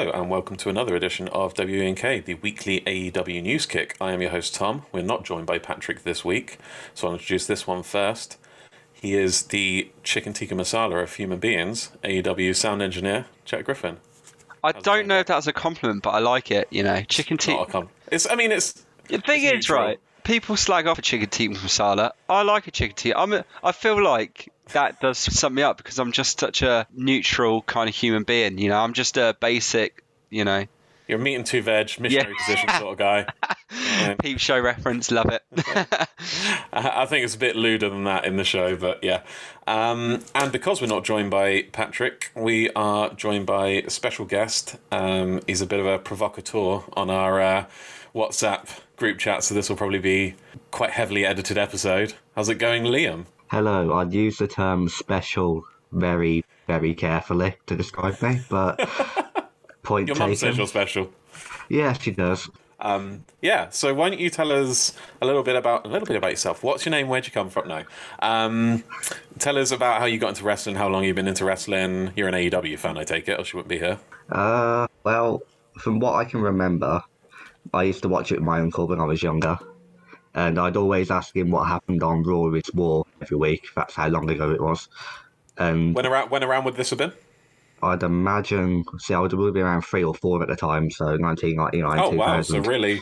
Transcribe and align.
Hello, 0.00 0.12
and 0.12 0.30
welcome 0.30 0.56
to 0.56 0.70
another 0.70 0.96
edition 0.96 1.28
of 1.28 1.52
WNK, 1.52 2.24
the 2.24 2.32
weekly 2.32 2.80
AEW 2.86 3.42
news 3.42 3.66
kick. 3.66 3.98
I 4.00 4.12
am 4.12 4.22
your 4.22 4.30
host, 4.30 4.54
Tom. 4.54 4.86
We're 4.92 5.02
not 5.02 5.26
joined 5.26 5.44
by 5.44 5.58
Patrick 5.58 6.04
this 6.04 6.24
week, 6.24 6.56
so 6.94 7.06
I'll 7.06 7.12
introduce 7.12 7.46
this 7.46 7.66
one 7.66 7.82
first. 7.82 8.38
He 8.94 9.12
is 9.12 9.42
the 9.42 9.90
chicken 10.02 10.32
tikka 10.32 10.54
masala 10.54 11.02
of 11.02 11.12
human 11.12 11.38
beings, 11.38 11.90
AEW 12.02 12.56
sound 12.56 12.80
engineer, 12.80 13.26
Jack 13.44 13.66
Griffin. 13.66 13.98
I 14.64 14.72
don't 14.72 15.06
know 15.06 15.18
if 15.18 15.26
that's 15.26 15.46
a 15.46 15.52
compliment, 15.52 16.02
but 16.02 16.12
I 16.12 16.20
like 16.20 16.50
it. 16.50 16.68
You 16.70 16.82
know, 16.82 17.02
chicken 17.02 17.36
tikka. 17.36 17.86
it's, 18.10 18.26
I 18.26 18.36
mean, 18.36 18.52
it's. 18.52 18.72
The 19.08 19.18
thing 19.18 19.44
it's 19.44 19.52
is, 19.52 19.52
neutral. 19.52 19.82
right? 19.82 20.00
People 20.24 20.56
slag 20.56 20.86
off 20.86 20.98
a 20.98 21.02
chicken 21.02 21.28
tikka 21.28 21.56
masala. 21.56 22.12
I 22.26 22.40
like 22.40 22.66
a 22.66 22.70
chicken 22.70 22.96
tikka. 22.96 23.18
I'm. 23.18 23.34
A, 23.34 23.44
I 23.62 23.72
feel 23.72 24.02
like 24.02 24.48
that 24.72 25.00
does 25.00 25.18
sum 25.18 25.54
me 25.54 25.62
up 25.62 25.76
because 25.76 25.98
I'm 25.98 26.12
just 26.12 26.40
such 26.40 26.62
a 26.62 26.86
neutral 26.94 27.62
kind 27.62 27.88
of 27.88 27.94
human 27.94 28.22
being. 28.24 28.58
You 28.58 28.68
know, 28.70 28.78
I'm 28.78 28.92
just 28.92 29.16
a 29.16 29.36
basic. 29.40 30.04
You 30.30 30.44
know, 30.44 30.64
You're 31.08 31.18
a 31.18 31.22
meat 31.22 31.34
and 31.34 31.44
two 31.46 31.60
veg, 31.62 31.98
missionary 31.98 32.34
position 32.46 32.68
sort 32.78 32.92
of 32.92 32.98
guy. 32.98 33.26
Yeah. 33.72 34.14
peep 34.14 34.40
show 34.40 34.58
reference. 34.58 35.12
Love 35.12 35.30
it. 35.30 35.42
I 36.72 37.02
I 37.02 37.06
think 37.06 37.24
it's 37.24 37.36
a 37.36 37.38
bit 37.38 37.54
lewder 37.54 37.88
than 37.88 38.02
that 38.04 38.24
in 38.24 38.36
the 38.36 38.42
show, 38.44 38.74
but 38.76 39.02
yeah. 39.04 39.22
Um, 39.68 40.24
and 40.34 40.50
because 40.50 40.80
we're 40.80 40.88
not 40.88 41.04
joined 41.04 41.30
by 41.30 41.62
Patrick, 41.70 42.30
we 42.34 42.70
are 42.70 43.10
joined 43.14 43.46
by 43.46 43.68
a 43.68 43.90
special 43.90 44.24
guest. 44.24 44.76
Um, 44.90 45.40
he's 45.46 45.60
a 45.60 45.66
bit 45.66 45.78
of 45.78 45.86
a 45.86 45.98
provocateur 46.00 46.82
on 46.94 47.10
our 47.10 47.40
uh, 47.40 47.64
WhatsApp 48.14 48.80
group 48.96 49.18
chat, 49.18 49.44
so 49.44 49.54
this 49.54 49.68
will 49.68 49.76
probably 49.76 50.00
be 50.00 50.34
quite 50.72 50.90
heavily 50.90 51.24
edited 51.24 51.56
episode. 51.58 52.14
How's 52.34 52.48
it 52.48 52.56
going, 52.56 52.82
Liam? 52.84 53.26
Hello, 53.50 53.94
I'd 53.94 54.12
use 54.12 54.38
the 54.38 54.46
term 54.46 54.88
special 54.88 55.64
very, 55.90 56.44
very 56.68 56.94
carefully 56.94 57.56
to 57.66 57.74
describe 57.74 58.22
me, 58.22 58.40
but 58.48 58.78
point 59.82 60.06
Your 60.06 60.16
mum 60.16 60.30
says 60.30 60.40
taken. 60.40 60.56
you're 60.56 60.66
special. 60.68 61.10
Yeah, 61.68 61.92
she 61.94 62.12
does. 62.12 62.48
Um, 62.78 63.24
yeah, 63.42 63.68
so 63.70 63.92
why 63.92 64.08
don't 64.08 64.20
you 64.20 64.30
tell 64.30 64.52
us 64.52 64.96
a 65.20 65.26
little 65.26 65.42
bit 65.42 65.56
about 65.56 65.84
a 65.84 65.88
little 65.88 66.06
bit 66.06 66.14
about 66.14 66.30
yourself? 66.30 66.62
What's 66.62 66.86
your 66.86 66.92
name? 66.92 67.08
Where'd 67.08 67.26
you 67.26 67.32
come 67.32 67.50
from? 67.50 67.66
No, 67.66 67.82
um, 68.20 68.84
tell 69.40 69.58
us 69.58 69.72
about 69.72 69.98
how 69.98 70.06
you 70.06 70.18
got 70.18 70.28
into 70.28 70.44
wrestling, 70.44 70.76
how 70.76 70.86
long 70.88 71.02
you've 71.02 71.16
been 71.16 71.26
into 71.26 71.44
wrestling. 71.44 72.12
You're 72.14 72.28
an 72.28 72.34
AEW 72.34 72.78
fan, 72.78 72.96
I 72.96 73.02
take 73.02 73.28
it, 73.28 73.38
or 73.38 73.44
she 73.44 73.56
wouldn't 73.56 73.68
be 73.68 73.80
here. 73.80 73.98
Uh, 74.30 74.86
well, 75.02 75.42
from 75.76 75.98
what 75.98 76.14
I 76.14 76.24
can 76.24 76.40
remember, 76.40 77.02
I 77.74 77.82
used 77.82 78.02
to 78.02 78.08
watch 78.08 78.30
it 78.30 78.36
with 78.36 78.44
my 78.44 78.60
uncle 78.60 78.86
when 78.86 79.00
I 79.00 79.04
was 79.04 79.24
younger, 79.24 79.58
and 80.34 80.58
I'd 80.58 80.76
always 80.76 81.10
ask 81.10 81.34
him 81.34 81.50
what 81.50 81.66
happened 81.66 82.02
on 82.02 82.22
Raw 82.22 82.52
is 82.52 82.70
War 82.74 83.04
every 83.20 83.36
week. 83.36 83.66
That's 83.74 83.94
how 83.94 84.08
long 84.08 84.30
ago 84.30 84.50
it 84.50 84.60
was. 84.60 84.88
And 85.58 85.94
When 85.94 86.06
around 86.06 86.30
when 86.30 86.44
around 86.44 86.64
would 86.64 86.76
this 86.76 86.90
have 86.90 86.98
been? 86.98 87.12
I'd 87.82 88.02
imagine, 88.02 88.84
see, 88.98 89.14
I 89.14 89.20
would 89.20 89.32
have 89.32 89.54
been 89.54 89.62
around 89.62 89.82
three 89.82 90.04
or 90.04 90.14
four 90.14 90.42
at 90.42 90.48
the 90.48 90.56
time, 90.56 90.90
so 90.90 91.06
1999, 91.16 91.98
Oh 91.98 92.10
wow! 92.10 92.42
So 92.42 92.58
really, 92.60 93.00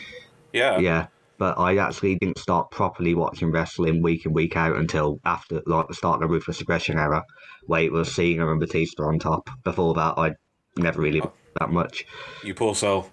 yeah. 0.53 0.79
Yeah, 0.79 1.07
but 1.37 1.59
I 1.59 1.77
actually 1.77 2.15
didn't 2.15 2.37
start 2.37 2.71
properly 2.71 3.13
watching 3.13 3.51
wrestling 3.51 4.01
week 4.01 4.25
in 4.25 4.33
week 4.33 4.55
out 4.55 4.77
until 4.77 5.19
after 5.25 5.61
like 5.65 5.87
the 5.87 5.93
start 5.93 6.15
of 6.15 6.29
the 6.29 6.33
Ruthless 6.33 6.61
Aggression 6.61 6.97
era, 6.97 7.25
where 7.65 7.83
it 7.83 7.91
was 7.91 8.13
Cena 8.13 8.49
and 8.49 8.59
Batista 8.59 9.03
on 9.03 9.19
top. 9.19 9.49
Before 9.63 9.93
that, 9.95 10.13
I 10.17 10.35
never 10.77 11.01
really 11.01 11.21
oh. 11.21 11.33
that 11.59 11.71
much. 11.71 12.05
You 12.43 12.53
poor 12.53 12.73
soul. 12.73 13.09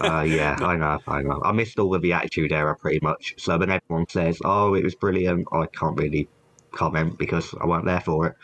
Uh, 0.00 0.22
yeah, 0.22 0.56
I 0.60 0.76
know, 0.76 0.98
I 1.08 1.22
know. 1.22 1.40
I 1.44 1.52
missed 1.52 1.78
all 1.78 1.94
of 1.94 2.02
the 2.02 2.12
Attitude 2.12 2.52
Era 2.52 2.76
pretty 2.76 3.00
much. 3.02 3.34
So 3.38 3.56
when 3.58 3.70
everyone 3.70 4.06
says, 4.08 4.38
"Oh, 4.44 4.74
it 4.74 4.84
was 4.84 4.94
brilliant," 4.94 5.46
I 5.52 5.66
can't 5.66 5.96
really 5.98 6.28
comment 6.72 7.16
because 7.18 7.54
I 7.60 7.66
weren't 7.66 7.86
there 7.86 8.00
for 8.00 8.26
it. 8.26 8.34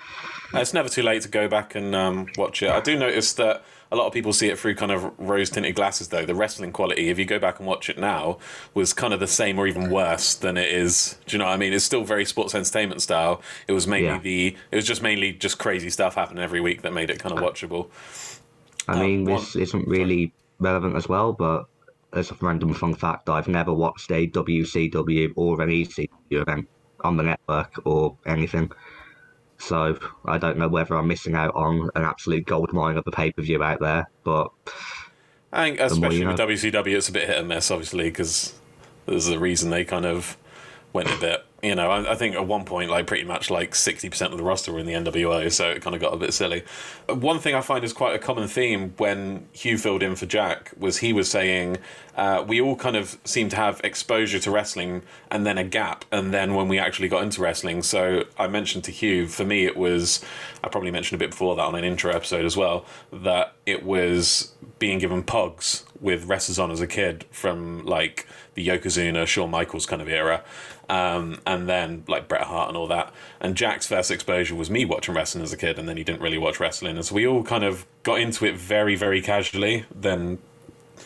Uh, 0.55 0.61
It's 0.61 0.73
never 0.73 0.89
too 0.89 1.03
late 1.03 1.23
to 1.23 1.29
go 1.29 1.48
back 1.48 1.75
and 1.75 1.95
um, 1.95 2.27
watch 2.39 2.63
it. 2.63 2.71
I 2.71 2.81
do 2.81 2.98
notice 2.98 3.35
that 3.35 3.63
a 3.91 3.97
lot 3.97 4.07
of 4.07 4.15
people 4.15 4.33
see 4.33 4.48
it 4.48 4.59
through 4.59 4.75
kind 4.77 4.91
of 4.91 5.13
rose 5.19 5.51
tinted 5.51 5.75
glasses, 5.75 6.09
though. 6.09 6.25
The 6.25 6.35
wrestling 6.35 6.73
quality, 6.73 7.11
if 7.11 7.19
you 7.19 7.27
go 7.27 7.39
back 7.39 7.59
and 7.59 7.69
watch 7.69 7.91
it 7.91 7.98
now, 7.98 8.39
was 8.73 8.95
kind 8.95 9.13
of 9.13 9.21
the 9.21 9.27
same 9.27 9.59
or 9.59 9.67
even 9.67 9.91
worse 9.91 10.35
than 10.35 10.57
it 10.57 10.71
is. 10.73 11.19
Do 11.27 11.35
you 11.37 11.39
know 11.39 11.45
what 11.45 11.53
I 11.53 11.57
mean? 11.59 11.75
It's 11.75 11.85
still 11.85 12.05
very 12.05 12.25
sports 12.25 12.55
entertainment 12.55 13.03
style. 13.03 13.42
It 13.69 13.73
was 13.73 13.87
mainly 13.87 14.07
Yeah. 14.09 14.19
the. 14.21 14.57
It 14.71 14.77
was 14.77 14.87
just 14.87 15.03
mainly 15.03 15.33
just 15.33 15.59
crazy 15.59 15.91
stuff 15.91 16.15
happening 16.15 16.42
every 16.42 16.63
week 16.63 16.81
that 16.83 16.95
made 16.95 17.11
it 17.11 17.19
kind 17.19 17.39
of 17.39 17.45
watchable. 17.45 17.91
I 18.89 18.98
mean, 18.98 19.27
one- 19.27 19.41
this 19.41 19.57
isn't 19.57 19.87
really 19.87 20.33
relevant 20.62 20.96
as 20.96 21.08
well, 21.08 21.33
but 21.33 21.67
as 22.12 22.30
a 22.30 22.36
random 22.40 22.74
fun 22.74 22.95
fact, 22.95 23.28
I've 23.28 23.48
never 23.48 23.73
watched 23.73 24.11
a 24.11 24.28
WCW 24.28 25.33
or 25.36 25.61
an 25.62 25.70
ECW 25.70 26.08
event 26.30 26.68
on 27.00 27.17
the 27.17 27.23
network 27.23 27.73
or 27.84 28.17
anything. 28.27 28.70
So 29.58 29.98
I 30.24 30.39
don't 30.39 30.58
know 30.58 30.68
whether 30.68 30.96
I'm 30.96 31.06
missing 31.06 31.34
out 31.34 31.55
on 31.55 31.89
an 31.95 32.02
absolute 32.02 32.46
gold 32.46 32.73
mine 32.73 32.96
of 32.96 33.05
a 33.06 33.11
pay 33.11 33.33
per 33.33 33.42
view 33.42 33.62
out 33.62 33.80
there, 33.80 34.11
but 34.24 34.48
I 35.52 35.68
think, 35.68 35.80
especially 35.80 36.18
you 36.18 36.27
with. 36.27 36.39
WCW, 36.39 36.96
it's 36.96 37.08
a 37.08 37.12
bit 37.12 37.29
hit 37.29 37.39
and 37.39 37.48
miss, 37.48 37.70
obviously, 37.70 38.05
because 38.05 38.55
there's 39.06 39.29
a 39.29 39.39
reason 39.39 39.70
they 39.70 39.84
kind 39.84 40.06
of 40.06 40.36
went 40.92 41.11
a 41.11 41.17
bit. 41.18 41.44
You 41.62 41.77
know, 41.77 41.92
I, 41.92 42.11
I 42.11 42.14
think 42.17 42.34
at 42.34 42.45
one 42.45 42.64
point, 42.64 42.90
like 42.90 43.06
pretty 43.06 43.23
much 43.23 43.48
like 43.48 43.77
sixty 43.77 44.11
percent 44.11 44.33
of 44.33 44.39
the 44.39 44.42
roster 44.42 44.73
were 44.73 44.80
in 44.80 44.86
the 44.86 44.95
NWO, 44.95 45.50
so 45.52 45.70
it 45.70 45.80
kind 45.80 45.95
of 45.95 46.02
got 46.02 46.12
a 46.12 46.17
bit 46.17 46.34
silly. 46.34 46.64
One 47.08 47.39
thing 47.39 47.55
I 47.55 47.61
find 47.61 47.84
is 47.84 47.92
quite 47.92 48.17
a 48.17 48.18
common 48.18 48.48
theme 48.48 48.95
when 48.96 49.46
Hugh 49.52 49.78
filled 49.78 50.02
in 50.02 50.17
for 50.17 50.27
Jack 50.27 50.73
was 50.77 50.98
he 50.98 51.12
was 51.12 51.30
saying 51.30 51.78
uh, 52.17 52.45
we 52.45 52.61
all 52.61 52.74
kind 52.74 52.96
of 52.96 53.17
seem 53.24 53.48
to 53.50 53.56
have 53.56 53.80
exposure 53.84 54.40
to 54.40 54.50
wrestling 54.50 55.02
and 55.30 55.46
then 55.46 55.56
a 55.56 55.62
gap, 55.62 56.05
and 56.11 56.34
then 56.34 56.56
when 56.56 56.67
we 56.67 56.80
actually 56.80 57.06
got 57.06 57.23
into 57.23 57.40
wrestling. 57.40 57.84
So 57.84 58.24
I 58.36 58.48
mentioned 58.48 58.83
to 58.84 58.90
Hugh, 58.90 59.29
for 59.29 59.44
me, 59.44 59.64
it 59.64 59.77
was 59.77 60.20
I 60.64 60.68
probably 60.68 60.90
mentioned 60.90 61.20
a 61.20 61.24
bit 61.24 61.30
before 61.30 61.55
that 61.55 61.62
on 61.62 61.77
an 61.77 61.84
intro 61.84 62.12
episode 62.12 62.44
as 62.44 62.56
well 62.56 62.84
that 63.12 63.55
it 63.67 63.84
was 63.84 64.52
being 64.80 64.98
given 64.98 65.23
pugs 65.23 65.84
with 66.00 66.24
wrestlers 66.24 66.58
on 66.58 66.73
as 66.73 66.80
a 66.80 66.89
kid 66.89 67.24
from 67.30 67.86
like 67.86 68.27
the 68.55 68.67
Yokozuna, 68.67 69.27
Shawn 69.27 69.50
Michaels 69.50 69.86
kind 69.86 70.02
of 70.02 70.08
era, 70.08 70.42
um, 70.89 71.41
and 71.47 71.69
then 71.69 72.05
like 72.09 72.29
Bret 72.29 72.43
Hart 72.43 72.69
and 72.69 72.77
all 72.77 72.87
that. 72.89 73.13
And 73.41 73.57
Jack's 73.57 73.87
first 73.87 74.11
exposure 74.11 74.55
was 74.55 74.70
me 74.70 74.85
watching 74.85 75.15
wrestling 75.15 75.45
as 75.45 75.53
a 75.53 75.57
kid, 75.57 75.79
and 75.79 75.89
then 75.89 75.97
he 75.97 76.05
didn't 76.05 76.20
really 76.20 76.39
watch 76.39 76.61
wrestling, 76.61 76.97
and 76.97 77.05
so 77.05 77.15
we 77.15 77.27
all 77.27 77.43
kind 77.43 77.65
of 77.65 77.87
got 78.03 78.20
into 78.20 78.45
it 78.45 78.57
very, 78.57 78.97
very 78.97 79.23
casually. 79.23 79.85
Then 79.95 80.39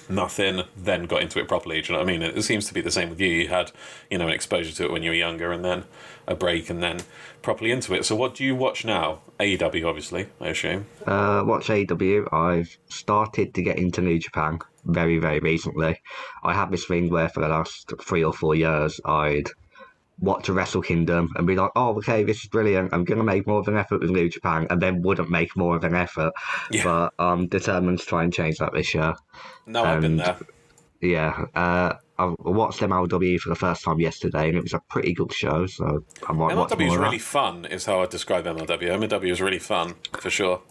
nothing, 0.09 0.63
then 0.77 1.05
got 1.05 1.23
into 1.23 1.39
it 1.41 1.49
properly. 1.49 1.81
Do 1.81 1.93
you 1.93 1.99
know 1.99 2.05
what 2.05 2.09
I 2.09 2.13
mean? 2.13 2.23
It, 2.23 2.37
it 2.37 2.43
seems 2.43 2.67
to 2.67 2.75
be 2.75 2.81
the 2.81 2.91
same 2.91 3.11
with 3.11 3.21
you. 3.21 3.29
You 3.29 3.49
had, 3.49 3.73
you 4.11 4.19
know, 4.19 4.27
an 4.27 4.33
exposure 4.33 4.73
to 4.75 4.85
it 4.85 4.93
when 4.93 5.03
you 5.03 5.11
were 5.11 5.17
younger, 5.17 5.53
and 5.53 5.65
then 5.65 5.85
a 6.27 6.35
break, 6.35 6.71
and 6.71 6.83
then 6.83 7.01
properly 7.43 7.71
into 7.71 7.95
it. 7.95 8.05
So, 8.05 8.17
what 8.17 8.35
do 8.35 8.45
you 8.45 8.55
watch 8.55 8.85
now? 8.85 9.21
AEW, 9.39 9.87
obviously, 9.87 10.29
I 10.41 10.49
assume. 10.49 10.87
uh, 11.07 11.43
watch 11.47 11.71
AW. 11.71 12.25
I've 12.33 12.77
started 12.89 13.55
to 13.55 13.63
get 13.63 13.79
into 13.79 14.01
New 14.01 14.19
Japan 14.19 14.59
very, 14.85 15.19
very 15.19 15.41
recently. 15.41 16.01
I 16.43 16.55
have 16.55 16.71
this 16.71 16.87
thing 16.87 17.11
where 17.11 17.29
for 17.29 17.41
the 17.41 17.49
last 17.49 17.93
three 18.01 18.25
or 18.25 18.33
four 18.33 18.55
years, 18.55 19.01
I'd 19.05 19.49
watch 20.19 20.49
a 20.49 20.53
Wrestle 20.53 20.83
Kingdom 20.83 21.31
and 21.37 21.47
be 21.47 21.57
like, 21.57 21.71
oh, 21.77 21.97
okay, 21.99 22.25
this 22.25 22.39
is 22.43 22.49
brilliant. 22.49 22.93
I'm 22.93 23.05
going 23.05 23.19
to 23.19 23.25
make 23.25 23.47
more 23.47 23.61
of 23.61 23.69
an 23.69 23.77
effort 23.77 24.01
with 24.01 24.11
New 24.11 24.29
Japan, 24.29 24.67
and 24.71 24.81
then 24.81 25.03
wouldn't 25.03 25.31
make 25.31 25.57
more 25.57 25.77
of 25.77 25.85
an 25.85 25.95
effort. 25.95 26.33
Yeah. 26.71 26.85
But 26.85 27.15
I'm 27.19 27.49
determined 27.49 27.99
to 28.01 28.07
try 28.07 28.25
and 28.25 28.33
change 28.33 28.59
that 28.59 28.73
this 28.73 28.95
year. 28.95 29.15
No, 29.67 29.85
I've 29.85 30.01
been 30.01 30.13
And- 30.13 30.21
there. 30.21 30.39
Yeah, 31.03 31.45
uh, 31.55 31.93
I 32.19 32.35
watched 32.39 32.81
MLW 32.81 33.39
for 33.39 33.51
the 33.51 33.55
first 33.55 33.85
time 33.85 34.01
yesterday, 34.01 34.49
and 34.49 34.57
it 34.57 34.63
was 34.63 34.73
a 34.73 34.81
pretty 34.89 35.13
good 35.13 35.31
show. 35.31 35.67
So 35.67 36.03
I 36.27 36.33
might 36.33 36.57
watch 36.57 36.71
MLW 36.71 36.89
is 36.91 36.97
really 36.97 37.19
fun, 37.19 37.67
is 37.67 37.85
how 37.85 38.01
I 38.01 38.07
describe 38.07 38.47
MLW. 38.47 38.89
MLW 38.89 39.31
is 39.31 39.43
really 39.43 39.59
fun, 39.59 39.95
for 40.19 40.31
sure. 40.31 40.63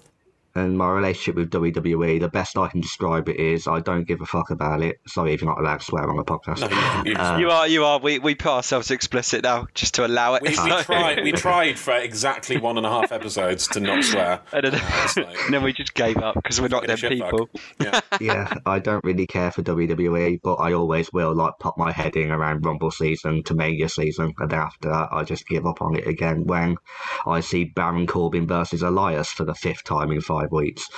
And 0.56 0.78
my 0.78 0.90
relationship 0.90 1.36
with 1.36 1.50
WWE, 1.52 2.20
the 2.22 2.30
best 2.30 2.58
I 2.58 2.70
can 2.70 2.80
describe 2.80 3.28
it 3.28 3.38
is 3.38 3.68
I 3.68 3.82
don't 3.82 4.06
give 4.06 4.22
a 4.22 4.26
fuck 4.26 4.52
about 4.52 4.82
it. 4.82 5.00
Sorry 5.06 5.34
if 5.34 5.42
you're 5.42 5.50
not 5.50 5.60
allowed 5.60 5.80
to 5.82 5.86
swear 5.86 6.10
on 6.10 6.16
the 6.16 6.24
podcast. 6.24 6.62
No, 6.62 7.04
you, 7.04 7.12
you 7.12 7.18
Uh, 7.18 7.38
you 7.38 7.50
are. 7.50 7.68
You 7.68 7.84
are. 7.86 8.00
We 8.00 8.20
we 8.20 8.36
put 8.36 8.52
ourselves 8.52 8.90
explicit 8.90 9.44
now 9.44 9.68
just 9.74 9.96
to 9.96 10.06
allow 10.06 10.36
it. 10.36 10.44
we, 10.44 10.50
we 10.50 10.56
tried. 10.84 11.24
We 11.24 11.32
tried 11.34 11.78
for 11.78 11.94
exactly 11.96 12.58
one 12.58 12.78
and 12.78 12.86
a 12.86 12.90
half 12.90 13.12
episodes 13.12 13.68
to 13.70 13.80
not 13.82 14.04
swear. 14.04 14.42
I 14.54 14.62
don't. 14.62 14.74
Uh, 14.76 15.08
like- 15.18 15.42
and 15.46 15.54
then 15.54 15.64
we 15.64 15.74
just 15.74 15.94
gave 15.94 16.18
up 16.18 16.36
because 16.36 16.62
we're 16.62 16.70
not 16.70 16.86
Get 16.86 16.98
a 16.98 17.02
them 17.02 17.10
people. 17.18 17.50
Yeah. 17.82 18.00
yeah, 18.22 18.54
I 18.66 18.80
don't 18.80 19.04
really 19.04 19.28
care 19.28 19.52
for 19.52 19.62
WWE, 19.62 20.40
but 20.42 20.56
I 20.56 20.74
always 20.74 21.12
will 21.12 21.36
like 21.36 21.54
pop 21.60 21.78
my 21.78 21.92
head 21.92 22.16
in 22.16 22.32
around 22.32 22.66
Rumble 22.66 22.92
season 22.92 23.44
to 23.44 23.54
Mania 23.56 23.90
season, 23.90 24.34
and 24.40 24.50
then 24.50 24.60
after 24.60 24.90
that, 24.90 25.10
I 25.12 25.24
just 25.24 25.48
give 25.48 25.66
up 25.66 25.82
on 25.82 25.96
it 25.98 26.08
again 26.08 26.46
when 26.46 26.78
I 27.26 27.42
see 27.42 27.66
Baron 27.66 28.08
Corbin 28.08 28.48
versus 28.48 28.82
Elias 28.84 29.30
for 29.30 29.44
the 29.44 29.54
fifth 29.54 29.84
time 29.84 30.12
in 30.12 30.22
five 30.22 30.45
weeks. 30.52 30.90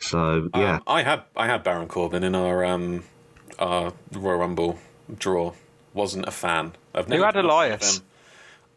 So 0.00 0.50
yeah, 0.54 0.76
Um, 0.76 0.82
I 0.86 1.02
had 1.02 1.22
I 1.36 1.46
had 1.46 1.62
Baron 1.64 1.88
Corbin 1.88 2.24
in 2.24 2.34
our 2.34 2.64
um 2.64 3.04
our 3.58 3.92
Royal 4.12 4.38
Rumble 4.38 4.78
draw. 5.18 5.52
Wasn't 5.94 6.26
a 6.26 6.30
fan. 6.30 6.74
I've 6.94 7.08
never 7.08 7.18
Who 7.18 7.22
had 7.22 7.34
been 7.34 7.44
a 7.44 7.50
fan 7.50 7.72
of 7.72 7.82
Elias? 7.84 8.02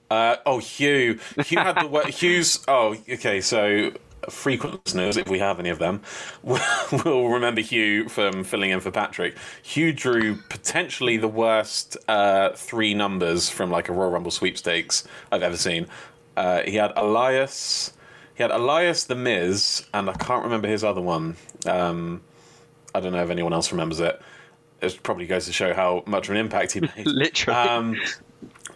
Uh, 0.10 0.38
oh, 0.46 0.60
Hugh. 0.60 1.20
Hugh 1.38 1.64
had 1.64 1.80
the 1.80 1.88
wor- 1.88 2.06
Hugh's. 2.10 2.64
Oh, 2.68 2.96
okay. 3.10 3.42
So 3.42 3.92
frequent 4.30 4.86
listeners, 4.86 5.18
if 5.18 5.28
we 5.28 5.40
have 5.40 5.60
any 5.60 5.70
of 5.70 5.80
them, 5.80 6.02
will 6.44 7.30
remember 7.30 7.62
Hugh 7.62 8.08
from 8.10 8.44
filling 8.44 8.72
in 8.72 8.80
for 8.80 8.92
Patrick. 8.92 9.36
Hugh 9.64 9.92
drew 9.94 10.36
potentially 10.50 11.18
the 11.18 11.28
worst 11.28 11.98
uh, 12.08 12.52
three 12.52 12.94
numbers 12.94 13.50
from 13.50 13.70
like 13.72 13.90
a 13.90 13.94
Royal 13.94 14.12
Rumble 14.12 14.32
sweepstakes 14.32 15.04
I've 15.32 15.44
ever 15.44 15.58
seen. 15.58 15.88
Uh, 16.38 16.62
he 16.64 16.76
had 16.76 16.94
Elias. 16.96 17.94
He 18.36 18.44
had 18.44 18.52
Elias 18.52 19.04
the 19.06 19.16
Miz, 19.16 19.86
and 19.94 20.10
I 20.10 20.14
can't 20.14 20.44
remember 20.44 20.68
his 20.68 20.84
other 20.84 21.02
one. 21.02 21.36
Um, 21.66 22.22
I 22.96 23.00
don't 23.00 23.12
know 23.12 23.24
if 23.24 23.30
anyone 23.30 23.54
else 23.54 23.72
remembers 23.72 24.00
it. 24.00 24.22
It 24.82 25.00
probably 25.04 25.26
goes 25.26 25.46
to 25.46 25.54
show 25.54 25.74
how 25.74 26.04
much 26.06 26.28
of 26.28 26.32
an 26.32 26.38
impact 26.38 26.74
he 26.74 26.82
made. 26.82 26.92
Literally. 27.06 27.60
Um, 27.60 27.96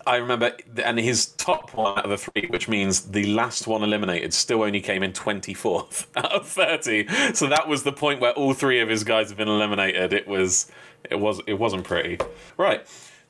I 0.05 0.17
remember, 0.17 0.55
and 0.83 0.97
his 0.97 1.25
top 1.25 1.73
one 1.73 1.97
out 1.97 2.05
of 2.05 2.11
the 2.11 2.17
three, 2.17 2.47
which 2.47 2.69
means 2.69 3.01
the 3.01 3.25
last 3.25 3.67
one 3.67 3.83
eliminated, 3.83 4.33
still 4.33 4.63
only 4.63 4.79
came 4.79 5.03
in 5.03 5.11
24th 5.11 6.07
out 6.15 6.31
of 6.31 6.47
30. 6.47 7.33
So 7.33 7.47
that 7.47 7.67
was 7.67 7.83
the 7.83 7.91
point 7.91 8.21
where 8.21 8.31
all 8.31 8.53
three 8.53 8.79
of 8.79 8.87
his 8.87 9.03
guys 9.03 9.27
have 9.29 9.37
been 9.37 9.49
eliminated. 9.49 10.13
It 10.13 10.27
was, 10.27 10.71
it 11.09 11.19
was, 11.19 11.41
it 11.45 11.55
wasn't 11.55 11.83
pretty. 11.83 12.19
Right. 12.55 12.87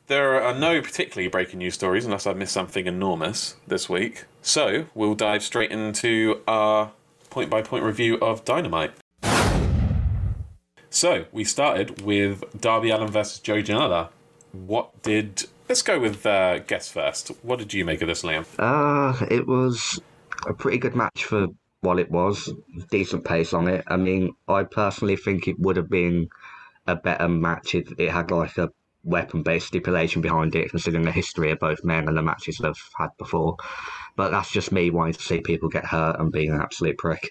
There 0.08 0.42
are 0.42 0.58
no 0.58 0.82
particularly 0.82 1.28
breaking 1.28 1.60
news 1.60 1.74
stories 1.74 2.06
unless 2.06 2.26
I've 2.26 2.38
missed 2.38 2.54
something 2.54 2.88
enormous 2.88 3.58
this 3.68 3.90
week. 3.90 4.24
So 4.42 4.86
we'll 4.96 5.16
dive 5.16 5.44
straight 5.44 5.70
into 5.70 6.42
our 6.48 6.94
point 7.30 7.50
by 7.50 7.62
point 7.62 7.84
review 7.84 8.18
of 8.20 8.46
Dynamite. 8.46 8.94
So 10.90 11.26
we 11.34 11.44
started 11.44 12.04
with 12.04 12.46
Darby 12.58 12.90
Allin 12.90 13.12
versus 13.12 13.40
Joe 13.40 13.62
Janela. 13.62 14.08
What 14.54 15.02
did 15.04 15.44
let's 15.68 15.82
go 15.82 16.00
with 16.00 16.26
uh, 16.26 16.62
first. 16.62 17.28
What 17.42 17.60
did 17.60 17.74
you 17.74 17.84
make 17.84 18.02
of 18.02 18.08
this, 18.08 18.24
Liam? 18.24 18.46
Uh, 18.58 19.26
it 19.30 19.46
was 19.46 20.00
a 20.48 20.54
pretty 20.54 20.78
good 20.78 20.96
match 20.96 21.26
for 21.26 21.48
what 21.82 22.00
it 22.00 22.10
was. 22.10 22.50
Decent 22.92 23.26
pace 23.26 23.54
on 23.54 23.68
it. 23.68 23.84
I 23.88 23.98
mean, 23.98 24.32
I 24.48 24.64
personally 24.64 25.18
think 25.18 25.50
it 25.50 25.60
would 25.60 25.76
have 25.76 25.90
been 25.90 26.30
a 26.88 26.96
better 26.96 27.28
match 27.28 27.76
if 27.76 27.92
it 28.00 28.10
had 28.10 28.32
like 28.32 28.58
a 28.58 28.70
weapon 29.04 29.44
based 29.44 29.68
stipulation 29.68 30.22
behind 30.22 30.56
it, 30.56 30.70
considering 30.70 31.06
the 31.06 31.12
history 31.12 31.52
of 31.52 31.60
both 31.60 31.84
men 31.84 32.08
and 32.08 32.18
the 32.18 32.22
matches 32.22 32.58
they've 32.58 32.74
had 32.98 33.10
before. 33.18 33.56
But 34.16 34.32
that's 34.32 34.52
just 34.52 34.72
me 34.72 34.90
wanting 34.90 35.14
to 35.14 35.22
see 35.22 35.42
people 35.42 35.70
get 35.70 35.86
hurt 35.86 36.20
and 36.20 36.32
being 36.32 36.52
an 36.52 36.60
absolute 36.62 36.98
prick. 36.98 37.30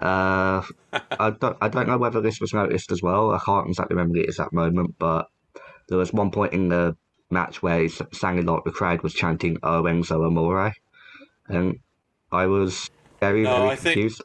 Uh, 0.00 0.62
I 0.92 1.30
don't, 1.38 1.56
I 1.60 1.68
don't 1.68 1.88
know 1.88 1.98
whether 1.98 2.20
this 2.20 2.40
was 2.40 2.54
noticed 2.54 2.92
as 2.92 3.02
well. 3.02 3.32
I 3.32 3.40
can't 3.44 3.68
exactly 3.68 3.96
remember 3.96 4.14
the 4.18 4.24
exact 4.24 4.52
moment, 4.52 4.94
but 4.98 5.26
there 5.88 5.98
was 5.98 6.12
one 6.12 6.30
point 6.30 6.52
in 6.52 6.68
the 6.68 6.96
match 7.30 7.62
where 7.62 7.80
he 7.82 7.88
sang 7.88 8.44
like 8.46 8.64
the 8.64 8.70
crowd 8.70 9.02
was 9.02 9.12
chanting 9.14 9.58
"Oh 9.62 9.82
Enzo 9.82 10.24
Amore," 10.26 10.72
and 11.48 11.78
I 12.32 12.46
was 12.46 12.88
very 13.20 13.42
No, 13.42 13.56
very 13.56 13.70
I 13.70 13.76
think- 13.76 13.94
confused. 13.94 14.22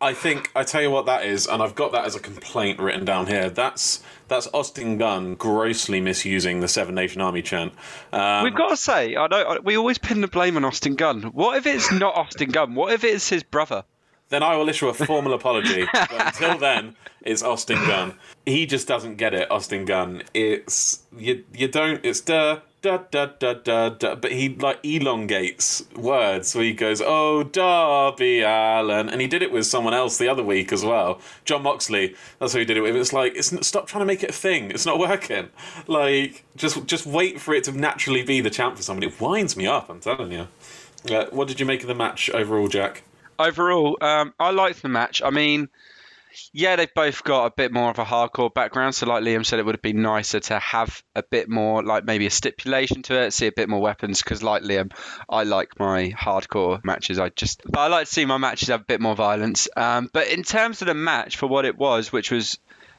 I 0.00 0.14
think 0.14 0.50
I 0.54 0.62
tell 0.62 0.80
you 0.82 0.90
what 0.90 1.06
that 1.06 1.24
is, 1.24 1.46
and 1.46 1.62
I've 1.62 1.74
got 1.74 1.92
that 1.92 2.04
as 2.04 2.14
a 2.14 2.20
complaint 2.20 2.78
written 2.78 3.04
down 3.04 3.26
here. 3.26 3.50
That's 3.50 4.02
that's 4.28 4.46
Austin 4.54 4.98
Gunn 4.98 5.34
grossly 5.34 6.00
misusing 6.00 6.60
the 6.60 6.68
Seven 6.68 6.94
Nation 6.94 7.20
Army 7.20 7.42
chant. 7.42 7.72
Um, 8.12 8.44
We've 8.44 8.54
got 8.54 8.68
to 8.68 8.76
say, 8.76 9.16
I 9.16 9.26
know 9.26 9.58
we 9.64 9.76
always 9.76 9.98
pin 9.98 10.20
the 10.20 10.28
blame 10.28 10.56
on 10.56 10.64
Austin 10.64 10.94
Gunn. 10.94 11.22
What 11.24 11.56
if 11.56 11.66
it's 11.66 11.90
not 11.90 12.14
Austin 12.14 12.50
Gunn? 12.50 12.74
What 12.74 12.92
if 12.92 13.04
it's 13.04 13.28
his 13.28 13.42
brother? 13.42 13.84
then 14.30 14.42
I 14.42 14.56
will 14.56 14.68
issue 14.68 14.88
a 14.88 14.94
formal 14.94 15.32
apology. 15.32 15.86
But 15.92 16.26
until 16.26 16.58
then, 16.58 16.96
it's 17.22 17.42
Austin 17.42 17.78
Gunn. 17.86 18.14
He 18.46 18.66
just 18.66 18.86
doesn't 18.86 19.16
get 19.16 19.34
it, 19.34 19.50
Austin 19.50 19.84
Gunn. 19.84 20.22
It's 20.34 21.02
you. 21.16 21.44
You 21.52 21.68
don't. 21.68 22.04
It's 22.04 22.20
da 22.20 22.60
da 22.96 23.26
da 23.26 23.26
da 23.26 23.54
da 23.54 23.88
da. 23.90 24.14
But 24.14 24.32
he 24.32 24.48
like 24.48 24.84
elongates 24.84 25.84
words. 25.94 26.48
So 26.48 26.60
he 26.60 26.72
goes, 26.72 27.02
"Oh, 27.04 27.42
Darby 27.42 28.40
Allin," 28.40 29.08
and 29.08 29.20
he 29.20 29.26
did 29.26 29.42
it 29.42 29.52
with 29.52 29.66
someone 29.66 29.94
else 29.94 30.16
the 30.16 30.28
other 30.28 30.42
week 30.42 30.72
as 30.72 30.84
well. 30.84 31.20
Jon 31.44 31.62
Moxley. 31.62 32.14
That's 32.38 32.52
who 32.52 32.60
he 32.60 32.64
did 32.64 32.76
it 32.76 32.80
with. 32.80 32.96
It's 32.96 33.12
like 33.12 33.34
it's 33.36 33.66
stop 33.66 33.86
trying 33.86 34.00
to 34.00 34.06
make 34.06 34.22
it 34.22 34.30
a 34.30 34.32
thing. 34.32 34.70
It's 34.70 34.86
not 34.86 34.98
working. 35.08 35.48
Like 35.86 36.44
just 36.56 36.86
just 36.86 37.06
wait 37.06 37.40
for 37.40 37.54
it 37.54 37.64
to 37.64 37.72
naturally 37.72 38.22
be 38.22 38.40
the 38.40 38.50
champ 38.50 38.76
for 38.76 38.82
somebody. 38.82 39.08
It 39.08 39.20
winds 39.20 39.56
me 39.56 39.66
up. 39.66 39.88
I'm 39.88 40.00
telling 40.00 40.32
you. 40.32 40.48
Uh, 41.08 41.26
what 41.30 41.48
did 41.48 41.60
you 41.60 41.66
make 41.66 41.82
of 41.82 41.88
the 41.88 41.94
match 41.94 42.28
overall, 42.30 42.68
Jack? 42.68 43.04
Overall, 43.38 43.96
um, 44.00 44.34
I 44.40 44.50
liked 44.50 44.82
the 44.82 44.88
match. 44.88 45.22
I 45.22 45.30
mean, 45.30 45.68
yeah, 46.52 46.76
they've 46.76 46.92
both 46.94 47.24
got 47.24 47.46
a 47.46 47.50
bit 47.50 47.72
more 47.72 47.90
of 47.90 47.98
a 47.98 48.04
hardcore 48.04 48.52
background. 48.52 48.94
So, 48.94 49.06
like 49.06 49.22
Liam 49.22 49.44
said, 49.44 49.58
it 49.58 49.66
would 49.66 49.74
have 49.74 49.82
been 49.82 50.02
nicer 50.02 50.40
to 50.40 50.58
have 50.58 51.02
a 51.14 51.22
bit 51.22 51.48
more, 51.48 51.82
like 51.82 52.04
maybe 52.04 52.26
a 52.26 52.30
stipulation 52.30 53.02
to 53.04 53.20
it, 53.22 53.32
see 53.32 53.46
a 53.46 53.52
bit 53.52 53.68
more 53.68 53.80
weapons. 53.80 54.22
Because, 54.22 54.42
like 54.42 54.62
Liam, 54.62 54.92
I 55.28 55.44
like 55.44 55.78
my 55.78 56.10
hardcore 56.10 56.84
matches. 56.84 57.18
I 57.18 57.30
just, 57.30 57.62
but 57.64 57.80
I 57.80 57.86
like 57.88 58.06
to 58.06 58.12
see 58.12 58.24
my 58.24 58.38
matches 58.38 58.68
have 58.68 58.82
a 58.82 58.84
bit 58.84 59.00
more 59.00 59.14
violence. 59.14 59.68
Um, 59.76 60.10
but 60.12 60.28
in 60.28 60.42
terms 60.42 60.82
of 60.82 60.88
the 60.88 60.94
match, 60.94 61.36
for 61.36 61.46
what 61.46 61.64
it 61.64 61.76
was, 61.76 62.12
which 62.12 62.30
was, 62.30 62.58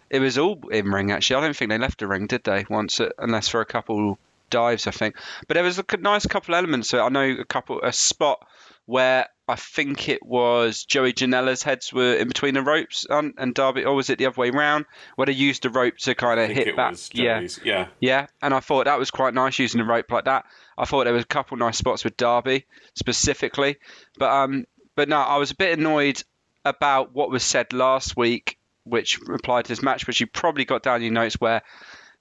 it 0.09 0.19
was 0.19 0.37
all 0.37 0.59
in 0.69 0.85
ring 0.87 1.11
actually. 1.11 1.37
I 1.37 1.41
don't 1.41 1.55
think 1.55 1.69
they 1.69 1.77
left 1.77 1.99
the 1.99 2.07
ring, 2.07 2.27
did 2.27 2.43
they? 2.43 2.65
Once, 2.69 2.99
uh, 2.99 3.09
unless 3.17 3.47
for 3.47 3.61
a 3.61 3.65
couple 3.65 4.17
dives, 4.49 4.87
I 4.87 4.91
think. 4.91 5.15
But 5.47 5.55
there 5.55 5.63
was 5.63 5.79
a 5.79 5.85
nice 5.97 6.25
couple 6.25 6.55
elements. 6.55 6.89
So 6.89 7.03
I 7.05 7.09
know 7.09 7.29
a 7.39 7.45
couple, 7.45 7.81
a 7.81 7.93
spot 7.93 8.45
where 8.85 9.27
I 9.49 9.55
think 9.55 10.07
it 10.07 10.23
was 10.23 10.85
Joey 10.85 11.11
Janela's 11.11 11.63
heads 11.63 11.91
were 11.91 12.13
in 12.13 12.27
between 12.27 12.53
the 12.53 12.61
ropes 12.61 13.05
and, 13.09 13.33
and 13.37 13.53
Darby, 13.53 13.83
or 13.83 13.95
was 13.95 14.09
it 14.09 14.19
the 14.19 14.27
other 14.27 14.39
way 14.39 14.51
round? 14.51 14.85
Where 15.15 15.25
they 15.25 15.31
used 15.31 15.63
the 15.63 15.69
rope 15.71 15.97
to 15.97 16.13
kind 16.13 16.39
of 16.39 16.49
hit 16.49 16.67
it 16.67 16.75
back. 16.75 16.91
yeah, 17.13 17.39
Yeah. 17.65 17.87
yeah, 17.99 18.27
and 18.41 18.53
I 18.53 18.59
thought 18.59 18.85
that 18.85 18.99
was 18.99 19.09
quite 19.09 19.33
nice 19.33 19.57
using 19.57 19.79
the 19.79 19.85
rope 19.85 20.11
like 20.11 20.25
that. 20.25 20.45
I 20.77 20.85
thought 20.85 21.05
there 21.05 21.13
was 21.13 21.23
a 21.23 21.27
couple 21.27 21.57
nice 21.57 21.77
spots 21.77 22.03
with 22.03 22.15
Darby 22.15 22.65
specifically, 22.93 23.77
but 24.17 24.29
um, 24.29 24.65
but 24.95 25.09
no, 25.09 25.17
I 25.17 25.37
was 25.37 25.51
a 25.51 25.55
bit 25.55 25.79
annoyed 25.79 26.21
about 26.63 27.13
what 27.13 27.31
was 27.31 27.43
said 27.43 27.73
last 27.73 28.15
week, 28.15 28.57
which 28.83 29.19
replied 29.21 29.65
to 29.65 29.69
this 29.69 29.81
match, 29.81 30.05
which 30.05 30.19
you 30.19 30.27
probably 30.27 30.65
got 30.65 30.83
down 30.83 31.01
your 31.01 31.11
notes 31.11 31.41
where. 31.41 31.63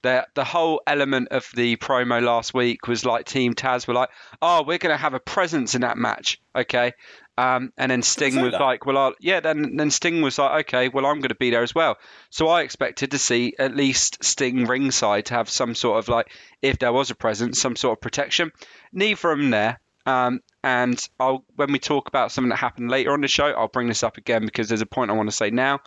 The, 0.02 0.26
the 0.34 0.44
whole 0.44 0.80
element 0.86 1.28
of 1.32 1.48
the 1.54 1.76
promo 1.76 2.22
last 2.22 2.54
week 2.54 2.86
was 2.86 3.04
like 3.04 3.26
Team 3.26 3.54
Taz 3.54 3.88
were 3.88 3.94
like, 3.94 4.10
oh, 4.40 4.62
we're 4.62 4.78
going 4.78 4.94
to 4.94 4.96
have 4.96 5.14
a 5.14 5.20
presence 5.20 5.74
in 5.74 5.80
that 5.80 5.98
match, 5.98 6.40
okay? 6.54 6.92
Um, 7.38 7.72
and 7.76 7.90
then 7.92 8.02
Sting 8.02 8.40
was 8.42 8.52
that? 8.52 8.60
like, 8.60 8.84
well, 8.84 8.98
I'll, 8.98 9.14
yeah, 9.20 9.38
then 9.38 9.76
then 9.76 9.92
Sting 9.92 10.22
was 10.22 10.38
like, 10.38 10.66
okay, 10.66 10.88
well, 10.88 11.06
I'm 11.06 11.20
going 11.20 11.28
to 11.28 11.36
be 11.36 11.50
there 11.50 11.62
as 11.62 11.72
well. 11.72 11.96
So 12.30 12.48
I 12.48 12.62
expected 12.62 13.12
to 13.12 13.18
see 13.18 13.54
at 13.58 13.76
least 13.76 14.24
Sting 14.24 14.66
ringside 14.66 15.26
to 15.26 15.34
have 15.34 15.48
some 15.48 15.76
sort 15.76 16.00
of 16.00 16.08
like, 16.08 16.32
if 16.62 16.80
there 16.80 16.92
was 16.92 17.12
a 17.12 17.14
presence, 17.14 17.60
some 17.60 17.76
sort 17.76 17.96
of 17.96 18.00
protection. 18.00 18.50
Neither 18.92 19.30
of 19.30 19.38
them 19.38 19.50
there. 19.50 19.80
Um, 20.04 20.40
and 20.64 21.08
I'll 21.20 21.44
when 21.54 21.70
we 21.70 21.78
talk 21.78 22.08
about 22.08 22.32
something 22.32 22.48
that 22.48 22.56
happened 22.56 22.90
later 22.90 23.12
on 23.12 23.20
the 23.20 23.28
show, 23.28 23.46
I'll 23.46 23.68
bring 23.68 23.86
this 23.86 24.02
up 24.02 24.16
again 24.16 24.44
because 24.44 24.68
there's 24.68 24.80
a 24.80 24.86
point 24.86 25.10
I 25.10 25.14
want 25.14 25.30
to 25.30 25.36
say 25.36 25.50
now, 25.50 25.80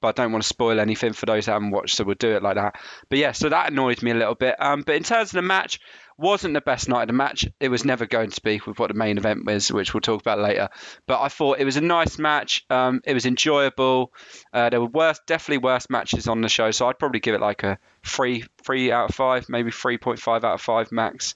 but 0.00 0.08
I 0.08 0.22
don't 0.22 0.32
want 0.32 0.42
to 0.42 0.48
spoil 0.48 0.80
anything 0.80 1.12
for 1.12 1.26
those 1.26 1.46
who 1.46 1.52
haven't 1.52 1.70
watched, 1.70 1.96
so 1.96 2.04
we'll 2.04 2.14
do 2.14 2.36
it 2.36 2.42
like 2.42 2.56
that. 2.56 2.76
But 3.08 3.18
yeah, 3.18 3.32
so 3.32 3.48
that 3.48 3.72
annoyed 3.72 4.02
me 4.02 4.10
a 4.10 4.14
little 4.14 4.34
bit. 4.34 4.56
Um, 4.58 4.82
but 4.82 4.96
in 4.96 5.02
terms 5.02 5.30
of 5.30 5.36
the 5.36 5.42
match, 5.42 5.80
wasn't 6.18 6.54
the 6.54 6.60
best 6.60 6.88
night 6.88 7.02
of 7.02 7.06
the 7.08 7.12
match. 7.12 7.46
It 7.60 7.68
was 7.68 7.84
never 7.84 8.06
going 8.06 8.30
to 8.30 8.40
be 8.40 8.60
with 8.66 8.78
what 8.78 8.88
the 8.88 8.94
main 8.94 9.18
event 9.18 9.44
was, 9.44 9.70
which 9.70 9.92
we'll 9.92 10.00
talk 10.00 10.20
about 10.20 10.38
later. 10.38 10.68
But 11.06 11.20
I 11.20 11.28
thought 11.28 11.60
it 11.60 11.64
was 11.64 11.76
a 11.76 11.82
nice 11.82 12.18
match. 12.18 12.64
Um, 12.70 13.00
it 13.04 13.14
was 13.14 13.26
enjoyable. 13.26 14.12
Uh, 14.52 14.70
there 14.70 14.80
were 14.80 14.86
worse, 14.86 15.20
definitely 15.26 15.58
worse 15.58 15.90
matches 15.90 16.28
on 16.28 16.40
the 16.40 16.48
show, 16.48 16.70
so 16.70 16.88
I'd 16.88 16.98
probably 16.98 17.20
give 17.20 17.34
it 17.34 17.40
like 17.40 17.62
a 17.62 17.78
three, 18.04 18.44
three 18.64 18.92
out 18.92 19.10
of 19.10 19.14
five, 19.14 19.48
maybe 19.48 19.70
three 19.70 19.98
point 19.98 20.18
five 20.18 20.44
out 20.44 20.54
of 20.54 20.60
five 20.62 20.90
max. 20.90 21.34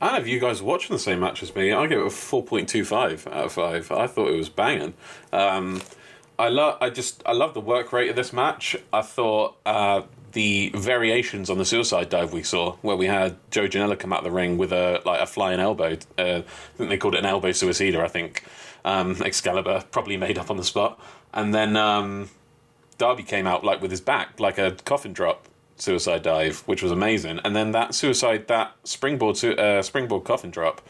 I 0.00 0.06
don't 0.06 0.14
know 0.14 0.20
if 0.22 0.28
you 0.28 0.40
guys 0.40 0.60
watching 0.60 0.94
the 0.94 1.00
same 1.00 1.20
match 1.20 1.44
as 1.44 1.54
me. 1.54 1.72
I 1.72 1.86
give 1.86 2.00
it 2.00 2.06
a 2.06 2.10
four 2.10 2.42
point 2.42 2.68
two 2.68 2.84
five 2.84 3.26
out 3.28 3.44
of 3.44 3.52
five. 3.52 3.90
I 3.92 4.08
thought 4.08 4.30
it 4.30 4.36
was 4.36 4.48
banging. 4.48 4.94
Um, 5.32 5.80
I 6.42 6.48
love. 6.48 6.78
I 6.80 6.90
just. 6.90 7.22
I 7.24 7.34
love 7.34 7.54
the 7.54 7.60
work 7.60 7.92
rate 7.92 8.10
of 8.10 8.16
this 8.16 8.32
match. 8.32 8.74
I 8.92 9.02
thought 9.02 9.56
uh, 9.64 10.02
the 10.32 10.72
variations 10.74 11.48
on 11.48 11.58
the 11.58 11.64
suicide 11.64 12.08
dive 12.08 12.32
we 12.32 12.42
saw, 12.42 12.72
where 12.82 12.96
we 12.96 13.06
had 13.06 13.36
Joe 13.52 13.68
Janela 13.68 13.96
come 13.96 14.12
out 14.12 14.18
of 14.18 14.24
the 14.24 14.32
ring 14.32 14.58
with 14.58 14.72
a 14.72 15.00
like 15.04 15.20
a 15.20 15.26
flying 15.26 15.60
elbow. 15.60 15.96
Uh, 16.18 16.42
I 16.42 16.76
think 16.76 16.90
they 16.90 16.98
called 16.98 17.14
it 17.14 17.18
an 17.18 17.26
elbow 17.26 17.50
suicider. 17.50 18.00
I 18.00 18.08
think 18.08 18.42
um, 18.84 19.22
Excalibur 19.22 19.84
probably 19.92 20.16
made 20.16 20.36
up 20.36 20.50
on 20.50 20.56
the 20.56 20.64
spot, 20.64 21.00
and 21.32 21.54
then 21.54 21.76
um, 21.76 22.28
Darby 22.98 23.22
came 23.22 23.46
out 23.46 23.62
like 23.62 23.80
with 23.80 23.92
his 23.92 24.00
back, 24.00 24.40
like 24.40 24.58
a 24.58 24.72
coffin 24.84 25.12
drop 25.12 25.46
suicide 25.76 26.24
dive, 26.24 26.64
which 26.66 26.82
was 26.82 26.90
amazing. 26.90 27.38
And 27.44 27.54
then 27.54 27.70
that 27.70 27.94
suicide, 27.94 28.48
that 28.48 28.74
springboard, 28.82 29.44
uh, 29.44 29.80
springboard 29.80 30.24
coffin 30.24 30.50
drop, 30.50 30.80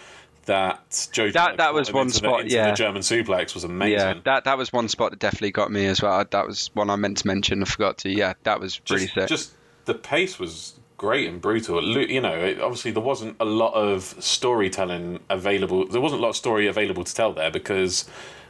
that 0.47 1.09
Joe 1.13 1.31
That- 1.31 1.57
that 1.59 1.73
was 1.75 1.93
one 1.93 2.11
spot, 2.11 2.45
The, 2.45 2.51
yeah. 2.51 2.71
the 2.71 2.77
German 2.77 3.03
suplex 3.03 3.55
was 3.55 3.65
amazing. 3.65 3.99
Yeah, 3.99 4.15
that 4.25 4.45
that 4.45 4.59
was 4.59 4.73
one 4.73 4.89
spot 4.89 5.11
that 5.11 5.21
definitely 5.21 5.53
got 5.53 5.71
me 5.71 5.87
as 5.87 6.03
well. 6.03 6.25
That 6.31 6.47
was 6.47 6.71
one 6.75 6.91
I 6.91 6.97
meant 6.97 7.19
to 7.19 7.27
mention. 7.27 7.63
I 7.63 7.67
forgot 7.67 7.99
to. 7.99 8.11
Yeah, 8.11 8.35
that 8.45 8.59
was 8.61 8.81
really 8.91 9.05
just, 9.05 9.15
sick. 9.15 9.29
just 9.29 9.53
the 9.85 9.95
pace 9.95 10.39
was 10.39 10.75
great 10.97 11.29
and 11.29 11.41
brutal. 11.41 11.97
It 11.97 12.11
You 12.11 12.21
know, 12.21 12.35
it, 12.35 12.61
obviously 12.61 12.91
there 12.91 13.03
wasn't 13.03 13.37
a 13.41 13.45
lot 13.45 13.75
of 13.75 14.15
storytelling 14.21 15.21
available. 15.31 15.87
There 15.87 16.01
wasn't 16.01 16.21
a 16.21 16.23
lot 16.23 16.31
of 16.31 16.37
story 16.37 16.67
available 16.67 17.05
to 17.05 17.15
tell 17.15 17.33
there 17.33 17.51
because 17.51 18.09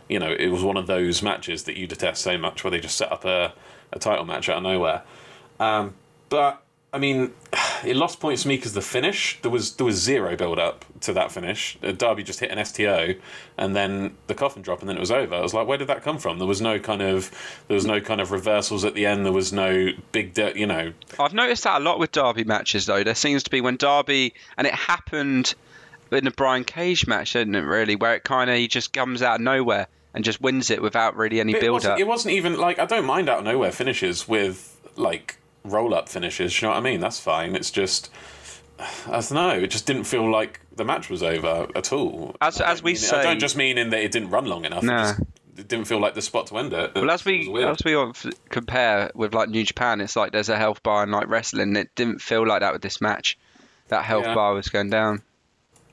you 0.09 0.19
know 0.19 0.31
it 0.33 0.49
was 0.49 0.63
one 0.63 0.77
of 0.77 0.87
those 0.87 1.23
matches 1.23 1.65
that 1.65 1.77
you 1.77 1.87
detest 1.87 2.23
so 2.23 2.37
much, 2.39 2.65
where 2.65 2.71
they 2.71 2.81
just 2.81 2.97
set 2.97 3.11
up 3.13 3.25
a, 3.25 3.53
a 3.93 3.99
title 3.99 4.25
match 4.25 4.49
out 4.49 4.59
of 4.59 4.63
nowhere. 4.63 5.03
Um, 5.61 5.95
but 6.29 6.63
I 6.93 6.99
mean, 6.99 7.33
it 7.85 7.97
lost 7.97 8.21
points 8.21 8.43
to 8.43 8.49
me 8.49 8.57
because 8.57 8.73
the 8.75 8.81
finish 8.83 9.41
there 9.43 9.51
was 9.51 9.77
there 9.77 9.87
was 9.87 9.97
zero 9.97 10.37
build 10.37 10.59
up 10.59 10.85
to 11.01 11.13
that 11.13 11.33
finish. 11.33 11.77
Darby 11.97 12.23
just 12.23 12.41
hit 12.41 12.51
an 12.51 12.65
STO, 12.65 13.15
and 13.59 13.75
then 13.75 14.17
the 14.27 14.35
coffin 14.35 14.63
drop, 14.63 14.81
and 14.81 14.89
then 14.89 14.97
it 14.97 15.01
was 15.01 15.11
over. 15.11 15.35
I 15.35 15.41
was 15.41 15.53
like, 15.55 15.67
where 15.67 15.79
did 15.79 15.89
that 15.89 16.03
come 16.03 16.19
from? 16.19 16.39
There 16.39 16.47
was 16.49 16.61
no 16.61 16.79
kind 16.79 17.03
of 17.03 17.31
there 17.69 17.75
was 17.75 17.87
no 17.87 18.01
kind 18.01 18.21
of 18.21 18.31
reversals 18.31 18.85
at 18.85 18.95
the 18.95 19.07
end. 19.07 19.25
There 19.25 19.33
was 19.33 19.53
no 19.53 19.89
big, 20.13 20.35
de- 20.35 20.59
you 20.59 20.67
know. 20.67 20.93
I've 21.19 21.35
noticed 21.35 21.65
that 21.65 21.81
a 21.81 21.85
lot 21.85 21.99
with 21.99 22.13
Darby 22.13 22.45
matches, 22.45 22.87
though. 22.87 23.03
There 23.05 23.15
seems 23.15 23.43
to 23.45 23.51
be 23.51 23.61
when 23.61 23.77
Darby, 23.77 24.35
and 24.57 24.67
it 24.67 24.75
happened 24.75 25.55
in 26.11 26.25
the 26.25 26.31
Brian 26.31 26.65
Cage 26.65 27.07
match, 27.07 27.33
didn't 27.33 27.55
it? 27.55 27.61
Really, 27.63 27.97
where 27.97 28.15
it 28.15 28.25
kind 28.25 28.51
of 28.51 28.57
he 28.57 28.69
just 28.69 28.93
comes 28.93 29.23
out 29.23 29.37
of 29.37 29.41
nowhere 29.41 29.87
and 30.15 30.23
just 30.25 30.41
wins 30.43 30.71
it 30.71 30.83
without 30.83 31.17
really 31.17 31.41
any 31.41 31.55
It 31.55 31.61
build 31.63 31.73
wasn't, 31.75 31.95
up. 31.95 31.99
it 32.01 32.07
wasn't 32.07 32.35
even 32.35 32.59
like 32.59 32.79
I 32.79 32.85
don't 32.85 33.07
mind 33.07 33.29
out 33.31 33.39
of 33.39 33.45
nowhere 33.45 33.73
finishes 33.73 34.29
with 34.29 34.79
like 34.97 35.39
roll 35.65 35.95
up 35.95 36.09
finishes. 36.09 36.61
You 36.61 36.67
know 36.69 36.73
what 36.75 36.79
I 36.79 36.83
mean? 36.83 37.01
That's 37.01 37.21
fine. 37.21 37.55
It's 37.57 37.71
just. 37.71 38.11
I 39.07 39.11
don't 39.13 39.33
know. 39.33 39.51
It 39.51 39.69
just 39.71 39.87
didn't 39.87 40.05
feel 40.05 40.29
like 40.31 40.61
the 40.75 40.85
match 40.85 41.09
was 41.09 41.23
over 41.23 41.69
at 41.77 41.93
all. 41.93 42.35
As- 42.41 42.61
as 42.61 42.83
we 42.83 42.93
mean- 42.93 42.97
say- 42.97 43.21
I 43.21 43.23
don't 43.23 43.39
just 43.39 43.57
mean 43.57 43.79
in 43.79 43.91
that 43.91 44.01
it 44.01 44.11
didn't 44.11 44.31
run 44.31 44.47
long 44.47 44.65
enough. 44.65 44.83
It, 44.83 44.89
just, 44.89 45.21
it 45.59 45.69
didn't 45.69 45.85
feel 45.87 46.01
like 46.01 46.15
the 46.15 46.23
spot 46.23 46.49
to 46.49 46.59
end 46.59 46.73
it. 46.73 46.93
Well, 46.95 47.11
as 47.11 47.25
we 47.25 47.47
was 47.49 47.81
as 47.81 47.85
we 47.85 48.33
compare 48.49 49.11
with 49.15 49.35
like 49.35 49.51
New 49.51 49.63
Japan, 49.65 50.01
it's 50.01 50.17
like 50.17 50.33
there's 50.33 50.49
a 50.49 50.57
health 50.57 50.83
bar 50.83 51.03
and 51.05 51.13
like 51.13 51.29
wrestling. 51.29 51.77
It 51.77 51.95
didn't 51.95 52.21
feel 52.23 52.45
like 52.47 52.61
that 52.61 52.73
with 52.73 52.83
this 52.83 53.01
match. 53.01 53.39
That 53.89 54.05
health 54.05 54.25
Yeah. 54.25 54.35
bar 54.35 54.55
was 54.55 54.69
going 54.69 54.91
down. 54.91 55.23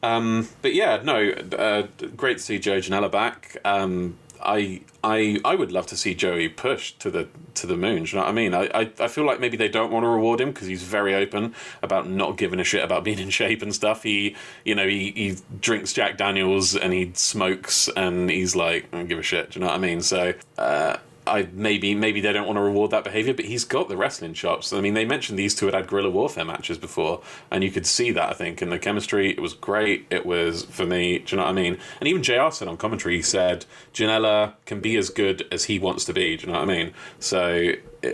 Um, 0.01 0.47
but 0.61 0.73
yeah, 0.73 1.01
no, 1.03 1.29
uh, 1.31 1.87
great 2.15 2.37
to 2.37 2.43
see 2.43 2.57
Joe 2.57 2.77
Janela 2.79 3.11
back. 3.11 3.57
Um, 3.65 4.17
I, 4.41 4.81
I, 5.03 5.39
I 5.43 5.55
would 5.55 5.71
love 5.71 5.87
to 5.87 5.97
see 5.97 6.15
Joey 6.15 6.49
pushed 6.49 6.99
to 7.01 7.11
the 7.11 7.27
to 7.55 7.67
the 7.67 7.75
moon. 7.75 8.03
Do 8.03 8.11
you 8.11 8.15
know 8.17 8.23
what 8.23 8.29
I 8.29 8.33
mean? 8.33 8.53
I, 8.53 8.69
I, 8.73 8.91
I 8.99 9.07
feel 9.07 9.25
like 9.25 9.39
maybe 9.39 9.57
they 9.57 9.67
don't 9.67 9.91
want 9.91 10.03
to 10.03 10.07
reward 10.07 10.39
him 10.39 10.51
because 10.51 10.67
he's 10.67 10.83
very 10.83 11.13
open 11.13 11.53
about 11.81 12.09
not 12.09 12.37
giving 12.37 12.59
a 12.59 12.63
shit 12.63 12.83
about 12.83 13.03
being 13.03 13.19
in 13.19 13.29
shape 13.29 13.61
and 13.61 13.73
stuff. 13.75 14.03
He, 14.03 14.35
you 14.63 14.75
know, 14.75 14.87
he, 14.87 15.11
he 15.11 15.37
drinks 15.59 15.91
Jack 15.93 16.17
Daniels 16.17 16.75
and 16.75 16.93
he 16.93 17.11
smokes 17.15 17.89
and 17.95 18.29
he's 18.29 18.55
like, 18.55 18.87
I 18.93 18.97
don't 18.97 19.07
give 19.07 19.19
a 19.19 19.23
shit. 19.23 19.51
Do 19.51 19.59
you 19.59 19.65
know 19.65 19.71
what 19.71 19.77
I 19.77 19.79
mean? 19.79 20.01
So. 20.01 20.33
Uh, 20.57 20.97
I 21.29 21.47
maybe 21.53 21.95
maybe 21.95 22.21
they 22.21 22.33
don't 22.33 22.45
want 22.45 22.57
to 22.57 22.61
reward 22.61 22.91
that 22.91 23.03
behavior, 23.03 23.33
but 23.33 23.45
he's 23.45 23.63
got 23.63 23.87
the 23.87 23.97
wrestling 23.97 24.33
chops. 24.33 24.73
I 24.73 24.81
mean, 24.81 24.93
they 24.93 25.05
mentioned 25.05 25.37
these 25.37 25.55
two 25.55 25.65
had 25.65 25.75
had 25.75 25.87
guerrilla 25.87 26.09
warfare 26.09 26.45
matches 26.45 26.77
before, 26.77 27.21
and 27.51 27.63
you 27.63 27.71
could 27.71 27.85
see 27.85 28.11
that. 28.11 28.29
I 28.29 28.33
think 28.33 28.61
in 28.61 28.69
the 28.69 28.79
chemistry, 28.79 29.31
it 29.31 29.41
was 29.41 29.53
great. 29.53 30.07
It 30.09 30.25
was 30.25 30.65
for 30.65 30.85
me. 30.85 31.19
Do 31.19 31.35
you 31.35 31.37
know 31.37 31.43
what 31.43 31.51
I 31.51 31.53
mean? 31.53 31.77
And 31.99 32.07
even 32.07 32.23
Jr. 32.23 32.49
said 32.51 32.67
on 32.67 32.77
commentary, 32.77 33.17
he 33.17 33.21
said 33.21 33.65
Janela 33.93 34.53
can 34.65 34.79
be 34.79 34.97
as 34.97 35.09
good 35.09 35.47
as 35.51 35.65
he 35.65 35.79
wants 35.79 36.05
to 36.05 36.13
be. 36.13 36.37
Do 36.37 36.47
you 36.47 36.53
know 36.53 36.59
what 36.59 36.69
I 36.69 36.73
mean? 36.73 36.93
So 37.19 37.73
uh, 38.03 38.09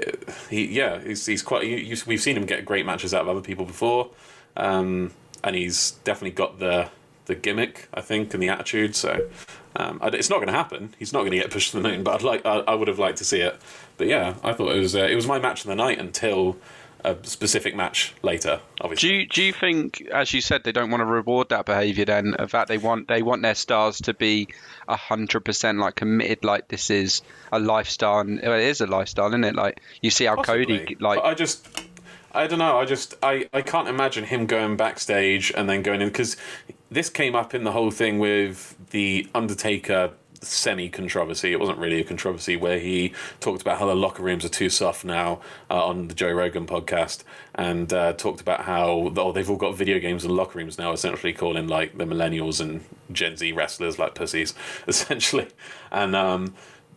he, 0.50 0.66
yeah, 0.68 1.02
he's, 1.02 1.26
he's 1.26 1.42
quite. 1.42 1.66
You, 1.66 1.78
you, 1.78 1.98
we've 2.06 2.22
seen 2.22 2.38
him 2.38 2.46
get 2.46 2.66
great 2.66 2.86
matches 2.86 3.14
out 3.14 3.22
of 3.22 3.30
other 3.30 3.42
people 3.42 3.66
before, 3.66 4.10
um, 4.58 5.12
and 5.44 5.56
he's 5.56 5.92
definitely 6.04 6.32
got 6.32 6.60
the 6.60 6.90
the 7.26 7.36
gimmick, 7.36 7.88
I 7.94 8.02
think, 8.02 8.34
and 8.34 8.42
the 8.42 8.50
attitude. 8.50 8.96
So 8.96 9.28
um, 9.76 10.00
I- 10.02 10.08
it's 10.08 10.30
not 10.30 10.38
going 10.38 10.48
to 10.48 10.54
happen. 10.54 10.94
He's 11.00 11.14
not 11.14 11.20
going 11.22 11.32
to 11.32 11.38
get 11.38 11.52
pushed 11.52 11.72
to 11.72 11.82
the 11.82 11.88
moon. 11.88 12.04
But 12.06 12.16
I'd 12.16 12.22
like, 12.24 12.46
I, 12.46 12.60
I 12.60 12.76
would 12.76 12.88
have 12.88 13.00
liked 13.00 13.18
to 13.20 13.26
see 13.26 13.42
it. 13.42 13.60
But 13.98 14.08
yeah, 14.08 14.36
I 14.44 14.54
thought 14.54 14.76
it 14.76 14.80
was 14.80 14.96
uh, 14.96 15.00
it 15.00 15.16
was 15.16 15.28
my 15.28 15.40
match 15.40 15.62
of 15.62 15.68
the 15.68 15.76
night 15.76 16.00
until 16.00 16.58
a 17.04 17.16
specific 17.24 17.76
match 17.76 18.16
later. 18.24 18.60
Obviously, 18.82 19.10
Do 19.10 19.16
you, 19.16 19.28
do 19.28 19.44
you 19.44 19.54
think, 19.54 20.02
as 20.12 20.34
you 20.34 20.42
said, 20.42 20.64
they 20.64 20.72
don't 20.72 20.90
want 20.90 21.02
to 21.02 21.06
reward 21.06 21.50
that 21.50 21.66
behaviour? 21.66 22.04
Then 22.04 22.34
of 22.34 22.52
that 22.52 22.68
they 22.68 22.80
want 22.80 23.08
they 23.08 23.22
want 23.22 23.42
their 23.44 23.54
stars 23.56 24.00
to 24.02 24.14
be 24.14 24.48
hundred 24.90 25.42
percent 25.42 25.78
like 25.78 25.96
committed, 25.96 26.44
like 26.44 26.68
this 26.68 26.90
is 26.90 27.22
a 27.52 27.60
lifestyle. 27.60 28.20
And 28.20 28.42
well, 28.42 28.54
it 28.60 28.64
is 28.64 28.82
a 28.82 28.88
lifestyle, 28.88 29.28
isn't 29.28 29.44
it? 29.44 29.56
Like 29.56 29.82
you 30.02 30.10
see 30.10 30.26
how 30.26 30.36
Possibly. 30.36 30.80
Cody 30.80 30.98
like 31.00 31.20
But 31.20 31.26
I 31.26 31.34
just. 31.36 31.68
I 32.34 32.48
don't 32.48 32.60
know. 32.60 32.78
I 32.80 32.84
just 32.84 33.14
I, 33.24 33.48
I 33.54 33.62
can't 33.62 33.88
imagine 33.88 34.26
him 34.26 34.46
going 34.46 34.76
backstage 34.76 35.54
and 35.56 35.70
then 35.70 35.84
going 35.84 36.02
in 36.02 36.10
because 36.10 36.36
this 36.90 37.10
came 37.10 37.36
up 37.36 37.54
in 37.54 37.64
the 37.64 37.72
whole 37.72 37.92
thing 37.92 38.20
with 38.20 38.76
the 38.92 39.28
Undertaker 39.34 40.12
semi 40.42 40.90
controversy. 40.90 41.52
It 41.52 41.60
wasn't 41.60 41.80
really 41.80 42.00
a 42.00 42.04
controversy 42.04 42.56
where 42.56 42.80
he 42.80 43.14
talked 43.40 43.62
about 43.62 43.80
how 43.80 43.88
the 43.88 43.96
locker 43.96 44.24
rooms 44.24 44.46
are 44.46 44.50
too 44.50 44.70
soft 44.70 45.04
now 45.04 45.42
uh, 45.70 45.86
on 45.86 46.08
the 46.08 46.14
Joe 46.14 46.32
Rogan 46.32 46.66
podcast 46.66 47.24
and 47.54 47.92
uh, 47.92 48.14
talked 48.14 48.42
about 48.42 48.62
how 48.62 49.14
oh, 49.18 49.32
they've 49.32 49.50
all 49.50 49.58
got 49.58 49.76
video 49.76 50.00
games 50.00 50.24
in 50.24 50.36
locker 50.36 50.60
rooms 50.60 50.78
now, 50.78 50.92
essentially 50.92 51.34
calling 51.34 51.68
like 51.68 51.98
the 51.98 52.06
millennials 52.06 52.62
and 52.62 52.84
Gen 53.12 53.38
Z 53.38 53.52
wrestlers 53.52 54.00
like 54.00 54.16
pussies, 54.16 54.54
essentially. 54.88 55.48
And 55.92 56.16
um, 56.16 56.54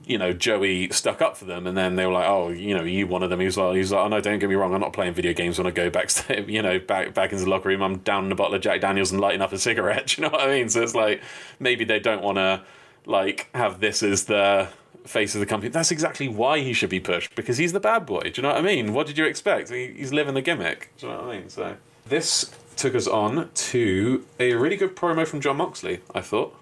you 0.09 0.17
know, 0.17 0.33
Joey 0.33 0.89
stuck 0.89 1.21
up 1.21 1.37
for 1.37 1.45
them, 1.45 1.67
and 1.67 1.77
then 1.77 1.97
they 1.97 2.07
were 2.07 2.13
like, 2.13 2.27
"Oh, 2.27 2.49
you 2.49 2.75
know, 2.75 2.83
you 2.83 3.07
one 3.07 3.23
of 3.23 3.29
them." 3.29 3.41
He 3.41 3.47
was 3.47 3.59
like, 3.59 3.75
"He 3.75 3.79
was 3.79 3.93
like, 3.93 4.01
oh 4.01 4.09
no, 4.09 4.21
don't 4.21 4.39
get 4.39 4.49
me 4.49 4.55
wrong, 4.55 4.75
I'm 4.75 4.81
not 4.81 4.95
playing 4.95 5.13
video 5.13 5.35
games 5.35 5.59
when 5.59 5.67
I 5.67 5.71
go 5.71 5.91
backstage. 5.91 6.49
You 6.59 6.63
know, 6.63 6.79
back 6.79 7.13
back 7.13 7.33
into 7.33 7.45
the 7.45 7.51
locker 7.51 7.69
room, 7.69 7.83
I'm 7.83 7.99
down 7.99 8.25
in 8.25 8.33
a 8.33 8.35
bottle 8.35 8.55
of 8.55 8.63
Jack 8.63 8.81
Daniels 8.81 9.13
and 9.13 9.21
lighting 9.21 9.43
up 9.43 9.53
a 9.53 9.59
cigarette. 9.59 9.99
You 10.19 10.25
know 10.25 10.31
what 10.31 10.41
I 10.41 10.47
mean? 10.49 10.69
So 10.71 10.83
it's 10.83 10.95
like 10.95 11.23
maybe 11.61 11.85
they 11.85 12.01
don't 12.01 12.23
want 12.23 12.39
to 12.39 12.63
like 13.05 13.49
have 13.55 13.81
this 13.81 14.03
as 14.03 14.25
the 14.25 14.69
face 15.05 15.35
of 15.35 15.41
the 15.41 15.47
company. 15.47 15.71
That's 15.71 15.91
exactly 15.91 16.27
why 16.27 16.61
he 16.61 16.73
should 16.73 16.91
be 16.91 17.01
pushed 17.01 17.35
because 17.35 17.59
he's 17.59 17.73
the 17.73 17.81
bad 17.81 18.07
boy. 18.07 18.23
Do 18.23 18.33
you 18.37 18.43
know 18.43 18.49
what 18.49 18.59
I 18.59 18.63
mean? 18.63 18.95
What 18.95 19.07
did 19.07 19.19
you 19.19 19.27
expect? 19.27 19.69
He, 19.69 19.93
he's 19.93 20.13
living 20.13 20.35
the 20.35 20.43
gimmick. 20.43 20.91
Do 20.97 21.07
you 21.07 21.13
know 21.13 21.21
what 21.21 21.29
I 21.29 21.39
mean? 21.39 21.49
So 21.51 21.77
this 22.07 22.51
took 22.77 22.95
us 22.95 23.07
on 23.07 23.51
to 23.53 24.25
a 24.41 24.55
really 24.55 24.77
good 24.77 24.97
promo 24.97 25.27
from 25.27 25.41
Jon 25.41 25.59
Moxley. 25.59 26.01
I 26.15 26.23
thought. 26.23 26.57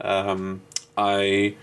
Um, 0.00 0.62
I 0.96 1.56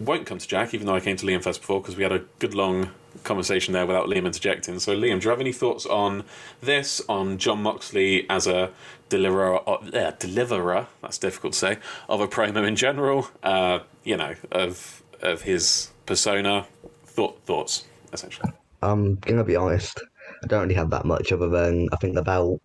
won't 0.00 0.26
come 0.26 0.38
to 0.38 0.46
Jack, 0.46 0.74
even 0.74 0.86
though 0.86 0.94
I 0.94 1.00
came 1.00 1.16
to 1.16 1.26
Liam 1.26 1.42
first 1.42 1.60
before, 1.60 1.80
because 1.80 1.96
we 1.96 2.02
had 2.02 2.12
a 2.12 2.24
good 2.38 2.54
long 2.54 2.90
conversation 3.24 3.72
there 3.72 3.86
without 3.86 4.06
Liam 4.06 4.26
interjecting. 4.26 4.78
So, 4.78 4.96
Liam, 4.96 5.20
do 5.20 5.24
you 5.24 5.30
have 5.30 5.40
any 5.40 5.52
thoughts 5.52 5.86
on 5.86 6.24
this, 6.60 7.02
on 7.08 7.38
Jon 7.38 7.62
Moxley 7.62 8.28
as 8.30 8.46
a 8.46 8.70
deliverer, 9.08 9.60
uh, 9.68 10.12
deliverer, 10.18 10.86
that's 11.02 11.18
difficult 11.18 11.54
to 11.54 11.58
say, 11.58 11.78
of 12.08 12.20
a 12.20 12.28
promo 12.28 12.66
in 12.66 12.76
general, 12.76 13.28
uh, 13.42 13.80
you 14.04 14.16
know, 14.16 14.34
of 14.52 15.02
of 15.20 15.42
his 15.42 15.90
persona, 16.06 16.66
thought, 17.04 17.40
thoughts, 17.44 17.84
essentially? 18.12 18.52
I'm 18.82 19.16
gonna 19.16 19.44
be 19.44 19.56
honest. 19.56 20.00
I 20.42 20.46
don't 20.46 20.62
really 20.62 20.74
have 20.74 20.90
that 20.90 21.04
much 21.04 21.32
other 21.32 21.48
than 21.48 21.88
I 21.92 21.96
think 21.96 22.14
the 22.14 22.22
belt, 22.22 22.62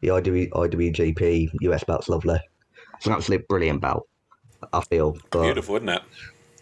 the 0.00 0.08
IW, 0.08 0.50
IWGP 0.50 1.50
US 1.60 1.84
belt's 1.84 2.08
lovely. 2.08 2.40
It's 2.96 3.06
an 3.06 3.12
absolute 3.12 3.46
brilliant 3.48 3.80
belt. 3.82 4.08
I 4.72 4.80
feel, 4.82 5.18
but 5.30 5.42
Beautiful, 5.42 5.76
isn't 5.76 5.88
it? 5.88 6.02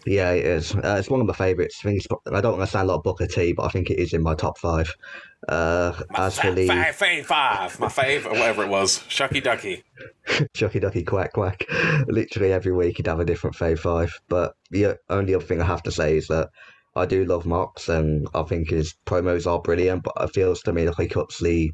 Yeah, 0.05 0.31
it 0.31 0.45
is. 0.45 0.75
Uh, 0.75 0.97
it's 0.99 1.09
one 1.09 1.21
of 1.21 1.27
my 1.27 1.33
favourites. 1.33 1.79
I 1.81 1.83
think 1.83 1.97
it's, 1.97 2.07
I 2.31 2.41
don't 2.41 2.57
want 2.57 2.67
to 2.67 2.71
sound 2.71 2.87
like 2.87 3.03
Booker 3.03 3.27
T, 3.27 3.53
but 3.53 3.63
I 3.63 3.69
think 3.69 3.89
it 3.89 3.99
is 3.99 4.13
in 4.13 4.23
my 4.23 4.35
top 4.35 4.57
five. 4.57 4.93
Uh, 5.47 5.93
as 6.15 6.39
for 6.39 6.51
the 6.51 6.67
Five, 6.67 6.95
five, 6.95 7.25
five, 7.25 7.79
my 7.79 7.87
fave, 7.87 8.25
or 8.25 8.31
whatever 8.31 8.63
it 8.63 8.69
was, 8.69 8.99
Shucky 9.09 9.43
Ducky. 9.43 9.83
Chucky 10.53 10.79
Ducky 10.79 11.03
Quack 11.03 11.33
Quack, 11.33 11.65
literally 12.07 12.51
every 12.53 12.71
week 12.71 12.97
he'd 12.97 13.07
have 13.07 13.19
a 13.19 13.25
different 13.25 13.55
fave 13.55 13.79
five. 13.79 14.13
But 14.27 14.53
the 14.69 14.97
only 15.09 15.35
other 15.35 15.45
thing 15.45 15.61
I 15.61 15.65
have 15.65 15.83
to 15.83 15.91
say 15.91 16.17
is 16.17 16.27
that 16.27 16.49
I 16.95 17.05
do 17.05 17.25
love 17.25 17.45
Mox, 17.45 17.89
and 17.89 18.27
I 18.33 18.43
think 18.43 18.69
his 18.69 18.95
promos 19.05 19.47
are 19.47 19.61
brilliant. 19.61 20.03
But 20.03 20.13
it 20.19 20.33
feels 20.33 20.61
to 20.61 20.73
me 20.73 20.87
like 20.87 20.97
he 20.97 21.07
cuts 21.07 21.39
the 21.39 21.71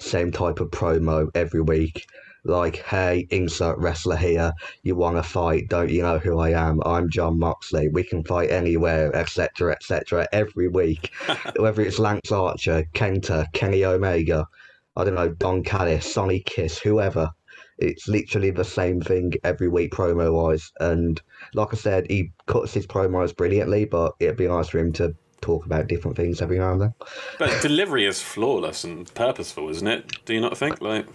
same 0.00 0.32
type 0.32 0.60
of 0.60 0.70
promo 0.70 1.28
every 1.34 1.62
week. 1.62 2.06
Like, 2.46 2.76
hey, 2.76 3.26
insert 3.30 3.76
wrestler 3.78 4.16
here. 4.16 4.52
You 4.82 4.94
want 4.94 5.16
to 5.16 5.22
fight? 5.22 5.68
Don't 5.68 5.90
you 5.90 6.02
know 6.02 6.18
who 6.18 6.38
I 6.38 6.50
am? 6.50 6.80
I'm 6.86 7.10
Jon 7.10 7.38
Moxley. 7.40 7.88
We 7.88 8.04
can 8.04 8.22
fight 8.22 8.50
anywhere, 8.50 9.14
etc., 9.16 9.72
etc. 9.72 10.28
Every 10.32 10.68
week, 10.68 11.12
whether 11.58 11.82
it's 11.82 11.98
Lance 11.98 12.30
Archer, 12.30 12.84
Kenta, 12.94 13.52
Kenny 13.52 13.84
Omega, 13.84 14.46
I 14.94 15.02
don't 15.02 15.14
know, 15.14 15.30
Don 15.30 15.64
Callis, 15.64 16.10
Sonny 16.10 16.40
Kiss, 16.40 16.78
whoever. 16.78 17.30
It's 17.78 18.06
literally 18.06 18.52
the 18.52 18.64
same 18.64 19.00
thing 19.00 19.32
every 19.42 19.68
week 19.68 19.92
promo 19.92 20.32
wise. 20.32 20.70
And 20.78 21.20
like 21.52 21.74
I 21.74 21.76
said, 21.76 22.06
he 22.08 22.32
cuts 22.46 22.72
his 22.72 22.86
promos 22.86 23.36
brilliantly, 23.36 23.86
but 23.86 24.12
it'd 24.20 24.36
be 24.36 24.46
nice 24.46 24.68
for 24.68 24.78
him 24.78 24.92
to 24.94 25.14
talk 25.40 25.66
about 25.66 25.88
different 25.88 26.16
things 26.16 26.40
every 26.40 26.58
now 26.58 26.72
and 26.72 26.80
then. 26.80 26.94
But 27.40 27.60
delivery 27.60 28.06
is 28.06 28.22
flawless 28.22 28.84
and 28.84 29.12
purposeful, 29.14 29.68
isn't 29.68 29.86
it? 29.86 30.24
Do 30.24 30.32
you 30.32 30.40
not 30.40 30.56
think? 30.56 30.80
Like, 30.80 31.06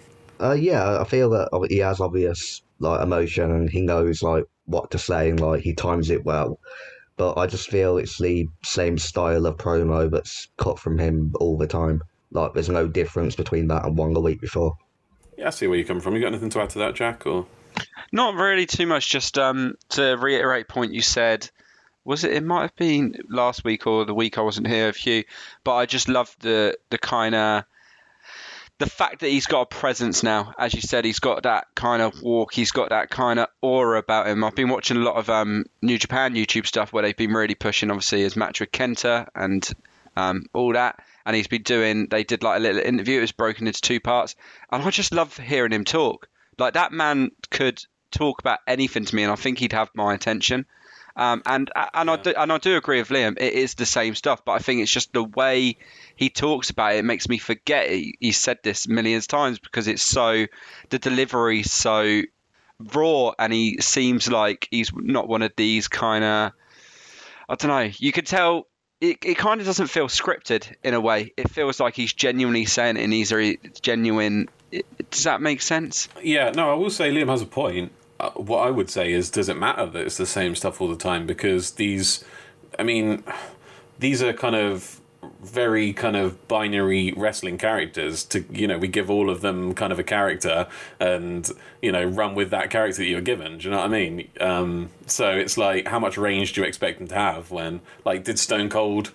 Uh, 0.41 0.53
yeah, 0.53 0.99
I 0.99 1.03
feel 1.03 1.29
that 1.31 1.67
he 1.69 1.77
has 1.77 1.99
obvious 1.99 2.63
like 2.79 3.01
emotion 3.01 3.51
and 3.51 3.69
he 3.69 3.81
knows 3.81 4.23
like 4.23 4.45
what 4.65 4.89
to 4.91 4.97
say 4.97 5.29
and 5.29 5.39
like 5.39 5.61
he 5.61 5.73
times 5.73 6.09
it 6.09 6.25
well. 6.25 6.59
But 7.17 7.37
I 7.37 7.45
just 7.45 7.69
feel 7.69 7.97
it's 7.97 8.17
the 8.17 8.47
same 8.63 8.97
style 8.97 9.45
of 9.45 9.57
promo 9.57 10.09
that's 10.09 10.47
cut 10.57 10.79
from 10.79 10.97
him 10.97 11.33
all 11.39 11.57
the 11.57 11.67
time. 11.67 12.01
Like 12.31 12.53
there's 12.53 12.69
no 12.69 12.87
difference 12.87 13.35
between 13.35 13.67
that 13.67 13.85
and 13.85 13.95
one 13.95 14.13
the 14.13 14.21
week 14.21 14.41
before. 14.41 14.77
yeah, 15.37 15.47
I 15.47 15.49
see 15.51 15.67
where 15.67 15.77
you 15.77 15.85
come 15.85 15.99
from. 15.99 16.15
You 16.15 16.21
got 16.21 16.29
anything 16.29 16.49
to 16.51 16.61
add 16.61 16.71
to 16.71 16.79
that, 16.79 16.95
Jack? 16.95 17.27
Or 17.27 17.45
Not 18.11 18.33
really 18.35 18.65
too 18.65 18.87
much. 18.87 19.09
Just 19.09 19.37
um, 19.37 19.75
to 19.89 20.15
reiterate 20.17 20.67
point 20.67 20.93
you 20.93 21.01
said. 21.01 21.49
Was 22.03 22.23
it? 22.23 22.33
It 22.33 22.43
might 22.43 22.61
have 22.61 22.75
been 22.75 23.13
last 23.29 23.63
week 23.63 23.85
or 23.85 24.05
the 24.05 24.15
week 24.15 24.39
I 24.39 24.41
wasn't 24.41 24.65
here 24.65 24.87
with 24.87 25.05
you, 25.05 25.23
but 25.63 25.75
I 25.75 25.85
just 25.85 26.09
love 26.09 26.35
the 26.39 26.75
the 26.89 26.97
kind 26.97 27.35
of 27.35 27.65
the 28.81 28.89
fact 28.89 29.19
that 29.19 29.29
he's 29.29 29.45
got 29.45 29.61
a 29.61 29.65
presence 29.65 30.23
now. 30.23 30.53
As 30.57 30.73
you 30.73 30.81
said, 30.81 31.05
he's 31.05 31.19
got 31.19 31.43
that 31.43 31.67
kind 31.75 32.01
of 32.01 32.21
walk. 32.21 32.53
He's 32.53 32.71
got 32.71 32.89
that 32.89 33.09
kind 33.09 33.39
of 33.39 33.47
aura 33.61 33.99
about 33.99 34.27
him. 34.27 34.43
I've 34.43 34.55
been 34.55 34.69
watching 34.69 34.97
a 34.97 35.01
lot 35.01 35.15
of 35.15 35.29
um, 35.29 35.65
New 35.81 35.97
Japan 35.97 36.33
YouTube 36.33 36.65
stuff 36.65 36.91
where 36.91 37.03
they've 37.03 37.15
been 37.15 37.31
really 37.31 37.55
pushing, 37.55 37.91
obviously, 37.91 38.21
his 38.21 38.35
match 38.35 38.59
with 38.59 38.71
Kenta 38.71 39.27
and 39.35 39.67
um, 40.17 40.45
all 40.53 40.73
that. 40.73 40.99
And 41.25 41.35
he's 41.35 41.47
been 41.47 41.61
doing. 41.61 42.07
They 42.07 42.23
did 42.23 42.43
like 42.43 42.57
a 42.57 42.59
little 42.59 42.81
interview. 42.81 43.19
It 43.19 43.21
was 43.21 43.31
broken 43.31 43.67
into 43.67 43.81
two 43.81 43.99
parts, 43.99 44.35
and 44.71 44.81
I 44.81 44.89
just 44.89 45.13
love 45.13 45.37
hearing 45.37 45.71
him 45.71 45.85
talk. 45.85 46.27
Like 46.57 46.73
that 46.73 46.91
man 46.91 47.29
could 47.51 47.83
talk 48.09 48.39
about 48.39 48.59
anything 48.67 49.05
to 49.05 49.15
me, 49.15 49.23
and 49.23 49.31
I 49.31 49.35
think 49.35 49.59
he'd 49.59 49.73
have 49.73 49.91
my 49.93 50.15
attention. 50.15 50.65
Um, 51.15 51.41
and 51.45 51.69
and 51.93 52.09
I 52.09 52.15
do, 52.15 52.33
and 52.35 52.51
I 52.51 52.57
do 52.57 52.77
agree 52.77 52.99
with 52.99 53.09
Liam. 53.09 53.37
It 53.39 53.53
is 53.53 53.75
the 53.75 53.85
same 53.85 54.15
stuff, 54.15 54.45
but 54.45 54.53
I 54.53 54.59
think 54.59 54.81
it's 54.81 54.91
just 54.91 55.13
the 55.13 55.23
way 55.23 55.77
he 56.15 56.29
talks 56.29 56.69
about 56.69 56.95
it, 56.95 56.99
it 56.99 57.05
makes 57.05 57.27
me 57.27 57.37
forget. 57.37 57.89
He, 57.89 58.15
he 58.19 58.31
said 58.31 58.59
this 58.63 58.87
millions 58.87 59.25
of 59.25 59.29
times 59.29 59.59
because 59.59 59.87
it's 59.87 60.03
so 60.03 60.45
the 60.89 60.99
delivery 60.99 61.63
so 61.63 62.21
raw, 62.93 63.31
and 63.37 63.51
he 63.51 63.77
seems 63.81 64.29
like 64.29 64.67
he's 64.71 64.91
not 64.93 65.27
one 65.27 65.41
of 65.41 65.51
these 65.57 65.87
kind 65.87 66.23
of. 66.23 66.51
I 67.49 67.55
don't 67.55 67.69
know. 67.69 67.91
You 67.97 68.13
could 68.13 68.27
tell 68.27 68.67
it, 69.01 69.17
it 69.25 69.37
kind 69.37 69.59
of 69.59 69.67
doesn't 69.67 69.87
feel 69.87 70.07
scripted 70.07 70.71
in 70.83 70.93
a 70.93 71.01
way. 71.01 71.33
It 71.35 71.49
feels 71.49 71.79
like 71.79 71.95
he's 71.95 72.13
genuinely 72.13 72.65
saying 72.65 72.97
it 72.97 73.03
and 73.03 73.11
he's 73.11 73.31
very 73.31 73.59
genuine. 73.81 74.47
Does 75.09 75.23
that 75.23 75.41
make 75.41 75.61
sense? 75.61 76.07
Yeah, 76.23 76.51
no, 76.51 76.71
I 76.71 76.75
will 76.75 76.91
say 76.91 77.11
Liam 77.11 77.27
has 77.27 77.41
a 77.41 77.47
point. 77.47 77.91
Uh, 78.21 78.29
what 78.35 78.59
I 78.59 78.69
would 78.69 78.89
say 78.89 79.11
is, 79.11 79.31
does 79.31 79.49
it 79.49 79.57
matter 79.57 79.87
that 79.87 80.05
it's 80.05 80.17
the 80.17 80.27
same 80.27 80.53
stuff 80.53 80.79
all 80.79 80.87
the 80.87 80.95
time? 80.95 81.25
Because 81.25 81.71
these, 81.71 82.23
I 82.77 82.83
mean, 82.83 83.23
these 83.97 84.21
are 84.21 84.31
kind 84.31 84.55
of 84.55 85.01
very 85.41 85.91
kind 85.91 86.15
of 86.15 86.47
binary 86.47 87.13
wrestling 87.17 87.57
characters 87.57 88.23
to 88.23 88.43
you 88.51 88.67
know 88.67 88.77
we 88.77 88.87
give 88.87 89.09
all 89.09 89.29
of 89.29 89.41
them 89.41 89.73
kind 89.73 89.91
of 89.91 89.99
a 89.99 90.03
character 90.03 90.67
and 90.99 91.51
you 91.81 91.91
know 91.91 92.03
run 92.03 92.33
with 92.35 92.49
that 92.49 92.69
character 92.69 93.01
that 93.01 93.07
you're 93.07 93.21
given 93.21 93.57
do 93.57 93.65
you 93.65 93.71
know 93.71 93.77
what 93.77 93.85
i 93.85 93.87
mean 93.87 94.27
um, 94.39 94.89
so 95.05 95.31
it's 95.31 95.57
like 95.57 95.87
how 95.87 95.99
much 95.99 96.17
range 96.17 96.53
do 96.53 96.61
you 96.61 96.67
expect 96.67 96.99
them 96.99 97.07
to 97.07 97.15
have 97.15 97.51
when 97.51 97.81
like 98.03 98.23
did 98.23 98.37
stone 98.39 98.69
cold 98.69 99.11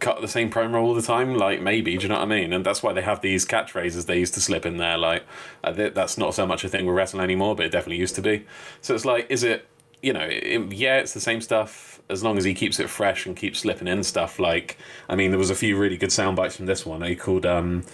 cut 0.00 0.20
the 0.20 0.28
same 0.28 0.50
promo 0.50 0.82
all 0.82 0.94
the 0.94 1.02
time 1.02 1.34
like 1.34 1.60
maybe 1.60 1.96
do 1.96 2.02
you 2.02 2.08
know 2.08 2.16
what 2.16 2.22
i 2.22 2.26
mean 2.26 2.52
and 2.52 2.64
that's 2.64 2.82
why 2.82 2.92
they 2.92 3.02
have 3.02 3.20
these 3.20 3.44
catchphrases 3.46 4.06
they 4.06 4.18
used 4.18 4.34
to 4.34 4.40
slip 4.40 4.66
in 4.66 4.76
there 4.76 4.98
like 4.98 5.24
uh, 5.64 5.72
that's 5.72 6.18
not 6.18 6.34
so 6.34 6.46
much 6.46 6.62
a 6.62 6.68
thing 6.68 6.84
with 6.84 6.94
wrestling 6.94 7.22
anymore 7.22 7.56
but 7.56 7.64
it 7.64 7.70
definitely 7.70 7.96
used 7.96 8.14
to 8.14 8.22
be 8.22 8.44
so 8.80 8.94
it's 8.94 9.04
like 9.04 9.26
is 9.30 9.42
it 9.42 9.66
you 10.02 10.12
know 10.12 10.26
it, 10.28 10.72
yeah 10.72 10.98
it's 10.98 11.14
the 11.14 11.20
same 11.20 11.40
stuff 11.40 12.00
as 12.10 12.22
long 12.22 12.38
as 12.38 12.44
he 12.44 12.54
keeps 12.54 12.80
it 12.80 12.88
fresh 12.88 13.26
and 13.26 13.36
keeps 13.36 13.60
slipping 13.60 13.88
in 13.88 14.02
stuff 14.02 14.38
like 14.38 14.78
I 15.08 15.16
mean 15.16 15.30
there 15.30 15.38
was 15.38 15.50
a 15.50 15.54
few 15.54 15.76
really 15.76 15.96
good 15.96 16.12
sound 16.12 16.36
bites 16.36 16.56
from 16.56 16.66
this 16.66 16.86
one. 16.86 17.02
He 17.02 17.16
called 17.16 17.44
um 17.44 17.84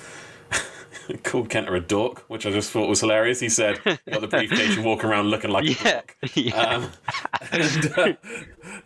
called 1.23 1.49
Kenta 1.49 1.75
a 1.75 1.81
dork, 1.81 2.21
which 2.29 2.47
I 2.47 2.51
just 2.51 2.71
thought 2.71 2.89
was 2.89 3.01
hilarious. 3.01 3.41
He 3.41 3.49
said, 3.49 3.83
"Got 3.85 4.21
the 4.21 4.29
briefcase 4.29 4.77
and 4.77 4.85
walk 4.85 5.05
around 5.05 5.29
looking 5.29 5.51
like 5.51 5.65
yeah, 5.85 5.89
a 5.89 5.93
dork." 5.93 6.17
Yeah. 6.35 6.55
Um, 6.55 6.91
and, 7.53 7.93
uh, 7.97 8.13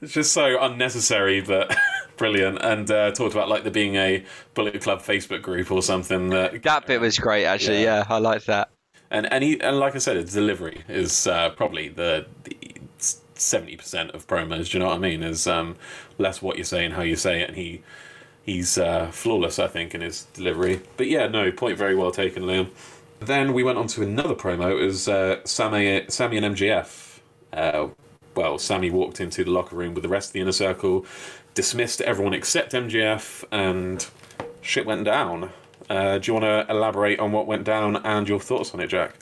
it's 0.00 0.12
just 0.12 0.32
so 0.32 0.60
unnecessary, 0.60 1.40
but 1.40 1.76
brilliant. 2.18 2.58
And 2.62 2.90
uh, 2.90 3.10
talked 3.12 3.34
about 3.34 3.48
like 3.48 3.62
there 3.62 3.72
being 3.72 3.94
a 3.96 4.24
Bullet 4.54 4.82
Club 4.82 5.00
Facebook 5.00 5.42
group 5.42 5.70
or 5.70 5.82
something. 5.82 6.30
That 6.30 6.62
that 6.64 6.86
bit 6.86 7.00
was 7.00 7.18
great, 7.18 7.46
actually. 7.46 7.82
Yeah, 7.82 7.98
yeah 7.98 8.04
I 8.08 8.18
liked 8.18 8.46
that. 8.46 8.70
And 9.10 9.32
and 9.32 9.42
he 9.42 9.60
and 9.60 9.78
like 9.78 9.94
I 9.94 9.98
said, 9.98 10.16
his 10.16 10.32
delivery 10.32 10.82
is 10.88 11.26
uh, 11.26 11.50
probably 11.50 11.88
the, 11.88 12.26
the 12.44 12.56
seventy 13.34 13.76
percent 13.76 14.10
of 14.10 14.26
promos. 14.26 14.70
Do 14.70 14.78
you 14.78 14.84
know 14.84 14.90
what 14.90 14.96
I 14.96 14.98
mean? 14.98 15.22
Is 15.22 15.46
um, 15.46 15.76
less 16.18 16.42
what 16.42 16.58
you 16.58 16.64
say 16.64 16.84
and 16.84 16.94
how 16.94 17.02
you 17.02 17.16
say 17.16 17.40
it, 17.40 17.48
and 17.48 17.56
he 17.56 17.82
he's 18.48 18.78
uh, 18.78 19.10
flawless, 19.12 19.58
I 19.58 19.66
think, 19.66 19.94
in 19.94 20.00
his 20.00 20.24
delivery. 20.32 20.80
But 20.96 21.08
yeah, 21.08 21.26
no 21.26 21.52
point 21.52 21.78
very 21.78 21.94
well 21.94 22.10
taken, 22.10 22.44
Liam. 22.44 22.70
Then 23.20 23.52
we 23.52 23.62
went 23.62 23.78
on 23.78 23.88
to 23.88 24.02
another 24.02 24.34
promo. 24.34 24.70
It 24.70 24.84
was 24.84 25.08
uh, 25.08 25.44
Sammy, 25.44 26.04
Sammy 26.08 26.38
and 26.38 26.54
MJF. 26.54 27.18
Uh, 27.52 27.88
well, 28.34 28.56
Sammy 28.56 28.90
walked 28.90 29.20
into 29.20 29.42
the 29.42 29.50
locker 29.50 29.74
room 29.74 29.94
with 29.94 30.02
the 30.02 30.08
rest 30.08 30.30
of 30.30 30.32
the 30.34 30.40
inner 30.40 30.52
circle, 30.52 31.04
dismissed 31.58 32.00
everyone 32.00 32.34
except 32.34 32.72
MGF, 32.72 33.42
and 33.50 34.06
shit 34.60 34.86
went 34.86 35.04
down. 35.04 35.50
Uh, 35.90 36.16
do 36.18 36.28
you 36.30 36.32
want 36.32 36.44
to 36.44 36.72
elaborate 36.72 37.18
on 37.18 37.32
what 37.32 37.48
went 37.48 37.64
down 37.64 37.96
and 37.96 38.28
your 38.28 38.38
thoughts 38.38 38.72
on 38.74 38.78
it, 38.78 38.86
Jack? 38.86 39.16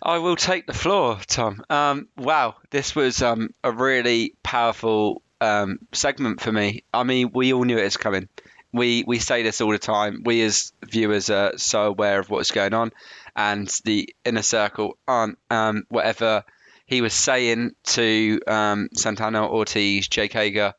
I 0.00 0.18
will 0.18 0.36
take 0.36 0.68
the 0.68 0.72
floor, 0.72 1.18
Tom. 1.26 1.64
Um, 1.68 2.06
wow, 2.16 2.54
this 2.70 2.94
was 2.94 3.22
um, 3.22 3.52
a 3.64 3.72
really 3.72 4.34
powerful 4.44 5.22
um, 5.40 5.80
segment 5.90 6.40
for 6.40 6.52
me. 6.52 6.84
I 6.94 7.02
mean, 7.02 7.32
we 7.34 7.52
all 7.52 7.64
knew 7.64 7.78
it 7.78 7.82
was 7.82 7.96
coming. 7.96 8.28
We 8.72 9.02
we 9.04 9.18
say 9.18 9.42
this 9.42 9.60
all 9.60 9.72
the 9.72 9.78
time. 9.78 10.22
We 10.24 10.42
as 10.42 10.72
viewers 10.84 11.28
are 11.28 11.58
so 11.58 11.86
aware 11.86 12.20
of 12.20 12.30
what's 12.30 12.52
going 12.52 12.72
on, 12.72 12.92
and 13.34 13.68
the 13.84 14.14
inner 14.24 14.42
circle 14.42 14.96
aren't. 15.08 15.38
Um, 15.50 15.82
whatever 15.88 16.44
he 16.86 17.00
was 17.00 17.14
saying 17.14 17.72
to 17.98 18.40
um, 18.46 18.90
Santana, 18.94 19.48
Ortiz, 19.48 20.06
Jake 20.06 20.32
Hager, 20.32 20.74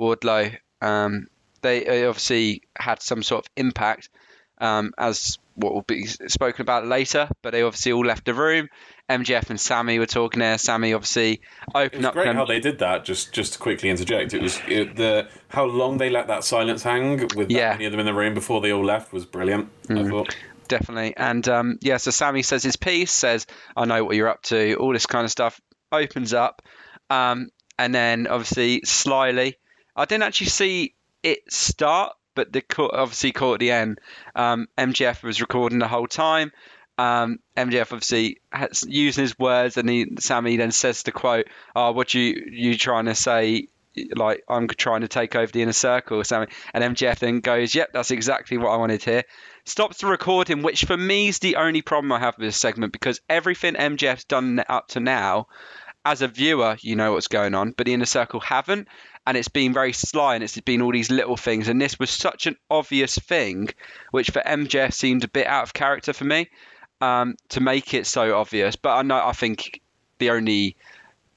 Wardlow, 0.00 0.56
um, 0.80 1.26
they 1.62 2.06
obviously 2.06 2.62
had 2.78 3.02
some 3.02 3.22
sort 3.22 3.44
of 3.44 3.52
impact. 3.56 4.08
Um, 4.58 4.92
as 4.98 5.38
what 5.60 5.74
will 5.74 5.82
be 5.82 6.06
spoken 6.06 6.62
about 6.62 6.86
later. 6.86 7.28
But 7.42 7.52
they 7.52 7.62
obviously 7.62 7.92
all 7.92 8.04
left 8.04 8.24
the 8.24 8.34
room. 8.34 8.68
MJF 9.08 9.50
and 9.50 9.60
Sammy 9.60 9.98
were 9.98 10.06
talking 10.06 10.40
there. 10.40 10.58
Sammy 10.58 10.92
obviously 10.92 11.40
opened 11.74 12.06
up. 12.06 12.14
Great 12.14 12.34
how 12.34 12.44
they 12.44 12.60
did 12.60 12.78
that. 12.78 13.04
Just 13.04 13.32
just 13.32 13.54
to 13.54 13.58
quickly 13.58 13.90
interject, 13.90 14.34
it 14.34 14.42
was 14.42 14.60
it, 14.68 14.96
the 14.96 15.28
how 15.48 15.64
long 15.64 15.98
they 15.98 16.10
let 16.10 16.28
that 16.28 16.44
silence 16.44 16.82
hang 16.82 17.28
with 17.36 17.50
yeah. 17.50 17.72
many 17.72 17.86
of 17.86 17.92
them 17.92 18.00
in 18.00 18.06
the 18.06 18.14
room 18.14 18.34
before 18.34 18.60
they 18.60 18.72
all 18.72 18.84
left 18.84 19.12
was 19.12 19.26
brilliant. 19.26 19.68
Mm. 19.88 20.06
I 20.06 20.08
thought. 20.08 20.36
Definitely, 20.68 21.16
and 21.16 21.48
um, 21.48 21.78
yeah. 21.80 21.96
So 21.96 22.12
Sammy 22.12 22.42
says 22.42 22.62
his 22.62 22.76
piece, 22.76 23.10
says 23.10 23.46
I 23.76 23.84
know 23.86 24.04
what 24.04 24.14
you're 24.14 24.28
up 24.28 24.42
to, 24.44 24.74
all 24.76 24.92
this 24.92 25.06
kind 25.06 25.24
of 25.24 25.30
stuff. 25.30 25.60
Opens 25.90 26.32
up, 26.32 26.62
um, 27.10 27.50
and 27.76 27.92
then 27.92 28.28
obviously 28.28 28.82
slyly, 28.84 29.58
I 30.00 30.06
didn't 30.06 30.24
actually 30.24 30.48
see 30.48 30.94
it 31.22 31.52
start 31.52 32.14
but 32.34 32.52
the 32.52 32.62
obviously 32.78 33.32
caught 33.32 33.58
the 33.58 33.70
end. 33.70 34.00
Um, 34.34 34.68
MJF 34.78 35.22
was 35.22 35.40
recording 35.40 35.78
the 35.78 35.88
whole 35.88 36.06
time. 36.06 36.52
Um, 36.96 37.40
MJF 37.56 37.92
obviously 37.92 38.40
has, 38.50 38.84
using 38.86 39.22
his 39.22 39.38
words, 39.38 39.76
and 39.76 39.88
he, 39.88 40.06
Sammy 40.18 40.56
then 40.56 40.70
says 40.70 41.02
the 41.02 41.12
quote, 41.12 41.48
"Oh, 41.74 41.92
what 41.92 42.14
you 42.14 42.48
you 42.50 42.76
trying 42.76 43.06
to 43.06 43.14
say?" 43.14 43.68
Like 44.14 44.44
I'm 44.48 44.68
trying 44.68 45.00
to 45.00 45.08
take 45.08 45.34
over 45.34 45.50
the 45.50 45.62
inner 45.62 45.72
circle, 45.72 46.22
Sammy. 46.24 46.46
And 46.72 46.96
MJF 46.96 47.18
then 47.18 47.40
goes, 47.40 47.74
"Yep, 47.74 47.90
that's 47.92 48.10
exactly 48.10 48.56
what 48.56 48.70
I 48.70 48.76
wanted 48.76 49.02
here." 49.02 49.24
Stops 49.64 49.98
the 49.98 50.06
recording, 50.06 50.62
which 50.62 50.84
for 50.84 50.96
me 50.96 51.28
is 51.28 51.40
the 51.40 51.56
only 51.56 51.82
problem 51.82 52.12
I 52.12 52.20
have 52.20 52.38
with 52.38 52.46
this 52.46 52.56
segment 52.56 52.92
because 52.92 53.20
everything 53.28 53.74
MJF's 53.74 54.24
done 54.24 54.62
up 54.68 54.88
to 54.88 55.00
now, 55.00 55.48
as 56.04 56.22
a 56.22 56.28
viewer, 56.28 56.76
you 56.80 56.96
know 56.96 57.12
what's 57.12 57.28
going 57.28 57.54
on, 57.54 57.72
but 57.72 57.86
the 57.86 57.92
inner 57.92 58.06
circle 58.06 58.40
haven't 58.40 58.88
and 59.26 59.36
it's 59.36 59.48
been 59.48 59.72
very 59.72 59.92
sly 59.92 60.34
and 60.34 60.44
it's 60.44 60.58
been 60.60 60.82
all 60.82 60.92
these 60.92 61.10
little 61.10 61.36
things. 61.36 61.68
And 61.68 61.80
this 61.80 61.98
was 61.98 62.10
such 62.10 62.46
an 62.46 62.56
obvious 62.70 63.16
thing 63.16 63.68
which 64.10 64.30
for 64.30 64.42
MJF 64.42 64.92
seemed 64.92 65.24
a 65.24 65.28
bit 65.28 65.46
out 65.46 65.62
of 65.62 65.74
character 65.74 66.12
for 66.12 66.24
me 66.24 66.48
um, 67.00 67.36
to 67.50 67.60
make 67.60 67.94
it 67.94 68.06
so 68.06 68.38
obvious. 68.38 68.76
But 68.76 68.96
I 68.96 69.02
know 69.02 69.20
I 69.22 69.32
think 69.32 69.80
the 70.18 70.30
only 70.30 70.76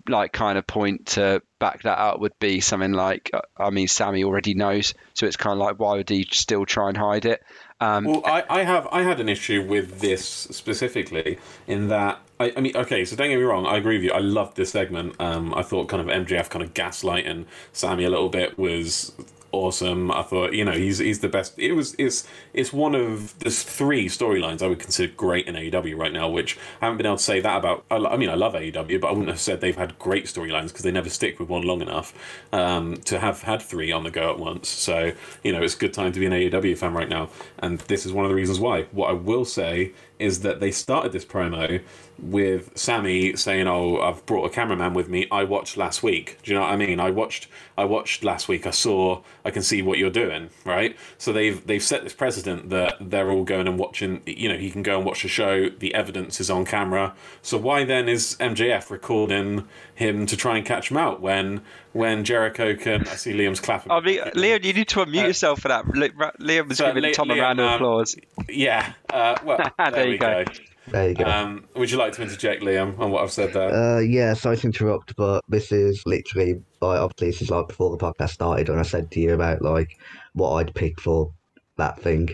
like 0.09 0.33
kind 0.33 0.57
of 0.57 0.67
point 0.67 1.05
to 1.05 1.41
back 1.59 1.83
that 1.83 1.97
up 1.97 2.19
would 2.19 2.37
be 2.39 2.59
something 2.59 2.91
like 2.91 3.31
I 3.55 3.69
mean 3.69 3.87
Sammy 3.87 4.25
already 4.25 4.53
knows 4.53 4.93
so 5.13 5.25
it's 5.25 5.37
kind 5.37 5.53
of 5.53 5.59
like 5.59 5.79
why 5.79 5.95
would 5.95 6.09
he 6.09 6.27
still 6.29 6.65
try 6.65 6.89
and 6.89 6.97
hide 6.97 7.25
it? 7.25 7.41
Um, 7.79 8.05
well 8.05 8.21
I, 8.25 8.43
I 8.49 8.63
have 8.63 8.87
I 8.91 9.03
had 9.03 9.21
an 9.21 9.29
issue 9.29 9.63
with 9.63 10.01
this 10.01 10.25
specifically 10.25 11.39
in 11.67 11.87
that 11.87 12.19
I, 12.43 12.53
I, 12.57 12.61
mean, 12.61 12.75
okay, 12.75 13.05
so 13.05 13.15
don't 13.15 13.29
get 13.29 13.37
me 13.37 13.43
wrong. 13.43 13.65
I 13.65 13.77
agree 13.77 13.97
with 13.97 14.03
you. 14.03 14.11
I 14.11 14.19
loved 14.19 14.57
this 14.57 14.71
segment. 14.71 15.15
Um, 15.19 15.53
I 15.53 15.63
thought 15.63 15.87
kind 15.87 16.01
of 16.01 16.25
MJF 16.25 16.49
kind 16.49 16.63
of 16.63 16.73
gaslighting 16.73 17.45
Sammy 17.71 18.03
a 18.03 18.09
little 18.09 18.29
bit 18.29 18.57
was 18.57 19.13
awesome. 19.53 20.11
I 20.11 20.23
thought, 20.23 20.53
you 20.53 20.65
know, 20.65 20.73
he's 20.73 20.97
he's 20.97 21.19
the 21.19 21.29
best. 21.29 21.57
It 21.57 21.71
was 21.73 21.95
it's 21.97 22.27
it's 22.53 22.73
one 22.73 22.95
of 22.95 23.37
there's 23.39 23.63
three 23.63 24.07
storylines 24.07 24.61
I 24.61 24.67
would 24.67 24.79
consider 24.79 25.13
great 25.13 25.47
in 25.47 25.55
AEW 25.55 25.97
right 25.97 26.11
now, 26.11 26.27
which 26.27 26.57
I 26.81 26.85
haven't 26.85 26.97
been 26.97 27.05
able 27.05 27.17
to 27.17 27.23
say 27.23 27.39
that 27.39 27.57
about. 27.57 27.85
I, 27.89 27.97
I 27.97 28.17
mean, 28.17 28.29
I 28.29 28.35
love 28.35 28.53
AEW, 28.53 28.99
but 28.99 29.07
I 29.07 29.11
wouldn't 29.11 29.29
have 29.29 29.39
said 29.39 29.61
they've 29.61 29.77
had 29.77 29.97
great 29.97 30.25
storylines 30.25 30.67
because 30.67 30.81
they 30.81 30.91
never 30.91 31.09
stick 31.09 31.39
with 31.39 31.47
one 31.47 31.61
long 31.61 31.81
enough 31.81 32.13
um, 32.51 32.97
to 33.05 33.19
have 33.19 33.43
had 33.43 33.61
three 33.61 33.91
on 33.91 34.03
the 34.03 34.11
go 34.11 34.31
at 34.31 34.39
once. 34.39 34.67
So 34.67 35.13
you 35.43 35.53
know, 35.53 35.61
it's 35.61 35.75
a 35.75 35.79
good 35.79 35.93
time 35.93 36.11
to 36.11 36.19
be 36.19 36.25
an 36.25 36.33
AEW 36.33 36.77
fan 36.77 36.93
right 36.93 37.09
now, 37.09 37.29
and 37.59 37.79
this 37.81 38.05
is 38.05 38.11
one 38.11 38.25
of 38.25 38.29
the 38.29 38.35
reasons 38.35 38.59
why. 38.59 38.83
What 38.91 39.09
I 39.09 39.13
will 39.13 39.45
say 39.45 39.93
is 40.23 40.39
that 40.39 40.61
they 40.61 40.71
started 40.71 41.11
this 41.11 41.25
promo 41.25 41.81
with 42.17 42.71
Sammy 42.75 43.35
saying, 43.35 43.67
"Oh, 43.67 43.99
I've 43.99 44.25
brought 44.25 44.45
a 44.45 44.49
cameraman 44.49 44.93
with 44.93 45.09
me. 45.09 45.27
I 45.29 45.43
watched 45.43 45.75
last 45.75 46.01
week. 46.01 46.37
Do 46.43 46.51
you 46.51 46.55
know 46.55 46.63
what 46.63 46.71
I 46.71 46.77
mean? 46.77 46.99
I 46.99 47.09
watched. 47.09 47.47
I 47.77 47.83
watched 47.83 48.23
last 48.23 48.47
week. 48.47 48.65
I 48.65 48.71
saw. 48.71 49.21
I 49.43 49.51
can 49.51 49.63
see 49.63 49.81
what 49.81 49.97
you're 49.97 50.09
doing, 50.09 50.49
right? 50.63 50.95
So 51.17 51.33
they've 51.33 51.65
they've 51.67 51.83
set 51.83 52.03
this 52.03 52.13
precedent 52.13 52.69
that 52.69 52.95
they're 53.01 53.29
all 53.29 53.43
going 53.43 53.67
and 53.67 53.77
watching. 53.77 54.21
You 54.25 54.49
know, 54.49 54.57
he 54.57 54.71
can 54.71 54.83
go 54.83 54.95
and 54.97 55.05
watch 55.05 55.23
the 55.23 55.27
show. 55.27 55.69
The 55.69 55.93
evidence 55.93 56.39
is 56.39 56.49
on 56.49 56.63
camera. 56.65 57.13
So 57.41 57.57
why 57.57 57.83
then 57.83 58.07
is 58.07 58.37
MJF 58.39 58.89
recording 58.89 59.67
him 59.95 60.25
to 60.25 60.37
try 60.37 60.57
and 60.57 60.65
catch 60.65 60.91
him 60.91 60.97
out 60.97 61.21
when 61.21 61.61
when 61.91 62.23
Jericho 62.23 62.75
can? 62.75 63.07
I 63.07 63.15
see 63.15 63.33
Liam's 63.33 63.59
clapping. 63.59 63.91
I 63.91 63.99
mean, 63.99 64.19
Liam, 64.35 64.63
you 64.63 64.73
need 64.73 64.87
to 64.89 64.99
unmute 64.99 65.23
uh, 65.23 65.27
yourself 65.27 65.61
for 65.61 65.67
that. 65.67 65.85
Liam 65.85 66.67
was 66.67 66.77
so 66.77 66.93
giving 66.93 67.13
Tom 67.13 67.31
a 67.31 67.39
round 67.39 67.59
of 67.59 67.67
um, 67.67 67.73
applause. 67.75 68.15
Yeah. 68.49 68.93
Uh, 69.09 69.37
well, 69.43 69.57
there, 69.77 69.91
there 69.91 70.07
you 70.07 70.17
go. 70.17 70.43
go. 70.45 70.51
There 70.87 71.09
you 71.09 71.15
go. 71.15 71.23
Um, 71.23 71.65
would 71.75 71.89
you 71.89 71.97
like 71.97 72.13
to 72.13 72.21
interject, 72.21 72.61
Liam, 72.61 72.99
on 72.99 73.11
what 73.11 73.23
I've 73.23 73.31
said 73.31 73.53
there? 73.53 73.73
Uh, 73.73 73.99
yeah, 73.99 74.33
sorry 74.33 74.57
to 74.57 74.67
interrupt, 74.67 75.15
but 75.15 75.43
this 75.47 75.71
is 75.71 76.03
literally 76.05 76.61
like 76.81 76.99
obviously 76.99 77.27
this 77.27 77.41
is 77.41 77.49
like 77.49 77.67
before 77.67 77.95
the 77.95 77.97
podcast 77.97 78.31
started, 78.31 78.69
and 78.69 78.79
I 78.79 78.83
said 78.83 79.09
to 79.11 79.19
you 79.19 79.33
about 79.33 79.61
like 79.61 79.97
what 80.33 80.51
I'd 80.55 80.75
pick 80.75 80.99
for 80.99 81.31
that 81.77 81.99
thing. 82.01 82.29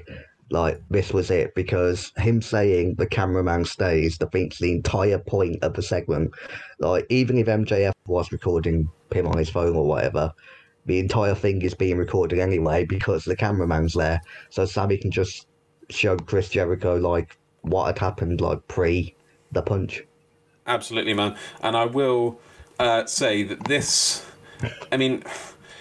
Like 0.51 0.81
this 0.89 1.13
was 1.13 1.29
it 1.29 1.53
because 1.55 2.11
him 2.17 2.41
saying 2.41 2.95
the 2.95 3.05
cameraman 3.05 3.65
stays, 3.65 4.17
defeats 4.17 4.59
the 4.59 4.71
entire 4.71 5.19
point 5.19 5.63
of 5.63 5.73
the 5.73 5.81
segment. 5.81 6.31
Like 6.79 7.05
even 7.09 7.37
if 7.37 7.47
MJF 7.47 7.93
was 8.07 8.31
recording 8.31 8.89
him 9.13 9.27
on 9.27 9.37
his 9.37 9.49
phone 9.49 9.75
or 9.75 9.85
whatever, 9.85 10.33
the 10.85 10.99
entire 10.99 11.35
thing 11.35 11.61
is 11.61 11.73
being 11.73 11.97
recorded 11.97 12.39
anyway 12.39 12.85
because 12.85 13.23
the 13.25 13.35
cameraman's 13.35 13.93
there, 13.93 14.21
so 14.49 14.65
Sammy 14.65 14.97
can 14.97 15.11
just 15.11 15.47
show 15.89 16.15
Chris 16.17 16.49
Jericho 16.49 16.95
like 16.95 17.37
what 17.61 17.87
had 17.87 17.99
happened 17.99 18.41
like 18.41 18.67
pre 18.67 19.15
the 19.51 19.61
punch. 19.61 20.03
Absolutely, 20.65 21.13
man. 21.13 21.35
And 21.61 21.75
I 21.75 21.85
will 21.85 22.39
uh, 22.79 23.05
say 23.05 23.43
that 23.43 23.63
this, 23.65 24.25
I 24.91 24.97
mean, 24.97 25.23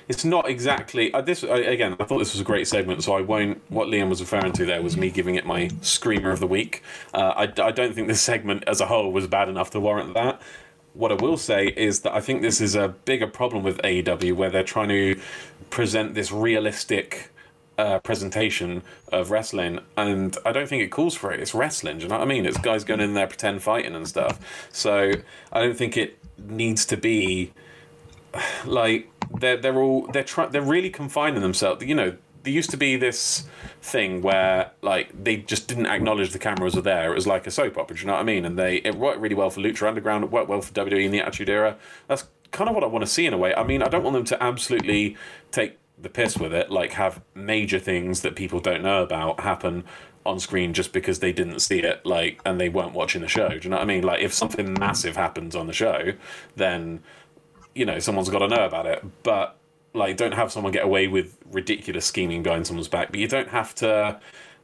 it's 0.09 0.25
not 0.25 0.49
exactly 0.49 1.13
uh, 1.13 1.21
this. 1.21 1.45
Uh, 1.45 1.53
again, 1.53 1.95
I 2.01 2.05
thought 2.05 2.19
this 2.19 2.33
was 2.33 2.41
a 2.41 2.45
great 2.45 2.67
segment, 2.67 3.05
so 3.05 3.13
I 3.15 3.21
won't. 3.21 3.61
What 3.69 3.89
Liam 3.89 4.09
was 4.09 4.21
referring 4.21 4.53
to 4.53 4.65
there 4.65 4.83
was 4.83 4.97
me 4.97 5.11
giving 5.11 5.35
it 5.35 5.45
my 5.45 5.71
screamer 5.83 6.31
of 6.31 6.41
the 6.41 6.47
week. 6.47 6.83
Uh, 7.13 7.33
I, 7.37 7.63
I 7.63 7.71
don't 7.71 7.95
think 7.95 8.09
this 8.09 8.23
segment 8.23 8.65
as 8.67 8.81
a 8.81 8.87
whole 8.87 9.13
was 9.13 9.27
bad 9.27 9.49
enough 9.49 9.71
to 9.73 9.81
warrant 9.81 10.15
that. 10.15 10.41
What 10.95 11.13
I 11.13 11.15
will 11.17 11.37
say 11.37 11.67
is 11.77 12.01
that 12.01 12.15
I 12.15 12.21
think 12.21 12.43
this 12.43 12.61
is 12.61 12.75
a 12.75 12.89
bigger 12.89 13.27
problem 13.27 13.63
with 13.63 13.79
AEW, 13.83 14.33
where 14.33 14.51
they're 14.51 14.65
trying 14.65 14.89
to 14.89 15.21
present 15.71 16.15
this 16.15 16.33
realistic 16.33 17.31
uh, 17.77 17.99
presentation 18.01 18.83
of 19.13 19.31
wrestling, 19.31 19.79
and 19.97 20.37
I 20.45 20.53
don't 20.53 20.69
think 20.69 20.83
it 20.83 20.89
calls 20.89 21.15
for 21.15 21.33
it. 21.33 21.39
It's 21.39 21.55
wrestling. 21.55 21.99
Do 21.99 22.05
you 22.05 22.09
know 22.09 22.19
what 22.19 22.25
I 22.25 22.29
mean? 22.29 22.47
It's 22.47 22.59
guys 22.59 22.83
going 22.83 23.01
in 23.01 23.15
there 23.15 23.27
pretend 23.27 23.63
fighting 23.63 23.95
and 23.95 24.09
stuff. 24.09 24.69
So 24.73 25.13
I 25.53 25.61
don't 25.61 25.77
think 25.77 25.97
it 25.97 26.19
needs 26.39 26.87
to 26.87 26.97
be 26.97 27.53
like 28.65 29.11
they're 29.39 29.57
they're 29.57 29.79
all 29.79 30.07
they're 30.13 30.25
trying 30.25 30.51
they're 30.51 30.63
really 30.63 30.91
confining 30.91 31.43
themselves. 31.43 31.85
You 31.85 31.95
know, 31.95 32.17
there 32.43 32.53
used 32.53 32.71
to 32.71 32.77
be 32.77 32.97
this 32.97 33.45
thing 33.83 34.23
where 34.23 34.73
like 34.83 35.11
they 35.23 35.37
just 35.37 35.69
didn't 35.69 35.87
acknowledge 35.87 36.33
the 36.33 36.39
cameras 36.39 36.75
were 36.75 36.83
there. 36.83 37.13
It 37.13 37.15
was 37.15 37.27
like 37.27 37.47
a 37.47 37.51
soap 37.51 37.79
opera. 37.79 37.97
Do 37.97 38.01
you 38.03 38.07
know 38.07 38.15
what 38.15 38.21
I 38.21 38.25
mean? 38.25 38.45
And 38.45 38.59
they 38.59 38.77
it 38.77 38.95
worked 38.95 39.21
really 39.21 39.35
well 39.35 39.51
for 39.51 39.61
Lucha 39.61 39.87
Underground. 39.87 40.25
It 40.25 40.31
worked 40.31 40.49
well 40.49 40.61
for 40.61 40.73
WWE 40.73 41.05
in 41.05 41.11
the 41.11 41.21
Attitude 41.21 41.49
Era. 41.49 41.77
That's 42.07 42.25
kind 42.51 42.69
of 42.69 42.75
what 42.75 42.85
I 42.85 42.87
want 42.87 43.05
to 43.05 43.11
see 43.11 43.27
in 43.27 43.35
a 43.35 43.39
way. 43.39 43.55
I 43.55 43.65
mean, 43.65 43.83
I 43.83 43.89
don't 43.89 44.03
want 44.03 44.15
them 44.15 44.25
to 44.25 44.43
absolutely 44.43 45.17
take 45.51 45.79
the 46.01 46.09
piss 46.09 46.39
with 46.39 46.55
it, 46.55 46.71
like 46.71 46.93
have 46.93 47.21
major 47.35 47.79
things 47.79 48.23
that 48.23 48.37
people 48.37 48.61
don't 48.61 48.83
know 48.83 49.03
about 49.03 49.41
happen 49.41 49.85
on 50.25 50.39
screen 50.39 50.75
just 50.75 50.93
because 50.93 51.19
they 51.21 51.33
didn't 51.33 51.61
see 51.61 51.81
it, 51.81 52.05
like, 52.05 52.41
and 52.45 52.61
they 52.61 52.69
weren't 52.69 52.93
watching 52.93 53.23
the 53.23 53.29
show. 53.29 53.49
Do 53.49 53.61
you 53.63 53.71
know 53.71 53.77
what 53.77 53.83
I 53.83 53.87
mean? 53.87 54.05
Like, 54.05 54.23
if 54.23 54.33
something 54.33 54.75
massive 54.79 55.17
happens 55.17 55.57
on 55.57 55.67
the 55.67 55.73
show, 55.73 56.13
then 56.55 57.03
you 57.79 57.85
know 57.85 58.01
someone's 58.01 58.29
got 58.29 58.41
to 58.41 58.49
know 58.49 58.65
about 58.67 58.87
it. 58.87 59.05
But 59.23 59.57
like, 59.95 60.17
don't 60.17 60.35
have 60.35 60.51
someone 60.51 60.73
get 60.73 60.85
away 60.85 61.07
with 61.07 61.39
ridiculous 61.51 62.05
scheming 62.05 62.43
behind 62.43 62.67
someone's 62.67 62.89
back. 62.89 63.11
But 63.11 63.21
you 63.21 63.29
don't 63.29 63.49
have 63.49 63.75
to. 63.77 64.21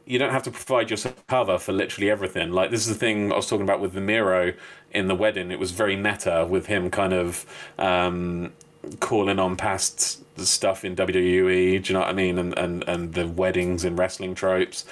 You 0.06 0.18
don't 0.18 0.32
have 0.32 0.42
to 0.42 0.50
provide 0.50 0.90
yourself 0.90 1.26
cover 1.28 1.58
for 1.58 1.72
literally 1.72 2.10
everything. 2.10 2.50
Like 2.52 2.70
this 2.70 2.80
is 2.86 2.88
the 2.88 2.98
thing 2.98 3.32
I 3.32 3.36
was 3.36 3.48
talking 3.48 3.62
about 3.62 3.80
with 3.80 3.94
the 3.94 4.02
Miro 4.02 4.52
in 4.90 5.08
the 5.08 5.14
wedding. 5.14 5.50
It 5.50 5.58
was 5.58 5.70
very 5.70 5.96
meta 5.96 6.46
with 6.46 6.66
him 6.66 6.90
kind 6.90 7.14
of 7.14 7.46
um, 7.78 8.52
calling 9.00 9.38
on 9.38 9.56
past 9.56 10.20
stuff 10.38 10.84
in 10.84 10.94
WWE. 10.94 11.82
Do 11.82 11.88
you 11.88 11.94
know 11.94 12.00
what 12.00 12.10
I 12.10 12.12
mean? 12.12 12.36
And 12.36 12.58
and 12.58 12.84
and 12.86 13.14
the 13.14 13.28
weddings 13.28 13.84
and 13.84 13.96
wrestling 13.96 14.34
tropes. 14.34 14.84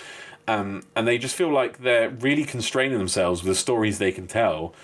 Um, 0.49 0.83
and 0.97 1.07
they 1.07 1.19
just 1.19 1.37
feel 1.37 1.53
like 1.53 1.79
they're 1.79 2.11
really 2.11 2.45
constraining 2.45 2.99
themselves 2.99 3.43
with 3.43 3.49
the 3.49 3.55
stories 3.61 3.99
they 3.99 4.13
can 4.13 4.27
tell 4.27 4.75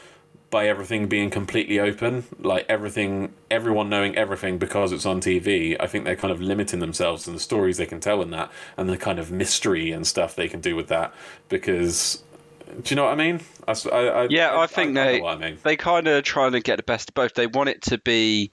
by 0.51 0.67
everything 0.67 1.09
being 1.09 1.31
completely 1.31 1.79
open, 1.79 2.25
like 2.39 2.65
everything, 2.69 3.35
everyone 3.51 3.89
knowing 3.89 4.17
everything 4.17 4.59
because 4.59 4.93
it's 4.93 5.05
on 5.05 5.21
TV. 5.21 5.77
I 5.79 5.87
think 5.87 6.05
they're 6.05 6.17
kind 6.17 6.33
of 6.33 6.41
limiting 6.41 6.81
themselves 6.81 7.27
and 7.27 7.37
the 7.37 7.41
stories 7.41 7.77
they 7.77 7.87
can 7.87 8.01
tell 8.01 8.23
in 8.23 8.31
that, 8.31 8.51
and 8.77 8.89
the 8.89 8.97
kind 8.97 9.19
of 9.19 9.31
mystery 9.31 9.93
and 9.93 10.07
stuff 10.07 10.35
they 10.35 10.49
can 10.49 10.61
do 10.61 10.75
with 10.75 10.89
that. 10.89 11.13
Because, 11.49 12.23
do 12.83 12.91
you 12.91 12.97
know 12.97 13.05
what 13.05 13.13
I 13.13 13.17
mean? 13.17 13.41
I, 13.67 13.73
I, 13.73 14.27
yeah, 14.31 14.51
I, 14.51 14.63
I 14.63 14.67
think 14.67 14.95
they 14.95 15.23
I 15.23 15.37
mean. 15.37 15.59
they 15.63 15.77
kind 15.77 16.09
of 16.09 16.25
trying 16.25 16.53
to 16.53 16.61
get 16.61 16.77
the 16.77 16.83
best 16.83 17.11
of 17.11 17.15
both. 17.15 17.35
They 17.35 17.47
want 17.47 17.69
it 17.69 17.83
to 17.83 17.99
be 17.99 18.51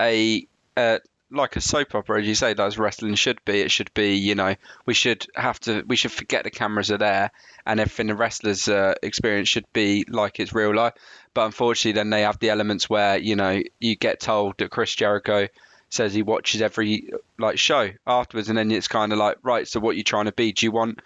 a 0.00 0.46
uh, 0.76 0.98
like 1.34 1.56
a 1.56 1.60
soap 1.60 1.94
opera, 1.94 2.20
as 2.20 2.26
you 2.26 2.34
say, 2.34 2.54
as 2.56 2.78
wrestling 2.78 3.14
should 3.14 3.44
be. 3.44 3.60
It 3.60 3.70
should 3.70 3.92
be, 3.94 4.16
you 4.16 4.34
know, 4.34 4.54
we 4.86 4.94
should 4.94 5.26
have 5.34 5.58
to, 5.60 5.82
we 5.86 5.96
should 5.96 6.12
forget 6.12 6.44
the 6.44 6.50
cameras 6.50 6.90
are 6.90 6.98
there, 6.98 7.30
and 7.66 7.80
everything 7.80 8.06
the 8.06 8.14
wrestler's 8.14 8.68
uh, 8.68 8.94
experience 9.02 9.48
should 9.48 9.70
be 9.72 10.04
like 10.08 10.40
it's 10.40 10.54
real 10.54 10.74
life. 10.74 10.94
But 11.34 11.46
unfortunately, 11.46 11.98
then 11.98 12.10
they 12.10 12.22
have 12.22 12.38
the 12.38 12.50
elements 12.50 12.88
where 12.88 13.18
you 13.18 13.36
know 13.36 13.62
you 13.80 13.96
get 13.96 14.20
told 14.20 14.58
that 14.58 14.70
Chris 14.70 14.94
Jericho 14.94 15.48
says 15.90 16.12
he 16.12 16.22
watches 16.22 16.62
every 16.62 17.10
like 17.38 17.58
show 17.58 17.90
afterwards, 18.06 18.48
and 18.48 18.58
then 18.58 18.70
it's 18.70 18.88
kind 18.88 19.12
of 19.12 19.18
like, 19.18 19.38
right, 19.42 19.66
so 19.66 19.80
what 19.80 19.90
are 19.90 19.98
you 19.98 20.04
trying 20.04 20.26
to 20.26 20.32
be? 20.32 20.52
Do 20.52 20.66
you 20.66 20.72
want 20.72 21.00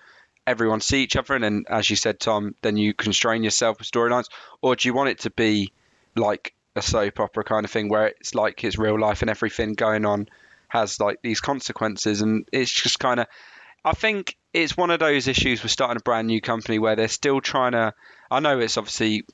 everyone 0.47 0.81
to 0.81 0.87
see 0.87 1.03
each 1.03 1.17
other, 1.17 1.35
and 1.35 1.45
then 1.45 1.64
as 1.69 1.88
you 1.88 1.97
said, 1.97 2.21
Tom, 2.21 2.55
then 2.62 2.77
you 2.77 2.95
constrain 2.95 3.43
yourself 3.43 3.79
with 3.79 3.91
storylines, 3.91 4.29
or 4.62 4.77
do 4.77 4.88
you 4.88 4.95
want 4.95 5.11
it 5.11 5.21
to 5.21 5.31
be 5.31 5.73
like 6.17 6.55
a 6.79 6.83
soap 6.83 7.21
opera 7.21 7.45
kind 7.45 7.64
of 7.64 7.71
thing 7.71 7.88
where 7.88 8.07
it's 8.07 8.35
like 8.35 8.64
it's 8.64 8.79
real 8.79 8.99
life 8.99 9.21
and 9.23 9.31
everything 9.31 9.75
going 9.75 10.07
on 10.07 10.29
has 10.69 11.01
like 11.01 11.21
these 11.23 11.41
consequences. 11.41 12.23
And 12.23 12.49
it's 12.53 12.71
just 12.71 12.99
kind 12.99 13.21
of 13.21 13.27
I 13.85 13.93
think 13.93 14.37
it's 14.53 14.77
one 14.77 14.91
of 14.91 15.01
those 15.01 15.29
issues 15.29 15.62
with 15.62 15.73
starting 15.73 15.97
a 15.99 16.01
brand 16.03 16.27
new 16.27 16.41
company 16.41 16.79
where 16.79 16.97
they're 16.97 17.09
still 17.09 17.41
trying 17.41 17.73
to 17.73 17.95
I 18.31 18.41
know 18.41 18.59
it's 18.59 18.77
obviously 18.77 19.25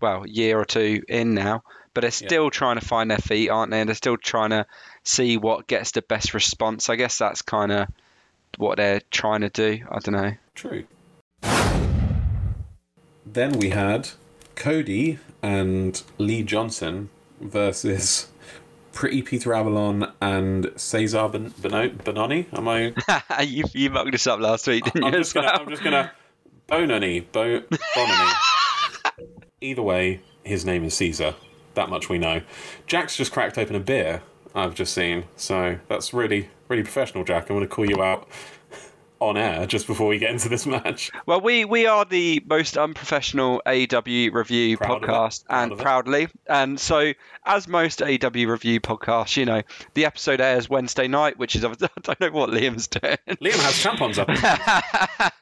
well 0.00 0.24
a 0.24 0.28
year 0.28 0.58
or 0.58 0.64
two 0.64 1.02
in 1.06 1.34
now 1.34 1.62
but 1.92 2.00
they're 2.00 2.10
still 2.10 2.44
yeah. 2.44 2.50
trying 2.50 2.78
to 2.78 2.84
find 2.84 3.10
their 3.10 3.18
feet 3.18 3.50
aren't 3.50 3.70
they? 3.70 3.80
And 3.80 3.88
they're 3.88 3.94
still 3.94 4.16
trying 4.16 4.50
to 4.50 4.66
see 5.04 5.36
what 5.36 5.66
gets 5.66 5.92
the 5.92 6.02
best 6.02 6.34
response. 6.34 6.88
I 6.88 6.96
guess 6.96 7.18
that's 7.18 7.42
kind 7.42 7.72
of 7.72 7.88
what 8.58 8.76
they're 8.76 9.00
trying 9.10 9.42
to 9.42 9.48
do. 9.48 9.84
I 9.90 9.98
don't 9.98 10.14
know. 10.14 10.32
True. 10.54 10.84
Then 13.26 13.58
we 13.58 13.70
had 13.70 14.10
Cody 14.56 15.18
and 15.42 16.02
Lee 16.18 16.42
Johnson 16.42 17.10
versus 17.40 18.28
Pretty 18.92 19.22
Peter 19.22 19.54
Avalon 19.54 20.12
and 20.20 20.64
Cezar 20.74 21.30
ben- 21.30 21.50
Bononi. 21.50 22.46
Am 22.56 22.66
I? 22.66 23.42
you 23.44 23.64
you 23.72 23.90
mucked 23.90 24.14
us 24.14 24.26
up 24.26 24.40
last 24.40 24.66
week, 24.66 24.84
didn't 24.84 25.04
I'm 25.04 25.12
you? 25.12 25.18
Just 25.18 25.34
gonna, 25.34 25.48
I'm 25.48 25.68
just 25.68 25.84
gonna 25.84 26.10
Bononi, 26.68 27.24
Bo, 27.30 27.60
Bononi. 27.60 28.32
Either 29.60 29.82
way, 29.82 30.20
his 30.42 30.64
name 30.64 30.84
is 30.84 30.94
Caesar. 30.94 31.34
That 31.74 31.90
much 31.90 32.08
we 32.08 32.18
know. 32.18 32.40
Jack's 32.86 33.16
just 33.16 33.32
cracked 33.32 33.58
open 33.58 33.76
a 33.76 33.80
beer. 33.80 34.22
I've 34.54 34.74
just 34.74 34.94
seen, 34.94 35.24
so 35.36 35.78
that's 35.88 36.14
really 36.14 36.48
really 36.68 36.82
professional, 36.82 37.22
Jack. 37.22 37.50
I'm 37.50 37.60
to 37.60 37.66
call 37.68 37.88
you 37.88 38.02
out 38.02 38.26
on 39.28 39.36
air 39.36 39.66
just 39.66 39.86
before 39.86 40.08
we 40.08 40.18
get 40.18 40.30
into 40.30 40.48
this 40.48 40.66
match. 40.66 41.10
Well, 41.26 41.40
we 41.40 41.64
we 41.64 41.86
are 41.86 42.04
the 42.04 42.42
most 42.46 42.76
unprofessional 42.76 43.62
AW 43.66 44.30
review 44.32 44.76
Proud 44.76 45.02
podcast, 45.02 45.46
Proud 45.46 45.70
and 45.70 45.78
proudly. 45.78 46.28
And 46.46 46.78
so, 46.80 47.12
as 47.44 47.68
most 47.68 48.02
AW 48.02 48.06
review 48.32 48.80
podcasts, 48.80 49.36
you 49.36 49.44
know, 49.44 49.62
the 49.94 50.04
episode 50.04 50.40
airs 50.40 50.68
Wednesday 50.68 51.08
night, 51.08 51.38
which 51.38 51.56
is 51.56 51.64
I 51.64 51.68
don't 52.02 52.20
know 52.20 52.30
what 52.30 52.50
Liam's 52.50 52.88
doing. 52.88 53.16
Liam 53.28 53.60
has 53.62 53.82
tampons 53.82 54.18
up. 54.18 55.32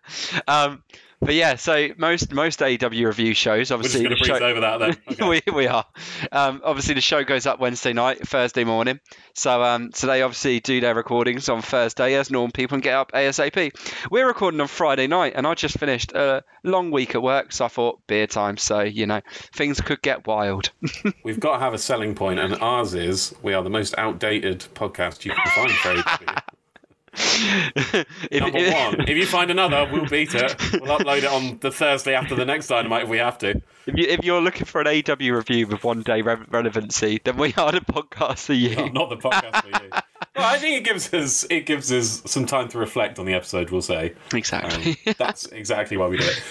um, 0.49 0.83
but 1.25 1.35
yeah, 1.35 1.57
so 1.57 1.89
most 1.97 2.33
most 2.33 2.61
AEW 2.61 3.07
review 3.07 3.35
shows, 3.35 3.71
obviously, 3.71 4.03
We're 4.07 4.17
just 4.17 4.25
show, 4.27 4.37
over 4.37 4.61
that 4.61 4.79
then. 4.79 4.97
Okay. 5.15 5.29
we, 5.47 5.53
we 5.53 5.67
are. 5.67 5.85
Um, 6.33 6.61
obviously, 6.65 6.95
the 6.95 7.01
show 7.01 7.25
goes 7.25 7.47
up 7.47 7.61
Wednesday 7.61 7.93
night, 7.93 8.27
Thursday 8.27 8.65
morning. 8.65 9.01
So 9.35 9.63
um, 9.63 9.91
so 9.93 10.07
they 10.07 10.23
obviously 10.23 10.61
do 10.61 10.81
their 10.81 10.95
recordings 10.95 11.49
on 11.49 11.63
Thursday 11.63 12.15
as 12.15 12.31
normal 12.31 12.53
people 12.53 12.77
and 12.77 12.83
get 12.83 12.95
up 12.95 13.13
ASAP. 13.13 13.73
We're 14.11 14.27
recording 14.27 14.61
on 14.61 14.69
Friday 14.69 15.07
night, 15.07 15.35
and 15.37 15.47
I 15.47 15.55
just 15.55 15.79
finished 15.79 16.13
a 16.13 16.43
long 16.63 16.91
week 16.91 17.15
at 17.15 17.23
work, 17.23 17.53
so 17.53 17.65
I 17.65 17.69
thought 17.69 18.01
beer 18.07 18.27
time. 18.27 18.57
So 18.57 18.81
you 18.81 19.07
know 19.07 19.21
things 19.55 19.81
could 19.81 20.03
get 20.03 20.27
wild. 20.27 20.71
We've 21.25 21.41
got 21.41 21.55
to 21.55 21.61
have 21.61 21.75
a 21.75 21.79
selling 21.79 22.15
point, 22.15 22.41
and 22.41 22.55
ours 22.55 22.95
is 22.95 23.35
we 23.43 23.55
are 23.55 23.63
the 23.63 23.71
most 23.71 23.97
outdated 23.99 24.67
podcast 24.75 25.25
you 25.25 25.33
can 25.33 25.47
find 25.53 25.71
for 25.71 25.95
AEW. 25.95 26.43
If, 27.17 28.41
Number 28.41 28.59
if, 28.59 28.75
one. 28.75 29.09
If 29.09 29.17
you 29.17 29.27
find 29.27 29.51
another, 29.51 29.89
we'll 29.91 30.07
beat 30.07 30.35
it. 30.35 30.57
We'll 30.73 30.99
upload 30.99 31.19
it 31.19 31.27
on 31.27 31.59
the 31.61 31.71
Thursday 31.71 32.15
after 32.15 32.35
the 32.35 32.45
next 32.45 32.69
Dynamite 32.69 33.05
if 33.05 33.09
we 33.09 33.19
have 33.19 33.39
to. 33.39 33.61
If, 33.87 33.97
you, 33.97 34.07
if 34.09 34.25
you're 34.25 34.41
looking 34.41 34.67
for 34.67 34.81
an 34.81 34.87
AW 34.87 35.15
review 35.19 35.67
with 35.67 35.85
one 35.85 36.03
day 36.03 36.23
re- 36.23 36.37
relevancy, 36.49 37.21
then 37.23 37.37
we 37.37 37.55
are 37.55 37.73
the 37.73 37.81
podcast 37.81 38.47
for 38.47 38.55
you. 38.55 38.77
No, 38.77 38.87
not 38.89 39.11
the 39.11 39.17
podcast 39.17 39.63
for 39.63 39.85
you. 39.85 39.91
Well, 40.37 40.53
I 40.53 40.59
think 40.59 40.79
it 40.79 40.85
gives 40.85 41.15
us 41.15 41.47
it 41.49 41.65
gives 41.65 41.93
us 41.93 42.21
some 42.27 42.45
time 42.45 42.67
to 42.71 42.79
reflect 42.79 43.21
on 43.21 43.27
the 43.27 43.35
episode. 43.35 43.71
We'll 43.71 43.83
say 43.83 44.15
exactly. 44.33 44.97
Um, 45.07 45.15
that's 45.17 45.47
exactly 45.47 45.97
why 45.97 46.09
we 46.09 46.17
do 46.17 46.25
it. 46.25 46.43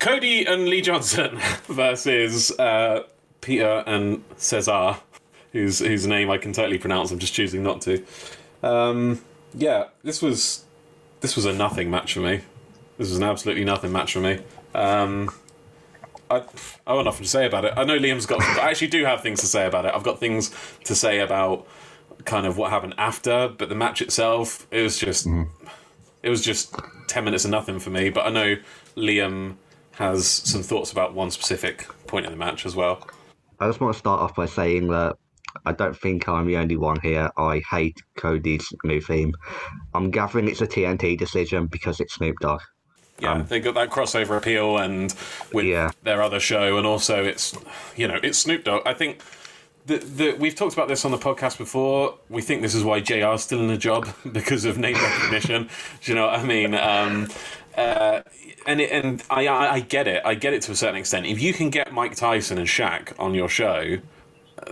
Cody 0.00 0.44
and 0.44 0.68
Lee 0.68 0.80
Johnson 0.80 1.38
versus 1.66 2.50
uh, 2.58 3.04
Peter 3.40 3.84
and 3.86 4.28
Cezar, 4.36 4.98
whose 5.52 5.78
whose 5.78 6.08
name 6.08 6.28
I 6.28 6.38
can 6.38 6.52
totally 6.52 6.78
pronounce. 6.78 7.12
I'm 7.12 7.20
just 7.20 7.34
choosing 7.34 7.62
not 7.62 7.82
to. 7.82 8.04
Um, 8.64 9.20
yeah, 9.54 9.88
this 10.02 10.22
was 10.22 10.64
this 11.20 11.36
was 11.36 11.44
a 11.44 11.52
nothing 11.52 11.90
match 11.90 12.14
for 12.14 12.20
me. 12.20 12.40
This 12.98 13.08
was 13.08 13.16
an 13.16 13.24
absolutely 13.24 13.64
nothing 13.64 13.92
match 13.92 14.12
for 14.12 14.20
me. 14.20 14.40
Um, 14.74 15.30
I 16.30 16.36
I 16.86 16.94
got 16.94 17.04
nothing 17.04 17.24
to 17.24 17.28
say 17.28 17.46
about 17.46 17.64
it. 17.64 17.74
I 17.76 17.84
know 17.84 17.98
Liam's 17.98 18.26
got. 18.26 18.40
I 18.42 18.70
actually 18.70 18.88
do 18.88 19.04
have 19.04 19.22
things 19.22 19.40
to 19.40 19.46
say 19.46 19.66
about 19.66 19.84
it. 19.84 19.94
I've 19.94 20.02
got 20.02 20.20
things 20.20 20.54
to 20.84 20.94
say 20.94 21.20
about 21.20 21.66
kind 22.24 22.46
of 22.46 22.56
what 22.56 22.70
happened 22.70 22.94
after, 22.98 23.48
but 23.48 23.68
the 23.68 23.74
match 23.74 24.02
itself, 24.02 24.66
it 24.70 24.82
was 24.82 24.98
just 24.98 25.26
mm. 25.26 25.48
it 26.22 26.30
was 26.30 26.42
just 26.42 26.74
ten 27.08 27.24
minutes 27.24 27.44
of 27.44 27.50
nothing 27.50 27.78
for 27.78 27.90
me. 27.90 28.10
But 28.10 28.26
I 28.26 28.30
know 28.30 28.56
Liam 28.96 29.56
has 29.92 30.26
some 30.26 30.62
thoughts 30.62 30.92
about 30.92 31.14
one 31.14 31.30
specific 31.30 31.86
point 32.06 32.26
in 32.26 32.32
the 32.32 32.38
match 32.38 32.64
as 32.64 32.76
well. 32.76 33.06
I 33.58 33.66
just 33.66 33.80
want 33.80 33.92
to 33.92 33.98
start 33.98 34.20
off 34.20 34.34
by 34.34 34.46
saying 34.46 34.88
that 34.88 35.16
I 35.64 35.72
don't 35.72 35.96
think 35.96 36.28
I'm 36.28 36.46
the 36.46 36.56
only 36.56 36.76
one 36.76 37.00
here. 37.00 37.30
I 37.36 37.62
hate 37.70 38.02
Cody's 38.16 38.66
new 38.84 39.00
theme. 39.00 39.34
I'm 39.94 40.10
gathering 40.10 40.48
it's 40.48 40.60
a 40.60 40.66
TNT 40.66 41.18
decision 41.18 41.66
because 41.66 42.00
it's 42.00 42.14
Snoop 42.14 42.36
Dogg. 42.40 42.60
Yeah, 43.20 43.32
um, 43.32 43.46
they 43.46 43.60
got 43.60 43.74
that 43.74 43.90
crossover 43.90 44.36
appeal, 44.36 44.78
and 44.78 45.14
with 45.52 45.66
yeah. 45.66 45.90
their 46.02 46.22
other 46.22 46.40
show, 46.40 46.78
and 46.78 46.86
also 46.86 47.22
it's 47.22 47.56
you 47.96 48.08
know 48.08 48.18
it's 48.22 48.38
Snoop 48.38 48.64
Dogg. 48.64 48.82
I 48.86 48.94
think 48.94 49.22
the, 49.86 49.98
the, 49.98 50.32
we've 50.32 50.54
talked 50.54 50.74
about 50.74 50.88
this 50.88 51.04
on 51.04 51.10
the 51.10 51.18
podcast 51.18 51.58
before. 51.58 52.18
We 52.28 52.42
think 52.42 52.62
this 52.62 52.74
is 52.74 52.84
why 52.84 53.00
JR 53.00 53.34
is 53.34 53.42
still 53.42 53.60
in 53.60 53.68
the 53.68 53.76
job 53.76 54.08
because 54.32 54.64
of 54.64 54.78
name 54.78 54.96
recognition. 54.96 55.68
Do 56.02 56.12
you 56.12 56.16
know 56.16 56.26
what 56.26 56.38
I 56.38 56.44
mean? 56.44 56.74
Um, 56.74 57.28
uh, 57.76 58.22
and 58.66 58.80
it, 58.80 58.90
and 58.90 59.22
I, 59.30 59.46
I 59.46 59.72
I 59.74 59.80
get 59.80 60.06
it. 60.06 60.22
I 60.24 60.34
get 60.34 60.52
it 60.52 60.62
to 60.62 60.72
a 60.72 60.76
certain 60.76 60.96
extent. 60.96 61.26
If 61.26 61.40
you 61.40 61.52
can 61.52 61.70
get 61.70 61.92
Mike 61.92 62.14
Tyson 62.16 62.58
and 62.58 62.66
Shaq 62.66 63.12
on 63.18 63.34
your 63.34 63.48
show, 63.48 63.98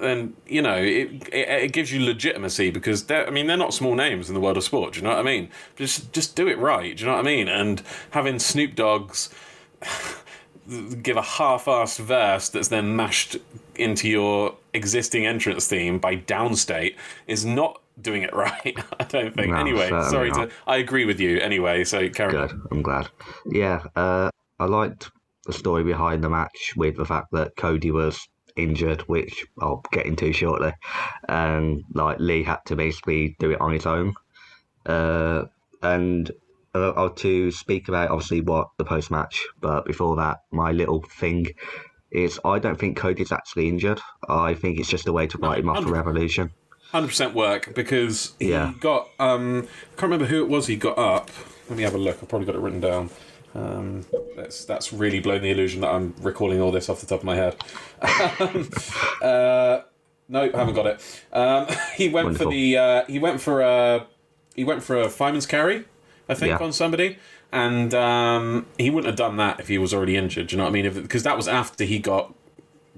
then 0.01 0.35
you 0.47 0.63
know 0.63 0.77
it, 0.77 1.29
it, 1.33 1.49
it 1.49 1.73
gives 1.73 1.93
you 1.93 2.05
legitimacy 2.05 2.71
because 2.71 3.05
they're, 3.05 3.27
I 3.27 3.31
mean 3.31 3.47
they're 3.47 3.57
not 3.57 3.75
small 3.75 3.95
names 3.95 4.29
in 4.29 4.35
the 4.35 4.41
world 4.41 4.57
of 4.57 4.65
sport. 4.65 4.95
Do 4.95 5.01
you 5.01 5.05
know 5.05 5.11
what 5.11 5.19
I 5.19 5.23
mean? 5.23 5.49
Just 5.77 6.13
just 6.13 6.37
do 6.37 6.49
it 6.49 6.59
right. 6.59 6.97
Do 6.97 7.03
you 7.03 7.11
know 7.11 7.17
what 7.17 7.25
I 7.25 7.29
mean? 7.29 7.49
And 7.49 7.83
having 8.11 8.39
Snoop 8.39 8.75
Dogg's 8.75 9.31
give 11.03 11.17
a 11.17 11.23
half-assed 11.23 11.99
verse 12.01 12.51
that's 12.51 12.69
then 12.69 12.95
mashed 12.95 13.37
into 13.77 14.09
your 14.09 14.57
existing 14.75 15.25
entrance 15.27 15.67
theme 15.67 15.99
by 15.99 16.17
Downstait 16.17 16.95
is 17.27 17.47
not 17.47 17.81
doing 18.01 18.23
it 18.23 18.33
right. 18.35 18.79
I 18.99 19.05
don't 19.05 19.35
think. 19.35 19.53
No, 19.53 19.57
anyway, 19.57 19.89
sorry 19.89 20.31
not. 20.31 20.51
to. 20.51 20.55
I 20.67 20.77
agree 20.77 21.05
with 21.05 21.21
you. 21.21 21.39
Anyway, 21.39 21.85
so 21.85 22.09
carry 22.11 22.37
on. 22.37 22.49
Good. 22.49 22.61
I'm 22.71 22.83
glad. 22.83 23.09
Yeah, 23.47 23.83
uh, 23.97 24.31
I 24.59 24.65
liked 24.67 25.11
the 25.47 25.53
story 25.53 25.83
behind 25.83 26.23
the 26.23 26.29
match 26.29 26.75
with 26.77 26.97
the 26.97 27.07
fact 27.07 27.29
that 27.33 27.57
Cody 27.57 27.91
was 27.91 28.29
injured, 28.59 29.03
which 29.03 29.47
I'll 29.61 29.83
get 29.93 30.07
into 30.07 30.33
shortly, 30.33 30.73
and 31.29 31.85
like 31.95 32.19
Lee 32.19 32.43
had 32.43 32.59
to 32.67 32.77
basically 32.77 33.37
do 33.39 33.51
it 33.53 33.61
on 33.61 33.73
his 33.73 33.87
own. 33.87 34.15
Uh, 34.87 35.45
and 35.83 36.31
uh, 36.75 37.09
to 37.09 37.51
speak 37.51 37.89
about 37.89 38.11
obviously 38.11 38.41
what 38.41 38.69
the 38.79 38.85
post 38.85 39.11
match, 39.11 39.41
but 39.61 39.85
before 39.85 40.17
that, 40.17 40.39
my 40.51 40.73
little 40.73 41.03
thing 41.03 41.47
is 42.11 42.41
I 42.45 42.59
don't 42.59 42.79
think 42.79 42.97
Cody's 42.97 43.33
actually 43.33 43.69
injured. 43.69 44.01
I 44.29 44.55
think 44.55 44.79
it's 44.79 44.89
just 44.89 45.07
a 45.09 45.13
way 45.13 45.27
to 45.27 45.39
write 45.39 45.59
him 45.61 45.69
off 45.69 45.77
for 45.83 45.91
100. 45.91 45.97
Revolution. 45.97 46.51
Hundred 46.93 47.09
percent 47.09 47.35
work 47.35 47.75
because 47.75 48.33
he 48.39 48.51
Yeah. 48.51 48.73
got. 48.81 49.09
Um, 49.19 49.69
I 49.93 50.01
can't 50.01 50.03
remember 50.11 50.25
who 50.25 50.43
it 50.43 50.49
was. 50.49 50.69
He 50.69 50.77
got 50.77 50.97
up. 50.99 51.31
Let 51.69 51.77
me 51.77 51.83
have 51.85 51.95
a 51.95 51.99
look. 51.99 52.19
I've 52.23 52.29
probably 52.31 52.47
got 52.47 52.55
it 52.55 52.63
written 52.63 52.81
down. 52.81 53.11
Um, 53.59 54.05
that's 54.37 54.65
that's 54.65 54.93
really 54.93 55.21
blown 55.21 55.43
the 55.43 55.51
illusion 55.51 55.81
that 55.81 55.89
I'm 55.91 56.15
recalling 56.21 56.61
all 56.61 56.71
this 56.71 56.89
off 56.89 57.01
the 57.01 57.07
top 57.07 57.21
of 57.21 57.25
my 57.25 57.37
head. 57.37 57.57
uh, 59.23 59.83
no, 60.29 60.51
haven't 60.53 60.75
got 60.75 60.87
it. 60.87 61.23
Um, 61.33 61.67
he 61.97 62.09
went 62.09 62.27
Wonderful. 62.27 62.47
for 62.47 62.51
the. 62.53 62.77
Uh, 62.79 63.05
he 63.07 63.19
went 63.19 63.41
for 63.41 63.61
a. 63.61 64.07
He 64.55 64.65
went 64.65 64.83
for 64.83 64.97
a 64.97 65.09
fireman's 65.09 65.47
carry, 65.47 65.85
I 66.29 66.35
think, 66.35 66.59
Yeah. 66.59 66.65
on 66.65 66.73
somebody, 66.73 67.19
and 67.53 67.95
um, 67.95 68.67
he 68.77 68.91
wouldn't 68.91 69.07
have 69.07 69.17
done 69.17 69.37
that 69.37 69.61
if 69.61 69.69
he 69.69 69.79
was 69.79 69.95
already 69.95 70.17
injured. 70.17 70.49
Do 70.49 70.57
you 70.57 70.59
know 70.59 70.65
what 70.65 70.71
I 70.77 70.83
mean? 70.83 70.93
Because 71.03 71.23
that 71.23 71.37
was 71.37 71.47
after 71.49 71.85
he 71.85 71.99
got 71.99 72.35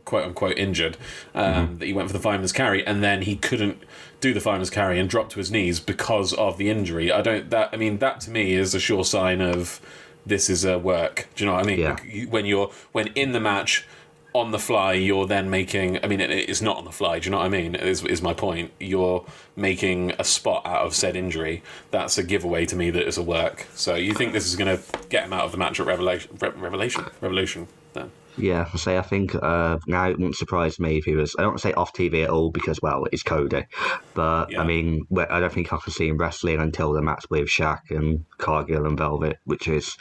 quote 0.07 0.25
unquote 0.25 0.57
injured 0.57 0.97
um, 1.35 1.79
that 1.79 1.85
he 1.87 1.93
went 1.93 2.09
for 2.09 2.15
the 2.15 2.19
fireman's 2.23 2.53
carry 2.53 2.85
and 2.87 3.03
then 3.03 3.21
he 3.23 3.37
couldn't 3.37 3.83
do 4.23 4.33
the 4.33 4.41
fireman's 4.41 4.71
carry 4.71 4.99
and 4.99 5.11
dropped 5.11 5.31
to 5.33 5.39
his 5.39 5.51
knees 5.51 5.79
because 5.79 6.33
of 6.33 6.57
the 6.57 6.71
injury. 6.71 7.13
I 7.13 7.21
don't 7.21 7.51
that 7.51 7.69
I 7.73 7.77
mean 7.77 7.99
that 7.99 8.21
to 8.23 8.31
me 8.31 8.55
is 8.55 8.75
a 8.75 8.81
sure 8.81 9.05
sign 9.05 9.41
of 9.43 9.79
this 10.27 10.51
is 10.51 10.65
a 10.65 10.79
work. 10.79 11.29
Do 11.35 11.45
you 11.45 11.51
know 11.51 11.57
what 11.57 11.65
I 11.65 11.67
mean? 11.67 11.81
Yeah. 11.81 12.25
When 12.27 12.47
you're 12.47 12.71
when 12.93 13.09
in 13.09 13.33
the 13.33 13.41
match 13.41 13.87
on 14.33 14.53
the 14.53 14.59
fly 14.59 14.93
you're 14.93 15.27
then 15.27 15.51
making 15.51 15.99
I 16.05 16.07
mean 16.07 16.21
it, 16.21 16.31
it's 16.31 16.63
not 16.63 16.77
on 16.77 16.85
the 16.85 16.93
fly, 16.93 17.19
do 17.19 17.25
you 17.27 17.31
know 17.33 17.39
what 17.39 17.47
I 17.47 17.49
mean? 17.49 17.75
Is 17.75 18.05
is 18.05 18.23
my 18.23 18.35
point. 18.35 18.71
You're 18.79 19.25
making 19.57 20.13
a 20.19 20.25
spot 20.25 20.65
out 20.67 20.87
of 20.87 20.95
said 20.95 21.17
injury. 21.17 21.63
That's 21.91 22.17
a 22.19 22.23
giveaway 22.23 22.67
to 22.67 22.77
me 22.77 22.91
that 22.91 23.07
it's 23.07 23.17
a 23.17 23.23
work. 23.23 23.67
So 23.75 23.95
you 23.95 24.15
think 24.15 24.33
this 24.33 24.47
is 24.47 24.57
going 24.57 24.77
to 24.77 24.83
get 25.09 25.25
him 25.25 25.33
out 25.33 25.45
of 25.45 25.53
the 25.53 25.59
match 25.59 25.81
at 25.81 25.87
Revelation 25.87 26.37
Re- 26.41 26.51
Revelation 26.51 27.07
Revolution 27.21 27.69
then? 27.93 28.13
Yeah, 28.41 28.69
I 28.73 28.77
say 28.77 28.99
I 28.99 29.03
think 29.03 29.35
uh, 29.35 29.79
now 29.87 30.09
it 30.09 30.13
wouldn't 30.19 30.37
surprise 30.37 30.79
me 30.81 30.99
if 30.99 31.05
he 31.05 31.15
was. 31.15 31.35
I 31.39 31.43
don't 31.43 31.53
want 31.53 31.59
to 31.61 31.69
say 31.69 31.73
off 31.75 31.93
TV 31.93 32.25
at 32.25 32.31
all 32.31 32.51
because 32.51 32.81
well, 32.83 33.07
it's 33.13 33.23
Cody, 33.23 33.67
but 34.15 34.51
Yeah. 34.51 34.61
I 34.61 34.65
mean, 34.65 35.07
I 35.17 35.41
don't 35.41 35.53
think 35.53 35.73
I 35.73 35.79
can 35.79 35.93
see 35.93 36.09
him 36.09 36.19
wrestling 36.19 36.61
until 36.61 36.93
the 36.93 37.03
match 37.03 37.25
with 37.31 37.49
Shaq 37.49 37.91
and 37.91 38.25
Cargill 38.39 38.87
and 38.87 38.99
Velvet, 38.99 39.39
which 39.45 39.69
is 39.69 39.97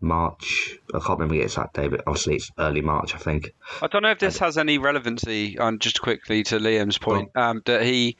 March. 0.00 0.78
I 0.94 0.98
can't 0.98 1.18
remember 1.18 1.34
the 1.34 1.42
exact 1.42 1.74
day, 1.74 1.88
but 1.88 2.02
obviously 2.06 2.36
it's 2.36 2.50
early 2.58 2.80
March, 2.80 3.14
I 3.14 3.18
think. 3.18 3.52
I 3.82 3.88
don't 3.88 4.02
know 4.02 4.10
if 4.10 4.18
this 4.18 4.38
has 4.38 4.56
any 4.56 4.78
relevancy. 4.78 5.58
Um, 5.58 5.78
just 5.78 6.00
quickly 6.00 6.42
to 6.44 6.58
Liam's 6.58 6.98
point, 6.98 7.36
um, 7.36 7.62
that 7.66 7.82
he, 7.82 8.16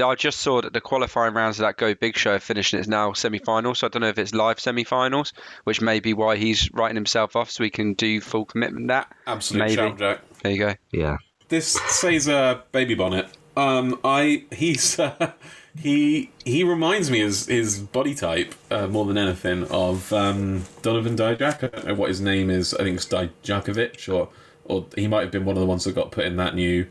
I 0.00 0.14
just 0.14 0.40
saw 0.40 0.60
that 0.60 0.72
the 0.72 0.80
qualifying 0.80 1.34
rounds 1.34 1.58
of 1.58 1.64
that 1.64 1.76
Go 1.76 1.94
Big 1.94 2.16
Show 2.16 2.38
finished 2.38 2.72
and 2.72 2.80
it's 2.80 2.88
now 2.88 3.12
semi-final. 3.12 3.74
So 3.74 3.86
I 3.86 3.90
don't 3.90 4.02
know 4.02 4.08
if 4.08 4.18
it's 4.18 4.34
live 4.34 4.60
semi-finals, 4.60 5.32
which 5.64 5.80
may 5.80 6.00
be 6.00 6.14
why 6.14 6.36
he's 6.36 6.70
writing 6.72 6.96
himself 6.96 7.36
off 7.36 7.50
so 7.50 7.64
he 7.64 7.70
can 7.70 7.94
do 7.94 8.20
full 8.20 8.44
commitment. 8.44 8.88
That 8.88 9.12
Absolute 9.26 9.76
maybe. 9.76 9.98
Jack. 9.98 10.20
There 10.42 10.52
you 10.52 10.58
go. 10.58 10.74
Yeah, 10.92 11.16
This 11.48 11.72
says 11.88 12.28
uh, 12.28 12.60
baby 12.72 12.94
bonnet. 12.94 13.28
Um, 13.56 13.98
I 14.04 14.44
he's 14.52 14.98
uh, 15.00 15.32
he 15.76 16.30
he 16.44 16.64
reminds 16.64 17.10
me 17.10 17.20
his 17.20 17.46
his 17.46 17.80
body 17.80 18.14
type 18.14 18.54
uh, 18.70 18.86
more 18.86 19.04
than 19.04 19.18
anything 19.18 19.64
of 19.64 20.12
um, 20.12 20.64
Donovan 20.82 21.16
Dijak. 21.16 21.64
I 21.64 21.66
don't 21.66 21.86
know 21.86 21.94
what 21.94 22.08
his 22.08 22.20
name 22.20 22.50
is. 22.50 22.74
I 22.74 22.84
think 22.84 22.96
it's 22.96 23.06
Dijakovic 23.06 24.12
or 24.12 24.28
or 24.64 24.86
he 24.94 25.08
might 25.08 25.22
have 25.22 25.30
been 25.30 25.44
one 25.44 25.56
of 25.56 25.60
the 25.60 25.66
ones 25.66 25.84
that 25.84 25.94
got 25.94 26.12
put 26.12 26.24
in 26.24 26.36
that 26.36 26.54
new 26.54 26.86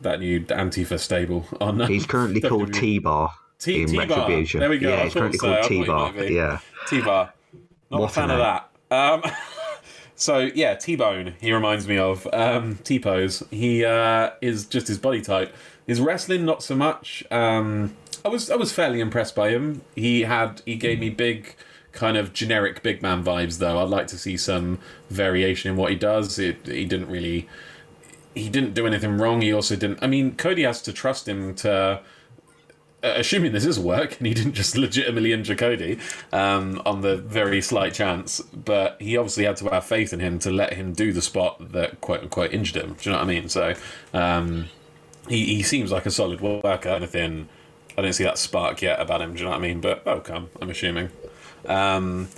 that 0.00 0.20
new 0.20 0.40
Antifa 0.40 0.98
stable 0.98 1.46
on. 1.60 1.80
uh, 1.80 1.86
he's 1.86 2.06
currently 2.06 2.40
called 2.48 2.72
T 2.72 2.98
Bar 2.98 3.32
T-. 3.62 3.86
Retribution. 3.86 4.60
There 4.60 4.70
we 4.70 4.78
go. 4.78 4.88
Yeah, 4.88 4.96
I 4.96 5.04
he's 5.04 5.14
currently 5.14 5.38
so. 5.38 5.46
called 5.46 5.58
I 5.58 5.62
thought 5.62 5.70
he 5.70 5.80
T 5.80 5.86
Bar. 5.86 6.24
Yeah, 6.24 6.58
T-Bar. 6.88 7.32
Not 7.90 8.00
What 8.00 8.10
a 8.10 8.12
fan 8.12 8.30
of 8.30 8.38
that. 8.38 8.68
Um, 8.90 9.22
so 10.16 10.50
yeah, 10.54 10.74
T-Bone. 10.74 11.34
He 11.40 11.52
reminds 11.52 11.86
me 11.86 11.96
of 11.96 12.26
um, 12.32 12.78
T-Pose. 12.82 13.44
He 13.50 13.84
uh, 13.84 14.30
is 14.40 14.66
just 14.66 14.88
his 14.88 14.98
body 14.98 15.20
type. 15.20 15.54
His 15.86 16.00
wrestling, 16.00 16.44
not 16.44 16.62
so 16.62 16.74
much. 16.74 17.22
Um, 17.30 17.96
I 18.24 18.28
was 18.28 18.50
I 18.50 18.56
was 18.56 18.72
fairly 18.72 19.00
impressed 19.00 19.34
by 19.34 19.50
him. 19.50 19.82
He 19.94 20.22
had 20.22 20.62
he 20.64 20.76
gave 20.76 20.98
me 20.98 21.10
big 21.10 21.54
kind 21.92 22.16
of 22.16 22.32
generic 22.32 22.82
big 22.82 23.02
man 23.02 23.22
vibes 23.22 23.58
though. 23.58 23.78
I'd 23.80 23.88
like 23.88 24.06
to 24.08 24.18
see 24.18 24.36
some 24.36 24.78
variation 25.10 25.70
in 25.70 25.76
what 25.76 25.90
he 25.90 25.96
does. 25.96 26.38
It, 26.38 26.66
he 26.66 26.84
didn't 26.84 27.10
really 27.10 27.48
he 28.34 28.48
didn't 28.48 28.74
do 28.74 28.86
anything 28.86 29.18
wrong. 29.18 29.40
He 29.40 29.52
also 29.52 29.76
didn't. 29.76 29.98
I 30.02 30.06
mean, 30.06 30.36
Cody 30.36 30.62
has 30.62 30.82
to 30.82 30.92
trust 30.92 31.28
him 31.28 31.54
to 31.56 32.00
uh, 33.04 33.14
assuming 33.16 33.50
this 33.50 33.66
is 33.66 33.80
work 33.80 34.16
and 34.18 34.26
he 34.28 34.34
didn't 34.34 34.52
just 34.52 34.76
legitimately 34.76 35.32
injure 35.32 35.56
Cody 35.56 35.98
um, 36.32 36.80
on 36.86 37.00
the 37.00 37.16
very 37.16 37.60
slight 37.60 37.94
chance, 37.94 38.40
but 38.40 38.96
he 39.00 39.16
obviously 39.16 39.44
had 39.44 39.56
to 39.56 39.68
have 39.70 39.84
faith 39.84 40.12
in 40.12 40.20
him 40.20 40.38
to 40.40 40.50
let 40.50 40.74
him 40.74 40.92
do 40.92 41.12
the 41.12 41.22
spot 41.22 41.72
that 41.72 42.00
quote 42.00 42.20
unquote 42.20 42.52
injured 42.52 42.82
him. 42.82 42.94
Do 42.94 43.10
you 43.10 43.12
know 43.12 43.18
what 43.18 43.24
I 43.24 43.28
mean? 43.28 43.48
So 43.48 43.74
um, 44.14 44.66
he, 45.28 45.56
he 45.56 45.62
seems 45.62 45.90
like 45.90 46.06
a 46.06 46.10
solid 46.10 46.40
worker. 46.40 46.90
Anything, 46.90 47.48
I 47.98 48.02
don't 48.02 48.12
see 48.12 48.24
that 48.24 48.38
spark 48.38 48.82
yet 48.82 49.00
about 49.00 49.20
him. 49.20 49.32
Do 49.32 49.40
you 49.40 49.44
know 49.44 49.50
what 49.50 49.58
I 49.58 49.62
mean? 49.62 49.80
But 49.80 50.04
that'll 50.04 50.20
come, 50.20 50.50
I'm 50.60 50.70
assuming. 50.70 51.10
Um, 51.66 52.28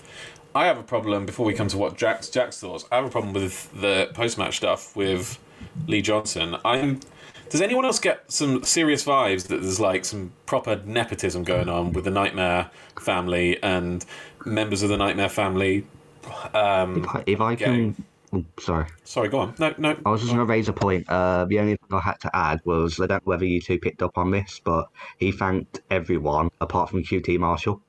I 0.54 0.66
have 0.66 0.78
a 0.78 0.83
problem 0.83 1.26
before 1.26 1.44
we 1.44 1.52
come 1.52 1.68
to 1.68 1.76
what 1.76 1.96
Jack's 1.96 2.30
Jack's 2.30 2.61
thoughts. 2.61 2.85
I 2.90 2.96
have 2.96 3.04
a 3.04 3.11
problem 3.11 3.33
with 3.35 3.70
the 3.78 4.11
post 4.14 4.38
match 4.38 4.57
stuff 4.57 4.94
with 4.96 5.38
Lee 5.87 6.03
Johnson. 6.03 6.57
I'm. 6.64 7.00
Does 7.50 7.61
anyone 7.61 7.85
else 7.85 8.00
get 8.00 8.33
some 8.33 8.64
serious 8.64 9.05
vibes 9.05 9.46
that 9.48 9.61
there's 9.61 9.79
like 9.79 10.05
some 10.05 10.33
proper 10.46 10.83
nepotism 10.85 11.44
going 11.44 11.68
on 11.68 11.92
with 11.92 12.05
the 12.05 12.11
Nightmare 12.11 12.70
family 13.00 13.62
and 13.62 14.05
members 14.44 14.83
of 14.83 14.88
the 14.88 14.96
Nightmare 14.96 15.29
family? 15.29 15.87
Um, 16.53 17.05
if 17.05 17.09
I, 17.09 17.22
if 17.27 17.40
I 17.40 17.55
can. 17.55 18.05
oh, 18.33 18.44
sorry. 18.59 18.87
sorry, 19.05 19.29
go 19.29 19.38
on. 19.38 19.55
No, 19.59 19.74
no. 19.79 19.96
I 20.05 20.11
was 20.11 20.22
just 20.22 20.33
going 20.33 20.44
to 20.44 20.50
raise 20.50 20.68
a 20.68 20.72
point. 20.72 21.09
Uh, 21.09 21.44
the 21.44 21.61
only 21.61 21.77
thing 21.77 21.88
I 21.92 22.00
had 22.00 22.18
to 22.20 22.35
add 22.35 22.61
was 22.64 22.98
I 22.98 23.07
don't 23.07 23.24
know 23.24 23.31
whether 23.31 23.44
you 23.44 23.61
two 23.61 23.79
picked 23.79 24.03
up 24.03 24.16
on 24.18 24.31
this, 24.31 24.61
but 24.64 24.88
he 25.18 25.31
thanked 25.31 25.83
everyone 25.90 26.50
apart 26.61 26.90
from 26.90 27.05
QT 27.05 27.38
Marshall. 27.38 27.81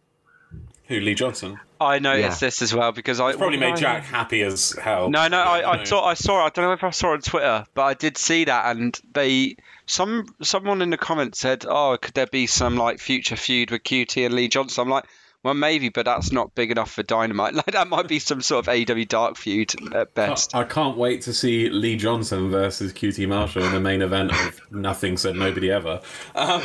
Who 0.88 1.00
Lee 1.00 1.16
Johnson? 1.16 1.60
I 1.82 2.00
noticed 2.00 2.42
Yeah. 2.42 2.48
this 2.48 2.62
as 2.62 2.74
well 2.74 2.92
because 2.92 3.20
I 3.20 3.34
Probably 3.34 3.58
made 3.58 3.76
did 3.76 3.82
Jack 3.82 4.04
I- 4.04 4.06
happy 4.06 4.42
as 4.44 4.74
hell. 4.82 5.10
No, 5.10 5.28
no, 5.28 5.40
I, 5.42 5.72
I 5.74 5.78
No. 5.78 5.84
saw, 5.84 6.06
I 6.06 6.14
saw. 6.14 6.46
I 6.46 6.50
don't 6.50 6.66
know 6.66 6.74
if 6.74 6.84
I 6.84 6.90
saw 6.92 7.12
it 7.12 7.16
on 7.16 7.22
Twitter, 7.22 7.66
but 7.74 7.82
I 7.84 7.94
did 7.96 8.18
see 8.18 8.46
that, 8.46 8.76
and 8.76 8.98
they, 9.14 9.56
some, 9.86 10.26
someone 10.42 10.82
in 10.82 10.90
the 10.92 10.98
comments 10.98 11.40
said, 11.40 11.66
"Oh, 11.68 11.98
could 12.02 12.14
there 12.14 12.28
be 12.28 12.48
some 12.48 12.78
like 12.78 13.00
future 13.00 13.36
feud 13.36 13.72
with 13.72 13.84
QT 13.84 14.26
and 14.26 14.36
Lee 14.36 14.48
Johnson?" 14.48 14.84
I'm 14.84 14.90
like, 14.90 15.06
well, 15.44 15.54
maybe, 15.54 15.90
but 15.90 16.06
that's 16.06 16.32
not 16.32 16.56
big 16.56 16.72
enough 16.72 16.92
for 16.92 17.04
Dynamite. 17.04 17.54
Like 17.56 17.66
that 17.74 17.88
might 17.88 18.08
be 18.08 18.20
some 18.20 18.42
sort 18.42 18.68
of 18.68 18.70
AW 18.90 19.04
Dark 19.08 19.36
feud 19.38 19.74
at 19.94 20.14
best. 20.14 20.56
I 20.56 20.64
can't 20.64 20.98
wait 20.98 21.22
to 21.24 21.34
see 21.34 21.70
Lee 21.70 21.98
Johnson 21.98 22.50
versus 22.50 22.94
QT 22.94 23.28
Marshall 23.28 23.64
in 23.64 23.72
the 23.72 23.80
main 23.82 24.02
event 24.02 24.32
of 24.32 24.62
Nothing 24.72 25.18
Said 25.18 25.36
Nobody 25.36 25.70
Ever. 25.72 26.02
Um, 26.36 26.62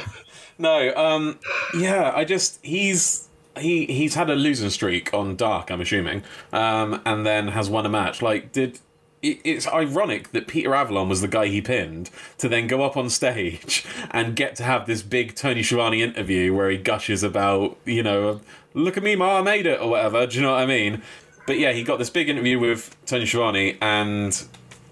no, 0.58 0.94
um, 0.94 1.38
yeah, 1.78 2.12
I 2.14 2.24
just 2.24 2.58
he's 2.62 3.28
he 3.58 3.86
he's 3.86 4.14
had 4.14 4.30
a 4.30 4.34
losing 4.34 4.70
streak 4.70 5.12
on 5.12 5.36
Dark, 5.36 5.70
I'm 5.70 5.80
assuming, 5.80 6.22
um, 6.52 7.00
and 7.04 7.26
then 7.26 7.48
has 7.48 7.68
won 7.68 7.86
a 7.86 7.88
match. 7.88 8.22
Like, 8.22 8.52
did 8.52 8.78
it, 9.22 9.40
it's 9.44 9.66
ironic 9.66 10.32
that 10.32 10.46
Peter 10.46 10.74
Avalon 10.74 11.08
was 11.08 11.20
the 11.20 11.28
guy 11.28 11.46
he 11.46 11.60
pinned 11.60 12.10
to 12.38 12.48
then 12.48 12.66
go 12.66 12.82
up 12.82 12.96
on 12.96 13.10
stage 13.10 13.84
and 14.10 14.36
get 14.36 14.56
to 14.56 14.62
have 14.62 14.86
this 14.86 15.02
big 15.02 15.34
Tony 15.34 15.62
Schiavone 15.62 16.02
interview 16.02 16.54
where 16.54 16.70
he 16.70 16.78
gushes 16.78 17.22
about, 17.22 17.76
you 17.84 18.02
know, 18.02 18.40
look 18.74 18.96
at 18.96 19.02
me, 19.02 19.16
ma, 19.16 19.38
I 19.38 19.42
made 19.42 19.66
it, 19.66 19.80
or 19.80 19.90
whatever. 19.90 20.26
Do 20.26 20.36
you 20.36 20.42
know 20.42 20.52
what 20.52 20.62
I 20.62 20.66
mean? 20.66 21.02
But 21.46 21.58
yeah, 21.58 21.72
he 21.72 21.82
got 21.82 21.98
this 21.98 22.10
big 22.10 22.28
interview 22.28 22.58
with 22.58 22.96
Tony 23.06 23.26
Schiavone, 23.26 23.76
and 23.80 24.42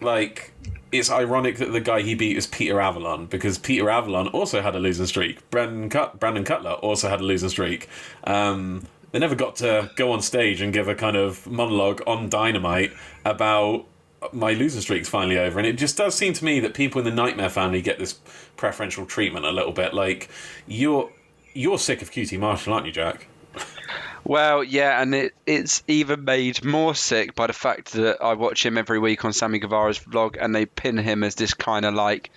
like 0.00 0.52
it's 0.90 1.10
ironic 1.10 1.56
that 1.58 1.72
the 1.72 1.80
guy 1.80 2.02
he 2.02 2.14
beat 2.14 2.36
is 2.36 2.46
Peter 2.46 2.80
Avalon 2.80 3.26
because 3.26 3.58
Peter 3.58 3.90
Avalon 3.90 4.28
also 4.28 4.62
had 4.62 4.74
a 4.74 4.78
losing 4.78 5.06
streak. 5.06 5.48
Brandon, 5.50 5.88
Cut- 5.90 6.18
Brandon 6.18 6.44
Cutler 6.44 6.72
also 6.72 7.08
had 7.08 7.20
a 7.20 7.24
losing 7.24 7.48
streak. 7.48 7.88
Um, 8.24 8.84
they 9.12 9.18
never 9.18 9.34
got 9.34 9.56
to 9.56 9.90
go 9.96 10.12
on 10.12 10.22
stage 10.22 10.60
and 10.60 10.72
give 10.72 10.88
a 10.88 10.94
kind 10.94 11.16
of 11.16 11.46
monologue 11.46 12.02
on 12.06 12.28
Dynamite 12.28 12.92
about 13.24 13.86
my 14.32 14.52
losing 14.52 14.80
streak's 14.80 15.08
finally 15.08 15.38
over. 15.38 15.58
And 15.58 15.66
it 15.66 15.78
just 15.78 15.96
does 15.96 16.14
seem 16.14 16.32
to 16.34 16.44
me 16.44 16.60
that 16.60 16.74
people 16.74 16.98
in 16.98 17.04
the 17.04 17.14
Nightmare 17.14 17.48
family 17.48 17.80
get 17.80 17.98
this 17.98 18.14
preferential 18.56 19.06
treatment 19.06 19.46
a 19.46 19.50
little 19.50 19.72
bit. 19.72 19.94
Like 19.94 20.28
you're 20.66 21.10
you're 21.54 21.78
sick 21.78 22.02
of 22.02 22.10
QT 22.10 22.38
Marshall, 22.38 22.74
aren't 22.74 22.86
you, 22.86 22.92
Jack? 22.92 23.27
Well, 24.24 24.62
yeah, 24.64 25.00
and 25.00 25.14
it, 25.14 25.34
it's 25.46 25.82
even 25.88 26.24
made 26.24 26.64
more 26.64 26.94
sick 26.94 27.34
by 27.34 27.46
the 27.46 27.52
fact 27.52 27.92
that 27.92 28.22
I 28.22 28.34
watch 28.34 28.64
him 28.64 28.76
every 28.78 28.98
week 28.98 29.24
on 29.24 29.32
Sammy 29.32 29.58
Guevara's 29.58 29.98
vlog, 29.98 30.36
and 30.40 30.54
they 30.54 30.66
pin 30.66 30.96
him 30.98 31.22
as 31.24 31.34
this 31.36 31.54
kind 31.54 31.84
of 31.84 31.94
like 31.94 32.30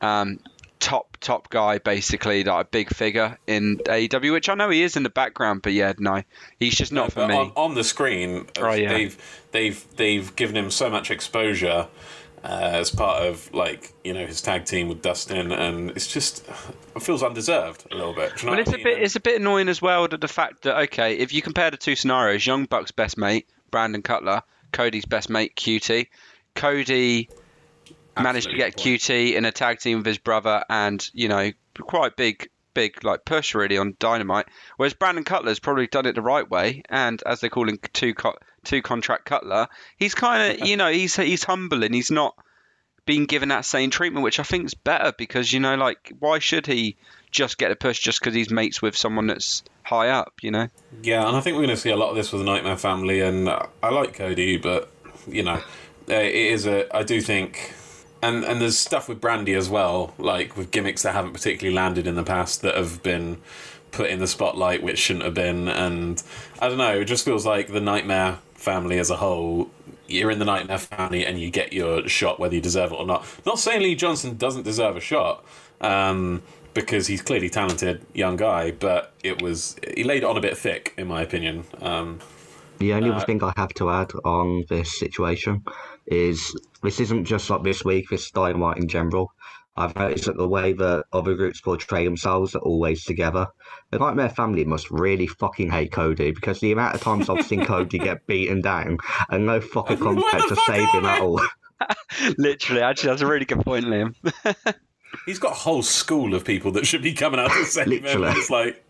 um, 0.00 0.40
top 0.80 1.16
top 1.20 1.48
guy, 1.48 1.78
basically, 1.78 2.42
like 2.44 2.66
a 2.66 2.68
big 2.68 2.90
figure 2.94 3.38
in 3.46 3.78
AEW, 3.78 4.32
which 4.32 4.48
I 4.48 4.54
know 4.54 4.68
he 4.68 4.82
is 4.82 4.96
in 4.96 5.04
the 5.04 5.10
background, 5.10 5.62
but 5.62 5.72
yeah, 5.72 5.92
no, 5.98 6.22
he's 6.58 6.74
just 6.74 6.92
not 6.92 7.12
for 7.12 7.26
me. 7.26 7.34
on, 7.34 7.52
on 7.56 7.74
the 7.74 7.84
screen, 7.84 8.46
Oh, 8.58 8.72
yeah. 8.72 8.92
they've 8.92 9.42
they've 9.52 9.96
they've 9.96 10.34
given 10.36 10.56
him 10.56 10.70
so 10.70 10.90
much 10.90 11.10
exposure 11.10 11.88
uh, 12.44 12.70
as 12.72 12.90
part 12.90 13.22
of 13.26 13.52
like 13.54 13.92
you 14.04 14.12
know 14.12 14.26
his 14.26 14.40
tag 14.42 14.64
team 14.64 14.88
with 14.88 15.02
Dustin, 15.02 15.52
and 15.52 15.90
it's 15.90 16.06
just 16.12 16.46
it 16.96 17.02
feels 17.02 17.22
undeserved 17.22 17.86
a 17.90 17.94
little 17.94 18.12
bit. 18.14 18.42
You 18.42 18.46
know 18.46 18.52
Well, 18.52 18.60
it's 18.60 18.70
I 18.70 18.74
a 18.74 18.76
mean? 18.76 18.84
bit 18.84 19.02
it's 19.02 19.16
a 19.16 19.20
bit 19.20 19.40
annoying 19.40 19.68
as 19.68 19.80
well 19.80 20.08
that 20.08 20.20
the 20.20 20.28
fact 20.28 20.62
that 20.62 20.76
okay, 20.84 21.14
if 21.18 21.32
you 21.32 21.42
compare 21.42 21.70
the 21.70 21.76
two 21.76 21.94
scenarios, 21.96 22.46
Young 22.46 22.64
Buck's 22.66 22.90
best 22.90 23.16
mate 23.16 23.48
Brandon 23.70 24.02
Cutler, 24.02 24.42
Cody's 24.72 25.04
best 25.04 25.30
mate 25.30 25.54
QT, 25.56 26.06
Cody 26.54 27.28
managed 28.16 28.50
to 28.50 28.56
Absolutely 28.56 28.92
get 28.92 29.00
QT 29.00 29.34
in 29.34 29.44
a 29.44 29.52
tag 29.52 29.78
team 29.78 29.98
with 29.98 30.06
his 30.06 30.18
brother, 30.18 30.64
and 30.68 31.08
you 31.12 31.28
know 31.28 31.50
quite 31.80 32.16
big 32.16 32.48
big 32.74 33.04
like 33.04 33.24
push 33.24 33.54
really 33.54 33.78
on 33.78 33.94
Dynamite. 33.98 34.46
Whereas 34.76 34.94
Brandon 34.94 35.24
Cutler's 35.24 35.58
probably 35.58 35.86
done 35.86 36.06
it 36.06 36.14
the 36.14 36.22
right 36.22 36.48
way, 36.48 36.82
and 36.88 37.22
as 37.24 37.40
they 37.40 37.48
call 37.48 37.68
him 37.68 37.78
two 37.92 38.14
co- 38.14 38.36
two 38.64 38.82
contract 38.82 39.24
Cutler, 39.24 39.68
he's 39.96 40.14
kind 40.14 40.60
of 40.60 40.66
you 40.66 40.76
know 40.76 40.90
he's 40.90 41.16
he's 41.16 41.44
humble 41.44 41.82
and 41.84 41.94
he's 41.94 42.10
not 42.10 42.34
being 43.04 43.26
given 43.26 43.48
that 43.48 43.64
same 43.64 43.90
treatment, 43.90 44.24
which 44.24 44.38
I 44.38 44.44
think 44.44 44.64
is 44.64 44.74
better 44.74 45.12
because 45.16 45.52
you 45.52 45.60
know, 45.60 45.74
like, 45.74 46.12
why 46.18 46.38
should 46.38 46.66
he 46.66 46.96
just 47.30 47.58
get 47.58 47.70
a 47.70 47.76
push 47.76 47.98
just 47.98 48.20
because 48.20 48.34
he's 48.34 48.50
mates 48.50 48.80
with 48.80 48.96
someone 48.96 49.26
that's 49.26 49.62
high 49.82 50.08
up? 50.08 50.34
You 50.42 50.52
know, 50.52 50.68
Yeah, 51.02 51.26
and 51.26 51.36
I 51.36 51.40
think 51.40 51.56
we're 51.56 51.64
going 51.64 51.76
to 51.76 51.80
see 51.80 51.90
a 51.90 51.96
lot 51.96 52.10
of 52.10 52.16
this 52.16 52.32
with 52.32 52.40
the 52.40 52.46
Nightmare 52.46 52.76
family, 52.76 53.20
and 53.20 53.48
I 53.48 53.90
like 53.90 54.14
Cody, 54.14 54.56
but 54.56 54.90
you 55.26 55.42
know, 55.42 55.60
uh, 56.08 56.14
it 56.14 56.34
is 56.34 56.66
a. 56.66 56.94
I 56.94 57.02
do 57.02 57.20
think, 57.20 57.74
and 58.22 58.44
and 58.44 58.60
there's 58.60 58.78
stuff 58.78 59.08
with 59.08 59.20
Brandy 59.20 59.54
as 59.54 59.68
well, 59.68 60.14
like 60.18 60.56
with 60.56 60.70
gimmicks 60.70 61.02
that 61.02 61.12
haven't 61.12 61.32
particularly 61.32 61.74
landed 61.74 62.06
in 62.06 62.14
the 62.14 62.24
past 62.24 62.62
that 62.62 62.76
have 62.76 63.02
been 63.02 63.38
put 63.90 64.08
in 64.08 64.20
the 64.20 64.26
spotlight 64.26 64.82
which 64.82 64.98
shouldn't 64.98 65.24
have 65.24 65.34
been, 65.34 65.68
and 65.68 66.22
I 66.60 66.68
don't 66.68 66.78
know, 66.78 67.00
it 67.00 67.04
just 67.06 67.24
feels 67.24 67.44
like 67.44 67.68
the 67.68 67.80
Nightmare 67.80 68.38
family 68.62 68.98
as 68.98 69.10
a 69.10 69.16
whole. 69.16 69.70
You're 70.06 70.30
in 70.30 70.38
the 70.38 70.44
Nightmare 70.44 70.78
family, 70.78 71.26
and 71.26 71.40
you 71.40 71.50
get 71.50 71.72
your 71.72 72.08
shot 72.08 72.38
whether 72.40 72.54
you 72.54 72.60
deserve 72.60 72.92
it 72.92 72.96
or 72.96 73.06
not. 73.06 73.26
Not 73.44 73.58
saying 73.58 73.82
Lee 73.82 73.94
Johnson 73.94 74.36
doesn't 74.36 74.62
deserve 74.62 74.96
a 74.96 75.00
shot. 75.00 75.44
Um, 75.80 76.42
because 76.74 77.06
he's 77.06 77.22
clearly 77.22 77.50
talented 77.50 78.04
young 78.14 78.36
guy, 78.36 78.70
but 78.70 79.12
it 79.22 79.42
was 79.42 79.76
he 79.94 80.04
laid 80.04 80.22
it 80.22 80.24
on 80.24 80.36
a 80.36 80.40
bit 80.40 80.56
thick, 80.56 80.94
in 80.96 81.06
my 81.06 81.22
opinion. 81.22 81.64
Um, 81.80 82.20
The 82.78 82.94
only 82.94 83.10
other 83.10 83.24
thing 83.24 83.42
I 83.44 83.52
have 83.56 83.74
to 83.74 83.90
add 83.90 84.10
on 84.24 84.64
this 84.68 84.98
situation 84.98 85.62
is 86.06 86.58
this 86.82 86.98
isn't 86.98 87.24
just 87.26 87.50
like 87.50 87.62
this 87.62 87.84
week, 87.84 88.08
this 88.10 88.30
Dynamite 88.30 88.78
in 88.78 88.88
general. 88.88 89.32
I've 89.76 89.96
noticed 89.96 90.26
that 90.26 90.36
the 90.36 90.48
way 90.48 90.72
that 90.74 91.04
other 91.12 91.34
groups 91.34 91.60
portray 91.60 92.04
themselves 92.04 92.54
are 92.54 92.60
always 92.60 93.04
together. 93.04 93.46
The 93.90 93.98
Nightmare 93.98 94.28
family 94.28 94.64
must 94.64 94.90
really 94.90 95.26
fucking 95.26 95.70
hate 95.70 95.92
Cody 95.92 96.32
because 96.32 96.60
the 96.60 96.72
amount 96.72 96.94
of 96.94 97.00
times 97.00 97.30
I've 97.30 97.46
seen 97.46 97.64
Cody 97.64 97.98
get 97.98 98.26
beaten 98.26 98.60
down 98.60 98.98
and 99.30 99.46
no 99.46 99.60
fucking 99.60 99.98
contact 99.98 100.48
to 100.48 100.56
fuck 100.56 100.66
save 100.66 100.88
are 100.88 101.00
him 101.00 101.06
at 101.06 101.20
all. 101.22 101.40
literally, 102.38 102.82
actually, 102.82 103.10
that's 103.10 103.22
a 103.22 103.26
really 103.26 103.46
good 103.46 103.64
point, 103.64 103.86
Liam. 103.86 104.14
he's 105.26 105.38
got 105.38 105.52
a 105.52 105.56
whole 105.56 105.82
school 105.82 106.34
of 106.34 106.44
people 106.44 106.72
that 106.72 106.86
should 106.86 107.02
be 107.02 107.14
coming 107.14 107.40
out 107.40 107.50
to 107.50 107.64
save 107.64 107.86
him. 107.86 108.02
Literally. 108.02 108.30
It's 108.32 108.50
like 108.50 108.84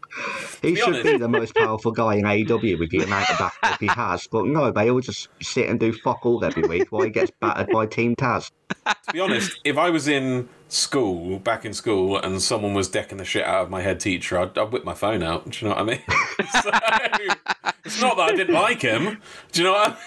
He 0.61 0.75
should 0.75 0.89
honest- 0.89 1.05
be 1.05 1.17
the 1.17 1.29
most 1.29 1.55
powerful 1.55 1.91
guy 1.91 2.17
in 2.17 2.25
AEW 2.25 2.79
with 2.79 2.91
the 2.91 2.99
amount 2.99 3.31
of 3.31 3.39
backup 3.39 3.81
he 3.81 3.87
has, 3.87 4.27
but 4.27 4.47
no, 4.47 4.71
they 4.71 4.91
all 4.91 5.01
just 5.01 5.29
sit 5.41 5.69
and 5.69 5.81
do 5.81 5.93
fuck 5.93 6.25
all 6.25 6.45
every 6.45 6.63
week 6.65 6.91
while 6.91 7.03
he 7.03 7.11
gets 7.11 7.33
battered 7.41 7.69
by 7.73 7.87
Team 7.87 8.15
Taz. 8.17 8.51
to 8.87 9.13
be 9.13 9.21
honest, 9.21 9.59
if 9.65 9.79
I 9.79 9.91
was 9.91 10.09
in 10.09 10.49
school, 10.69 11.39
back 11.39 11.65
in 11.65 11.73
school, 11.75 12.17
and 12.19 12.41
someone 12.43 12.75
was 12.75 12.89
decking 12.89 13.19
the 13.19 13.25
shit 13.25 13.45
out 13.45 13.63
of 13.65 13.71
my 13.71 13.81
head 13.83 14.01
teacher, 14.01 14.39
I'd, 14.39 14.57
I'd 14.57 14.73
whip 14.73 14.85
my 14.85 14.95
phone 14.95 15.23
out. 15.23 15.49
Do 15.51 15.59
you 15.65 15.69
know 15.71 15.77
what 15.77 15.83
I 15.83 15.85
mean? 15.85 16.03
so, 16.63 17.73
it's 17.85 18.01
not 18.01 18.17
that 18.17 18.31
I 18.31 18.37
didn't 18.37 18.55
like 18.55 18.83
him. 18.83 19.19
Do 19.53 19.61
you 19.61 19.67
know 19.69 19.73
what 19.73 19.89
I 19.89 19.91
mean? 19.91 19.99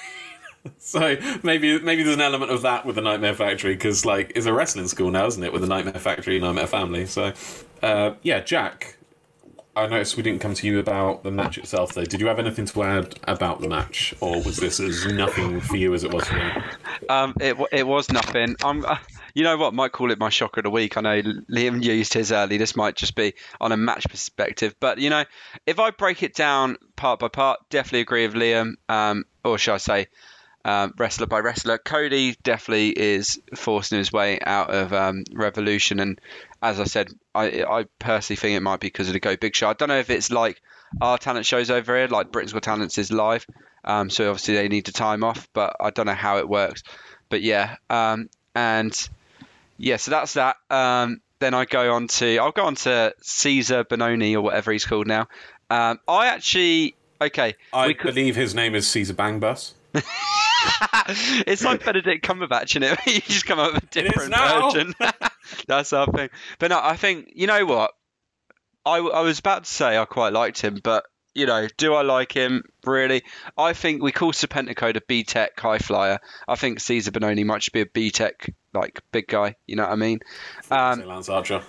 So 0.80 1.16
maybe 1.44 1.80
maybe 1.80 2.02
there's 2.02 2.16
an 2.16 2.22
element 2.22 2.50
of 2.52 2.64
that 2.64 2.88
with 2.88 2.96
the 2.96 3.02
Nightmare 3.02 3.36
Factory 3.36 3.76
because 3.76 4.04
like 4.04 4.32
it's 4.36 4.48
a 4.48 4.54
wrestling 4.54 4.88
school 4.88 5.12
now, 5.12 5.28
isn't 5.28 5.44
it? 5.44 5.54
With 5.54 5.62
the 5.62 5.68
Nightmare 5.68 5.94
Factory, 5.94 6.40
Nightmare 6.40 6.66
Family. 6.66 7.06
So 7.06 7.34
uh, 7.84 8.16
yeah, 8.24 8.40
Jack. 8.40 8.98
I 9.78 9.88
noticed 9.88 10.16
we 10.16 10.24
didn't 10.24 10.40
come 10.40 10.54
to 10.54 10.68
you 10.68 10.80
about 10.80 11.24
the 11.24 11.32
match 11.32 11.58
itself, 11.58 11.94
though. 11.94 12.06
Did 12.06 12.22
you 12.22 12.28
have 12.28 12.40
anything 12.40 12.66
to 12.66 12.84
add 12.84 13.20
about 13.26 13.60
the 13.60 13.68
match, 13.68 14.14
or 14.22 14.42
was 14.42 14.56
this 14.56 14.80
as 14.80 15.06
nothing 15.06 15.60
for 15.60 15.76
you 15.76 15.94
as 15.94 16.06
it 16.06 16.14
was 16.14 16.26
for 16.26 16.36
me? 16.36 16.52
Um, 17.10 17.34
it 17.42 17.58
it 17.74 17.86
was 17.86 18.10
nothing. 18.10 18.56
I'm, 18.64 18.86
uh, 18.86 18.98
you 19.34 19.44
know 19.44 19.58
what? 19.58 19.74
Might 19.74 19.92
call 19.92 20.12
it 20.12 20.20
my 20.20 20.30
shocker 20.30 20.62
of 20.62 20.64
the 20.64 20.70
week. 20.70 20.96
I 20.96 21.02
know 21.02 21.22
Liam 21.22 21.84
used 21.84 22.14
his 22.14 22.32
early. 22.32 22.58
This 22.58 22.78
might 22.78 22.96
just 22.96 23.16
be 23.16 23.34
on 23.60 23.74
a 23.74 23.78
match 23.78 24.06
perspective, 24.10 24.76
but 24.80 24.98
you 24.98 25.10
know, 25.10 25.26
if 25.68 25.78
I 25.78 25.92
break 25.92 26.24
it 26.24 26.34
down 26.34 26.78
part 26.96 27.20
by 27.20 27.28
part, 27.28 27.60
definitely 27.70 28.02
agree 28.02 28.26
with 28.26 28.36
Liam. 28.36 28.76
Um, 28.88 29.26
or 29.44 29.58
should 29.58 29.74
I 29.74 29.78
say, 29.78 30.08
um, 30.66 30.94
wrestler 30.98 31.28
by 31.28 31.40
wrestler. 31.40 31.78
Cody 31.78 32.36
definitely 32.44 32.90
is 32.90 33.40
forcing 33.56 34.00
his 34.00 34.12
way 34.12 34.40
out 34.40 34.72
of 34.72 34.92
um, 34.94 35.24
Revolution, 35.32 36.00
and 36.00 36.20
as 36.62 36.80
I 36.80 36.86
said, 36.86 37.10
I 37.34 37.64
I 37.64 37.86
personally 38.00 38.38
think 38.38 38.56
it 38.58 38.62
might 38.62 38.80
be 38.80 38.88
because 38.88 39.08
of 39.08 39.14
the 39.14 39.20
Go 39.20 39.36
Big 39.36 39.56
Show. 39.56 39.70
I 39.70 39.74
don't 39.74 39.90
know 39.90 40.00
if 40.00 40.10
it's 40.10 40.32
like 40.32 40.62
our 41.02 41.18
talent 41.18 41.46
shows 41.46 41.70
over 41.70 41.96
here, 41.98 42.08
like 42.08 42.32
Britain's 42.32 42.54
Got 42.54 42.64
Talents 42.64 42.98
is 42.98 43.12
live, 43.12 43.46
um, 43.84 44.10
so 44.10 44.30
obviously 44.30 44.56
they 44.56 44.68
need 44.68 44.86
the 44.86 44.92
time 44.92 45.24
off, 45.24 45.48
but 45.54 45.76
I 45.80 45.90
don't 45.90 46.06
know 46.06 46.14
how 46.14 46.38
it 46.38 46.48
works. 46.48 46.84
But 47.30 47.42
yeah, 47.42 47.78
um, 47.90 48.30
and 48.54 49.10
yeah, 49.78 49.98
so 49.98 50.12
that's 50.12 50.34
that. 50.34 50.58
Um, 50.70 51.22
then 51.40 51.54
I 51.54 51.66
go 51.66 51.94
on 51.94 52.08
to 52.08 52.38
I'll 52.38 52.52
go 52.52 52.66
on 52.66 52.76
to 52.76 53.14
Cezar 53.22 53.88
Benoni 53.88 54.36
or 54.36 54.42
whatever 54.42 54.72
he's 54.72 54.86
called 54.86 55.08
now. 55.08 55.28
Um, 55.70 56.00
I 56.08 56.28
actually 56.28 56.96
okay. 57.22 57.56
I 57.74 57.94
could- 57.94 58.14
believe 58.16 58.36
his 58.36 58.56
name 58.56 58.76
is 58.76 58.88
Caesar 58.88 59.14
Bangbus. 59.14 59.74
it's 61.48 61.64
like 61.64 61.84
Benedict 61.84 62.26
Cumberbatch, 62.26 62.76
in 62.76 62.84
it? 62.84 63.00
you 63.08 63.22
just 63.22 63.46
come 63.46 63.60
up 63.60 63.74
with 63.74 63.84
a 63.84 63.88
different 63.88 64.36
version. 64.36 64.94
That's 65.68 65.94
our 65.94 66.08
thing. 66.08 66.30
But 66.60 66.72
no, 66.72 66.80
I 66.82 66.96
think 66.96 67.32
you 67.36 67.48
know 67.48 67.66
what. 67.66 67.92
I, 68.88 68.98
I 68.98 69.22
was 69.22 69.40
about 69.40 69.64
to 69.64 69.70
say 69.72 69.98
I 69.98 70.06
quite 70.06 70.32
liked 70.32 70.62
him, 70.62 70.80
but 70.84 71.06
you 71.34 71.48
know, 71.48 71.68
do 71.78 71.96
I 71.96 72.04
like 72.04 72.32
him 72.32 72.64
really? 72.86 73.24
I 73.58 73.74
think 73.74 74.04
we 74.04 74.12
call 74.12 74.32
Serpentico 74.32 74.96
a 74.96 75.02
B 75.08 75.24
Tech 75.24 75.60
high 75.60 75.80
flyer. 75.80 76.20
I 76.48 76.56
think 76.56 76.80
Cezar 76.80 77.12
Benoni 77.12 77.44
might 77.44 77.62
just 77.62 77.74
be 77.74 77.82
a 77.82 77.86
B 77.88 78.12
Tech 78.12 78.54
like 78.74 79.02
big 79.12 79.28
guy. 79.28 79.56
You 79.66 79.76
know 79.76 79.84
what 79.84 79.92
I 79.92 79.96
mean? 79.96 80.20
Um, 80.70 81.06
Lance 81.06 81.30
Archer. 81.30 81.62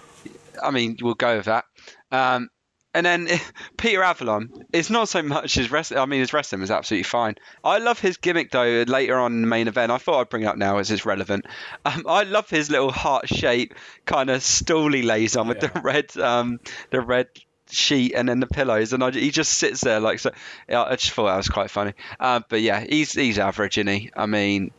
I 0.62 0.70
mean, 0.70 0.96
we'll 1.00 1.14
go 1.14 1.36
with 1.36 1.46
that. 1.46 1.64
Um, 2.10 2.48
and 2.96 3.04
then 3.04 3.28
Peter 3.76 4.02
Avalon, 4.02 4.50
it's 4.72 4.88
not 4.88 5.08
so 5.08 5.22
much 5.22 5.54
his 5.54 5.70
wrestling. 5.70 6.00
I 6.00 6.06
mean, 6.06 6.20
his 6.20 6.32
wrestling 6.32 6.62
was 6.62 6.70
absolutely 6.70 7.04
fine. 7.04 7.36
I 7.62 7.78
love 7.78 8.00
his 8.00 8.16
gimmick 8.16 8.50
though. 8.50 8.84
Later 8.86 9.18
on 9.18 9.34
in 9.34 9.40
the 9.42 9.46
main 9.46 9.68
event, 9.68 9.92
I 9.92 9.98
thought 9.98 10.20
I'd 10.20 10.30
bring 10.30 10.44
it 10.44 10.46
up 10.46 10.56
now 10.56 10.78
as 10.78 10.90
it's 10.90 11.04
relevant. 11.04 11.46
Um, 11.84 12.04
I 12.08 12.22
love 12.22 12.48
his 12.48 12.70
little 12.70 12.90
heart 12.90 13.28
shape 13.28 13.74
kind 14.06 14.30
of 14.30 14.42
stool 14.42 14.92
he 14.92 15.02
lays 15.02 15.36
on 15.36 15.46
with 15.46 15.60
the 15.60 15.70
red, 15.82 16.16
um, 16.16 16.58
the 16.90 17.02
red 17.02 17.28
sheet 17.70 18.14
and 18.14 18.28
then 18.28 18.40
the 18.40 18.46
pillows, 18.46 18.92
and 18.92 19.04
I, 19.04 19.10
he 19.10 19.30
just 19.30 19.52
sits 19.52 19.82
there 19.82 20.00
like 20.00 20.18
so. 20.18 20.30
I 20.68 20.96
just 20.96 21.12
thought 21.12 21.26
that 21.26 21.36
was 21.36 21.48
quite 21.48 21.70
funny. 21.70 21.92
Uh, 22.18 22.40
but 22.48 22.62
yeah, 22.62 22.80
he's 22.80 23.12
he's 23.12 23.38
average, 23.38 23.76
isn't 23.78 23.86
he? 23.86 24.10
I 24.16 24.24
mean, 24.24 24.70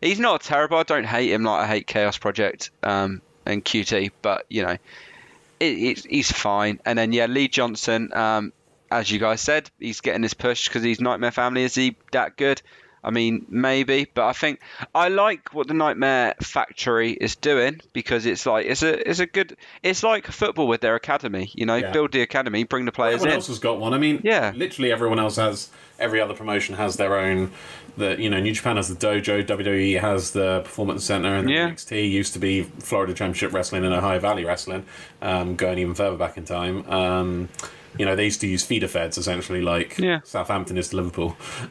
he's 0.00 0.20
not 0.20 0.42
terrible. 0.42 0.78
I 0.78 0.84
don't 0.84 1.04
hate 1.04 1.32
him 1.32 1.42
like 1.42 1.64
I 1.64 1.66
hate 1.66 1.86
Chaos 1.88 2.18
Project 2.18 2.70
um, 2.84 3.20
and 3.44 3.64
QT, 3.64 4.12
but 4.22 4.46
you 4.48 4.62
know, 4.62 4.76
it, 5.60 6.06
he's 6.06 6.30
fine. 6.30 6.80
And 6.84 6.98
then 6.98 7.12
yeah, 7.12 7.26
Lee 7.26 7.48
Johnson, 7.48 8.12
um, 8.12 8.52
as 8.90 9.10
you 9.10 9.18
guys 9.18 9.40
said, 9.40 9.70
he's 9.78 10.00
getting 10.00 10.22
this 10.22 10.34
push 10.34 10.68
because 10.68 10.82
he's 10.82 11.00
Nightmare 11.00 11.30
Family. 11.30 11.62
Is 11.62 11.74
he 11.74 11.96
that 12.12 12.36
good? 12.36 12.62
I 13.04 13.10
mean, 13.10 13.46
maybe, 13.48 14.06
but 14.12 14.26
I 14.26 14.32
think 14.32 14.60
I 14.94 15.08
like 15.08 15.54
what 15.54 15.68
the 15.68 15.74
Nightmare 15.74 16.34
Factory 16.42 17.12
is 17.12 17.36
doing 17.36 17.80
because 17.92 18.26
it's 18.26 18.44
like 18.46 18.66
it's 18.66 18.82
a 18.82 19.08
it's 19.08 19.20
a 19.20 19.26
good 19.26 19.56
it's 19.82 20.02
like 20.02 20.26
football 20.26 20.66
with 20.66 20.80
their 20.80 20.94
academy. 20.96 21.50
You 21.54 21.66
know, 21.66 21.76
Yeah. 21.76 21.92
build 21.92 22.12
the 22.12 22.22
academy, 22.22 22.64
bring 22.64 22.84
the 22.84 22.92
players 22.92 23.14
in. 23.22 23.28
Everyone 23.28 23.30
in. 23.30 23.36
else 23.36 23.46
has 23.48 23.58
got 23.58 23.78
one. 23.80 23.94
I 23.94 23.98
mean, 23.98 24.20
Yeah. 24.24 24.52
literally 24.54 24.90
everyone 24.92 25.18
else 25.18 25.36
has. 25.36 25.68
Every 26.00 26.20
other 26.20 26.34
promotion 26.34 26.76
has 26.76 26.96
their 26.96 27.16
own. 27.16 27.50
The 27.96 28.20
you 28.20 28.30
know 28.30 28.38
New 28.40 28.52
Japan 28.52 28.76
has 28.76 28.88
the 28.88 28.94
dojo, 28.94 29.44
WWE 29.44 30.00
has 30.00 30.30
the 30.30 30.60
Performance 30.64 31.04
Center, 31.04 31.34
and 31.34 31.50
Yeah. 31.50 31.68
NXT 31.70 32.08
used 32.08 32.32
to 32.34 32.38
be 32.38 32.62
Florida 32.62 33.14
Championship 33.14 33.52
Wrestling 33.52 33.84
and 33.84 33.92
Ohio 33.92 34.20
Valley 34.20 34.44
Wrestling, 34.44 34.84
um, 35.22 35.56
going 35.56 35.78
even 35.78 35.94
further 35.94 36.16
back 36.16 36.36
in 36.36 36.44
time. 36.44 36.88
Um, 36.88 37.48
you 37.98 38.06
know 38.06 38.16
they 38.16 38.24
used 38.24 38.40
to 38.40 38.46
use 38.46 38.64
feeder 38.64 38.88
feds 38.88 39.18
essentially, 39.18 39.60
like 39.60 39.98
Yeah. 39.98 40.20
Southampton 40.24 40.78
is 40.78 40.88
to 40.90 40.96
Liverpool. 40.96 41.36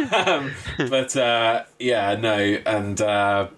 um, 0.00 0.52
but 0.88 1.16
uh, 1.16 1.64
yeah, 1.78 2.16
no, 2.16 2.36
and. 2.66 3.00
Uh, 3.00 3.48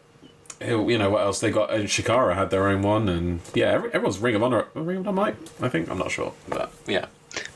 you 0.61 0.99
know 0.99 1.09
what 1.09 1.23
else 1.23 1.39
they 1.39 1.53
got? 1.53 1.71
And 1.73 1.85
Chikara 1.87 2.35
had 2.35 2.51
their 2.51 2.67
own 2.67 2.83
one, 2.83 3.09
and 3.09 3.41
yeah, 3.55 3.75
everyone's 3.93 4.19
Ring 4.19 4.35
of 4.35 4.43
Honor. 4.43 4.67
Ring 4.75 4.97
of 4.97 5.07
Honor, 5.07 5.15
might 5.15 5.37
I 5.63 5.69
think 5.69 5.89
I'm 5.89 5.99
not 5.99 6.11
sure, 6.11 6.33
but 6.49 6.73
yeah, 6.89 7.07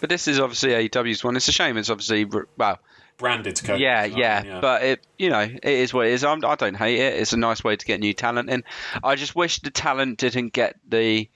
But 0.00 0.08
this 0.08 0.28
is 0.28 0.38
obviously 0.38 0.70
AEW's 0.70 1.24
one. 1.24 1.34
It's 1.34 1.48
a 1.48 1.52
shame. 1.52 1.76
It's 1.76 1.90
obviously 1.90 2.24
well, 2.56 2.78
branded 3.18 3.56
to 3.56 3.64
Coke. 3.64 3.80
yeah, 3.80 4.02
as 4.02 4.12
yeah, 4.14 4.60
But 4.60 4.82
it, 4.84 5.06
you 5.18 5.30
know, 5.30 5.40
it 5.40 5.64
is 5.64 5.92
what 5.92 6.06
it 6.06 6.12
is. 6.12 6.22
I'm, 6.22 6.44
I 6.44 6.54
don't 6.54 6.76
hate 6.76 7.00
it. 7.00 7.14
It's 7.18 7.32
a 7.32 7.36
nice 7.36 7.64
way 7.64 7.74
to 7.74 7.84
get 7.84 7.98
new 7.98 8.14
talent 8.14 8.48
in. 8.50 8.62
I 9.02 9.16
just 9.16 9.34
wish 9.34 9.58
the 9.58 9.70
talent 9.70 10.18
didn't 10.18 10.52
get 10.52 10.76
the 10.88 11.28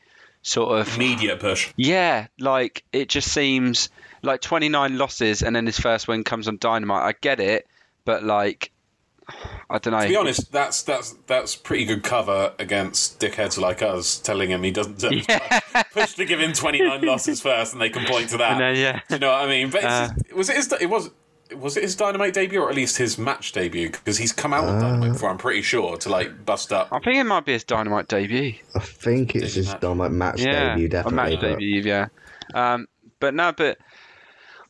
sort 0.46 0.78
of 0.80 0.96
media 0.96 1.36
push. 1.36 1.72
yeah, 1.76 2.28
like 2.38 2.84
it 2.92 3.08
just 3.08 3.32
seems 3.32 3.88
like 4.22 4.40
29 4.40 4.96
losses 4.96 5.42
and 5.42 5.54
then 5.56 5.66
his 5.66 5.78
first 5.78 6.06
win 6.08 6.22
comes 6.24 6.46
on 6.48 6.56
Dynamite. 6.58 7.02
I 7.02 7.14
get 7.20 7.40
it, 7.40 7.66
but 8.04 8.22
like 8.22 8.70
I 9.68 9.78
don't 9.78 9.92
know. 9.92 10.00
To 10.02 10.08
be 10.08 10.14
honest, 10.16 10.52
that's 10.52 10.82
that's 10.84 11.12
that's 11.26 11.56
pretty 11.56 11.84
good 11.84 12.04
cover 12.04 12.52
against 12.60 13.18
dickheads 13.18 13.58
like 13.60 13.82
us 13.82 14.18
telling 14.20 14.50
him 14.50 14.62
he 14.62 14.70
doesn't 14.70 15.00
his 15.02 15.26
push 15.92 16.14
to 16.14 16.24
give 16.24 16.38
him 16.40 16.52
29 16.52 17.02
losses 17.02 17.40
first, 17.40 17.72
and 17.72 17.82
they 17.82 17.90
can 17.90 18.06
point 18.06 18.28
to 18.30 18.36
that. 18.38 18.58
Then, 18.58 18.76
yeah. 18.76 19.00
Do 19.08 19.16
you 19.16 19.18
know 19.18 19.32
what 19.32 19.44
I 19.44 19.48
mean? 19.48 19.70
But 19.70 19.84
Uh, 19.84 20.08
just- 20.08 20.32
was 20.36 20.48
it 20.48 20.56
his, 20.56 20.72
it 20.80 20.86
was 20.88 21.10
was 21.54 21.76
it 21.76 21.82
his 21.82 21.94
Dynamite 21.96 22.34
debut 22.34 22.60
or 22.60 22.68
at 22.70 22.74
least 22.76 22.96
his 22.96 23.18
match 23.18 23.52
debut? 23.52 23.90
Because 23.90 24.18
he's 24.18 24.32
come 24.32 24.52
out 24.52 24.64
on 24.64 24.80
Dynamite 24.80 25.12
before, 25.12 25.30
I'm 25.30 25.38
pretty 25.38 25.62
sure, 25.62 25.96
to 25.98 26.08
like 26.08 26.44
bust 26.44 26.72
up. 26.72 26.88
I 26.92 26.98
think 26.98 27.16
it 27.18 27.24
might 27.24 27.44
be 27.44 27.52
his 27.52 27.64
Dynamite 27.64 28.08
debut. 28.08 28.54
I 28.74 28.80
think 28.80 29.34
it's 29.36 29.54
his 29.54 29.68
match. 29.68 29.80
dynamite 29.80 30.12
match 30.12 30.40
yeah, 30.40 30.70
debut, 30.70 30.86
a 30.86 30.88
definitely. 30.88 31.16
match 31.16 31.40
but- 31.40 31.48
debut. 31.58 31.82
Yeah, 31.82 32.06
um, 32.54 32.88
but 33.20 33.34
no, 33.34 33.52
but 33.52 33.78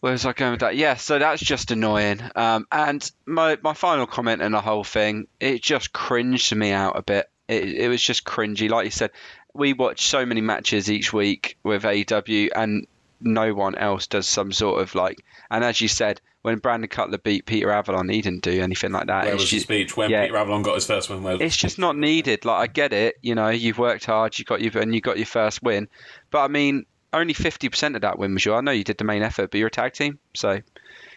where 0.00 0.12
was 0.12 0.26
I 0.26 0.32
going 0.32 0.52
with 0.52 0.60
that? 0.60 0.76
Yeah, 0.76 0.94
so 0.96 1.18
that's 1.18 1.42
just 1.42 1.70
annoying. 1.70 2.20
Um, 2.34 2.66
and 2.70 3.10
my 3.24 3.58
my 3.62 3.72
final 3.74 4.06
comment 4.06 4.42
on 4.42 4.52
the 4.52 4.60
whole 4.60 4.84
thing, 4.84 5.26
it 5.40 5.62
just 5.62 5.92
cringed 5.92 6.54
me 6.54 6.72
out 6.72 6.98
a 6.98 7.02
bit. 7.02 7.30
It 7.48 7.64
it 7.74 7.88
was 7.88 8.02
just 8.02 8.24
cringy. 8.24 8.68
Like 8.68 8.84
you 8.84 8.90
said, 8.90 9.10
we 9.54 9.72
watch 9.72 10.06
so 10.06 10.26
many 10.26 10.40
matches 10.42 10.90
each 10.90 11.12
week 11.12 11.56
with 11.62 11.82
AEW, 11.84 12.50
and 12.54 12.86
no 13.20 13.54
one 13.54 13.74
else 13.74 14.06
does 14.06 14.28
some 14.28 14.52
sort 14.52 14.82
of 14.82 14.94
like. 14.94 15.18
And 15.50 15.64
as 15.64 15.80
you 15.80 15.88
said, 15.88 16.20
when 16.46 16.58
Brandon 16.58 16.88
Cutler 16.88 17.18
beat 17.18 17.44
Peter 17.44 17.72
Avalon, 17.72 18.08
he 18.08 18.22
didn't 18.22 18.44
do 18.44 18.62
anything 18.62 18.92
like 18.92 19.08
that. 19.08 19.24
Where 19.24 19.34
It's 19.34 19.42
was 19.42 19.50
the 19.50 19.58
speech 19.58 19.96
when 19.96 20.10
yeah. 20.10 20.22
Peter 20.26 20.36
Avalon 20.36 20.62
got 20.62 20.76
his 20.76 20.86
first 20.86 21.10
win? 21.10 21.24
Where 21.24 21.42
it's 21.42 21.56
just 21.56 21.76
not 21.76 21.96
needed. 21.96 22.44
Like 22.44 22.70
I 22.70 22.72
get 22.72 22.92
it, 22.92 23.16
you 23.20 23.34
know, 23.34 23.48
you've 23.48 23.78
worked 23.78 24.04
hard, 24.04 24.38
you 24.38 24.44
got 24.44 24.60
your 24.60 24.80
and 24.80 24.94
you 24.94 25.00
got 25.00 25.16
your 25.16 25.26
first 25.26 25.60
win, 25.60 25.88
but 26.30 26.44
I 26.44 26.46
mean, 26.48 26.86
only 27.12 27.34
fifty 27.34 27.68
percent 27.68 27.96
of 27.96 28.02
that 28.02 28.16
win 28.16 28.32
was 28.32 28.44
your. 28.44 28.56
I 28.56 28.60
know 28.60 28.70
you 28.70 28.84
did 28.84 28.98
the 28.98 29.04
main 29.04 29.22
effort, 29.22 29.50
but 29.50 29.58
you're 29.58 29.66
a 29.66 29.72
tag 29.72 29.94
team, 29.94 30.20
so 30.34 30.60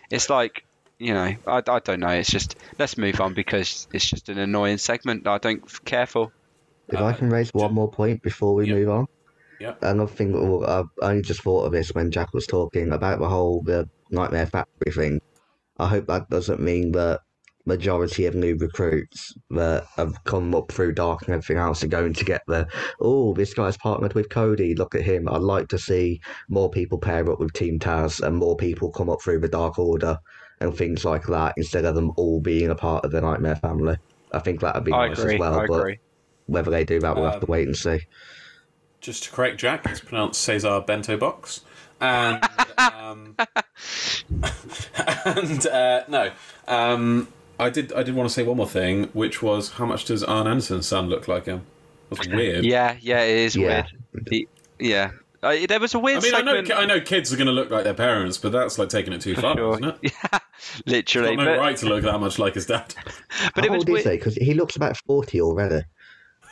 it's 0.09 0.31
like, 0.31 0.65
you 0.97 1.13
know, 1.13 1.35
I, 1.45 1.61
I 1.67 1.79
don't 1.79 1.99
know. 1.99 2.09
It's 2.09 2.31
just 2.31 2.55
let's 2.79 2.97
move 2.97 3.21
on 3.21 3.35
because 3.35 3.87
it's 3.93 4.09
just 4.09 4.29
an 4.29 4.39
annoying 4.39 4.79
segment. 4.79 5.27
I 5.27 5.37
don't 5.37 5.61
f- 5.63 5.85
care 5.85 6.07
for. 6.07 6.31
If 6.87 6.99
Uh, 6.99 7.05
I 7.05 7.13
can 7.13 7.29
raise 7.29 7.53
one 7.53 7.75
more 7.75 7.91
point 7.91 8.23
before 8.23 8.55
we 8.55 8.67
yeah. 8.67 8.73
move 8.73 8.89
on. 8.89 9.05
Yeah. 9.59 9.75
Another 9.83 10.11
thing, 10.11 10.33
well, 10.33 10.89
I 11.01 11.05
only 11.05 11.21
just 11.21 11.43
thought 11.43 11.65
of 11.65 11.71
this 11.71 11.93
when 11.93 12.09
Jack 12.09 12.33
was 12.33 12.47
talking 12.47 12.91
about 12.91 13.19
the 13.19 13.29
whole 13.29 13.61
the 13.61 13.87
Nightmare 14.09 14.45
Factory 14.47 14.91
thing. 14.91 15.21
I 15.77 15.87
hope 15.87 16.07
that 16.07 16.29
doesn't 16.29 16.59
mean 16.59 16.91
that 16.93 17.21
majority 17.65 18.25
of 18.25 18.33
new 18.35 18.55
recruits 18.57 19.33
that 19.51 19.85
have 19.95 20.23
come 20.23 20.55
up 20.55 20.71
through 20.71 20.93
Dark 20.93 21.21
and 21.21 21.29
everything 21.29 21.57
else 21.57 21.83
are 21.83 21.87
going 21.87 22.13
to 22.13 22.25
get 22.25 22.41
the, 22.47 22.67
oh, 22.99 23.33
this 23.33 23.53
guy's 23.53 23.77
partnered 23.77 24.13
with 24.13 24.29
Cody, 24.29 24.73
look 24.75 24.95
at 24.95 25.03
him. 25.03 25.29
I'd 25.29 25.41
like 25.41 25.67
to 25.69 25.77
see 25.77 26.19
more 26.49 26.69
people 26.69 26.97
pair 26.97 27.29
up 27.31 27.39
with 27.39 27.53
Team 27.53 27.77
Taz 27.77 28.21
and 28.25 28.35
more 28.35 28.55
people 28.57 28.91
come 28.91 29.09
up 29.09 29.21
through 29.21 29.39
the 29.39 29.47
Dark 29.47 29.77
Order 29.77 30.17
and 30.61 30.75
things 30.75 31.05
like 31.05 31.25
that 31.27 31.53
instead 31.57 31.85
of 31.85 31.95
them 31.95 32.11
all 32.17 32.41
being 32.41 32.69
a 32.71 32.75
part 32.75 33.05
of 33.05 33.11
the 33.11 33.21
Nightmare 33.21 33.55
family. 33.57 33.97
I 34.33 34.39
think 34.39 34.61
that 34.61 34.75
would 34.75 34.83
be 34.83 34.93
I 34.93 35.09
nice 35.09 35.19
agree. 35.19 35.35
as 35.35 35.39
well, 35.39 35.59
I 35.59 35.67
but 35.67 35.79
agree. 35.79 35.99
whether 36.47 36.71
they 36.71 36.83
do 36.85 36.99
that, 36.99 37.15
we'll 37.15 37.25
have 37.25 37.35
Um, 37.35 37.41
to 37.41 37.45
wait 37.51 37.67
and 37.67 37.77
see. 37.77 37.99
Just 38.99 39.23
to 39.25 39.31
correct 39.31 39.59
Jack, 39.59 39.85
it's 39.85 40.01
pronounced 40.01 40.41
Cesar 40.41 40.81
Bento 40.85 41.15
Box. 41.17 41.61
And 42.01 42.43
um, 42.77 43.35
and 45.25 45.67
uh, 45.67 46.03
no, 46.07 46.31
um, 46.67 47.27
I 47.59 47.69
did 47.69 47.91
I 47.93 48.03
did 48.03 48.15
want 48.15 48.29
to 48.29 48.33
say 48.33 48.43
one 48.43 48.57
more 48.57 48.67
thing, 48.67 49.05
which 49.13 49.41
was 49.41 49.71
how 49.73 49.85
much 49.85 50.05
does 50.05 50.23
Arn 50.23 50.47
Anderson's 50.47 50.87
son 50.87 51.09
look 51.09 51.27
like 51.27 51.45
him? 51.45 51.63
That's 52.09 52.27
weird. 52.27 52.65
Yeah, 52.65 52.95
yeah, 53.01 53.21
it 53.21 53.37
is 53.37 53.55
Yeah. 53.55 53.85
weird. 54.13 54.27
He- 54.29 54.47
yeah, 54.79 55.11
uh, 55.43 55.55
there 55.67 55.79
was 55.79 55.93
a 55.93 55.99
weird 55.99 56.19
I 56.19 56.21
mean, 56.21 56.35
I 56.35 56.41
know, 56.41 56.55
segment. 56.55 56.79
I 56.79 56.85
know 56.85 57.01
kids 57.01 57.33
are 57.33 57.35
going 57.37 57.47
to 57.47 57.51
look 57.53 57.69
like 57.69 57.83
their 57.83 57.93
parents, 57.93 58.37
but 58.37 58.51
that's 58.53 58.79
like 58.79 58.87
taking 58.89 59.11
it 59.13 59.19
too 59.21 59.35
far, 59.35 59.55
Sure. 59.57 59.73
isn't 59.73 59.83
it? 59.83 60.13
Yeah, 60.23 60.39
literally. 60.85 61.35
Got 61.35 61.43
no 61.43 61.51
but 61.55 61.59
right 61.59 61.77
to 61.77 61.85
look 61.85 62.03
that 62.03 62.19
much 62.19 62.39
like 62.39 62.55
his 62.55 62.65
dad. 62.65 62.95
but 63.55 63.65
it 63.65 63.69
How 63.69 63.75
was 63.75 63.81
old 63.81 63.89
is 63.89 63.93
weird. 63.93 64.05
he? 64.05 64.11
Because 64.17 64.35
he 64.35 64.53
looks 64.53 64.77
about 64.77 64.95
40 65.05 65.41
already. 65.41 65.81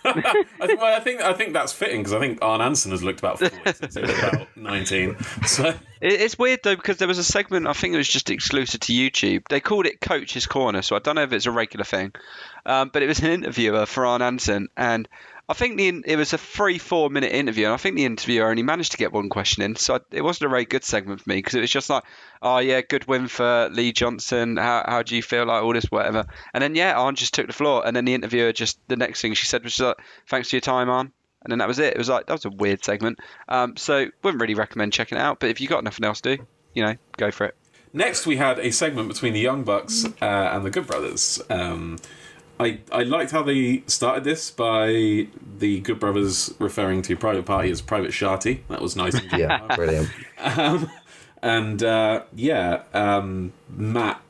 I, 0.06 0.46
well, 0.62 0.96
I 0.96 1.00
think 1.00 1.22
I 1.22 1.34
think 1.34 1.54
that's 1.54 1.74
fitting 1.74 2.02
because 2.02 2.14
I 2.14 2.20
think 2.20 2.40
Arn 2.42 2.62
Anderson 2.62 2.92
has 2.92 3.04
looked 3.04 3.20
about 3.20 3.40
forty 3.40 3.56
since 3.74 3.96
he 3.96 4.02
was 4.02 4.18
about 4.18 4.48
nineteen. 4.56 5.16
So 5.46 5.74
It's 6.02 6.38
weird 6.38 6.60
though 6.64 6.76
because 6.76 6.98
there 6.98 7.08
was 7.08 7.18
a 7.18 7.24
segment 7.24 7.68
I 7.68 7.74
think 7.74 7.94
it 7.94 7.98
was 7.98 8.08
just 8.08 8.30
exclusive 8.30 8.80
to 8.82 8.94
YouTube. 8.94 9.44
They 9.50 9.60
called 9.60 9.86
it 9.86 10.02
Coach's 10.02 10.46
Corner, 10.46 10.82
so 10.82 10.96
I 10.96 11.00
don't 11.00 11.16
know 11.16 11.24
if 11.24 11.34
it's 11.34 11.46
a 11.46 11.52
regular 11.52 11.84
thing, 11.84 12.14
um, 12.66 12.90
but 12.94 13.02
it 13.04 13.08
was 13.08 13.20
an 13.20 13.32
interviewer 13.32 13.86
for 13.86 14.06
Arn 14.06 14.22
Anderson, 14.22 14.70
and 14.78 15.08
I 15.50 15.54
think 15.54 15.78
the 15.78 16.04
it 16.06 16.18
was 16.18 16.34
a 16.34 16.38
three 16.38 16.78
four 16.78 17.10
minute 17.10 17.32
interview, 17.32 17.66
and 17.66 17.74
I 17.74 17.78
think 17.78 17.96
the 17.96 18.04
interviewer 18.04 18.50
only 18.50 18.64
managed 18.64 18.92
to 18.92 18.98
get 18.98 19.14
one 19.14 19.30
question 19.30 19.64
in, 19.64 19.78
so 19.78 20.00
it 20.12 20.22
wasn't 20.22 20.48
a 20.48 20.50
very 20.50 20.66
good 20.66 20.84
segment 20.84 21.22
for 21.22 21.30
me 21.30 21.38
because 21.38 21.56
it 21.56 21.62
was 21.62 21.72
just 21.72 21.90
like, 21.90 22.04
oh 22.42 22.58
yeah, 22.58 22.82
good 22.82 23.08
win 23.08 23.30
for 23.30 23.70
Lee 23.72 23.94
Johnson. 23.94 24.58
How 24.58 24.84
how 24.86 25.04
do 25.04 25.16
you 25.16 25.24
feel 25.24 25.46
like 25.46 25.64
all 25.64 25.74
this 25.74 25.86
whatever? 25.86 26.26
And 26.54 26.62
then 26.62 26.76
yeah, 26.76 27.00
Arn 27.00 27.16
just 27.16 27.34
took 27.34 27.48
the 27.48 27.54
floor, 27.54 27.86
and 27.88 27.96
then 27.96 28.04
the 28.04 28.14
interviewer 28.14 28.52
just 28.52 28.78
the 28.90 28.98
next 28.98 29.22
thing 29.22 29.34
she 29.36 29.46
said 29.48 29.64
was 29.64 29.76
just 29.76 29.88
like, 29.88 29.98
thanks 30.28 30.50
for 30.50 30.58
your 30.58 30.62
time, 30.62 30.90
Arn. 30.90 31.14
And 31.44 31.52
then 31.52 31.60
that 31.60 31.68
was 31.68 31.80
it. 31.80 31.94
It 31.94 31.98
was 31.98 32.10
like 32.10 32.26
that 32.26 32.34
was 32.34 32.46
a 32.46 32.50
weird 32.50 32.84
segment. 32.84 33.20
Um, 33.48 33.78
so 33.78 34.08
wouldn't 34.24 34.42
really 34.42 34.56
recommend 34.56 34.92
checking 34.92 35.18
it 35.18 35.22
out. 35.22 35.40
But 35.40 35.50
if 35.50 35.62
you 35.62 35.70
got 35.70 35.84
nothing 35.84 36.04
else 36.04 36.20
to 36.22 36.36
do, 36.36 36.46
you 36.74 36.84
know, 36.84 36.96
go 37.16 37.32
for 37.32 37.46
it. 37.46 37.56
next 37.94 38.26
we 38.26 38.36
had 38.36 38.60
a 38.60 38.72
segment 38.72 39.08
between 39.08 39.32
the 39.32 39.40
Young 39.40 39.64
Bucks 39.64 40.04
uh, 40.22 40.26
and 40.26 40.66
the 40.66 40.72
Good 40.72 40.88
Brothers. 40.88 41.42
Um, 41.50 42.00
I 42.60 42.80
I 42.92 43.04
liked 43.04 43.32
how 43.32 43.44
they 43.44 43.84
started 43.88 44.24
this 44.24 44.52
by 44.52 45.28
the 45.60 45.80
Good 45.82 46.00
Brothers 46.00 46.54
referring 46.60 47.02
to 47.04 47.16
Private 47.16 47.46
Party 47.46 47.70
as 47.70 47.82
Private 47.82 48.12
Sharty. 48.12 48.62
That 48.70 48.82
was 48.82 48.96
nice. 48.96 49.16
and 49.16 49.32
Yeah, 49.38 49.76
brilliant. 49.76 50.10
Um, 50.40 50.90
and 51.42 51.84
uh, 51.84 52.24
yeah, 52.34 52.84
um, 52.94 53.54
Matt 53.70 54.22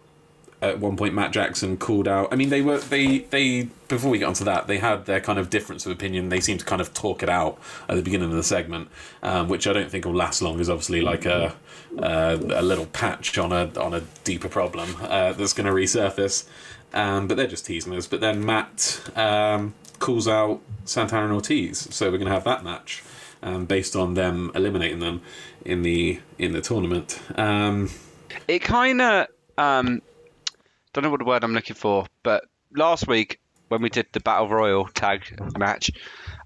at 0.62 0.80
one 0.80 0.98
point 0.98 1.14
Matt 1.14 1.32
Jackson 1.32 1.78
called 1.78 2.08
out. 2.08 2.32
I 2.32 2.36
mean, 2.36 2.50
they 2.50 2.62
were 2.62 2.80
they 2.80 3.20
they 3.20 3.70
before 3.88 4.10
we 4.12 4.18
get 4.20 4.26
onto 4.26 4.44
that, 4.44 4.68
they 4.68 4.80
had 4.80 5.06
their 5.06 5.22
kind 5.22 5.40
of 5.40 5.50
difference 5.50 5.86
of 5.86 5.92
opinion. 5.92 6.30
They 6.30 6.40
seemed 6.40 6.60
to 6.62 6.66
kind 6.66 6.82
of 6.82 6.94
talk 6.94 7.24
it 7.24 7.30
out 7.30 7.60
at 7.88 7.96
the 7.96 8.02
beginning 8.02 8.30
of 8.30 8.36
the 8.36 8.44
segment, 8.44 8.90
um, 9.24 9.48
which 9.48 9.68
I 9.68 9.74
don't 9.74 9.90
think 9.90 10.06
will 10.06 10.16
last 10.16 10.42
long. 10.42 10.60
Is 10.60 10.70
obviously 10.70 11.02
like 11.02 11.26
a 11.26 11.56
uh, 12.00 12.38
a 12.50 12.62
little 12.62 12.88
patch 12.88 13.38
on 13.38 13.52
a 13.52 13.72
on 13.80 13.94
a 13.94 14.02
deeper 14.24 14.50
problem 14.50 14.96
uh, 15.02 15.34
that's 15.34 15.54
going 15.54 15.68
to 15.68 15.74
resurface. 15.74 16.46
Um, 16.98 17.28
but 17.28 17.38
they're 17.38 17.46
just 17.46 17.66
teasing 17.66 17.94
us. 17.94 18.08
But 18.08 18.22
then 18.22 18.44
Matt 18.44 19.02
um, 19.16 19.76
calls 20.00 20.28
out 20.28 20.62
Santana 20.86 21.26
and 21.26 21.34
Ortiz, 21.34 21.88
so 21.94 22.10
we're 22.10 22.18
going 22.18 22.28
to 22.28 22.34
have 22.34 22.46
that 22.46 22.64
match 22.64 23.04
um, 23.44 23.66
based 23.66 23.96
on 23.96 24.16
them 24.16 24.52
eliminating 24.56 25.00
them 25.00 25.22
in 25.64 25.84
the 25.84 26.20
in 26.40 26.54
the 26.54 26.62
tournament. 26.62 27.22
Um, 27.36 27.92
It 28.48 28.60
kind 28.60 29.00
of 29.02 29.28
um, 29.60 30.02
don't 30.94 31.04
know 31.04 31.12
what 31.12 31.20
the 31.20 31.26
word 31.26 31.44
I'm 31.44 31.54
looking 31.54 31.76
for, 31.76 32.08
but 32.24 32.46
last 32.76 33.08
week 33.08 33.40
when 33.68 33.82
we 33.82 33.90
did 33.90 34.08
the 34.14 34.20
Battle 34.20 34.50
Royal 34.50 34.88
tag 34.88 35.40
match, 35.58 35.92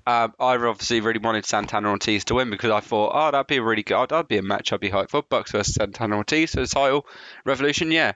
um, 0.07 0.33
I 0.39 0.55
obviously 0.55 1.01
really 1.01 1.19
wanted 1.19 1.45
Santana 1.45 1.89
Ortiz 1.89 2.25
to 2.25 2.35
win 2.35 2.49
because 2.49 2.71
I 2.71 2.79
thought, 2.79 3.11
oh, 3.13 3.31
that'd 3.31 3.47
be 3.47 3.57
a 3.57 3.63
really 3.63 3.83
good, 3.83 3.95
oh, 3.95 4.05
that'd 4.07 4.27
be 4.27 4.37
a 4.37 4.41
match 4.41 4.73
I'd 4.73 4.79
be 4.79 4.89
hyped 4.89 5.11
for. 5.11 5.21
Bucks 5.21 5.51
versus 5.51 5.75
Santana 5.75 6.17
Ortiz 6.17 6.51
for 6.51 6.61
the 6.61 6.67
title, 6.67 7.05
Revolution, 7.45 7.91
yeah. 7.91 8.13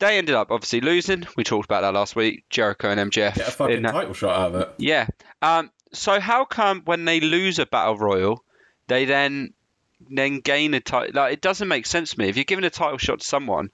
They 0.00 0.18
ended 0.18 0.34
up 0.34 0.50
obviously 0.50 0.80
losing. 0.80 1.26
We 1.36 1.44
talked 1.44 1.66
about 1.66 1.82
that 1.82 1.94
last 1.94 2.16
week. 2.16 2.44
Jericho 2.50 2.90
and 2.90 3.10
MJF. 3.10 3.34
get 3.36 3.48
a 3.48 3.50
fucking 3.50 3.76
in 3.76 3.82
that- 3.84 3.92
title 3.92 4.14
shot 4.14 4.38
out 4.38 4.54
of 4.54 4.60
it. 4.60 4.70
Yeah. 4.78 5.06
Um. 5.42 5.70
So 5.92 6.18
how 6.18 6.44
come 6.44 6.82
when 6.84 7.04
they 7.04 7.20
lose 7.20 7.58
a 7.60 7.66
battle 7.66 7.96
royal, 7.96 8.42
they 8.88 9.04
then 9.04 9.52
then 10.10 10.40
gain 10.40 10.74
a 10.74 10.80
title? 10.80 11.12
Like 11.14 11.32
it 11.34 11.40
doesn't 11.40 11.68
make 11.68 11.86
sense 11.86 12.12
to 12.12 12.18
me. 12.18 12.28
If 12.28 12.36
you're 12.36 12.44
giving 12.44 12.64
a 12.64 12.70
title 12.70 12.98
shot 12.98 13.20
to 13.20 13.26
someone, 13.26 13.70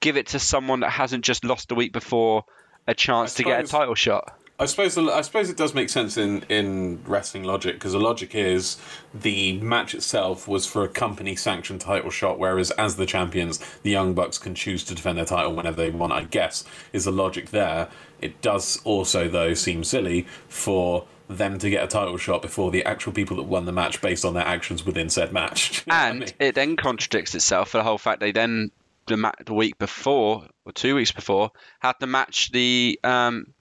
give 0.00 0.16
it 0.16 0.28
to 0.28 0.38
someone 0.38 0.80
that 0.80 0.90
hasn't 0.90 1.24
just 1.24 1.44
lost 1.44 1.70
a 1.70 1.74
week 1.74 1.92
before 1.92 2.44
a 2.86 2.94
chance 2.94 3.34
to 3.34 3.42
get 3.44 3.64
a 3.64 3.68
title 3.68 3.94
shot. 3.94 4.32
I 4.60 4.66
suppose 4.66 4.98
I 4.98 5.20
suppose 5.20 5.48
it 5.48 5.56
does 5.56 5.72
make 5.72 5.88
sense 5.88 6.16
in 6.16 6.42
in 6.48 7.00
wrestling 7.06 7.44
logic 7.44 7.76
because 7.76 7.92
the 7.92 8.00
logic 8.00 8.34
is 8.34 8.76
the 9.14 9.52
match 9.60 9.94
itself 9.94 10.48
was 10.48 10.66
for 10.66 10.82
a 10.82 10.88
company 10.88 11.36
sanctioned 11.36 11.80
title 11.80 12.10
shot, 12.10 12.40
whereas 12.40 12.72
as 12.72 12.96
the 12.96 13.06
champions, 13.06 13.60
the 13.82 13.90
Young 13.90 14.14
Bucks 14.14 14.36
can 14.36 14.56
choose 14.56 14.82
to 14.84 14.96
defend 14.96 15.16
their 15.16 15.24
title 15.24 15.54
whenever 15.54 15.76
they 15.76 15.90
want. 15.90 16.12
I 16.12 16.24
guess 16.24 16.64
is 16.92 17.04
the 17.04 17.12
logic 17.12 17.50
there. 17.50 17.88
It 18.20 18.42
does 18.42 18.80
also 18.82 19.28
though 19.28 19.54
seem 19.54 19.84
silly 19.84 20.26
for 20.48 21.06
them 21.28 21.58
to 21.58 21.70
get 21.70 21.84
a 21.84 21.86
title 21.86 22.16
shot 22.16 22.42
before 22.42 22.70
the 22.72 22.84
actual 22.84 23.12
people 23.12 23.36
that 23.36 23.44
won 23.44 23.64
the 23.64 23.72
match 23.72 24.00
based 24.00 24.24
on 24.24 24.34
their 24.34 24.46
actions 24.46 24.84
within 24.84 25.08
said 25.08 25.32
match. 25.32 25.70
Do 25.84 25.90
you 25.92 25.92
know 25.92 25.94
what 25.94 26.02
I 26.02 26.08
and 26.08 26.20
mean? 26.20 26.28
it 26.40 26.54
then 26.56 26.76
contradicts 26.76 27.34
itself 27.34 27.70
for 27.70 27.78
the 27.78 27.84
whole 27.84 27.98
fact 27.98 28.18
they 28.18 28.32
then 28.32 28.72
the, 29.06 29.16
ma- 29.16 29.32
the 29.44 29.54
week 29.54 29.78
before 29.78 30.46
or 30.64 30.72
two 30.72 30.94
weeks 30.94 31.12
before 31.12 31.50
had 31.80 31.92
to 32.00 32.06
match 32.06 32.50
the 32.50 32.98
um, 33.04 33.54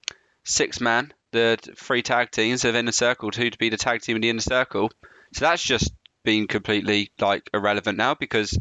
six 0.48 0.80
man 0.80 1.14
the 1.32 1.58
three 1.76 2.02
tag 2.02 2.32
teams 2.32 2.66
of 2.66 2.76
inner 2.76 2.92
circle 2.92 3.30
who 3.36 3.50
to 3.50 3.58
be 3.58 3.70
the 3.70 3.78
tag 3.78 4.02
team 4.02 4.16
in 4.16 4.22
the 4.22 4.30
inner 4.30 4.40
circle. 4.40 4.90
So 5.34 5.46
that's 5.46 5.62
just 5.62 5.92
been 6.24 6.48
completely 6.48 7.12
like 7.20 7.50
irrelevant 7.54 7.98
now 7.98 8.16
because 8.16 8.58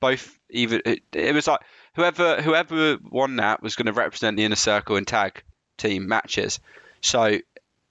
both 0.00 0.38
even 0.50 0.82
it, 0.84 1.02
it 1.12 1.34
was 1.34 1.46
like 1.46 1.60
whoever 1.94 2.42
whoever 2.42 2.98
won 3.10 3.36
that 3.36 3.62
was 3.62 3.76
going 3.76 3.86
to 3.86 3.92
represent 3.92 4.36
the 4.36 4.44
inner 4.44 4.56
circle 4.56 4.96
in 4.96 5.04
tag 5.04 5.42
team 5.76 6.08
matches. 6.08 6.60
So 7.00 7.38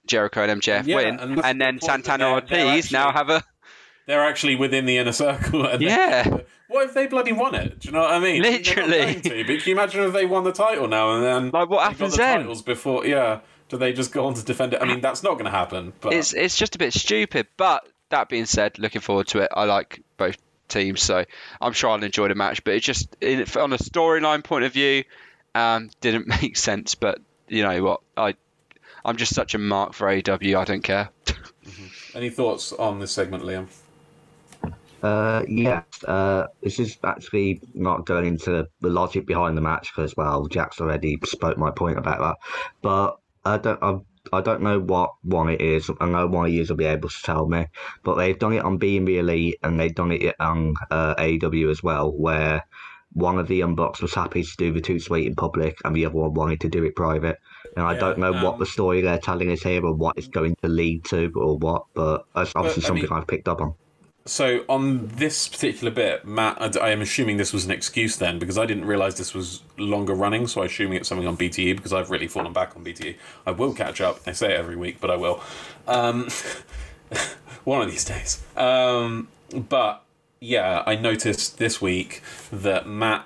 Jericho 0.06 0.44
and 0.44 0.62
MJF 0.62 0.86
Yeah, 0.86 0.96
win 0.96 1.20
and 1.20 1.40
and, 1.44 1.62
then 1.62 1.80
Santana 1.82 2.32
Ortiz 2.32 2.90
they're 2.90 3.00
now 3.00 3.12
have 3.12 3.30
a 3.30 3.44
they're 4.08 4.26
actually 4.26 4.56
within 4.56 4.86
the 4.86 4.98
inner 4.98 5.12
circle. 5.12 5.64
they- 5.78 5.86
Yeah. 5.86 6.40
What 6.70 6.86
if 6.88 6.94
they 6.94 7.08
bloody 7.08 7.32
won 7.32 7.56
it? 7.56 7.80
Do 7.80 7.88
you 7.88 7.94
know 7.94 8.02
what 8.02 8.12
I 8.12 8.20
mean? 8.20 8.42
Literally. 8.42 9.22
to, 9.22 9.30
but 9.46 9.60
can 9.60 9.62
you 9.68 9.72
imagine 9.74 10.04
if 10.04 10.12
they 10.14 10.26
won 10.26 10.44
the 10.44 10.52
title 10.52 10.88
now 10.90 11.16
and 11.16 11.24
then 11.24 11.50
Like, 11.52 11.70
what 11.70 11.84
happens 11.84 12.12
the 12.14 12.18
then? 12.18 12.40
Titles 12.40 12.62
before, 12.62 13.06
yeah. 13.06 13.40
Do 13.70 13.78
they 13.78 13.94
just 13.94 14.12
go 14.12 14.26
on 14.26 14.34
to 14.34 14.44
defend 14.44 14.74
it? 14.74 14.82
I 14.82 14.86
mean, 14.86 15.00
that's 15.02 15.24
not 15.24 15.34
going 15.34 15.46
to 15.46 15.52
happen. 15.52 15.94
But 16.02 16.14
it's 16.14 16.34
it's 16.34 16.56
just 16.58 16.76
a 16.76 16.78
bit 16.78 16.94
stupid. 16.94 17.48
But 17.58 17.86
that 18.10 18.28
being 18.30 18.46
said, 18.46 18.80
looking 18.80 19.02
forward 19.02 19.28
to 19.28 19.40
it. 19.40 19.50
I 19.54 19.66
like 19.66 20.02
both 20.18 20.38
teams, 20.70 21.02
so 21.04 21.26
I'm 21.62 21.74
sure 21.74 21.90
I'll 21.90 22.02
enjoy 22.04 22.30
the 22.30 22.36
match. 22.36 22.64
But 22.64 22.76
it 22.76 22.80
just 22.82 23.16
in, 23.22 23.42
on 23.58 23.74
a 23.74 23.78
storyline 23.78 24.42
point 24.44 24.64
of 24.64 24.72
view, 24.74 25.04
um, 25.56 25.90
didn't 26.00 26.28
make 26.42 26.56
sense. 26.58 26.96
But 26.96 27.20
you 27.50 27.62
know 27.64 27.84
what, 27.84 28.02
I 28.16 28.36
I'm 29.04 29.18
just 29.18 29.36
such 29.36 29.54
a 29.54 29.58
mark 29.58 29.94
for 29.94 30.10
AW. 30.10 30.16
I 30.42 30.64
don't 30.66 30.84
care. 30.84 31.10
any 32.16 32.30
thoughts 32.30 32.72
on 32.74 33.00
this 33.00 33.12
segment, 33.12 33.44
Liam? 33.44 33.68
Uh, 35.04 35.44
yes, 35.48 35.84
uh, 36.08 36.48
this 36.64 36.80
is 36.80 36.98
actually 37.04 37.62
not 37.74 38.06
going 38.06 38.26
into 38.26 38.68
the 38.82 38.90
logic 38.90 39.26
behind 39.28 39.56
the 39.56 39.62
match 39.62 39.92
because, 39.96 40.16
well, 40.18 40.46
Jack's 40.48 40.82
already 40.82 41.18
spoke 41.24 41.58
my 41.58 41.72
point 41.72 41.98
about 41.98 42.20
that. 42.20 42.36
But 42.82 43.18
I 43.46 43.58
don't, 43.58 43.82
I, 43.84 43.98
I 44.34 44.42
don't 44.42 44.62
know 44.62 44.80
what 44.80 45.12
one 45.24 45.50
it 45.50 45.62
is. 45.62 45.90
I 46.00 46.08
know 46.08 46.28
one 46.28 46.48
of 46.48 46.52
you 46.52 46.66
will 46.68 46.76
be 46.76 46.86
able 46.86 47.10
to 47.10 47.22
tell 47.24 47.48
me. 47.48 47.68
But 48.04 48.16
they've 48.16 48.38
done 48.38 48.54
it 48.54 48.64
on 48.66 48.78
Being 48.78 49.06
the 49.06 49.20
Elite 49.20 49.60
and 49.64 49.80
they've 49.80 49.94
done 49.94 50.12
it 50.12 50.36
on 50.40 50.76
uh, 50.90 51.16
AEW 51.16 51.70
as 51.70 51.84
well, 51.84 52.12
where 52.12 52.64
one 53.14 53.38
of 53.40 53.48
the 53.48 53.62
unbox 53.62 54.02
was 54.02 54.14
happy 54.14 54.44
to 54.44 54.58
do 54.58 54.74
the 54.74 54.82
Too 54.82 55.00
Sweet 55.00 55.28
in 55.28 55.36
public 55.36 55.78
and 55.86 55.96
the 55.96 56.06
other 56.06 56.16
one 56.16 56.34
wanted 56.34 56.62
to 56.62 56.70
do 56.70 56.84
it 56.84 56.96
private. 56.96 57.38
And 57.76 57.86
I 57.86 57.94
Yeah, 57.94 58.00
don't 58.00 58.18
know 58.18 58.34
um, 58.34 58.44
what 58.44 58.58
the 58.60 58.66
story 58.66 59.02
they're 59.02 59.20
telling 59.20 59.52
us 59.52 59.62
here 59.62 59.86
or 59.86 59.94
what 59.94 60.18
it's 60.18 60.28
going 60.28 60.56
to 60.64 60.68
lead 60.68 61.06
to 61.06 61.32
or 61.36 61.58
what, 61.58 61.84
but 61.94 62.24
that's 62.34 62.52
obviously 62.56 62.84
I 62.84 62.88
something 62.88 63.10
mean- 63.10 63.14
I've 63.14 63.28
picked 63.28 63.48
up 63.48 63.62
on. 63.62 63.76
So 64.28 64.66
on 64.68 65.08
this 65.08 65.48
particular 65.48 65.90
bit, 65.90 66.26
Matt, 66.26 66.78
I- 66.78 66.92
am 66.92 67.02
assuming 67.02 67.38
this 67.38 67.54
was 67.54 67.66
an 67.66 67.72
excuse 67.72 68.18
then 68.18 68.40
because 68.40 68.58
I 68.58 68.66
didn't 68.66 68.86
realize 68.86 69.16
this 69.16 69.34
was 69.34 69.62
longer 69.78 70.14
running. 70.14 70.48
So 70.48 70.62
I'm 70.62 70.68
assuming 70.68 70.98
it's 70.98 71.10
something 71.10 71.28
on 71.28 71.38
BTE 71.38 71.76
because 71.76 71.94
I've 71.94 72.12
really 72.12 72.28
fallen 72.28 72.54
back 72.54 72.76
on 72.76 72.84
BTE. 72.84 73.16
I 73.46 73.52
will 73.52 73.74
catch 73.74 74.02
up. 74.02 74.20
I 74.28 74.34
say 74.34 74.54
it 74.54 74.58
every 74.60 74.76
week, 74.76 75.00
but 75.00 75.10
I 75.10 75.16
will. 75.16 75.42
Um, 75.88 76.28
one 77.64 77.82
of 77.82 77.90
these 77.90 78.04
days. 78.04 78.44
Um, 78.56 79.30
but 79.54 80.04
yeah, 80.40 80.84
I 80.86 80.96
noticed 80.96 81.58
this 81.58 81.82
week 81.82 82.22
that 82.52 82.88
Matt 82.88 83.26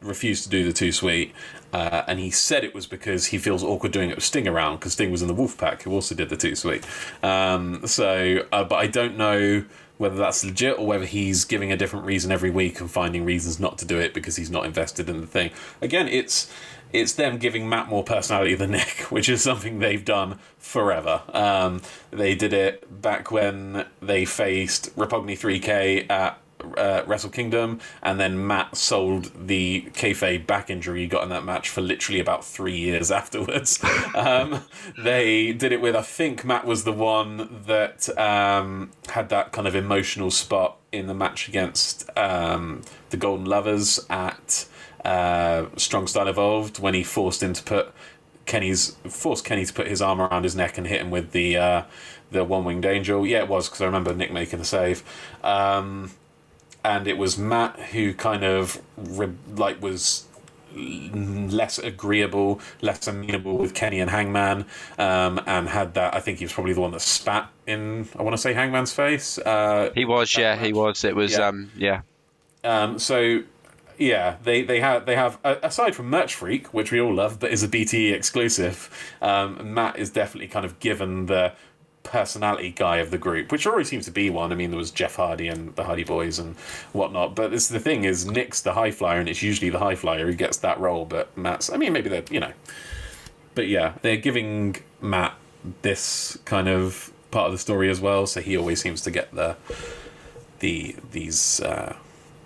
refused 0.00 0.44
to 0.44 0.48
do 0.48 0.64
the 0.64 0.72
Too 0.72 0.92
Sweet, 0.92 1.32
uh, 1.72 2.02
and 2.06 2.18
he 2.18 2.30
said 2.30 2.64
it 2.64 2.74
was 2.74 2.86
because 2.86 3.26
he 3.26 3.38
feels 3.38 3.62
awkward 3.62 3.92
doing 3.92 4.10
it 4.10 4.16
with 4.16 4.24
Sting 4.24 4.48
around 4.48 4.76
because 4.76 4.94
Sting 4.94 5.12
was 5.12 5.22
in 5.22 5.28
the 5.28 5.34
Wolfpac 5.34 5.82
who 5.82 5.92
also 5.92 6.14
did 6.14 6.28
the 6.28 6.36
Too 6.36 6.56
Sweet. 6.56 6.84
Um, 7.22 7.86
so, 7.86 8.44
uh, 8.50 8.64
but 8.64 8.76
I 8.76 8.88
don't 8.88 9.16
know 9.16 9.64
whether 10.02 10.16
that's 10.16 10.44
legit 10.44 10.80
or 10.80 10.84
whether 10.84 11.06
he's 11.06 11.44
giving 11.44 11.70
a 11.70 11.76
different 11.76 12.04
reason 12.04 12.32
every 12.32 12.50
week 12.50 12.80
and 12.80 12.90
finding 12.90 13.24
reasons 13.24 13.60
not 13.60 13.78
to 13.78 13.84
do 13.84 14.00
it 14.00 14.12
because 14.12 14.34
he's 14.34 14.50
not 14.50 14.66
invested 14.66 15.08
in 15.08 15.20
the 15.20 15.26
thing. 15.28 15.52
Again, 15.80 16.08
it's 16.08 16.52
it's 16.92 17.12
them 17.12 17.38
giving 17.38 17.68
Matt 17.68 17.88
more 17.88 18.02
personality 18.02 18.56
than 18.56 18.70
Nick, 18.78 19.12
which 19.12 19.28
is 19.28 19.42
something 19.42 19.78
they've 19.78 20.04
done 20.04 20.40
forever. 20.58 21.22
Um, 21.32 21.82
they 22.10 22.34
did 22.34 22.52
it 22.52 23.00
back 23.00 23.30
when 23.30 23.86
they 24.02 24.24
faced 24.24 24.94
Roppongi 24.96 25.38
3K 25.38 26.10
at 26.10 26.41
uh, 26.76 27.02
Wrestle 27.06 27.30
Kingdom, 27.30 27.80
and 28.02 28.18
then 28.18 28.46
Matt 28.46 28.76
sold 28.76 29.30
the 29.46 29.88
kayfabe 29.92 30.46
back 30.46 30.70
injury 30.70 31.00
he 31.00 31.06
got 31.06 31.22
in 31.22 31.28
that 31.30 31.44
match 31.44 31.68
for 31.68 31.80
literally 31.80 32.20
about 32.20 32.44
three 32.44 32.76
years 32.76 33.10
afterwards. 33.22 33.82
um, 34.14 34.64
they 34.98 35.52
did 35.52 35.72
it 35.72 35.80
with, 35.80 35.96
I 35.96 36.02
think 36.02 36.44
Matt 36.44 36.66
was 36.66 36.84
the 36.84 36.92
one 36.92 37.62
that 37.66 38.08
um, 38.18 38.90
had 39.10 39.28
that 39.30 39.52
kind 39.52 39.66
of 39.66 39.74
emotional 39.74 40.30
spot 40.30 40.78
in 40.90 41.06
the 41.06 41.14
match 41.14 41.48
against 41.48 42.08
um, 42.16 42.82
the 43.10 43.16
Golden 43.16 43.46
Lovers 43.46 44.04
at 44.10 44.66
uh, 45.04 45.66
Strong 45.76 46.06
Style 46.06 46.28
Evolved 46.28 46.78
when 46.78 46.94
he 46.94 47.02
forced 47.02 47.42
him 47.42 47.52
to 47.52 47.62
put 47.62 47.92
Kenny's 48.44 48.96
forced 49.08 49.44
Kenny 49.44 49.64
to 49.64 49.72
put 49.72 49.86
his 49.86 50.02
arm 50.02 50.20
around 50.20 50.44
his 50.44 50.56
neck 50.56 50.76
and 50.76 50.86
hit 50.86 51.00
him 51.00 51.10
with 51.10 51.32
the 51.32 51.56
uh, 51.56 51.82
the 52.30 52.44
one 52.44 52.64
winged 52.64 52.84
angel. 52.84 53.26
Yeah, 53.26 53.38
it 53.38 53.48
was 53.48 53.68
because 53.68 53.80
I 53.80 53.86
remember 53.86 54.14
Nick 54.14 54.32
making 54.32 54.58
the 54.58 54.64
save. 54.64 55.02
Um, 55.44 56.10
and 56.84 57.06
it 57.06 57.18
was 57.18 57.38
Matt 57.38 57.78
who 57.78 58.14
kind 58.14 58.44
of 58.44 58.80
re- 58.96 59.32
like 59.54 59.82
was 59.82 60.26
less 60.74 61.78
agreeable, 61.78 62.60
less 62.80 63.06
amenable 63.06 63.58
with 63.58 63.74
Kenny 63.74 64.00
and 64.00 64.10
Hangman, 64.10 64.64
um, 64.98 65.40
and 65.46 65.68
had 65.68 65.94
that. 65.94 66.14
I 66.14 66.20
think 66.20 66.38
he 66.38 66.44
was 66.44 66.52
probably 66.52 66.72
the 66.72 66.80
one 66.80 66.92
that 66.92 67.00
spat 67.00 67.50
in. 67.66 68.08
I 68.18 68.22
want 68.22 68.34
to 68.34 68.40
say 68.40 68.52
Hangman's 68.54 68.92
face. 68.92 69.38
Uh, 69.38 69.90
He 69.94 70.04
was, 70.04 70.36
yeah, 70.36 70.56
he 70.56 70.72
was. 70.72 71.04
It 71.04 71.14
was, 71.14 71.32
Yeah. 71.32 71.48
um, 71.48 71.70
yeah. 71.76 72.00
Um, 72.64 72.98
so 72.98 73.42
yeah, 73.98 74.36
they 74.44 74.62
they 74.62 74.80
have 74.80 75.04
they 75.04 75.16
have 75.16 75.38
aside 75.44 75.94
from 75.94 76.08
Merch 76.08 76.34
Freak, 76.34 76.72
which 76.72 76.90
we 76.90 77.00
all 77.00 77.14
love, 77.14 77.38
but 77.38 77.50
is 77.50 77.62
a 77.62 77.68
BTE 77.68 78.12
exclusive. 78.12 78.88
Um, 79.20 79.74
Matt 79.74 79.98
is 79.98 80.10
definitely 80.10 80.48
kind 80.48 80.64
of 80.64 80.78
given 80.80 81.26
the 81.26 81.52
personality 82.02 82.70
guy 82.70 82.96
of 82.98 83.10
the 83.10 83.18
group, 83.18 83.52
which 83.52 83.66
already 83.66 83.84
seems 83.84 84.04
to 84.06 84.10
be 84.10 84.30
one. 84.30 84.52
I 84.52 84.54
mean, 84.54 84.70
there 84.70 84.78
was 84.78 84.90
Jeff 84.90 85.16
Hardy 85.16 85.48
and 85.48 85.74
the 85.76 85.84
Hardy 85.84 86.04
Boys 86.04 86.38
and 86.38 86.56
whatnot, 86.92 87.34
but 87.34 87.50
this 87.50 87.68
the 87.68 87.80
thing 87.80 88.04
is 88.04 88.26
Nick's 88.26 88.60
the 88.62 88.74
high 88.74 88.90
flyer, 88.90 89.20
and 89.20 89.28
it's 89.28 89.42
usually 89.42 89.70
the 89.70 89.78
high 89.78 89.94
flyer 89.94 90.26
who 90.26 90.34
gets 90.34 90.56
that 90.58 90.78
role. 90.80 91.04
But 91.04 91.36
Matt's, 91.36 91.70
I 91.70 91.76
mean, 91.76 91.92
maybe 91.92 92.08
they're 92.08 92.24
you 92.30 92.40
know, 92.40 92.52
but 93.54 93.68
yeah, 93.68 93.94
they're 94.02 94.16
giving 94.16 94.76
Matt 95.00 95.34
this 95.82 96.38
kind 96.44 96.68
of 96.68 97.12
part 97.30 97.46
of 97.46 97.52
the 97.52 97.58
story 97.58 97.90
as 97.90 98.00
well, 98.00 98.26
so 98.26 98.40
he 98.40 98.56
always 98.56 98.80
seems 98.80 99.02
to 99.02 99.10
get 99.10 99.34
the 99.34 99.56
the 100.60 100.96
these 101.12 101.60
uh, 101.60 101.96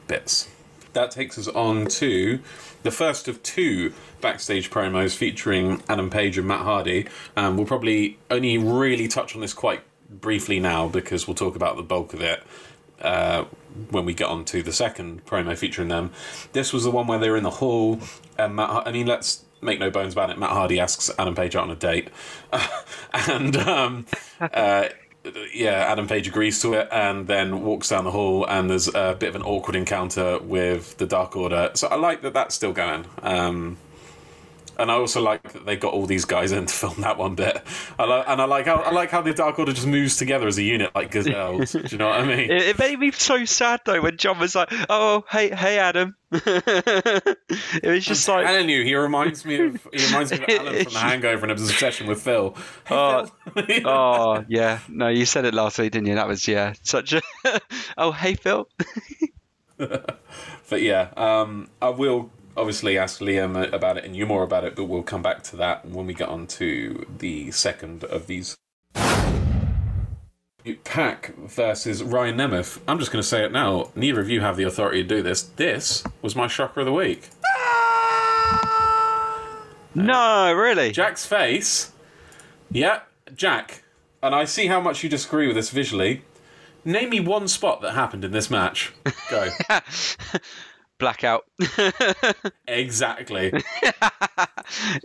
bits. 0.07 0.48
That 0.92 1.11
takes 1.11 1.36
us 1.38 1.48
on 1.48 1.86
to 1.86 2.40
the 2.87 2.93
first 2.93 3.26
of 3.26 3.43
two 3.43 3.93
backstage 4.20 4.70
promos 4.70 5.16
featuring 5.16 5.82
Adam 5.89 6.09
Page 6.09 6.39
and 6.39 6.47
Matt 6.47 6.61
Hardy. 6.61 7.09
Um, 7.37 7.57
we'll 7.57 7.66
probably 7.66 8.16
only 8.30 8.57
really 8.59 9.09
touch 9.09 9.34
on 9.34 9.41
this 9.41 9.53
quite 9.53 9.82
briefly 10.09 10.61
now 10.61 10.87
because 10.87 11.26
we'll 11.26 11.34
talk 11.34 11.57
about 11.57 11.76
the 11.76 11.82
bulk 11.82 12.14
of 12.14 12.20
it 12.20 12.45
uh, 13.03 13.45
when 13.91 14.05
we 14.05 14.14
get 14.14 14.28
on 14.28 14.45
to 14.47 14.62
the 14.62 14.72
second 14.72 15.26
promo 15.26 15.59
featuring 15.59 15.89
them. 15.89 16.12
This 16.53 16.72
was 16.72 16.84
the 16.84 16.93
one 16.93 17.09
where 17.09 17.18
they 17.18 17.28
were 17.28 17.37
in 17.37 17.43
the 17.43 17.51
hall, 17.51 17.99
and 18.39 18.55
Matt. 18.55 18.87
I 18.87 18.93
mean, 18.93 19.09
let's 19.09 19.45
make 19.61 19.80
no 19.80 19.91
bones 19.91 20.12
about 20.12 20.30
it. 20.30 20.39
Matt 20.39 20.51
Hardy 20.51 20.78
asks 20.78 21.11
Adam 21.18 21.34
Page 21.34 21.57
out 21.57 21.64
on 21.64 21.70
a 21.72 21.76
date, 21.76 22.09
and 23.12 23.57
um, 23.57 24.07
uh, 24.41 24.91
yeah, 25.53 25.87
Adam 25.91 26.07
Page 26.07 26.29
agrees 26.29 26.61
to 26.62 26.74
it, 26.74 26.89
and 26.91 27.27
then 27.27 27.62
walks 27.62 27.89
down 27.89 28.05
the 28.05 28.11
hall, 28.11 28.45
and 28.47 28.70
there's 28.70 28.89
a 28.89 29.16
bit 29.18 29.29
of 29.29 29.37
an 29.37 29.43
awkward 29.43 29.77
encounter 29.77 30.39
with 30.39 30.97
the 30.99 31.07
Dark 31.07 31.37
Order. 31.37 31.70
So 31.74 31.89
I 31.89 31.97
like 31.97 32.22
that 32.22 32.35
that's 32.35 32.55
still 32.55 32.72
going. 32.72 33.07
Um, 33.22 33.79
and 34.79 34.91
I 34.91 34.95
also 34.95 35.20
like 35.20 35.53
that 35.53 35.66
they 35.66 35.77
got 35.77 35.93
all 35.93 36.07
these 36.07 36.24
guys 36.24 36.53
in 36.53 36.66
to 36.66 36.74
film 36.74 37.01
that 37.01 37.18
one 37.18 37.35
bit. 37.35 37.62
I 37.99 38.05
li- 38.05 38.24
and 38.27 38.41
I 38.41 38.45
like 38.45 38.66
how 38.66 38.77
I 38.77 38.91
like 38.91 39.11
how 39.11 39.22
the 39.22 39.33
Dark 39.33 39.59
Order 39.59 39.72
just 39.72 39.87
moves 39.87 40.16
together 40.16 40.47
as 40.47 40.59
a 40.59 40.62
unit 40.62 40.95
like 40.95 41.11
gazelles. 41.11 41.72
Do 41.72 41.83
you 41.89 41.99
know 41.99 42.09
what 42.09 42.20
I 42.20 42.27
mean? 42.27 42.51
It, 42.51 42.62
it 42.62 42.79
made 42.79 42.99
me 42.99 43.11
so 43.12 43.45
sad 43.45 43.81
though 43.85 44.01
when 44.01 44.16
John 44.16 44.39
was 44.39 44.55
like, 44.55 44.68
"Oh, 44.89 45.24
hey, 45.31 45.55
hey, 45.55 45.79
Adam." 45.79 46.16
it 46.33 47.37
was 47.85 48.05
just 48.05 48.27
like, 48.29 48.45
Telling 48.45 48.68
you, 48.68 48.83
he 48.83 48.95
reminds 48.97 49.45
me 49.45 49.61
of 49.61 49.89
he 49.93 50.05
reminds 50.07 50.33
me 50.33 50.39
of 50.39 50.49
Alan 50.49 50.85
from 50.85 50.93
The 50.93 50.99
Hangover 50.99 51.47
and 51.47 51.59
his 51.59 51.70
obsession 51.70 52.07
with 52.07 52.22
Phil. 52.22 52.57
Oh, 52.91 53.27
Phil. 53.55 53.89
oh 53.89 54.45
yeah, 54.49 54.81
no, 54.89 55.09
you 55.09 55.24
said 55.24 55.45
it 55.45 55.55
last 55.55 55.79
week, 55.79 55.93
didn't 55.93 56.09
you? 56.09 56.14
That 56.14 56.29
was 56.29 56.47
yeah, 56.47 56.74
such 56.83 57.12
a. 57.12 57.22
oh, 57.97 58.12
hey, 58.12 58.35
Phil. 58.35 58.68
But 60.68 60.83
yeah, 60.83 61.11
um, 61.16 61.68
I 61.81 61.91
will 61.91 62.31
obviously 62.57 62.98
ask 62.98 63.20
Liam 63.20 63.72
about 63.72 63.98
it 63.98 64.04
and 64.04 64.16
you 64.16 64.26
more 64.26 64.42
about 64.42 64.64
it, 64.64 64.74
but 64.74 64.84
we'll 64.84 65.02
come 65.02 65.22
back 65.22 65.42
to 65.44 65.57
that 65.57 65.84
when 65.86 66.07
we 66.07 66.14
get 66.14 66.28
on 66.28 66.46
to 66.48 67.07
the 67.18 67.50
second 67.50 68.04
of 68.04 68.26
these. 68.26 68.57
Pac 70.82 71.36
versus 71.36 72.02
Ryan 72.02 72.36
Nemeth. 72.38 72.80
I'm 72.88 72.98
just 72.98 73.12
going 73.12 73.22
to 73.22 73.28
say 73.28 73.44
it 73.44 73.52
now. 73.52 73.90
Neither 73.94 74.20
of 74.20 74.28
you 74.28 74.40
have 74.40 74.57
the 74.57 74.64
authority 74.64 75.02
to 75.02 75.09
do 75.09 75.22
this. 75.22 75.42
This 75.42 76.02
was 76.22 76.34
my 76.34 76.48
shocker 76.48 76.80
of 76.80 76.86
the 76.86 76.92
week. 76.92 77.28
No, 79.96 80.52
really. 80.52 80.92
Jack's 80.92 81.24
face. 81.24 81.90
Yeah, 82.70 83.00
Jack. 83.34 83.82
And 84.22 84.34
I 84.34 84.44
see 84.44 84.66
how 84.66 84.78
much 84.78 85.02
you 85.02 85.09
disagree 85.09 85.46
with 85.46 85.57
this 85.57 85.70
visually. 85.70 86.22
Name 86.84 87.09
me 87.09 87.20
one 87.20 87.48
spot 87.48 87.80
that 87.80 87.94
happened 87.94 88.22
in 88.22 88.30
this 88.30 88.50
match. 88.50 88.92
Go. 89.30 89.48
Blackout. 90.99 91.44
exactly. 92.66 93.49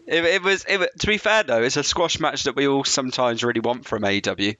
it, 0.08 0.26
it 0.26 0.44
was. 0.44 0.66
It, 0.68 1.00
to 1.00 1.08
be 1.08 1.18
fair 1.18 1.44
though, 1.44 1.62
it's 1.62 1.78
a 1.78 1.84
squash 1.84 2.20
match 2.20 2.44
that 2.44 2.56
we 2.56 2.68
all 2.68 2.84
sometimes 2.84 3.44
really 3.44 3.60
want 3.60 3.86
from 3.86 4.04
AEW. 4.04 4.56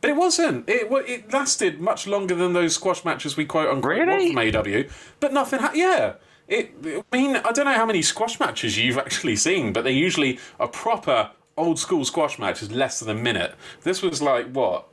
But 0.00 0.10
it 0.10 0.16
wasn't. 0.16 0.68
It 0.68 0.88
it 0.90 1.32
lasted 1.32 1.80
much 1.80 2.06
longer 2.06 2.34
than 2.34 2.52
those 2.52 2.74
squash 2.74 3.04
matches 3.04 3.36
we 3.36 3.44
quote 3.44 3.68
unquote 3.68 3.98
Really? 3.98 4.34
want 4.34 4.54
from 4.54 4.66
AW. 4.66 4.82
But 5.20 5.32
nothing. 5.32 5.60
Ha- 5.60 5.72
yeah. 5.74 6.14
It. 6.46 7.04
I 7.12 7.16
mean, 7.16 7.36
I 7.36 7.52
don't 7.52 7.66
know 7.66 7.74
how 7.74 7.86
many 7.86 8.02
squash 8.02 8.40
matches 8.40 8.78
you've 8.78 8.98
actually 8.98 9.36
seen, 9.36 9.72
but 9.72 9.84
they're 9.84 9.92
usually 9.92 10.38
a 10.58 10.68
proper 10.68 11.30
old 11.56 11.78
school 11.78 12.04
squash 12.04 12.38
match 12.38 12.62
is 12.62 12.70
less 12.70 13.00
than 13.00 13.14
a 13.16 13.20
minute. 13.20 13.54
This 13.82 14.00
was 14.00 14.22
like 14.22 14.50
what? 14.52 14.88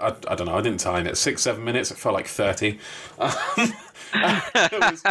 I, 0.00 0.08
I 0.28 0.34
don't 0.34 0.46
know. 0.46 0.56
I 0.56 0.60
didn't 0.60 0.80
time 0.80 1.06
it. 1.06 1.16
Six, 1.16 1.42
seven 1.42 1.64
minutes. 1.64 1.90
It 1.90 1.98
felt 1.98 2.14
like 2.14 2.26
thirty. 2.26 2.78
It 3.18 3.58
um, 3.58 3.72
was- 4.14 5.02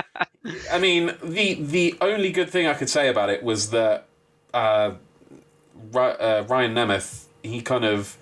I 0.71 0.79
mean, 0.79 1.13
the 1.23 1.55
the 1.55 1.95
only 2.01 2.31
good 2.31 2.49
thing 2.49 2.67
I 2.67 2.73
could 2.73 2.89
say 2.89 3.09
about 3.09 3.29
it 3.29 3.43
was 3.43 3.69
that 3.71 4.07
uh, 4.53 4.93
uh, 5.93 6.43
Ryan 6.47 6.73
Nemeth, 6.75 7.25
he 7.43 7.61
kind 7.61 7.85
of, 7.85 8.17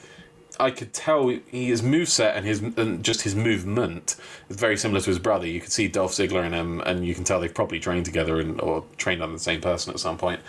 I 0.60 0.72
could 0.72 0.91
tell 0.93 1.28
he, 1.30 1.41
his 1.68 1.82
moveset 1.82 2.36
and 2.36 2.45
his 2.45 2.60
and 2.62 3.03
just 3.03 3.22
his 3.22 3.36
movement 3.36 4.16
is 4.49 4.57
very 4.57 4.78
similar 4.78 4.99
to 5.01 5.10
his 5.10 5.20
brother. 5.20 5.47
You 5.47 5.62
could 5.62 5.72
see 5.72 5.88
Dolph 5.88 6.12
Ziggler 6.12 6.45
in 6.45 6.53
him, 6.53 6.82
and 6.82 7.05
you 7.05 7.16
can 7.16 7.24
tell 7.24 7.39
they've 7.39 7.53
probably 7.53 7.80
trained 7.80 8.05
together 8.05 8.39
and 8.39 8.60
or 8.62 8.84
trained 8.97 9.22
on 9.24 9.32
the 9.34 9.39
same 9.39 9.62
person 9.62 9.93
at 9.93 9.99
some 9.99 10.18
point. 10.18 10.41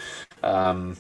Um, 0.42 0.96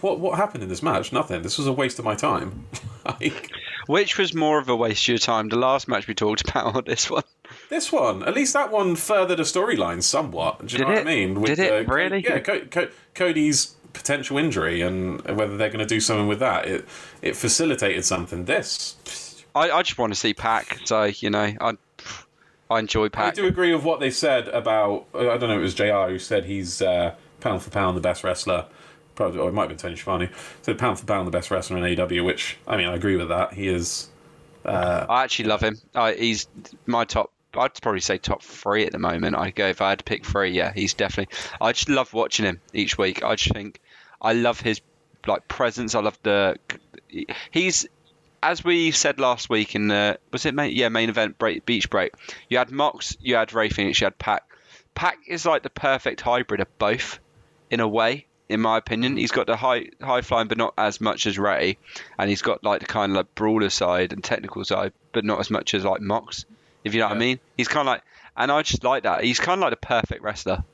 what 0.00 0.20
what 0.20 0.36
happened 0.38 0.62
in 0.62 0.68
this 0.68 0.82
match? 0.82 1.12
Nothing. 1.12 1.42
This 1.42 1.58
was 1.58 1.66
a 1.66 1.72
waste 1.72 1.98
of 1.98 2.04
my 2.04 2.14
time. 2.14 2.66
like, 3.04 3.50
Which 3.86 4.18
was 4.18 4.34
more 4.34 4.58
of 4.58 4.68
a 4.68 4.76
waste 4.76 5.04
of 5.04 5.08
your 5.08 5.18
time? 5.18 5.48
The 5.48 5.56
last 5.56 5.88
match 5.88 6.06
we 6.06 6.14
talked 6.14 6.42
about 6.48 6.74
or 6.76 6.82
this 6.82 7.10
one? 7.10 7.24
This 7.72 7.90
one, 7.90 8.22
at 8.24 8.34
least 8.34 8.52
that 8.52 8.70
one 8.70 8.96
furthered 8.96 9.40
a 9.40 9.44
storyline 9.44 10.02
somewhat. 10.02 10.58
Do 10.58 10.64
you 10.64 10.68
Did 10.68 10.80
know 10.80 10.88
what 10.88 10.98
I 10.98 11.00
it? 11.00 11.06
mean? 11.06 11.42
Did 11.42 11.58
it? 11.58 11.86
Co- 11.86 11.94
Really? 11.94 12.22
yeah, 12.22 12.38
Co- 12.40 12.66
Co- 12.66 12.88
Cody's 13.14 13.74
potential 13.94 14.36
injury 14.36 14.82
and 14.82 15.22
whether 15.22 15.56
they're 15.56 15.70
going 15.70 15.78
to 15.78 15.86
do 15.86 15.98
something 15.98 16.26
with 16.26 16.38
that. 16.40 16.66
It 16.66 16.84
it 17.22 17.34
facilitated 17.34 18.04
something. 18.04 18.44
This, 18.44 19.42
I, 19.54 19.70
I 19.70 19.82
just 19.82 19.96
want 19.96 20.12
to 20.12 20.20
see 20.20 20.34
Pac. 20.34 20.80
So 20.84 21.04
you 21.04 21.30
know, 21.30 21.50
I 21.62 21.72
I 22.70 22.78
enjoy 22.78 23.08
Pac. 23.08 23.32
I 23.32 23.34
do 23.36 23.46
agree 23.46 23.74
with 23.74 23.84
what 23.84 24.00
they 24.00 24.10
said 24.10 24.48
about. 24.48 25.06
uh, 25.14 25.30
I 25.30 25.38
don't 25.38 25.48
know. 25.48 25.58
It 25.58 25.62
was 25.62 25.72
Jr. 25.74 26.08
who 26.10 26.18
said 26.18 26.44
he's 26.44 26.82
uh, 26.82 27.14
pound 27.40 27.62
for 27.62 27.70
pound 27.70 27.96
the 27.96 28.02
best 28.02 28.22
wrestler. 28.22 28.66
Probably, 29.14 29.40
or 29.40 29.48
it 29.48 29.52
might 29.52 29.62
have 29.62 29.68
been 29.70 29.78
Tony 29.78 29.96
Schiavone. 29.96 30.28
Said 30.60 30.78
pound 30.78 31.00
for 31.00 31.06
pound 31.06 31.26
the 31.26 31.30
best 31.30 31.50
wrestler 31.50 31.78
in 31.78 31.84
AEW. 31.84 32.22
Which 32.22 32.58
I 32.68 32.76
mean, 32.76 32.88
I 32.88 32.94
agree 32.94 33.16
with 33.16 33.30
that. 33.30 33.54
He 33.54 33.66
is. 33.68 34.10
I 34.66 35.22
actually 35.24 35.48
love 35.48 35.62
him. 35.62 35.78
Uh, 35.94 36.12
he's 36.12 36.46
my 36.84 37.06
top. 37.06 37.32
I'd 37.56 37.80
probably 37.80 38.00
say 38.00 38.18
top 38.18 38.42
three 38.42 38.86
at 38.86 38.92
the 38.92 38.98
moment. 38.98 39.36
I 39.36 39.50
go 39.50 39.66
if 39.66 39.80
I 39.80 39.90
had 39.90 39.98
to 39.98 40.04
pick 40.04 40.24
three. 40.24 40.50
Yeah, 40.50 40.72
he's 40.72 40.94
definitely. 40.94 41.36
I 41.60 41.72
just 41.72 41.88
love 41.88 42.12
watching 42.12 42.46
him 42.46 42.60
each 42.72 42.96
week. 42.98 43.22
I 43.22 43.36
just 43.36 43.54
think 43.54 43.80
I 44.20 44.32
love 44.32 44.60
his 44.60 44.80
like 45.26 45.48
presence. 45.48 45.94
I 45.94 46.00
love 46.00 46.18
the. 46.22 46.56
He's 47.50 47.86
as 48.42 48.64
we 48.64 48.90
said 48.90 49.20
last 49.20 49.48
week 49.48 49.74
in 49.74 49.88
the 49.88 50.18
was 50.32 50.44
it 50.46 50.54
main, 50.54 50.74
yeah 50.74 50.88
main 50.88 51.08
event 51.08 51.38
break 51.38 51.64
beach 51.64 51.88
break. 51.88 52.12
You 52.48 52.58
had 52.58 52.70
Mox, 52.70 53.16
you 53.20 53.36
had 53.36 53.52
Rey 53.52 53.68
Fenix, 53.68 54.00
you 54.00 54.06
had 54.06 54.18
Pac. 54.18 54.42
Pac 54.94 55.18
is 55.26 55.46
like 55.46 55.62
the 55.62 55.70
perfect 55.70 56.20
hybrid 56.20 56.60
of 56.60 56.78
both, 56.78 57.18
in 57.70 57.80
a 57.80 57.88
way. 57.88 58.26
In 58.48 58.60
my 58.60 58.76
opinion, 58.76 59.16
he's 59.16 59.30
got 59.30 59.46
the 59.46 59.56
high 59.56 59.86
high 60.00 60.20
flying, 60.20 60.48
but 60.48 60.58
not 60.58 60.74
as 60.76 61.00
much 61.00 61.26
as 61.26 61.38
Rey, 61.38 61.78
and 62.18 62.28
he's 62.28 62.42
got 62.42 62.64
like 62.64 62.80
the 62.80 62.86
kind 62.86 63.12
of 63.12 63.16
like 63.16 63.34
brawler 63.34 63.70
side 63.70 64.12
and 64.12 64.22
technical 64.22 64.64
side, 64.64 64.92
but 65.12 65.24
not 65.24 65.40
as 65.40 65.50
much 65.50 65.72
as 65.72 65.84
like 65.84 66.00
Mox. 66.00 66.44
If 66.84 66.94
you 66.94 67.00
know 67.00 67.08
what 67.08 67.16
I 67.16 67.18
mean, 67.18 67.40
he's 67.56 67.68
kind 67.68 67.86
of 67.86 67.92
like, 67.92 68.02
and 68.36 68.50
I 68.50 68.62
just 68.62 68.84
like 68.84 69.04
that. 69.04 69.24
He's 69.24 69.38
kind 69.38 69.58
of 69.58 69.62
like 69.62 69.70
the 69.70 69.86
perfect 69.86 70.22
wrestler. 70.22 70.64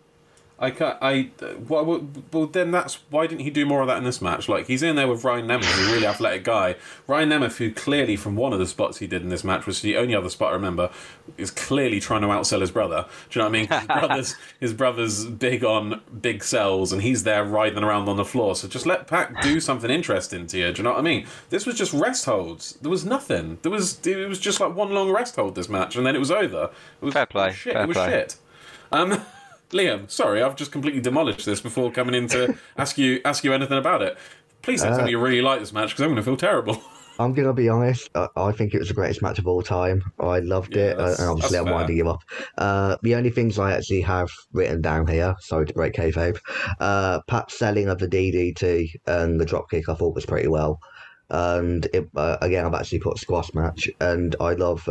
I 0.61 0.71
can't. 0.73 0.99
I 1.01 1.31
well, 1.69 1.85
well, 1.85 2.09
well, 2.33 2.47
then 2.47 2.73
that's 2.73 2.95
why 3.11 3.29
didn't 3.29 3.43
he 3.43 3.51
do 3.51 3.65
more 3.65 3.81
of 3.81 3.87
that 3.87 3.99
in 3.99 4.05
this 4.05 4.21
match? 4.21 4.49
Like 4.49 4.67
he's 4.67 4.83
in 4.83 4.97
there 4.97 5.07
with 5.07 5.23
Ryan 5.23 5.47
Nemeth, 5.47 5.65
who's 5.67 5.89
a 5.89 5.93
really 5.93 6.07
athletic 6.07 6.43
guy. 6.43 6.75
Ryan 7.07 7.29
Nemeth, 7.31 7.59
who 7.59 7.73
clearly 7.73 8.17
from 8.17 8.35
one 8.35 8.53
of 8.53 8.59
the 8.59 8.67
spots 8.67 8.99
he 8.99 9.07
did 9.07 9.23
in 9.23 9.29
this 9.29 9.45
match 9.45 9.67
was 9.67 9.83
the 9.83 9.97
only 9.97 10.17
other 10.17 10.29
spot 10.29 10.51
I 10.51 10.55
remember, 10.55 10.91
is 11.37 11.53
clearly 11.53 12.01
trying 12.01 12.23
to 12.23 12.27
outsell 12.27 12.61
his 12.61 12.73
brother. 12.73 13.07
Do 13.31 13.39
you 13.39 13.45
know 13.45 13.51
what 13.51 13.57
I 13.57 13.61
mean? 13.61 13.69
His 13.69 13.87
brother's 13.87 14.37
his 14.61 14.73
brother's 14.75 15.25
big 15.27 15.65
on 15.65 16.01
big 16.21 16.43
sells, 16.43 16.93
and 16.93 17.03
he's 17.03 17.23
there 17.23 17.45
riding 17.45 17.85
around 17.85 18.09
on 18.09 18.17
the 18.17 18.25
floor. 18.25 18.57
So 18.57 18.67
just 18.67 18.85
let 18.85 19.07
Pac 19.07 19.41
do 19.43 19.61
something 19.61 19.91
interesting 19.93 20.49
to 20.49 20.59
you. 20.59 20.73
Do 20.73 20.79
you 20.79 20.83
know 20.83 20.91
what 20.91 20.99
I 20.99 21.03
mean? 21.03 21.27
This 21.51 21.67
was 21.67 21.77
just 21.79 21.93
rest 21.93 22.25
holds. 22.25 22.73
There 22.83 22.91
was 22.91 23.05
nothing. 23.05 23.59
There 23.63 23.71
was 23.71 24.05
it 24.05 24.29
was 24.29 24.41
just 24.41 24.59
like 24.59 24.75
one 24.75 24.91
long 24.91 25.13
rest 25.13 25.37
hold 25.37 25.55
this 25.55 25.69
match, 25.69 25.95
and 25.95 26.05
then 26.05 26.17
it 26.17 26.19
was 26.21 26.33
over. 26.33 26.71
It 27.01 27.05
was 27.05 27.15
Fair 27.15 27.27
play, 27.27 27.53
Shit. 27.53 27.75
fair 27.75 27.83
it 27.85 27.87
was 27.87 27.97
play. 27.97 28.09
shit. 28.11 28.37
Um, 28.91 29.21
Liam, 29.71 30.11
sorry, 30.11 30.43
I've 30.43 30.57
just 30.57 30.73
completely 30.73 31.01
demolished 31.01 31.45
this 31.45 31.61
before 31.61 31.91
coming 31.91 32.15
in 32.15 32.29
to 32.29 32.57
ask 32.77 32.99
you 32.99 33.21
ask 33.25 33.45
you 33.45 33.53
anything 33.53 33.79
about 33.79 34.03
it. 34.03 34.17
Please 34.63 34.83
don't 34.83 34.95
tell 34.95 35.05
me 35.05 35.13
you 35.13 35.19
really 35.19 35.43
like 35.43 35.61
this 35.61 35.73
match 35.73 35.91
because 35.91 36.03
I'm 36.03 36.09
going 36.09 36.17
to 36.17 36.23
feel 36.23 36.37
terrible. 36.37 36.83
I'm 37.21 37.35
gonna 37.35 37.53
be 37.53 37.69
honest. 37.69 38.11
I, 38.15 38.29
I 38.37 38.53
think 38.53 38.75
it 38.75 38.79
was 38.79 38.89
the 38.89 38.95
greatest 38.95 39.23
match 39.23 39.41
of 39.41 39.47
all 39.49 39.63
time. 39.63 40.05
I 40.21 40.39
loved 40.39 40.77
Yeah, 40.77 40.91
it, 40.91 41.01
uh, 41.01 41.15
and 41.19 41.31
obviously 41.31 41.59
I'm 41.59 41.69
winding 41.69 41.97
you 41.97 42.09
up. 42.09 42.21
Uh, 42.57 42.97
the 43.03 43.17
only 43.17 43.31
things 43.31 43.59
I 43.59 43.73
actually 43.73 44.03
have 44.03 44.31
written 44.53 44.81
down 44.81 45.07
here. 45.09 45.35
Sorry 45.41 45.67
to 45.67 45.75
break 45.75 45.95
kayfabe. 45.95 46.39
Uh, 46.79 47.21
Pat's 47.27 47.59
selling 47.59 47.89
of 47.89 47.99
the 47.99 48.07
DDT 48.07 48.91
and 49.07 49.41
the 49.41 49.45
dropkick 49.47 49.89
I 49.89 49.95
thought 49.95 50.15
was 50.15 50.27
pretty 50.27 50.47
well. 50.47 50.79
And 51.29 51.87
it, 51.93 52.09
uh, 52.15 52.37
again, 52.41 52.65
I've 52.65 52.75
actually 52.75 53.01
put 53.01 53.19
squash 53.19 53.53
match, 53.53 53.89
and 54.01 54.37
I 54.41 54.53
love. 54.53 54.89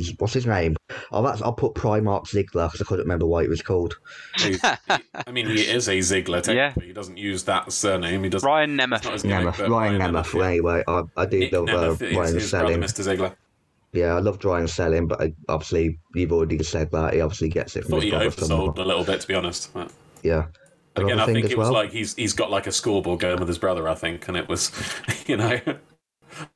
Uh, 0.00 0.04
what's 0.18 0.32
his 0.34 0.46
name? 0.46 0.76
I've 1.12 1.24
actually, 1.24 1.44
I'll 1.44 1.52
put 1.52 1.74
Primark 1.74 2.24
Ziggler 2.26 2.66
because 2.68 2.80
I 2.80 2.84
couldn't 2.84 3.04
remember 3.04 3.26
what 3.26 3.44
it 3.44 3.48
was 3.48 3.62
called. 3.62 3.96
He- 4.38 4.58
I 4.62 5.30
mean, 5.32 5.46
he 5.46 5.62
is 5.62 5.88
a 5.88 5.98
Ziggler 5.98 6.42
technically. 6.42 6.86
He 6.86 6.92
doesn't 6.92 7.16
use 7.18 7.44
that 7.44 7.72
surname. 7.72 8.22
He 8.24 8.30
doesn't. 8.30 8.46
Ryan 8.46 8.76
not 8.76 8.90
Nemeth. 8.90 9.12
his 9.12 9.22
gimmick, 9.22 9.54
Nemeth, 9.54 9.58
but 9.58 9.70
Ryan 9.70 10.00
Nemeth. 10.00 10.34
yeah. 10.34 10.46
Anyway, 10.46 10.82
I, 10.86 11.02
I 11.16 11.26
do 11.26 11.38
Nick 11.40 11.52
love 11.52 12.00
uh, 12.02 12.06
Ryan 12.06 12.34
his 12.34 12.50
selling. 12.50 12.80
Mr. 12.80 13.04
Ziggler. 13.16 13.34
Yeah, 13.92 14.14
I 14.14 14.18
love 14.20 14.44
Ryan 14.44 14.68
selling, 14.68 15.06
but 15.08 15.20
I, 15.20 15.32
obviously 15.48 15.98
you've 16.14 16.32
already 16.32 16.62
said 16.62 16.90
that 16.92 17.14
he 17.14 17.20
obviously 17.22 17.48
gets 17.48 17.74
it 17.74 17.82
from 17.84 17.92
Thought 17.92 17.96
his 18.02 18.04
he 18.04 18.10
brother 18.10 18.30
somehow. 18.30 18.66
oversold 18.66 18.78
a 18.78 18.82
little 18.82 19.04
bit, 19.04 19.20
to 19.22 19.26
be 19.28 19.34
honest. 19.34 19.72
But 19.72 19.90
Yeah. 20.22 20.46
again, 20.94 21.18
I 21.18 21.24
think 21.26 21.46
as 21.46 21.52
it 21.52 21.58
was 21.58 21.66
well. 21.70 21.72
like 21.72 21.90
he's 21.90 22.14
he's 22.14 22.34
got 22.34 22.50
like 22.50 22.66
a 22.66 22.72
scoreboard 22.72 23.20
going 23.20 23.38
with 23.38 23.48
his 23.48 23.58
brother. 23.58 23.88
I 23.88 23.94
think, 23.94 24.28
and 24.28 24.36
it 24.36 24.46
was, 24.48 24.70
you 25.26 25.38
know, 25.38 25.58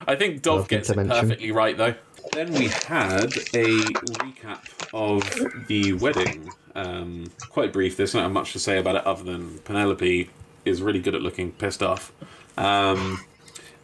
I 0.07 0.14
think 0.14 0.43
Dolph 0.43 0.61
Nothing 0.70 0.78
gets 0.78 0.90
it 0.90 0.97
mention. 0.97 1.20
perfectly 1.20 1.51
right 1.53 1.76
though. 1.76 1.95
Then 2.31 2.53
we 2.53 2.68
had 2.68 3.33
a 3.55 3.83
recap 4.23 4.62
of 4.95 5.66
the 5.66 5.95
wedding. 5.95 6.51
Um, 6.75 7.31
quite 7.51 7.73
brief. 7.73 7.97
There's 7.97 8.14
not 8.14 8.31
much 8.31 8.53
to 8.53 8.59
say 8.59 8.79
about 8.79 8.97
it 8.97 9.05
other 9.05 9.25
than 9.25 9.59
Penelope 9.61 10.31
is 10.64 10.81
really 10.81 11.01
good 11.01 11.14
at 11.14 11.23
looking 11.23 11.53
pissed 11.53 11.83
off. 11.83 12.12
Um, 12.57 13.25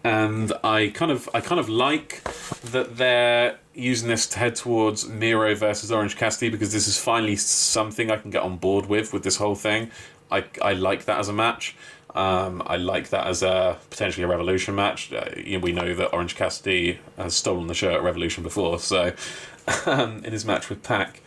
and 0.04 0.52
I 0.62 0.88
kind 0.94 1.10
of 1.10 1.28
I 1.34 1.40
kind 1.40 1.60
of 1.60 1.68
like 1.68 2.22
that 2.70 2.96
they're 2.96 3.58
using 3.74 4.08
this 4.08 4.26
to 4.28 4.38
head 4.38 4.54
towards 4.56 5.08
Miro 5.08 5.54
versus 5.54 5.90
Orange 5.90 6.16
Cassidy 6.16 6.50
because 6.50 6.72
this 6.72 6.86
is 6.86 6.98
finally 6.98 7.36
something 7.36 8.10
I 8.10 8.16
can 8.16 8.30
get 8.30 8.42
on 8.42 8.56
board 8.56 8.86
with 8.86 9.12
with 9.12 9.24
this 9.24 9.36
whole 9.36 9.56
thing. 9.56 9.90
I 10.30 10.44
I 10.62 10.72
like 10.74 11.04
that 11.06 11.18
as 11.18 11.28
a 11.28 11.32
match. 11.32 11.76
Um, 12.14 12.62
I 12.66 12.76
like 12.76 13.10
that 13.10 13.26
as 13.26 13.42
a 13.42 13.78
potentially 13.90 14.24
a 14.24 14.28
Revolution 14.28 14.74
match. 14.74 15.12
Uh, 15.12 15.26
you 15.36 15.58
know, 15.58 15.62
we 15.62 15.72
know 15.72 15.94
that 15.94 16.12
Orange 16.12 16.36
Cassidy 16.36 16.98
has 17.16 17.34
stolen 17.34 17.66
the 17.66 17.74
show 17.74 17.92
at 17.92 18.02
Revolution 18.02 18.42
before, 18.42 18.78
so 18.78 19.12
um, 19.86 20.24
in 20.24 20.32
his 20.32 20.44
match 20.44 20.68
with 20.68 20.82
Pac, 20.82 21.20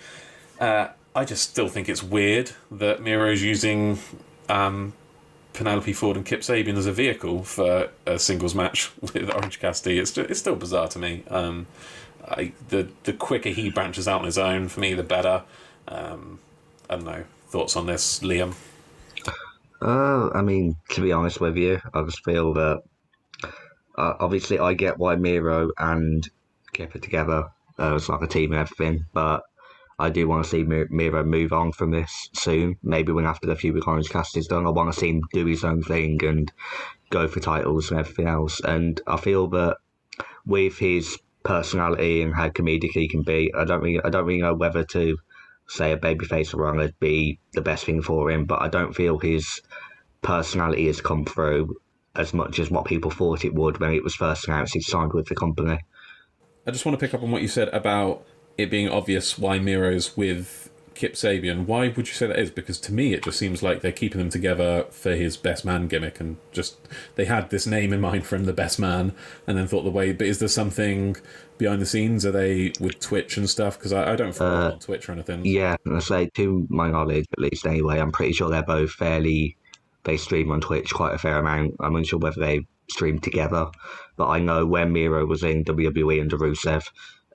uh, 0.60 0.90
I 1.16 1.26
just 1.26 1.50
still 1.50 1.68
think 1.68 1.88
it's 1.90 2.02
weird 2.02 2.52
that 2.72 3.02
Miro's 3.02 3.44
using 3.44 4.00
um, 4.50 4.94
Penelope 5.54 5.94
Ford 5.94 6.18
and 6.18 6.26
Kip 6.26 6.42
Sabian 6.42 6.78
as 6.78 6.86
a 6.86 6.92
vehicle 6.92 7.44
for 7.44 7.90
a 8.06 8.18
singles 8.18 8.56
match 8.56 8.92
with 9.02 9.30
Orange 9.34 9.60
Cassidy. 9.60 10.00
It's 10.00 10.18
it's 10.18 10.40
still 10.40 10.56
bizarre 10.56 10.88
to 10.90 11.00
me. 11.00 11.24
Um, 11.30 11.68
I, 12.28 12.54
the 12.70 12.88
the 13.04 13.14
quicker 13.14 13.50
he 13.50 13.70
branches 13.70 14.08
out 14.08 14.20
on 14.20 14.26
his 14.26 14.38
own, 14.38 14.68
for 14.68 14.80
me, 14.80 14.94
the 14.94 15.04
better. 15.04 15.44
Um, 15.88 16.40
I 16.90 16.96
don't 16.96 17.06
know. 17.06 17.24
Thoughts 17.48 17.76
on 17.76 17.86
this, 17.86 18.20
Liam? 18.20 18.56
Uh, 19.82 20.30
I 20.34 20.42
mean, 20.42 20.76
to 20.90 21.02
be 21.02 21.12
honest 21.12 21.42
with 21.42 21.58
you, 21.58 21.80
I 21.94 22.04
just 22.04 22.24
feel 22.24 22.54
that 22.54 22.82
uh, 23.98 24.14
obviously 24.20 24.60
I 24.60 24.74
get 24.74 25.00
why 25.00 25.16
Miro 25.16 25.72
and 25.78 26.28
Kip 26.74 26.94
together 27.02 27.50
uh, 27.80 27.96
as 27.96 28.08
like 28.08 28.22
a 28.22 28.28
team 28.28 28.52
and 28.52 28.62
everything, 28.62 29.06
but 29.14 29.42
I 29.98 30.10
do 30.10 30.28
want 30.28 30.44
to 30.44 30.50
see 30.50 30.64
Miro 30.64 31.24
move 31.24 31.52
on 31.52 31.72
from 31.72 31.92
this 31.92 32.30
soon. 32.34 32.78
Maybe 32.84 33.12
when 33.12 33.26
after 33.26 33.48
the 33.48 33.56
few 33.56 33.74
with 33.74 33.88
Orange 33.88 34.10
Cast 34.10 34.38
is 34.38 34.48
done, 34.48 34.68
I 34.68 34.70
want 34.70 34.94
to 34.94 35.00
see 35.00 35.10
him 35.10 35.22
do 35.34 35.46
his 35.46 35.64
own 35.64 35.82
thing 35.82 36.24
and 36.24 36.52
go 37.10 37.28
for 37.28 37.40
titles 37.40 37.90
and 37.90 38.00
everything 38.00 38.28
else. 38.28 38.60
And 38.62 39.02
I 39.08 39.18
feel 39.18 39.48
that 39.50 39.78
with 40.46 40.78
his 40.78 41.18
personality 41.44 42.22
and 42.22 42.36
how 42.36 42.50
comedic 42.50 42.92
he 42.94 43.08
can 43.08 43.24
be, 43.24 43.52
I 43.56 43.66
don't 43.66 43.82
really, 43.82 44.02
I 44.04 44.10
don't 44.10 44.26
really 44.26 44.42
know 44.42 44.56
whether 44.56 44.84
to 44.84 45.18
say 45.72 45.92
a 45.92 45.98
babyface 45.98 46.54
or 46.54 46.74
would 46.74 47.00
be 47.00 47.40
the 47.54 47.62
best 47.62 47.86
thing 47.86 48.02
for 48.02 48.30
him. 48.30 48.46
But 48.46 48.62
I 48.62 48.68
don't 48.68 48.94
feel 48.94 49.18
his 49.18 49.62
personality 50.22 50.88
has 50.88 51.02
come 51.02 51.26
through 51.26 51.76
as 52.16 52.34
much 52.34 52.60
as 52.60 52.70
what 52.70 52.86
people 52.86 53.10
thought 53.10 53.46
it 53.46 53.54
would 53.54 53.80
when 53.80 53.94
it 53.94 54.04
was 54.04 54.16
first 54.16 54.48
announced 54.48 54.74
he 54.74 54.82
signed 54.82 55.14
with 55.14 55.28
the 55.28 55.36
company. 55.36 55.80
I 56.68 56.72
just 56.72 56.86
want 56.86 57.00
to 57.00 57.06
pick 57.06 57.14
up 57.14 57.24
on 57.24 57.32
what 57.32 57.42
you 57.42 57.48
said 57.48 57.70
about 57.70 58.26
it 58.58 58.70
being 58.70 58.90
obvious 58.90 59.38
why 59.38 59.60
Miro's 59.60 60.18
with 60.18 60.71
Kip 61.02 61.14
Sabian. 61.14 61.66
Why 61.66 61.88
would 61.88 62.08
you 62.08 62.14
say 62.14 62.28
that 62.28 62.38
is? 62.38 62.52
Because 62.52 62.80
to 62.82 62.94
me, 62.94 63.16
it 63.16 63.24
just 63.24 63.40
seems 63.40 63.64
like 63.64 63.82
they're 63.82 63.92
keeping 63.92 64.20
them 64.20 64.30
together 64.30 64.86
for 64.92 65.16
his 65.16 65.36
best 65.36 65.66
man 65.66 65.88
gimmick, 65.88 66.20
and 66.20 66.38
just 66.52 66.78
they 67.16 67.26
had 67.26 67.50
this 67.50 67.66
name 67.66 67.92
in 67.92 68.00
mind 68.00 68.28
for 68.28 68.36
him, 68.36 68.46
the 68.46 68.54
best 68.54 68.78
man, 68.78 69.14
and 69.48 69.58
then 69.58 69.66
thought 69.66 69.82
the 69.82 69.90
way. 69.90 70.14
But 70.14 70.28
is 70.28 70.38
there 70.38 70.48
something 70.48 71.18
behind 71.58 71.82
the 71.82 71.88
scenes? 71.88 72.24
Are 72.24 72.32
they 72.32 72.74
with 72.80 73.00
Twitch 73.00 73.36
and 73.36 73.50
stuff? 73.50 73.80
Because 73.80 73.94
I, 73.94 74.12
I, 74.12 74.16
don't 74.16 74.36
follow 74.36 74.52
uh, 74.52 74.72
on 74.74 74.80
Twitch 74.80 75.10
or 75.10 75.14
anything. 75.14 75.44
Yeah, 75.44 75.76
I 75.92 75.98
say 76.02 76.30
to 76.36 76.68
my 76.70 76.92
knowledge, 76.92 77.26
at 77.34 77.40
least 77.40 77.66
anyway, 77.66 78.00
I'm 78.00 78.12
pretty 78.12 78.34
sure 78.34 78.52
they're 78.52 78.62
both 78.62 78.92
fairly. 78.92 79.58
They 80.04 80.18
stream 80.18 80.52
on 80.52 80.62
Twitch 80.62 80.94
quite 80.94 81.16
a 81.16 81.18
fair 81.18 81.40
amount. 81.40 81.78
I'm 81.80 81.96
unsure 81.96 82.20
whether 82.20 82.40
they 82.40 82.68
stream 82.92 83.18
together, 83.18 83.66
but 84.18 84.28
I 84.28 84.38
know 84.38 84.68
when 84.68 84.94
Miro 84.94 85.26
was 85.26 85.42
in 85.42 85.64
WWE 85.64 86.22
under 86.22 86.38
Rusev, 86.38 86.84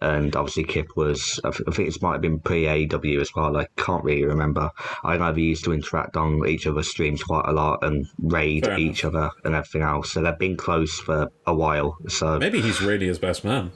and 0.01 0.34
obviously 0.36 0.64
Kip 0.64 0.97
was. 0.97 1.40
I 1.44 1.51
think 1.51 1.88
it 1.88 2.03
might 2.03 2.12
have 2.12 2.22
been 2.22 2.40
pre 2.40 2.64
AEW 2.64 3.20
as 3.20 3.34
well. 3.34 3.57
I 3.57 3.66
can't 3.76 4.05
really 4.05 4.24
remember. 4.24 4.70
I 5.03 5.16
know 5.16 5.32
they 5.32 5.40
used 5.40 5.64
to 5.64 5.72
interact 5.72 6.16
on 6.16 6.47
each 6.47 6.66
other's 6.66 6.90
streams 6.90 7.22
quite 7.22 7.47
a 7.47 7.53
lot 7.53 7.82
and 7.82 8.07
raid 8.18 8.66
Fair 8.66 8.78
each 8.78 9.05
enough. 9.05 9.14
other 9.14 9.30
and 9.44 9.55
everything 9.55 9.82
else. 9.82 10.12
So 10.12 10.22
they've 10.22 10.38
been 10.38 10.57
close 10.57 10.99
for 10.99 11.30
a 11.47 11.55
while. 11.55 11.97
So 12.09 12.38
maybe 12.38 12.61
he's 12.61 12.80
really 12.80 13.07
his 13.07 13.18
best 13.18 13.44
man. 13.44 13.72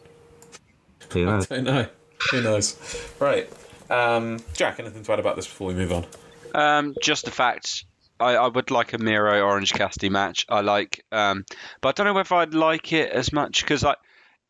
Who 1.12 1.24
knows? 1.24 1.46
I 1.50 1.56
don't 1.56 1.64
know. 1.64 1.86
Who 2.30 2.42
knows? 2.42 2.76
Right, 3.18 3.50
um, 3.88 4.40
Jack. 4.52 4.78
Anything 4.78 5.02
to 5.02 5.12
add 5.12 5.20
about 5.20 5.36
this 5.36 5.46
before 5.46 5.68
we 5.68 5.74
move 5.74 5.92
on? 5.92 6.06
Um, 6.54 6.94
just 7.02 7.24
the 7.24 7.30
fact 7.30 7.84
I, 8.20 8.34
I, 8.34 8.48
would 8.48 8.70
like 8.70 8.92
a 8.92 8.98
Miro 8.98 9.40
Orange 9.40 9.72
Cassidy 9.72 10.10
match. 10.10 10.44
I 10.48 10.60
like, 10.60 11.04
um, 11.10 11.44
but 11.80 11.88
I 11.88 11.92
don't 11.92 12.06
know 12.06 12.12
whether 12.12 12.34
I'd 12.34 12.54
like 12.54 12.92
it 12.92 13.10
as 13.10 13.32
much 13.32 13.62
because 13.62 13.84
I 13.84 13.94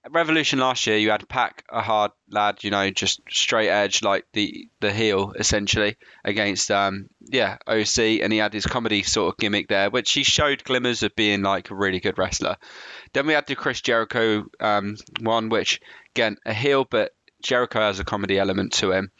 Revolution 0.08 0.58
last 0.58 0.86
year, 0.86 0.96
you 0.96 1.10
had 1.10 1.28
Pac, 1.28 1.64
a 1.68 1.82
hard 1.82 2.12
lad, 2.30 2.64
you 2.64 2.70
know, 2.70 2.90
just 2.90 3.20
straight 3.28 3.68
edge, 3.68 4.02
like 4.02 4.24
the 4.32 4.68
the 4.80 4.92
heel 4.92 5.34
essentially 5.38 5.96
against 6.24 6.70
um 6.70 7.10
yeah 7.20 7.58
OC, 7.66 7.98
and 8.22 8.32
he 8.32 8.38
had 8.38 8.54
his 8.54 8.64
comedy 8.64 9.02
sort 9.02 9.34
of 9.34 9.38
gimmick 9.38 9.68
there, 9.68 9.90
which 9.90 10.12
he 10.12 10.22
showed 10.22 10.64
glimmers 10.64 11.02
of 11.02 11.14
being 11.16 11.42
like 11.42 11.70
a 11.70 11.74
really 11.74 12.00
good 12.00 12.16
wrestler. 12.16 12.56
Then 13.12 13.26
we 13.26 13.34
had 13.34 13.46
the 13.46 13.56
Chris 13.56 13.82
Jericho 13.82 14.46
um, 14.58 14.96
one, 15.20 15.50
which 15.50 15.80
again 16.14 16.38
a 16.46 16.54
heel, 16.54 16.86
but 16.88 17.12
Jericho 17.42 17.80
has 17.80 18.00
a 18.00 18.04
comedy 18.04 18.38
element 18.38 18.72
to 18.74 18.92
him. 18.92 19.10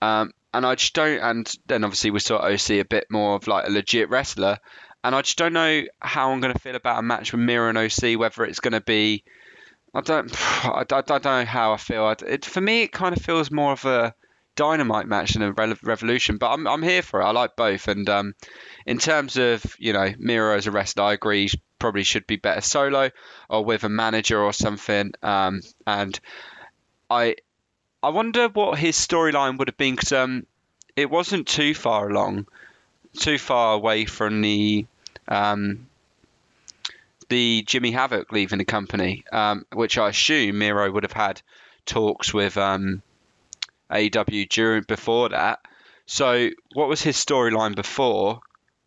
Um, 0.00 0.32
and 0.54 0.64
I 0.64 0.74
just 0.76 0.94
don't. 0.94 1.18
And 1.18 1.52
then 1.66 1.84
obviously 1.84 2.10
we 2.10 2.20
saw 2.20 2.38
OC 2.38 2.70
a 2.70 2.82
bit 2.82 3.06
more 3.10 3.34
of 3.34 3.46
like 3.46 3.66
a 3.66 3.70
legit 3.70 4.10
wrestler, 4.10 4.58
and 5.02 5.14
I 5.14 5.22
just 5.22 5.38
don't 5.38 5.52
know 5.52 5.82
how 6.00 6.30
I'm 6.30 6.40
going 6.40 6.52
to 6.52 6.58
feel 6.58 6.76
about 6.76 6.98
a 6.98 7.02
match 7.02 7.32
with 7.32 7.40
Miro 7.40 7.68
and 7.68 7.78
OC, 7.78 8.18
whether 8.18 8.44
it's 8.44 8.60
going 8.60 8.72
to 8.72 8.80
be 8.80 9.24
I 9.94 10.00
don't, 10.00 10.30
I, 10.64 10.84
I 10.90 11.00
don't 11.00 11.24
know 11.24 11.44
how 11.44 11.72
I 11.72 11.76
feel. 11.76 12.08
It, 12.10 12.44
for 12.44 12.60
me, 12.60 12.82
it 12.82 12.92
kind 12.92 13.16
of 13.16 13.22
feels 13.22 13.50
more 13.50 13.72
of 13.72 13.84
a 13.84 14.14
dynamite 14.56 15.06
match 15.06 15.32
than 15.34 15.42
a 15.42 15.52
re- 15.52 15.74
revolution. 15.82 16.36
But 16.36 16.52
I'm, 16.52 16.66
I'm 16.66 16.82
here 16.82 17.02
for 17.02 17.20
it. 17.20 17.24
I 17.24 17.30
like 17.30 17.56
both. 17.56 17.88
And 17.88 18.08
um, 18.08 18.34
in 18.86 18.98
terms 18.98 19.36
of 19.36 19.64
you 19.78 19.92
know 19.92 20.12
Miro 20.18 20.56
as 20.56 20.66
a 20.66 20.70
wrestler, 20.70 21.04
I 21.04 21.12
agree. 21.14 21.48
He 21.48 21.60
probably 21.78 22.04
should 22.04 22.26
be 22.26 22.36
better 22.36 22.60
solo 22.60 23.10
or 23.48 23.64
with 23.64 23.84
a 23.84 23.88
manager 23.88 24.40
or 24.40 24.52
something. 24.52 25.12
Um, 25.22 25.62
and 25.86 26.18
I, 27.08 27.36
I 28.02 28.10
wonder 28.10 28.48
what 28.48 28.78
his 28.78 28.96
storyline 28.96 29.58
would 29.58 29.68
have 29.68 29.76
been 29.76 29.96
because 29.96 30.12
um, 30.12 30.46
it 30.94 31.10
wasn't 31.10 31.48
too 31.48 31.74
far 31.74 32.08
along, 32.08 32.46
too 33.18 33.38
far 33.38 33.74
away 33.74 34.04
from 34.04 34.42
the 34.42 34.86
um, 35.26 35.86
the 37.30 37.62
Jimmy 37.66 37.92
Havoc 37.92 38.30
leaving 38.32 38.58
the 38.58 38.64
company, 38.64 39.24
um, 39.32 39.64
which 39.72 39.96
I 39.96 40.10
assume 40.10 40.58
Miro 40.58 40.90
would 40.90 41.04
have 41.04 41.12
had 41.12 41.40
talks 41.86 42.34
with 42.34 42.58
um, 42.58 43.02
AEW 43.90 44.48
during 44.48 44.82
before 44.82 45.30
that. 45.30 45.60
So, 46.06 46.50
what 46.74 46.88
was 46.88 47.00
his 47.00 47.16
storyline 47.16 47.74
before? 47.74 48.40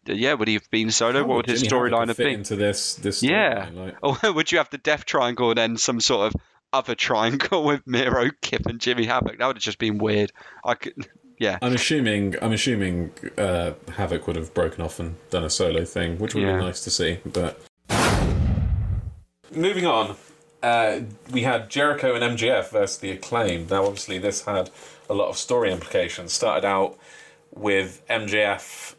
Yeah, 0.05 0.33
would 0.33 0.49
he 0.49 0.55
have 0.55 0.69
been 0.69 0.91
solo? 0.91 1.21
How 1.21 1.25
what 1.25 1.37
would 1.37 1.45
his 1.47 1.63
storyline 1.63 2.09
have 2.09 2.17
been 2.17 2.39
into 2.39 2.57
this? 2.57 2.95
This 2.95 3.23
yeah, 3.23 3.69
like... 3.73 3.95
or 4.03 4.33
would 4.33 4.51
you 4.51 4.57
have 4.57 4.69
the 4.69 4.77
Death 4.77 5.05
Triangle 5.05 5.49
and 5.51 5.57
then 5.57 5.77
some 5.77 6.01
sort 6.01 6.27
of 6.27 6.41
other 6.73 6.95
triangle 6.95 7.63
with 7.65 7.87
Miro, 7.87 8.29
Kip, 8.41 8.65
and 8.65 8.79
Jimmy 8.79 9.05
Havoc? 9.05 9.37
That 9.39 9.47
would 9.47 9.55
have 9.55 9.63
just 9.63 9.79
been 9.79 9.99
weird. 9.99 10.33
I 10.65 10.73
could, 10.73 11.07
yeah. 11.39 11.59
I'm 11.61 11.73
assuming 11.73 12.35
I'm 12.41 12.51
assuming 12.51 13.13
uh, 13.37 13.71
Havoc 13.95 14.27
would 14.27 14.35
have 14.35 14.53
broken 14.53 14.83
off 14.83 14.99
and 14.99 15.15
done 15.29 15.45
a 15.45 15.49
solo 15.49 15.85
thing, 15.85 16.17
which 16.17 16.35
would 16.35 16.43
yeah. 16.43 16.57
be 16.57 16.63
nice 16.63 16.83
to 16.83 16.89
see. 16.89 17.19
But 17.25 17.57
moving 19.55 19.85
on, 19.85 20.15
uh, 20.61 21.01
we 21.31 21.43
had 21.43 21.69
Jericho 21.69 22.15
and 22.15 22.37
MJF 22.37 22.69
versus 22.69 22.97
the 22.97 23.11
Acclaim. 23.11 23.67
Now, 23.69 23.85
obviously, 23.85 24.17
this 24.17 24.45
had 24.45 24.69
a 25.09 25.13
lot 25.13 25.29
of 25.29 25.37
story 25.37 25.71
implications. 25.71 26.33
Started 26.33 26.65
out 26.65 26.97
with 27.53 28.01
MJF 28.09 28.95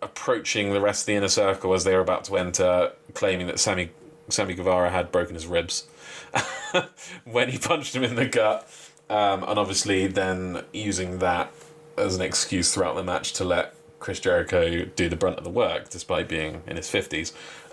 approaching 0.00 0.72
the 0.72 0.80
rest 0.80 1.02
of 1.02 1.06
the 1.06 1.14
inner 1.14 1.28
circle 1.28 1.74
as 1.74 1.84
they 1.84 1.94
were 1.94 2.00
about 2.00 2.24
to 2.24 2.36
enter, 2.36 2.92
claiming 3.14 3.46
that 3.48 3.58
Sammy 3.58 3.90
Sammy 4.28 4.54
Guevara 4.54 4.90
had 4.90 5.10
broken 5.10 5.34
his 5.34 5.46
ribs 5.46 5.86
when 7.24 7.48
he 7.48 7.58
punched 7.58 7.96
him 7.96 8.04
in 8.04 8.14
the 8.14 8.26
gut, 8.26 8.68
um, 9.08 9.42
and 9.42 9.58
obviously 9.58 10.06
then 10.06 10.64
using 10.72 11.18
that 11.18 11.50
as 11.96 12.14
an 12.14 12.20
excuse 12.20 12.72
throughout 12.72 12.94
the 12.94 13.02
match 13.02 13.32
to 13.32 13.44
let 13.44 13.74
Chris 13.98 14.20
Jericho 14.20 14.84
do 14.84 15.08
the 15.08 15.16
brunt 15.16 15.38
of 15.38 15.44
the 15.44 15.50
work, 15.50 15.88
despite 15.88 16.28
being 16.28 16.62
in 16.66 16.76
his 16.76 16.88
fifties. 16.88 17.32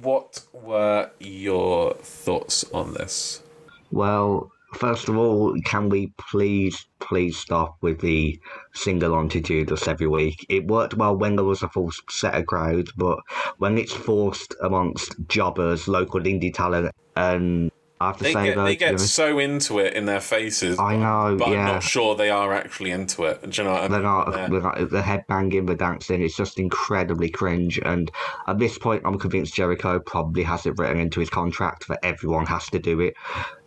What 0.00 0.42
were 0.52 1.10
your 1.18 1.94
thoughts 1.94 2.64
on 2.72 2.94
this? 2.94 3.42
Well, 3.90 4.52
first 4.74 5.08
of 5.08 5.16
all, 5.16 5.54
can 5.64 5.88
we 5.88 6.12
please, 6.30 6.86
please 7.00 7.36
stop 7.36 7.76
with 7.80 8.00
the 8.00 8.38
single 8.74 9.14
onto 9.14 9.40
Judas 9.40 9.88
every 9.88 10.06
week? 10.06 10.46
It 10.48 10.68
worked 10.68 10.94
well 10.94 11.16
when 11.16 11.36
there 11.36 11.44
was 11.44 11.62
a 11.62 11.68
full 11.68 11.90
set 12.08 12.34
of 12.34 12.46
crowds, 12.46 12.92
but 12.96 13.18
when 13.58 13.76
it's 13.76 13.92
forced 13.92 14.54
amongst 14.62 15.16
jobbers, 15.26 15.88
local 15.88 16.20
indie 16.20 16.54
talent, 16.54 16.92
and 17.16 17.70
I 18.02 18.06
have 18.08 18.16
to 18.18 18.24
they 18.24 18.32
say 18.32 18.54
get, 18.54 18.64
they 18.64 18.76
get 18.76 19.00
so 19.00 19.38
into 19.38 19.78
it 19.78 19.94
in 19.94 20.06
their 20.06 20.20
faces. 20.20 20.78
I 20.78 20.96
know, 20.96 21.36
but 21.38 21.50
yeah. 21.50 21.58
I'm 21.58 21.64
not 21.66 21.82
sure 21.84 22.16
they 22.16 22.30
are 22.30 22.52
actually 22.52 22.90
into 22.90 23.24
it. 23.24 23.48
Do 23.48 23.62
you 23.62 23.68
know 23.68 23.74
what 23.74 23.80
I 23.80 23.82
mean? 23.82 23.92
They're 23.92 24.02
not. 24.02 24.32
They're 24.32 24.60
not 24.60 24.90
the 24.90 25.02
headbanging, 25.02 25.68
the 25.68 25.76
dancing. 25.76 26.20
It's 26.20 26.36
just 26.36 26.58
incredibly 26.58 27.30
cringe. 27.30 27.78
And 27.84 28.10
at 28.48 28.58
this 28.58 28.76
point, 28.76 29.02
I'm 29.04 29.18
convinced 29.18 29.54
Jericho 29.54 30.00
probably 30.00 30.42
has 30.42 30.66
it 30.66 30.76
written 30.78 30.98
into 30.98 31.20
his 31.20 31.30
contract 31.30 31.86
that 31.88 32.00
everyone 32.04 32.46
has 32.46 32.66
to 32.70 32.80
do 32.80 32.98
it 33.00 33.14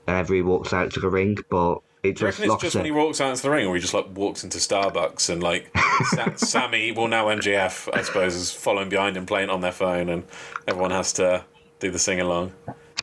whenever 0.04 0.34
he 0.34 0.42
walks 0.42 0.74
out 0.74 0.92
to 0.94 1.00
the 1.00 1.10
ring. 1.10 1.38
But 1.50 1.80
it 2.04 2.18
just 2.18 2.40
it's 2.42 2.62
just 2.62 2.76
it. 2.76 2.80
when 2.80 2.86
he 2.86 2.92
walks 2.92 3.22
out 3.22 3.30
into 3.30 3.44
the 3.44 3.50
ring, 3.50 3.66
or 3.68 3.76
he 3.76 3.82
just 3.82 3.94
like 3.94 4.08
walks 4.16 4.44
into 4.44 4.58
Starbucks 4.58 5.30
and 5.30 5.42
like 5.42 5.72
Sammy, 6.38 6.92
well 6.92 7.08
now 7.08 7.28
MJF, 7.28 7.90
I 7.94 8.02
suppose, 8.02 8.36
is 8.36 8.52
following 8.52 8.90
behind 8.90 9.16
him, 9.16 9.26
playing 9.26 9.50
on 9.50 9.62
their 9.62 9.72
phone, 9.72 10.10
and 10.10 10.26
everyone 10.68 10.92
has 10.92 11.14
to 11.14 11.46
do 11.80 11.90
the 11.90 12.00
sing 12.00 12.20
along. 12.20 12.52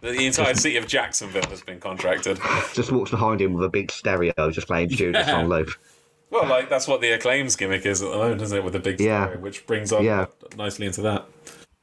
The 0.03 0.27
entire 0.27 0.55
city 0.55 0.77
of 0.77 0.89
Jacksonville 0.89 1.49
has 1.49 1.63
been 1.63 1.79
contracted. 1.79 2.41
Just 2.75 2.91
walks 2.91 3.13
behind 3.13 3.41
him 3.41 3.53
with 3.53 3.65
a 3.65 3.69
big 3.69 3.93
stereo, 3.93 4.33
just 4.51 4.67
playing 4.67 4.89
Judas 4.89 5.29
yeah. 5.29 5.37
on 5.37 5.49
loop. 5.49 5.71
Well, 6.29 6.47
like 6.49 6.69
that's 6.69 6.89
what 6.89 7.01
the 7.01 7.13
acclaims 7.13 7.55
gimmick 7.55 7.87
is 7.87 8.03
at 8.03 8.11
the 8.11 8.17
moment, 8.17 8.43
isn't 8.43 8.59
it? 8.59 8.65
With 8.65 8.75
a 8.75 8.81
big 8.81 8.99
yeah. 9.01 9.27
stereo, 9.27 9.41
which 9.41 9.65
brings 9.65 9.93
on 9.93 10.05
yeah. 10.05 10.27
nicely 10.57 10.87
into 10.87 11.03
that. 11.03 11.27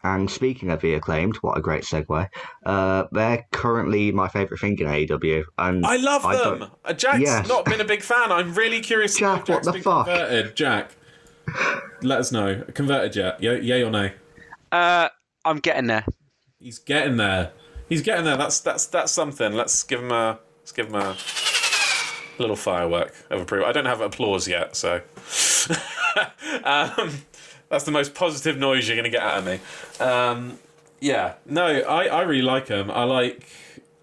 And 0.03 0.29
speaking 0.29 0.69
of 0.69 0.81
the 0.81 0.95
acclaimed, 0.95 1.37
what 1.37 1.57
a 1.57 1.61
great 1.61 1.83
segue! 1.83 2.27
Uh, 2.65 3.05
they're 3.11 3.45
currently 3.51 4.11
my 4.11 4.27
favourite 4.27 4.59
thing 4.59 4.77
in 4.79 4.87
AEW, 4.87 5.43
and 5.57 5.85
I 5.85 5.95
love 5.95 6.25
I 6.25 6.35
them. 6.35 6.71
Uh, 6.83 6.93
Jack's 6.93 7.21
yes. 7.21 7.47
not 7.47 7.63
been 7.65 7.79
a 7.79 7.85
big 7.85 8.01
fan. 8.01 8.33
I'm 8.33 8.53
really 8.53 8.81
curious. 8.81 9.17
Jack, 9.17 9.47
what 9.47 9.63
the 9.63 9.73
fuck? 9.73 10.07
Converted, 10.07 10.55
Jack. 10.55 10.95
Let 12.01 12.19
us 12.19 12.31
know. 12.31 12.63
Converted 12.73 13.15
yet? 13.15 13.41
Yay, 13.41 13.61
yay 13.61 13.83
or 13.83 13.91
nay? 13.91 14.13
Uh, 14.71 15.09
I'm 15.45 15.59
getting 15.59 15.87
there. 15.87 16.05
He's 16.59 16.79
getting 16.79 17.17
there. 17.17 17.51
He's 17.89 18.03
getting 18.03 18.23
there. 18.23 18.37
That's 18.37 18.59
that's 18.61 18.85
that's 18.85 19.11
something. 19.11 19.53
Let's 19.53 19.83
give 19.83 19.99
him 20.01 20.11
a 20.11 20.39
let's 20.61 20.71
give 20.71 20.87
him 20.87 20.95
a 20.95 21.17
little 22.37 22.55
firework 22.55 23.15
of 23.29 23.41
approval. 23.41 23.67
I 23.67 23.71
don't 23.71 23.85
have 23.85 23.99
applause 23.99 24.47
yet, 24.47 24.75
so 24.75 24.95
um, 26.63 27.23
that's 27.69 27.83
the 27.83 27.91
most 27.91 28.13
positive 28.13 28.57
noise 28.57 28.87
you're 28.87 29.01
to 29.01 29.09
get 29.09 29.23
out 29.23 29.39
of 29.39 29.45
me. 29.45 29.59
Um, 29.99 30.59
yeah, 30.99 31.35
no, 31.45 31.65
I, 31.65 32.05
I 32.05 32.21
really 32.21 32.43
like 32.43 32.67
him. 32.67 32.91
I 32.91 33.03
like. 33.03 33.47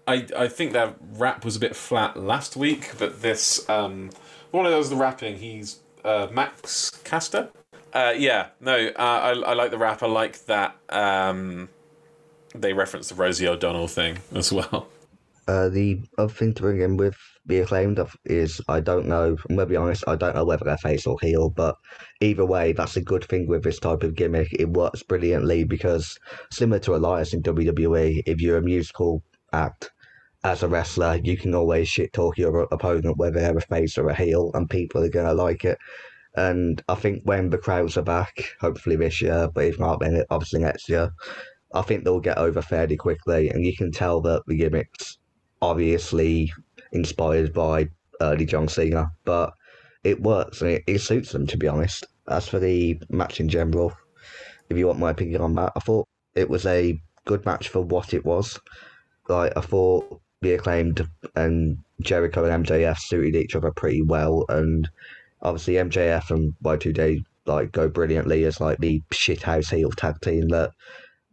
I, 0.05 0.25
I 0.37 0.47
think 0.47 0.71
their 0.71 0.95
rap 1.13 1.43
was 1.43 1.57
a 1.57 1.59
bit 1.59 1.75
flat 1.75 2.15
last 2.15 2.55
week, 2.55 2.91
but 2.97 3.21
this 3.21 3.67
um, 3.69 4.09
one 4.51 4.65
of 4.65 4.71
those 4.71 4.89
the 4.89 4.95
rapping. 4.95 5.37
He's 5.37 5.79
uh, 6.03 6.27
Max 6.31 6.91
Caster. 7.03 7.49
Uh, 7.93 8.13
yeah, 8.17 8.47
no, 8.59 8.87
uh, 8.87 8.91
I 8.97 9.29
I 9.31 9.53
like 9.53 9.71
the 9.71 9.77
rap. 9.77 10.03
I 10.03 10.07
like 10.07 10.45
that. 10.45 10.75
Um, 10.89 11.69
they 12.61 12.73
reference 12.73 13.09
the 13.09 13.15
Rosie 13.15 13.47
O'Donnell 13.47 13.87
thing 13.87 14.19
as 14.33 14.51
well. 14.51 14.87
Uh, 15.47 15.69
the 15.69 16.01
other 16.17 16.33
thing 16.33 16.53
to 16.53 16.61
bring 16.61 16.81
in 16.81 16.97
with 16.97 17.15
the 17.45 17.59
acclaimed 17.59 17.99
of 17.99 18.13
is 18.25 18.59
I 18.67 18.81
don't 18.81 19.07
know. 19.07 19.37
I'm 19.49 19.55
gonna 19.55 19.65
be 19.65 19.77
honest. 19.77 20.03
I 20.05 20.17
don't 20.17 20.35
know 20.35 20.43
whether 20.43 20.65
they're 20.65 20.77
face 20.77 21.07
or 21.07 21.17
heel, 21.21 21.49
but 21.49 21.75
either 22.19 22.45
way, 22.45 22.73
that's 22.73 22.97
a 22.97 23.01
good 23.01 23.23
thing 23.23 23.47
with 23.47 23.63
this 23.63 23.79
type 23.79 24.03
of 24.03 24.15
gimmick. 24.15 24.49
It 24.51 24.69
works 24.69 25.03
brilliantly 25.03 25.63
because 25.63 26.17
similar 26.51 26.79
to 26.79 26.95
Elias 26.95 27.33
in 27.33 27.41
WWE, 27.43 28.23
if 28.25 28.41
you're 28.41 28.57
a 28.57 28.61
musical 28.61 29.23
act 29.53 29.89
as 30.43 30.63
a 30.63 30.67
wrestler, 30.67 31.19
you 31.23 31.37
can 31.37 31.55
always 31.55 31.87
shit 31.87 32.11
talk 32.11 32.37
your 32.37 32.63
opponent 32.63 33.17
whether 33.17 33.39
they're 33.39 33.57
a 33.57 33.61
face 33.61 33.97
or 33.97 34.09
a 34.09 34.15
heel, 34.15 34.51
and 34.53 34.69
people 34.69 35.01
are 35.01 35.09
gonna 35.09 35.33
like 35.33 35.63
it. 35.63 35.77
And 36.35 36.83
I 36.87 36.95
think 36.95 37.21
when 37.23 37.49
the 37.49 37.57
crowds 37.57 37.97
are 37.97 38.03
back, 38.03 38.55
hopefully 38.61 38.95
this 38.95 39.21
year, 39.21 39.49
but 39.53 39.63
if 39.63 39.79
not, 39.79 40.01
then 40.01 40.23
obviously 40.29 40.59
next 40.59 40.87
year, 40.87 41.09
I 41.73 41.81
think 41.81 42.03
they'll 42.03 42.19
get 42.19 42.37
over 42.37 42.61
fairly 42.61 42.97
quickly, 42.97 43.49
and 43.49 43.65
you 43.65 43.75
can 43.75 43.91
tell 43.91 44.21
that 44.21 44.43
the 44.47 44.55
gimmicks 44.55 45.17
obviously 45.61 46.51
inspired 46.91 47.53
by 47.53 47.89
early 48.21 48.45
John 48.45 48.67
Cena, 48.67 49.11
but 49.25 49.53
it 50.03 50.21
works 50.21 50.61
and 50.61 50.71
it, 50.71 50.83
it 50.87 50.99
suits 50.99 51.31
them 51.31 51.47
to 51.47 51.57
be 51.57 51.67
honest. 51.67 52.05
As 52.27 52.47
for 52.47 52.59
the 52.59 52.99
match 53.09 53.39
in 53.39 53.49
general, 53.49 53.93
if 54.69 54.77
you 54.77 54.87
want 54.87 54.99
my 54.99 55.11
opinion 55.11 55.41
on 55.41 55.55
that, 55.55 55.71
I 55.75 55.79
thought 55.79 56.07
it 56.35 56.49
was 56.49 56.65
a 56.65 56.99
good 57.25 57.45
match 57.45 57.69
for 57.69 57.81
what 57.81 58.13
it 58.13 58.25
was. 58.25 58.59
Like 59.27 59.53
I 59.55 59.61
thought 59.61 60.21
the 60.41 60.53
acclaimed 60.53 61.07
and 61.35 61.77
Jericho 62.01 62.45
and 62.45 62.65
MJF 62.65 62.99
suited 62.99 63.35
each 63.35 63.55
other 63.55 63.71
pretty 63.71 64.01
well, 64.01 64.45
and 64.49 64.89
obviously 65.41 65.75
MJF 65.75 66.31
and 66.31 66.53
Y2J 66.63 67.23
like 67.45 67.71
go 67.71 67.87
brilliantly 67.87 68.43
as 68.43 68.59
like 68.59 68.77
the 68.79 69.01
shithouse 69.11 69.73
heel 69.73 69.91
tag 69.91 70.19
team 70.21 70.49
that 70.49 70.71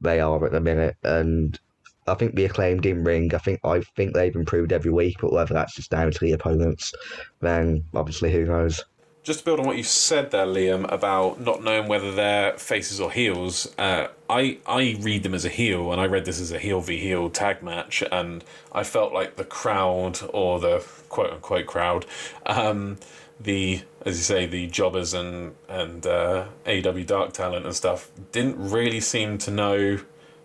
they 0.00 0.20
are 0.20 0.44
at 0.44 0.52
the 0.52 0.60
minute, 0.60 0.96
and 1.02 1.58
I 2.06 2.14
think 2.14 2.34
the 2.34 2.44
acclaimed 2.44 2.86
in 2.86 3.04
ring. 3.04 3.34
I 3.34 3.38
think 3.38 3.60
I 3.64 3.80
think 3.96 4.14
they've 4.14 4.34
improved 4.34 4.72
every 4.72 4.92
week, 4.92 5.16
but 5.20 5.32
whether 5.32 5.54
that's 5.54 5.74
just 5.74 5.90
down 5.90 6.10
to 6.10 6.18
the 6.20 6.32
opponents, 6.32 6.92
then 7.40 7.84
obviously 7.94 8.32
who 8.32 8.44
knows. 8.44 8.84
Just 9.22 9.38
to 9.38 9.44
build 9.46 9.60
on 9.60 9.66
what 9.66 9.78
you 9.78 9.82
said 9.82 10.32
there, 10.32 10.44
Liam, 10.44 10.90
about 10.92 11.40
not 11.40 11.64
knowing 11.64 11.88
whether 11.88 12.12
they're 12.12 12.58
faces 12.58 13.00
or 13.00 13.10
heels, 13.10 13.72
uh, 13.78 14.08
I 14.28 14.58
I 14.66 14.98
read 15.00 15.22
them 15.22 15.32
as 15.32 15.46
a 15.46 15.48
heel, 15.48 15.92
and 15.92 16.00
I 16.00 16.04
read 16.04 16.26
this 16.26 16.38
as 16.40 16.52
a 16.52 16.58
heel 16.58 16.82
v 16.82 16.98
heel 16.98 17.30
tag 17.30 17.62
match, 17.62 18.02
and 18.12 18.44
I 18.72 18.84
felt 18.84 19.14
like 19.14 19.36
the 19.36 19.44
crowd 19.44 20.20
or 20.34 20.60
the 20.60 20.84
quote 21.08 21.32
unquote 21.32 21.66
crowd, 21.66 22.04
um, 22.44 22.98
the 23.40 23.82
as 24.04 24.16
you 24.16 24.22
say 24.22 24.46
the 24.46 24.66
jobbers 24.66 25.14
and 25.14 25.54
and 25.68 26.06
uh, 26.06 26.46
AW 26.66 27.02
Dark 27.04 27.32
talent 27.32 27.66
and 27.66 27.74
stuff 27.74 28.10
didn't 28.32 28.56
really 28.70 29.00
seem 29.00 29.38
to 29.38 29.50
know 29.50 30.00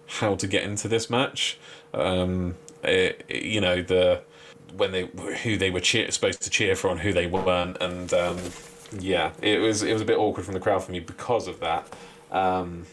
how 0.08 0.36
to 0.36 0.48
get 0.48 0.64
into 0.64 0.88
this 0.88 1.10
match. 1.10 1.60
Um, 1.94 2.56
it, 2.84 3.24
it, 3.28 3.44
you 3.44 3.62
know 3.62 3.82
the 3.82 4.22
when 4.76 4.92
they 4.92 5.06
who 5.44 5.58
they 5.58 5.70
were 5.70 5.80
cheer, 5.80 6.10
supposed 6.12 6.42
to 6.42 6.50
cheer 6.50 6.76
for 6.76 6.90
and 6.90 7.00
who 7.00 7.14
they 7.14 7.28
weren't, 7.28 7.78
and 7.82 8.14
um, 8.14 8.38
yeah, 8.98 9.32
it 9.42 9.60
was 9.60 9.84
it 9.84 9.94
was 9.94 10.02
a 10.02 10.06
bit 10.06 10.18
awkward 10.18 10.46
from 10.46 10.54
the 10.54 10.60
crowd 10.60 10.84
for 10.84 10.92
me 10.92 11.00
because 11.00 11.48
of 11.48 11.60
that. 11.60 11.88
Um, 12.32 12.86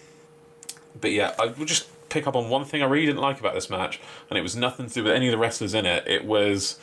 but 1.01 1.13
yeah, 1.13 1.35
I 1.39 1.47
will 1.47 1.67
just 1.67 1.89
pick 2.09 2.27
up 2.27 2.37
on 2.37 2.49
one 2.49 2.65
thing 2.65 2.83
I 2.83 2.87
really 2.87 3.07
didn't 3.07 3.21
like 3.21 3.41
about 3.41 3.55
this 3.55 3.71
match, 3.71 4.01
and 4.29 4.39
it 4.39 4.43
was 4.43 4.57
nothing 4.57 4.87
to 4.87 4.95
do 4.95 5.05
with 5.05 5.13
any 5.13 5.29
of 5.29 5.33
the 5.33 5.39
wrestlers 5.39 5.75
in 5.75 5.87
it. 5.87 6.07
It 6.07 6.25
was 6.25 6.79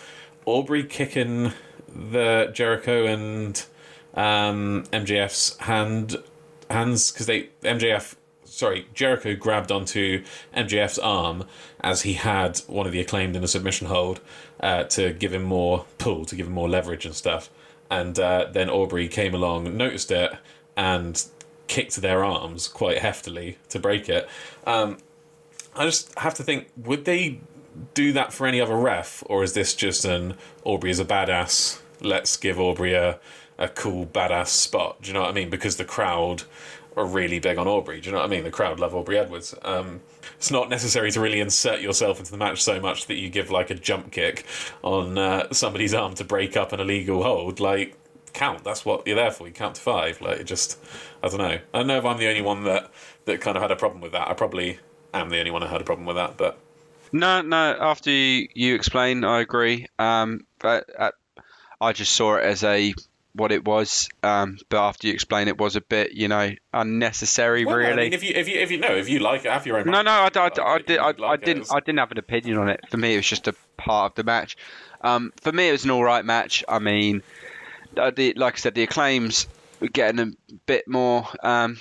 Aubrey 0.46 0.84
kicking 0.84 1.54
the 1.96 2.50
Jericho 2.54 3.06
and 3.06 3.64
um, 4.14 4.84
MJF's 4.92 5.58
hand 5.60 6.18
hands 6.70 7.12
because 7.12 7.26
they 7.26 7.50
MJF 7.62 8.16
sorry, 8.54 8.88
Jericho 8.94 9.36
grabbed 9.36 9.72
onto 9.72 10.24
MJF's 10.56 11.00
arm 11.00 11.46
as 11.82 12.04
he 12.04 12.14
had 12.14 12.60
one 12.68 12.86
of 12.86 12.92
the 12.92 13.00
acclaimed 13.00 13.36
in 13.36 13.44
a 13.44 13.48
submission 13.48 13.88
hold 13.88 14.22
uh, 14.60 14.84
to 14.84 15.12
give 15.12 15.34
him 15.34 15.44
more 15.44 15.86
pull, 15.98 16.24
to 16.26 16.36
give 16.36 16.48
him 16.48 16.54
more 16.54 16.70
leverage 16.70 17.06
and 17.06 17.16
stuff. 17.16 17.50
And 17.90 18.18
uh, 18.20 18.48
then 18.52 18.70
Aubrey 18.70 19.08
came 19.08 19.34
along, 19.34 19.76
noticed 19.76 20.12
it, 20.12 20.34
and 20.78 21.24
kicked 21.68 21.96
their 21.98 22.24
arms 22.24 22.68
quite 22.68 22.98
heftily 23.00 23.56
to 23.70 23.80
break 23.80 24.08
it. 24.08 24.30
Um, 24.66 24.98
I 25.76 25.86
just 25.86 26.18
have 26.20 26.36
to 26.36 26.44
think: 26.44 26.70
would 26.78 27.06
they 27.06 27.42
do 27.94 28.14
that 28.14 28.34
for 28.34 28.46
any 28.48 28.62
other 28.62 28.76
ref, 28.76 29.24
or 29.26 29.44
is 29.44 29.54
this 29.54 29.74
just 29.74 30.06
an 30.06 30.36
Aubrey 30.64 30.92
is 30.92 31.00
a 31.00 31.06
badass? 31.06 31.82
Let's 32.04 32.38
give 32.38 32.60
Aubrey 32.60 32.94
a 32.94 33.20
a 33.58 33.68
cool 33.68 34.06
badass 34.06 34.48
spot. 34.48 35.02
Do 35.02 35.08
you 35.08 35.14
know 35.14 35.22
what 35.22 35.30
I 35.30 35.34
mean? 35.34 35.50
Because 35.50 35.78
the 35.78 35.86
crowd 35.86 36.44
are 36.96 37.06
really 37.06 37.40
big 37.40 37.58
on 37.58 37.68
Aubrey. 37.68 38.02
Do 38.02 38.08
you 38.08 38.12
know 38.12 38.20
what 38.20 38.26
I 38.26 38.30
mean? 38.30 38.44
The 38.44 38.52
crowd 38.52 38.80
love 38.80 38.96
Aubrey 38.96 39.18
Edwards. 39.18 39.56
Um, 39.64 40.02
it's 40.38 40.52
not 40.52 40.70
necessary 40.70 41.12
to 41.12 41.20
really 41.20 41.40
insert 41.40 41.82
yourself 41.82 42.20
into 42.20 42.32
the 42.32 42.38
match 42.38 42.62
so 42.62 42.80
much 42.80 43.08
that 43.08 43.16
you 43.16 43.30
give 43.30 43.52
like 43.52 43.70
a 43.70 43.76
jump 43.76 44.12
kick 44.12 44.46
on 44.84 45.18
uh, 45.18 45.52
somebody's 45.54 45.94
arm 45.94 46.14
to 46.16 46.24
break 46.24 46.58
up 46.58 46.72
an 46.74 46.80
illegal 46.80 47.24
hold. 47.24 47.60
Like, 47.60 47.98
count. 48.34 48.64
That's 48.64 48.86
what 48.86 49.08
you're 49.08 49.16
there 49.16 49.32
for. 49.32 49.48
You 49.48 49.54
count 49.54 49.76
to 49.76 49.82
five. 49.82 50.20
Like, 50.22 50.40
it 50.40 50.46
just, 50.46 50.78
I 51.22 51.30
don't 51.30 51.40
know. 51.40 51.60
I 51.74 51.78
don't 51.78 51.88
know 51.88 51.98
if 51.98 52.06
I'm 52.06 52.18
the 52.18 52.28
only 52.28 52.42
one 52.42 52.64
that 52.66 52.92
that 53.26 53.42
kind 53.42 53.56
of 53.56 53.62
had 53.62 53.72
a 53.72 53.76
problem 53.76 54.02
with 54.02 54.12
that. 54.12 54.28
I 54.28 54.34
probably 54.34 54.80
am 55.14 55.30
the 55.30 55.40
only 55.40 55.52
one 55.52 55.62
who 55.62 55.68
had 55.68 55.82
a 55.82 55.86
problem 55.86 56.06
with 56.06 56.18
that, 56.18 56.38
but. 56.38 56.60
No, 57.12 57.42
no. 57.42 57.78
After 57.80 58.10
you, 58.10 58.74
explain, 58.74 59.24
I 59.24 59.40
agree. 59.42 59.86
Um, 60.00 60.48
but 60.60 60.90
uh, 60.98 61.12
I 61.80 61.94
just 61.94 62.14
saw 62.14 62.36
it 62.36 62.44
as 62.44 62.64
a 62.64 62.94
what 63.36 63.52
it 63.52 63.66
was. 63.66 64.10
Um, 64.22 64.58
but 64.70 64.88
after 64.88 65.08
you 65.08 65.14
explain, 65.14 65.48
it 65.48 65.58
was 65.58 65.76
a 65.76 65.82
bit, 65.82 66.14
you 66.14 66.28
know, 66.28 66.52
unnecessary. 66.74 67.66
Well, 67.66 67.76
really. 67.76 67.92
I 67.92 67.96
mean, 67.96 68.14
if 68.14 68.24
you 68.24 68.34
if 68.36 68.48
you 68.48 68.60
if 68.60 68.72
you 68.72 68.78
know 68.78 68.96
if 68.96 69.10
you 69.10 69.20
like 69.20 69.46
it, 69.46 69.52
have 69.52 69.66
your 69.66 69.78
own. 69.78 69.86
No, 69.90 70.02
no, 70.02 70.12
I, 70.12 70.30
I, 70.34 70.44
Like, 70.44 70.60
I, 70.60 70.80
did, 70.80 71.00
I, 71.00 71.06
like 71.06 71.22
I 71.22 71.36
didn't 71.38 71.68
I 71.72 71.80
didn't 71.80 72.00
have 72.00 72.12
an 72.12 72.18
opinion 72.18 72.58
on 72.58 72.70
it. 72.70 72.82
For 72.90 72.98
me, 72.98 73.14
it 73.14 73.18
was 73.18 73.28
just 73.28 73.48
a 73.48 73.56
part 73.78 74.12
of 74.12 74.16
the 74.16 74.24
match. 74.24 74.58
Um, 75.02 75.34
for 75.42 75.52
me, 75.52 75.70
it 75.70 75.72
was 75.74 75.84
an 75.84 75.92
all 75.92 76.04
right 76.04 76.24
match. 76.24 76.64
I 76.68 76.80
mean, 76.80 77.24
uh, 77.98 78.12
the, 78.16 78.34
like 78.36 78.54
I 78.54 78.58
said, 78.58 78.76
the 78.76 78.84
acclaims 78.84 79.48
were 79.80 79.88
getting 79.88 80.20
a 80.20 80.56
bit 80.66 80.88
more 80.88 81.28
um, 81.42 81.78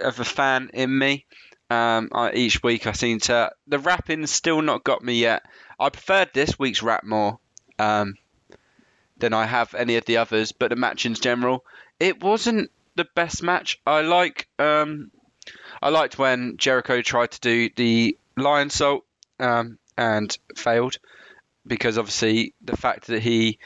of 0.00 0.20
a 0.20 0.24
fan 0.24 0.70
in 0.74 0.96
me. 0.96 1.24
Um, 1.70 2.10
I, 2.12 2.32
each 2.32 2.62
week, 2.62 2.86
I 2.86 2.92
seem 2.92 3.20
to 3.20 3.50
the 3.66 3.78
rapping 3.78 4.26
still 4.26 4.60
not 4.60 4.84
got 4.84 5.02
me 5.02 5.14
yet. 5.14 5.44
I 5.80 5.88
preferred 5.88 6.30
this 6.34 6.58
week's 6.58 6.82
rap 6.82 7.04
more 7.04 7.38
um, 7.78 8.14
than 9.24 9.32
I 9.32 9.46
have 9.46 9.74
any 9.74 9.96
of 9.96 10.04
the 10.04 10.18
others, 10.18 10.52
but 10.52 10.68
the 10.68 10.76
match 10.76 11.06
in 11.06 11.14
general, 11.14 11.64
it 11.98 12.22
wasn't 12.22 12.70
the 12.94 13.06
best 13.14 13.42
match. 13.42 13.80
I 13.86 14.02
like 14.02 14.48
um, 14.58 15.10
I 15.82 15.88
liked 15.88 16.18
when 16.18 16.58
Jericho 16.58 17.00
tried 17.00 17.30
to 17.32 17.40
do 17.40 17.70
the 17.74 18.18
Lionsault 18.36 19.00
um, 19.40 19.78
and 19.96 20.36
failed 20.56 20.98
because 21.66 21.96
obviously 21.96 22.52
the 22.60 22.76
fact 22.76 23.06
that 23.06 23.22
he 23.22 23.58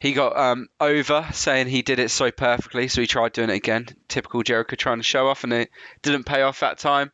he 0.00 0.14
got 0.14 0.38
um, 0.38 0.68
over 0.80 1.28
saying 1.32 1.66
he 1.66 1.82
did 1.82 1.98
it 1.98 2.10
so 2.10 2.30
perfectly, 2.30 2.88
so 2.88 3.02
he 3.02 3.06
tried 3.06 3.34
doing 3.34 3.50
it 3.50 3.56
again. 3.56 3.88
Typical 4.08 4.42
Jericho 4.42 4.74
trying 4.74 4.98
to 4.98 5.04
show 5.04 5.28
off, 5.28 5.44
and 5.44 5.52
it 5.52 5.70
didn't 6.00 6.24
pay 6.24 6.40
off 6.40 6.60
that 6.60 6.78
time. 6.78 7.12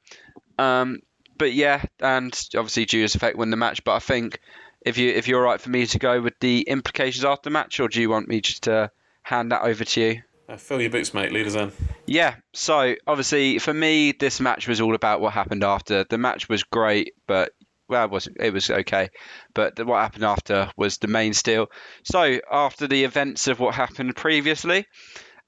Um, 0.59 1.01
but 1.37 1.53
yeah, 1.53 1.83
and 1.99 2.33
obviously 2.55 2.87
Judas 2.87 3.17
Effect 3.17 3.37
win 3.37 3.51
the 3.51 3.57
match. 3.57 3.83
But 3.83 3.97
I 3.97 3.99
think 3.99 4.39
if 4.85 4.99
you 4.99 5.11
if 5.11 5.29
you're 5.29 5.43
right 5.43 5.61
for 5.61 5.71
me 5.71 5.87
to 5.87 5.99
go 5.99 6.21
with 6.21 6.35
the 6.41 6.63
implications 6.63 7.25
after 7.25 7.49
the 7.49 7.53
match, 7.53 7.81
or 7.81 7.89
do 7.89 8.01
you 8.01 8.11
want 8.11 8.29
me 8.29 8.41
just 8.41 8.65
to 8.65 8.91
hand 9.23 9.53
that 9.53 9.63
over 9.63 9.85
to 9.85 10.01
you? 10.01 10.23
Uh, 10.49 10.57
fill 10.57 10.81
your 10.81 10.91
boots, 10.91 11.15
mate. 11.15 11.33
Lead 11.33 11.47
us 11.47 11.55
in. 11.55 11.73
Yeah, 12.07 12.37
so 12.53 12.95
obviously 13.07 13.59
for 13.59 13.73
me, 13.73 14.13
this 14.13 14.41
match 14.41 14.69
was 14.69 14.81
all 14.81 14.95
about 14.95 15.21
what 15.21 15.33
happened 15.33 15.65
after. 15.65 16.05
The 16.05 16.19
match 16.19 16.49
was 16.49 16.63
great, 16.65 17.15
but 17.27 17.53
well, 17.89 18.05
it 18.05 18.11
was 18.11 18.29
it 18.39 18.53
was 18.53 18.71
okay, 18.71 19.09
but 19.55 19.77
the, 19.77 19.85
what 19.85 20.03
happened 20.03 20.25
after 20.25 20.71
was 20.77 20.99
the 20.99 21.09
main 21.09 21.33
steal. 21.33 21.69
So 22.05 22.41
after 22.51 22.87
the 22.87 23.05
events 23.05 23.49
of 23.49 23.59
what 23.59 23.75
happened 23.75 24.15
previously, 24.17 24.87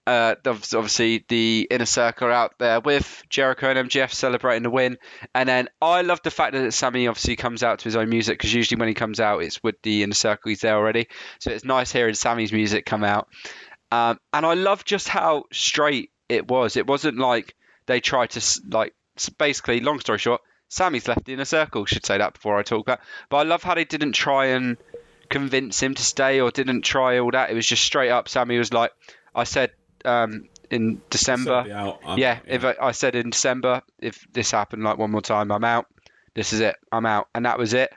uh, 0.07 0.37
obviously 0.47 1.25
the 1.29 1.67
inner 1.71 1.87
circle 1.87 2.31
out 2.31 2.59
there 2.59 2.81
with 2.81 3.25
Jericho 3.29 3.71
and 3.71 3.91
MJF 3.91 4.13
celebrating 4.13 4.63
the 4.63 4.71
win, 4.71 4.99
and 5.35 5.49
then 5.49 5.69
I 5.83 6.03
love 6.03 6.23
the 6.23 6.31
fact 6.31 6.53
that 6.53 6.73
Sammy 6.73 7.09
obviously 7.09 7.37
comes 7.37 7.63
out 7.63 7.81
to 7.81 7.85
his 7.85 7.97
own 7.97 8.09
music 8.09 8.39
because 8.39 8.55
usually 8.55 8.79
when 8.79 8.89
he 8.89 8.95
comes 8.95 9.19
out, 9.21 9.43
it's 9.43 9.63
with 9.63 9.81
the 9.83 10.03
inner 10.03 10.15
circle. 10.15 10.51
He's 10.51 10.61
there 10.61 10.77
already, 10.77 11.09
so 11.41 11.51
it's 11.51 11.65
nice 11.65 11.91
hearing 11.91 12.15
Sammy's 12.15 12.53
music 12.53 12.87
come 12.87 13.05
out. 13.05 13.29
Um, 13.91 14.19
and 14.33 14.47
I 14.47 14.55
love 14.55 14.85
just 14.85 15.09
how 15.09 15.45
straight 15.53 16.11
it 16.29 16.49
was. 16.49 16.77
It 16.77 16.87
wasn't 16.87 17.19
like 17.19 17.55
they 17.87 18.01
tried 18.01 18.31
to 18.31 18.61
like 18.71 18.95
basically. 19.39 19.81
Long 19.81 20.01
story 20.01 20.19
short, 20.19 20.41
Sammy's 20.69 21.09
left 21.09 21.25
the 21.25 21.33
inner 21.33 21.45
circle. 21.45 21.85
Should 21.85 22.07
say 22.07 22.19
that 22.19 22.35
before 22.35 22.59
I 22.59 22.63
talk 22.63 22.87
about. 22.87 23.01
But 23.29 23.39
I 23.39 23.43
love 23.43 23.63
how 23.63 23.75
they 23.75 23.85
didn't 23.85 24.13
try 24.13 24.47
and 24.47 24.77
convince 25.29 25.83
him 25.83 25.95
to 25.95 26.03
stay 26.03 26.41
or 26.41 26.51
didn't 26.51 26.83
try 26.83 27.19
all 27.19 27.31
that. 27.33 27.51
It 27.51 27.55
was 27.55 27.67
just 27.67 27.85
straight 27.85 28.11
up. 28.11 28.29
Sammy 28.29 28.59
was 28.59 28.73
like, 28.73 28.93
I 29.35 29.45
said 29.45 29.73
um, 30.07 30.49
in 30.71 31.01
December. 31.11 31.65
Out. 31.73 32.01
I'm- 32.05 32.19
Yeah, 32.19 32.39
if 32.47 32.65
I, 32.65 32.75
I 32.81 32.93
said 32.93 33.15
in 33.15 33.31
December, 33.31 33.83
if 33.99 34.27
this 34.33 34.51
happened 34.51 34.83
like 34.85 34.99
one 34.99 35.11
more 35.11 35.21
time, 35.23 35.51
I'm 35.53 35.65
out. 35.65 35.87
This 36.35 36.53
is 36.53 36.61
it. 36.61 36.77
I'm 36.93 37.07
out, 37.07 37.29
and 37.35 37.45
that 37.47 37.59
was 37.59 37.73
it. 37.75 37.91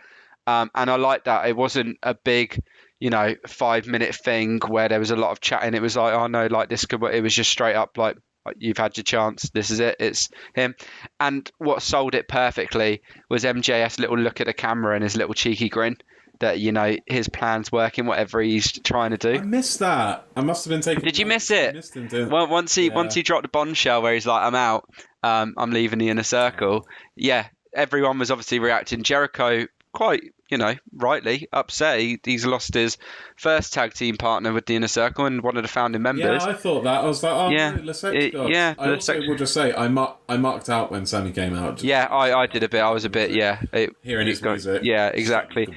Um, 0.47 0.71
and 0.73 0.89
I 0.89 0.95
like 0.95 1.25
that. 1.25 1.47
It 1.47 1.55
wasn't 1.55 1.97
a 2.03 2.13
big 2.13 2.61
you 3.01 3.09
know, 3.09 3.33
five 3.47 3.87
minute 3.87 4.13
thing 4.13 4.59
where 4.67 4.89
there 4.89 4.99
was 4.99 5.11
a 5.11 5.15
lot 5.15 5.31
of 5.31 5.39
chatting. 5.39 5.73
It 5.73 5.81
was 5.81 5.95
like, 5.95 6.13
oh 6.13 6.27
no, 6.27 6.47
like 6.47 6.67
this 6.67 6.85
could. 6.85 7.01
It 7.03 7.23
was 7.23 7.33
just 7.33 7.49
straight 7.49 7.75
up 7.75 7.97
like 7.97 8.17
you've 8.57 8.77
had 8.77 8.97
your 8.97 9.05
chance. 9.05 9.49
This 9.51 9.69
is 9.69 9.79
it. 9.79 9.95
It's 10.01 10.27
him. 10.53 10.75
And 11.17 11.49
what 11.59 11.81
sold 11.81 12.13
it 12.13 12.27
perfectly 12.27 13.01
was 13.29 13.45
MJF's 13.45 13.99
little 13.99 14.17
look 14.17 14.41
at 14.41 14.47
the 14.47 14.53
camera 14.53 14.95
and 14.95 15.03
his 15.03 15.15
little 15.15 15.33
cheeky 15.33 15.69
grin 15.69 15.95
that 16.39 16.59
you 16.59 16.71
know 16.71 16.95
his 17.05 17.27
plan's 17.29 17.71
working, 17.71 18.05
whatever 18.05 18.41
he's 18.41 18.71
trying 18.71 19.11
to 19.11 19.17
do. 19.17 19.33
I 19.35 19.41
missed 19.41 19.79
that. 19.79 20.25
I 20.35 20.41
must 20.41 20.65
have 20.65 20.69
been 20.71 20.81
taking. 20.81 21.03
Did 21.03 21.17
you 21.17 21.25
miss 21.25 21.51
I 21.51 21.55
it? 21.55 21.75
missed 21.75 21.95
him 21.95 22.07
doing- 22.07 22.29
Well, 22.29 22.47
once 22.47 22.73
he 22.75 22.87
Yeah. 22.87 22.93
once 22.95 23.13
he 23.13 23.21
dropped 23.21 23.43
the 23.43 23.49
bombshell 23.49 24.01
where 24.01 24.13
he's 24.13 24.25
like, 24.25 24.41
"I'm 24.41 24.55
out, 24.55 24.89
um, 25.23 25.53
I'm 25.57 25.71
leaving 25.71 25.99
the 25.99 26.09
inner 26.09 26.23
circle." 26.23 26.87
Yeah, 27.15 27.47
everyone 27.73 28.19
was 28.19 28.31
obviously 28.31 28.59
reacting. 28.59 29.03
Jericho, 29.03 29.67
quite 29.93 30.23
you 30.49 30.57
know, 30.57 30.73
rightly 30.95 31.47
upset. 31.53 31.99
He, 31.99 32.19
he's 32.25 32.43
lost 32.43 32.73
his 32.73 32.97
first 33.35 33.71
tag 33.71 33.93
team 33.93 34.17
partner 34.17 34.51
with 34.51 34.65
the 34.65 34.75
inner 34.75 34.87
circle 34.87 35.25
and 35.27 35.43
one 35.43 35.57
of 35.57 35.61
the 35.61 35.69
founding 35.69 36.01
members. 36.01 36.43
Yeah. 36.43 36.49
I 36.49 36.53
thought 36.55 36.85
that. 36.85 37.03
I 37.03 37.05
was 37.05 37.21
like, 37.21 37.33
oh, 37.33 37.49
Yeah. 37.49 37.77
It- 37.77 38.33
yeah, 38.49 38.73
I 38.79 38.89
also 38.89 39.13
Lessex- 39.13 39.27
will 39.27 39.35
just 39.35 39.53
say, 39.53 39.71
I, 39.75 39.87
mar- 39.89 40.17
I 40.27 40.37
marked 40.37 40.67
out 40.67 40.89
when 40.91 41.05
Sammy 41.05 41.33
came 41.33 41.55
out. 41.55 41.83
Yeah, 41.83 42.07
I, 42.09 42.33
I 42.35 42.47
did 42.47 42.63
a 42.63 42.67
bit. 42.69 42.81
I 42.81 42.89
was 42.89 43.05
a 43.05 43.11
bit, 43.11 43.29
yeah. 43.29 43.61
It, 43.71 43.95
Hearing 44.01 44.25
his 44.25 44.39
got- 44.41 44.53
music. 44.53 44.81
Yeah, 44.83 45.09
exactly. 45.09 45.67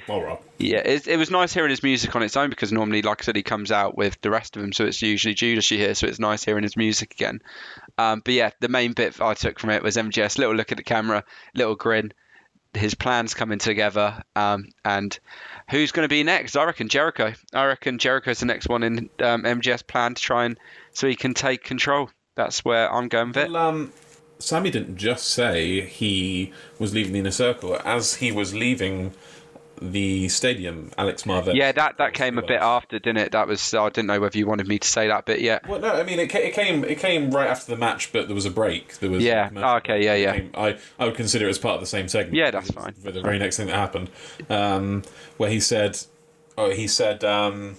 Yeah, 0.56 0.78
it, 0.78 1.06
it 1.06 1.18
was 1.18 1.30
nice 1.30 1.52
hearing 1.52 1.68
his 1.68 1.82
music 1.82 2.16
on 2.16 2.22
its 2.22 2.38
own 2.38 2.48
because 2.48 2.72
normally, 2.72 3.02
like 3.02 3.20
I 3.20 3.24
said, 3.24 3.36
he 3.36 3.42
comes 3.42 3.70
out 3.72 3.94
with 3.94 4.18
the 4.22 4.30
rest 4.30 4.56
of 4.56 4.62
them, 4.62 4.72
so 4.72 4.86
it's 4.86 5.02
usually 5.02 5.34
Judas 5.34 5.70
you 5.70 5.76
hear, 5.76 5.94
so 5.94 6.06
it's 6.06 6.18
nice 6.18 6.44
hearing 6.44 6.62
his 6.62 6.78
music 6.78 7.12
again. 7.12 7.40
Um, 7.98 8.22
but 8.24 8.32
yeah, 8.32 8.50
the 8.60 8.68
main 8.68 8.92
bit 8.92 9.20
I 9.20 9.34
took 9.34 9.58
from 9.58 9.68
it 9.68 9.82
was 9.82 9.96
MJF, 9.98 10.38
little 10.38 10.54
look 10.54 10.72
at 10.72 10.78
the 10.78 10.84
camera, 10.84 11.24
little 11.54 11.74
grin, 11.74 12.12
his 12.74 12.94
plans 12.94 13.34
coming 13.34 13.58
together, 13.58 14.22
um, 14.34 14.68
and 14.84 15.18
who's 15.70 15.92
going 15.92 16.04
to 16.04 16.08
be 16.08 16.22
next? 16.22 16.56
I 16.56 16.64
reckon 16.64 16.88
Jericho. 16.88 17.32
I 17.52 17.66
reckon 17.66 17.98
Jericho's 17.98 18.40
the 18.40 18.46
next 18.46 18.68
one 18.68 18.82
in 18.82 19.10
um, 19.20 19.42
MJF 19.42 19.86
plan 19.86 20.14
to 20.14 20.22
try 20.22 20.44
and 20.44 20.58
so 20.92 21.06
he 21.06 21.16
can 21.16 21.34
take 21.34 21.64
control. 21.64 22.10
That's 22.34 22.64
where 22.64 22.92
I'm 22.92 23.08
going 23.08 23.28
with 23.28 23.36
it. 23.36 23.50
Well, 23.50 23.68
um, 23.68 23.92
Sammy 24.38 24.70
didn't 24.70 24.96
just 24.96 25.28
say 25.28 25.82
he 25.82 26.52
was 26.78 26.94
leaving 26.94 27.12
the 27.12 27.20
inner 27.20 27.30
circle. 27.30 27.78
As 27.84 28.14
he 28.16 28.32
was 28.32 28.54
leaving 28.54 29.12
the 29.90 30.28
stadium, 30.28 30.90
Alex 30.96 31.24
Marvez. 31.24 31.54
Yeah, 31.54 31.72
that, 31.72 31.98
that 31.98 32.14
came 32.14 32.38
a 32.38 32.42
bit 32.42 32.60
after, 32.60 32.98
didn't 32.98 33.18
it? 33.18 33.32
That 33.32 33.48
was 33.48 33.74
I 33.74 33.88
didn't 33.88 34.06
know 34.06 34.20
whether 34.20 34.38
you 34.38 34.46
wanted 34.46 34.68
me 34.68 34.78
to 34.78 34.86
say 34.88 35.08
that 35.08 35.26
bit 35.26 35.40
yet. 35.40 35.66
Well, 35.66 35.80
no, 35.80 35.92
I 35.92 36.02
mean 36.04 36.18
it, 36.20 36.34
it 36.34 36.54
came 36.54 36.84
it 36.84 36.98
came 36.98 37.30
right 37.30 37.48
after 37.48 37.72
the 37.72 37.78
match, 37.78 38.12
but 38.12 38.28
there 38.28 38.34
was 38.34 38.46
a 38.46 38.50
break. 38.50 38.98
There 38.98 39.10
was 39.10 39.24
Yeah. 39.24 39.50
Oh, 39.56 39.76
okay, 39.76 40.04
yeah, 40.04 40.14
yeah. 40.14 40.32
Came- 40.34 40.50
I 40.54 40.78
I 40.98 41.06
would 41.06 41.14
consider 41.16 41.46
it 41.46 41.50
as 41.50 41.58
part 41.58 41.74
of 41.74 41.80
the 41.80 41.86
same 41.86 42.08
segment. 42.08 42.36
Yeah, 42.36 42.50
that's 42.50 42.70
fine. 42.70 42.92
For 42.94 43.10
the 43.10 43.20
very 43.22 43.38
next 43.38 43.56
thing 43.56 43.66
that 43.66 43.76
happened, 43.76 44.10
um, 44.48 45.02
where 45.36 45.50
he 45.50 45.60
said, 45.60 45.98
oh, 46.56 46.70
he 46.70 46.86
said, 46.86 47.24
um, 47.24 47.76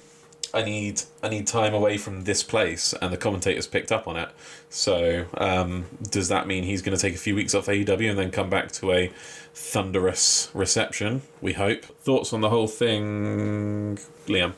I 0.54 0.64
need 0.64 1.02
I 1.24 1.30
need 1.30 1.48
time 1.48 1.74
away 1.74 1.98
from 1.98 2.26
this 2.26 2.44
place, 2.44 2.94
and 3.02 3.12
the 3.12 3.18
commentators 3.18 3.66
picked 3.66 3.92
up 3.92 4.08
on 4.08 4.18
it. 4.18 4.30
So 4.70 5.26
um, 5.38 5.86
does 6.12 6.28
that 6.30 6.46
mean 6.46 6.64
he's 6.64 6.82
going 6.82 6.96
to 6.96 7.02
take 7.02 7.16
a 7.16 7.18
few 7.18 7.36
weeks 7.36 7.56
off 7.56 7.66
AEW 7.66 8.10
and 8.10 8.20
then 8.20 8.30
come 8.30 8.50
back 8.50 8.72
to 8.74 8.92
a 8.92 9.12
thunderous 9.54 10.52
reception? 10.54 11.24
We 11.42 11.54
hope. 11.54 11.84
Thoughts 11.86 12.34
on 12.34 12.42
the 12.42 12.50
whole 12.50 12.68
thing, 12.68 13.98
Liam? 14.28 14.54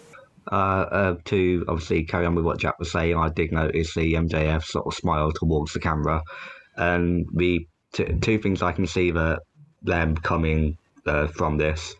Uh, 0.52 0.56
uh, 0.56 1.16
to 1.26 1.66
obviously 1.68 2.04
carry 2.04 2.26
on 2.26 2.36
with 2.36 2.46
what 2.46 2.60
Jack 2.60 2.78
was 2.78 2.92
saying, 2.92 3.18
I 3.18 3.30
did 3.30 3.52
notice 3.52 3.96
the 3.96 4.14
MJF 4.14 4.64
sort 4.64 4.86
of 4.86 4.94
smile 4.94 5.32
towards 5.32 5.74
the 5.74 5.80
camera, 5.80 6.22
and 6.76 7.26
the 7.34 7.66
t- 7.94 8.14
two 8.22 8.38
things 8.38 8.62
I 8.62 8.74
can 8.74 8.86
see 8.86 9.12
that 9.12 9.40
them 9.82 10.16
coming 10.16 10.78
uh, 11.06 11.28
from 11.28 11.58
this. 11.58 11.96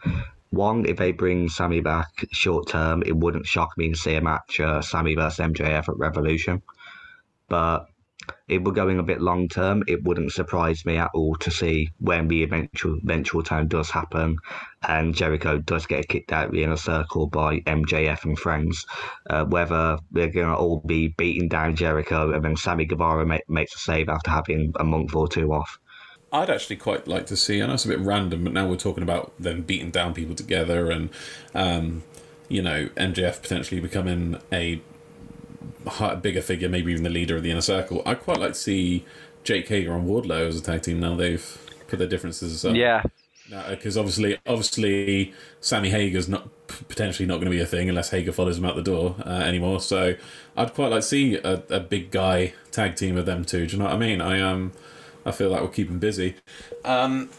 One, 0.56 0.86
if 0.86 0.98
they 0.98 1.12
bring 1.12 1.50
Sammy 1.50 1.82
back 1.82 2.08
short 2.32 2.70
term, 2.70 3.04
it 3.06 3.16
wouldn't 3.16 3.46
shock 3.46 3.78
me 3.78 3.90
to 3.92 3.98
see 3.98 4.16
a 4.16 4.22
match 4.22 4.60
uh, 4.60 4.82
Sammy 4.82 5.16
versus 5.16 5.40
MJF 5.40 5.90
at 5.90 5.98
Revolution. 5.98 6.62
But 7.50 7.88
if 8.48 8.62
we're 8.62 8.72
going 8.72 8.98
a 8.98 9.04
bit 9.04 9.22
long 9.22 9.50
term, 9.50 9.84
it 9.88 10.04
wouldn't 10.04 10.32
surprise 10.32 10.86
me 10.86 10.98
at 10.98 11.12
all 11.14 11.36
to 11.36 11.52
see 11.52 11.90
when 12.00 12.28
the 12.28 12.44
eventual 12.44 12.98
eventual 13.04 13.44
time 13.44 13.68
does 13.68 13.90
happen, 13.90 14.38
and 14.88 15.14
Jericho 15.14 15.58
does 15.58 15.86
get 15.86 16.08
kicked 16.08 16.32
out 16.32 16.48
of 16.48 16.52
the 16.54 16.64
inner 16.64 16.78
circle 16.78 17.28
by 17.28 17.60
MJF 17.60 18.24
and 18.24 18.40
friends. 18.40 18.86
Uh, 19.30 19.46
whether 19.46 19.98
they're 20.12 20.30
going 20.30 20.48
to 20.48 20.56
all 20.56 20.82
be 20.86 21.10
beating 21.10 21.50
down 21.50 21.76
Jericho, 21.76 22.32
and 22.32 22.46
then 22.46 22.56
Sammy 22.56 22.86
Guevara 22.86 23.26
ma- 23.26 23.38
makes 23.50 23.76
a 23.76 23.80
save 23.80 24.10
after 24.10 24.32
having 24.32 24.72
a 24.80 24.84
month 24.84 25.14
or 25.16 25.28
two 25.28 25.52
off. 25.52 25.78
I'd 26.36 26.50
actually 26.50 26.76
quite 26.76 27.08
like 27.08 27.26
to 27.28 27.38
see. 27.38 27.62
I 27.62 27.68
know 27.68 27.74
it's 27.74 27.86
a 27.86 27.90
bit 27.90 28.00
random, 28.00 28.44
but 28.44 28.54
now 28.54 28.68
we're 28.68 28.76
talking 28.76 29.04
about 29.04 29.34
them 29.40 29.62
beating 29.62 29.92
down 29.92 30.14
people 30.14 30.36
together, 30.36 30.92
and 30.92 31.10
um, 31.54 32.04
you 32.50 32.62
know 32.62 32.90
MJF 32.98 33.42
potentially 33.42 33.80
becoming 33.82 34.40
a 34.52 34.82
bigger 36.22 36.42
figure, 36.42 36.70
maybe 36.70 36.92
even 36.92 37.04
the 37.04 37.10
leader 37.10 37.36
of 37.36 37.44
the 37.44 37.52
inner 37.52 37.62
circle. 37.62 38.02
I'd 38.06 38.22
quite 38.22 38.40
like 38.40 38.54
to 38.54 38.60
see 38.60 39.06
Jake 39.44 39.68
Hager 39.68 39.94
and 39.94 40.08
Wardlow 40.08 40.48
as 40.48 40.58
a 40.58 40.62
tag 40.62 40.82
team. 40.82 41.00
Now 41.00 41.16
they've 41.16 41.58
put 41.88 42.00
their 42.00 42.08
differences 42.08 42.54
aside. 42.54 42.76
Yeah, 42.76 43.04
because 43.70 43.98
obviously, 43.98 44.38
obviously, 44.46 45.34
Sammy 45.62 45.90
Hager's 45.90 46.28
not 46.28 46.50
potentially 46.68 47.28
not 47.28 47.36
going 47.36 47.46
to 47.46 47.52
be 47.52 47.62
a 47.62 47.66
thing 47.66 47.88
unless 47.90 48.10
Hager 48.10 48.32
follows 48.32 48.58
him 48.58 48.66
out 48.66 48.76
the 48.76 48.82
door 48.82 49.16
uh, 49.26 49.30
anymore. 49.30 49.80
So, 49.80 50.16
I'd 50.58 50.74
quite 50.74 50.90
like 50.90 51.02
to 51.02 51.08
see 51.08 51.36
a, 51.36 51.62
a 51.70 51.80
big 51.80 52.10
guy 52.10 52.54
tag 52.72 52.96
team 52.96 53.18
of 53.18 53.26
them 53.26 53.46
two. 53.46 53.68
Do 53.68 53.74
you 53.74 53.80
know 53.80 53.86
what 53.86 53.94
I 53.94 53.98
mean? 53.98 54.20
I 54.20 54.42
um, 54.42 54.72
I 55.26 55.32
feel 55.32 55.50
that 55.52 55.62
will 55.62 55.70
keep 55.70 55.90
him 55.90 56.00
busy. 56.00 56.36
Um, 56.84 57.30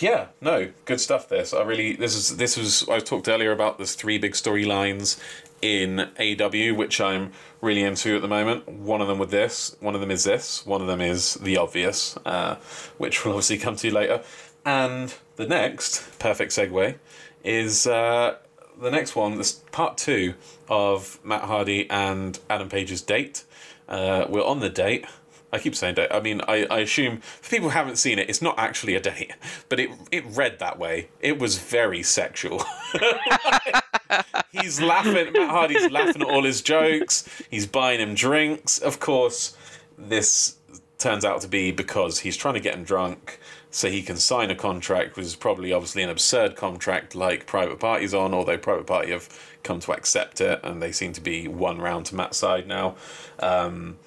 yeah, 0.00 0.28
no, 0.40 0.72
good 0.84 1.00
stuff. 1.00 1.28
This 1.28 1.54
I 1.54 1.62
really 1.62 1.94
this 1.94 2.14
is 2.14 2.36
this 2.36 2.56
was 2.56 2.88
I 2.88 2.98
talked 2.98 3.28
earlier 3.28 3.52
about 3.52 3.78
there's 3.78 3.94
three 3.94 4.18
big 4.18 4.32
storylines 4.32 5.20
in 5.62 6.08
AEW 6.18 6.76
which 6.76 7.00
I'm 7.00 7.32
really 7.60 7.82
into 7.82 8.16
at 8.16 8.22
the 8.22 8.28
moment. 8.28 8.68
One 8.68 9.00
of 9.00 9.08
them 9.08 9.18
with 9.18 9.30
this, 9.30 9.76
one 9.80 9.94
of 9.94 10.00
them 10.00 10.10
is 10.10 10.24
this, 10.24 10.66
one 10.66 10.80
of 10.80 10.86
them 10.88 11.00
is 11.00 11.34
the 11.34 11.56
obvious, 11.56 12.18
uh, 12.26 12.56
which 12.98 13.24
we'll 13.24 13.34
obviously 13.34 13.58
come 13.58 13.76
to 13.76 13.94
later, 13.94 14.22
and 14.64 15.14
the 15.36 15.46
next 15.46 16.18
perfect 16.18 16.52
segue 16.52 16.96
is 17.44 17.86
uh, 17.86 18.36
the 18.80 18.90
next 18.90 19.14
one. 19.14 19.36
This 19.38 19.52
part 19.52 19.96
two 19.96 20.34
of 20.68 21.20
Matt 21.24 21.42
Hardy 21.42 21.88
and 21.88 22.38
Adam 22.50 22.68
Page's 22.68 23.02
date. 23.02 23.44
Uh, 23.88 24.26
we're 24.28 24.44
on 24.44 24.60
the 24.60 24.70
date. 24.70 25.06
I 25.54 25.60
keep 25.60 25.76
saying 25.76 25.94
date. 25.94 26.08
I 26.10 26.18
mean, 26.18 26.40
I, 26.48 26.66
I 26.68 26.80
assume 26.80 27.18
for 27.18 27.48
people 27.48 27.70
who 27.70 27.74
haven't 27.74 27.96
seen 27.96 28.18
it, 28.18 28.28
it's 28.28 28.42
not 28.42 28.58
actually 28.58 28.96
a 28.96 29.00
date, 29.00 29.32
but 29.68 29.78
it 29.78 29.90
it 30.10 30.24
read 30.26 30.58
that 30.58 30.80
way. 30.80 31.10
It 31.20 31.38
was 31.38 31.58
very 31.58 32.02
sexual. 32.02 32.64
he's 34.50 34.80
laughing. 34.80 35.32
Matt 35.32 35.50
Hardy's 35.50 35.90
laughing 35.92 36.22
at 36.22 36.28
all 36.28 36.42
his 36.42 36.60
jokes. 36.60 37.28
He's 37.50 37.66
buying 37.68 38.00
him 38.00 38.14
drinks. 38.14 38.80
Of 38.80 38.98
course, 38.98 39.56
this 39.96 40.56
turns 40.98 41.24
out 41.24 41.40
to 41.42 41.48
be 41.48 41.70
because 41.70 42.18
he's 42.20 42.36
trying 42.36 42.54
to 42.54 42.60
get 42.60 42.74
him 42.74 42.82
drunk 42.82 43.38
so 43.70 43.90
he 43.90 44.02
can 44.02 44.16
sign 44.16 44.50
a 44.50 44.54
contract, 44.56 45.16
which 45.16 45.26
is 45.26 45.36
probably 45.36 45.72
obviously 45.72 46.02
an 46.02 46.10
absurd 46.10 46.56
contract 46.56 47.14
like 47.14 47.46
Private 47.46 47.78
Party's 47.78 48.14
on, 48.14 48.34
although 48.34 48.58
Private 48.58 48.86
Party 48.86 49.12
have 49.12 49.28
come 49.62 49.80
to 49.80 49.92
accept 49.92 50.40
it 50.40 50.60
and 50.62 50.82
they 50.82 50.92
seem 50.92 51.12
to 51.12 51.20
be 51.20 51.46
one 51.46 51.80
round 51.80 52.06
to 52.06 52.14
Matt's 52.14 52.38
side 52.38 52.66
now. 52.66 52.96
Um, 53.38 53.98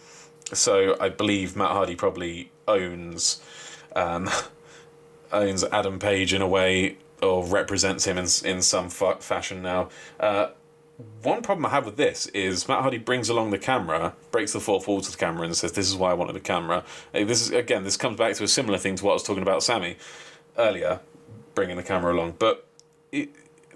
so 0.53 0.95
I 0.99 1.09
believe 1.09 1.55
Matt 1.55 1.71
Hardy 1.71 1.95
probably 1.95 2.51
owns 2.67 3.41
um, 3.95 4.29
owns 5.31 5.63
Adam 5.65 5.99
Page 5.99 6.33
in 6.33 6.41
a 6.41 6.47
way 6.47 6.97
or 7.21 7.45
represents 7.45 8.05
him 8.05 8.17
in 8.17 8.27
in 8.45 8.61
some 8.61 8.89
fa- 8.89 9.17
fashion 9.19 9.61
now. 9.61 9.89
Uh, 10.19 10.49
one 11.21 11.43
problem 11.43 11.65
I 11.65 11.69
have 11.69 11.85
with 11.85 11.95
this 11.97 12.25
is 12.27 12.67
Matt 12.67 12.81
Hardy 12.81 12.97
brings 12.97 13.29
along 13.29 13.51
the 13.51 13.59
camera, 13.59 14.13
breaks 14.31 14.53
the 14.53 14.59
fourth 14.59 14.87
wall 14.87 14.99
to 15.01 15.11
the 15.11 15.17
camera, 15.17 15.45
and 15.45 15.55
says, 15.55 15.73
"This 15.73 15.87
is 15.87 15.95
why 15.95 16.11
I 16.11 16.13
wanted 16.13 16.35
a 16.35 16.39
camera." 16.39 16.83
Uh, 17.13 17.23
This 17.23 17.41
is 17.41 17.51
again, 17.51 17.83
this 17.83 17.97
comes 17.97 18.17
back 18.17 18.35
to 18.35 18.43
a 18.43 18.47
similar 18.47 18.77
thing 18.77 18.95
to 18.95 19.05
what 19.05 19.11
I 19.11 19.13
was 19.13 19.23
talking 19.23 19.43
about 19.43 19.61
Sammy 19.63 19.97
earlier, 20.57 20.99
bringing 21.53 21.77
the 21.77 21.83
camera 21.83 22.13
along. 22.13 22.35
But 22.39 22.65
it, 23.11 23.29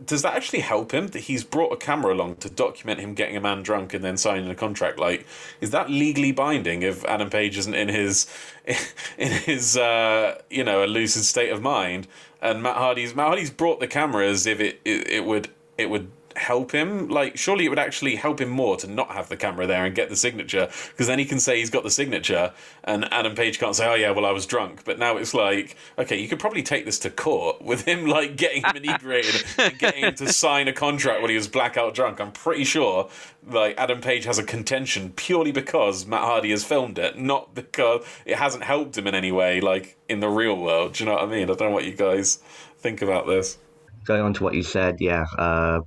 does 0.06 0.22
that 0.22 0.36
actually 0.36 0.60
help 0.60 0.94
him 0.94 1.08
that 1.08 1.20
he's 1.20 1.44
brought 1.44 1.72
a 1.72 1.78
camera 1.78 2.14
along 2.14 2.38
to 2.38 2.50
document 2.50 3.00
him 3.00 3.14
getting 3.14 3.38
a 3.38 3.42
man 3.42 3.64
drunk 3.64 3.94
and 3.94 4.04
then 4.04 4.18
signing 4.18 4.50
a 4.50 4.56
contract? 4.56 5.00
Like, 5.00 5.26
is 5.60 5.72
that 5.72 5.90
legally 5.90 6.32
binding 6.32 6.82
if 6.84 7.04
Adam 7.06 7.30
Page 7.30 7.58
isn't 7.58 7.74
in 7.74 7.90
his 7.90 8.28
in 9.18 9.32
his 9.32 9.78
uh, 9.78 10.42
you 10.50 10.64
know 10.64 10.84
a 10.84 10.88
lucid 10.88 11.24
state 11.24 11.52
of 11.52 11.62
mind? 11.62 12.08
And 12.42 12.64
Matt 12.64 12.78
Hardy's 12.78 13.16
Matt 13.16 13.28
Hardy's 13.28 13.52
brought 13.52 13.80
the 13.80 13.88
camera 13.88 14.28
as 14.28 14.46
if 14.46 14.60
it 14.60 14.82
it, 14.86 15.08
it 15.08 15.26
would 15.26 15.50
it 15.78 15.90
would 15.90 16.10
help 16.38 16.72
him? 16.72 17.08
Like 17.08 17.38
surely 17.38 17.66
it 17.66 17.70
would 17.70 17.80
actually 17.80 18.16
help 18.16 18.42
him 18.42 18.50
more 18.50 18.78
to 18.78 18.88
not 18.88 19.12
have 19.12 19.30
the 19.30 19.38
camera 19.38 19.68
there 19.68 19.86
and 19.86 19.96
get 19.96 20.10
the 20.10 20.16
signature 20.16 20.70
because 20.90 21.08
then 21.08 21.20
he 21.20 21.26
can 21.26 21.40
say 21.40 21.60
he's 21.60 21.70
got 21.70 21.84
the 21.84 21.90
signature 21.90 22.54
and 22.84 23.12
adam 23.12 23.36
page 23.36 23.60
can't 23.60 23.76
say 23.76 23.88
oh 23.88 23.96
yeah 23.96 24.12
well 24.12 24.26
i 24.26 24.32
was 24.32 24.46
drunk. 24.46 24.84
But 24.86 25.00
now 25.00 25.18
it's 25.18 25.34
like 25.34 25.76
okay 25.98 26.20
you 26.20 26.28
could 26.28 26.40
probably 26.40 26.64
take 26.64 26.86
this 26.86 27.00
to 27.00 27.10
court 27.10 27.62
with 27.72 27.86
him 27.86 28.06
like 28.06 28.36
getting 28.36 28.64
him 28.64 28.76
inebriated 28.76 29.44
and 29.58 29.78
getting 29.78 30.04
him 30.04 30.16
to 30.16 30.32
sign 30.34 30.68
a 30.68 30.74
contract 30.74 31.22
when 31.22 31.30
he 31.30 31.36
was 31.36 31.48
blackout 31.48 31.94
drunk. 31.94 32.20
I'm 32.20 32.32
pretty 32.32 32.64
sure 32.64 33.10
like 33.48 33.78
adam 33.78 34.02
page 34.02 34.26
has 34.26 34.38
a 34.38 34.44
contention 34.44 35.12
purely 35.16 35.52
because 35.52 36.06
matt 36.06 36.22
hardy 36.22 36.52
has 36.52 36.64
filmed 36.64 37.00
it 37.00 37.18
not 37.18 37.56
because 37.56 38.06
it 38.26 38.38
hasn't 38.38 38.64
helped 38.64 38.96
him 38.96 39.08
in 39.08 39.16
any 39.16 39.32
way 39.32 39.60
like 39.62 39.98
in 40.10 40.20
the 40.20 40.30
real 40.30 40.58
world. 40.58 40.94
Do 40.94 41.04
you 41.04 41.10
know 41.10 41.16
what 41.16 41.24
i 41.24 41.28
mean? 41.28 41.44
I 41.44 41.54
don't 41.54 41.62
know 41.62 41.72
what 41.72 41.86
you 41.86 41.94
guys 41.94 42.40
think 42.82 43.02
about 43.02 43.28
this. 43.28 43.58
Going 44.06 44.22
on 44.22 44.34
to 44.34 44.44
what 44.44 44.56
you 44.56 44.64
said, 44.64 44.98
yeah, 45.00 45.26
uh, 45.38 45.82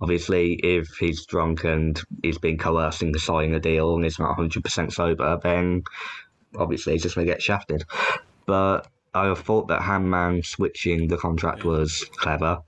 Obviously, 0.00 0.54
if 0.54 0.88
he's 0.98 1.26
drunk 1.26 1.64
and 1.64 2.00
he's 2.22 2.38
been 2.38 2.58
coerced 2.58 3.02
into 3.02 3.18
signing 3.18 3.54
a 3.54 3.60
deal 3.60 3.94
and 3.94 4.04
he's 4.04 4.18
not 4.18 4.36
100% 4.36 4.92
sober, 4.92 5.38
then 5.42 5.82
obviously 6.56 6.94
he's 6.94 7.02
just 7.02 7.14
going 7.14 7.26
to 7.26 7.32
get 7.32 7.42
shafted. 7.42 7.84
But 8.46 8.88
I 9.14 9.32
thought 9.34 9.68
that 9.68 9.82
Handman 9.82 10.44
switching 10.44 11.08
the 11.08 11.16
contract 11.16 11.64
was 11.64 12.04
clever. 12.16 12.62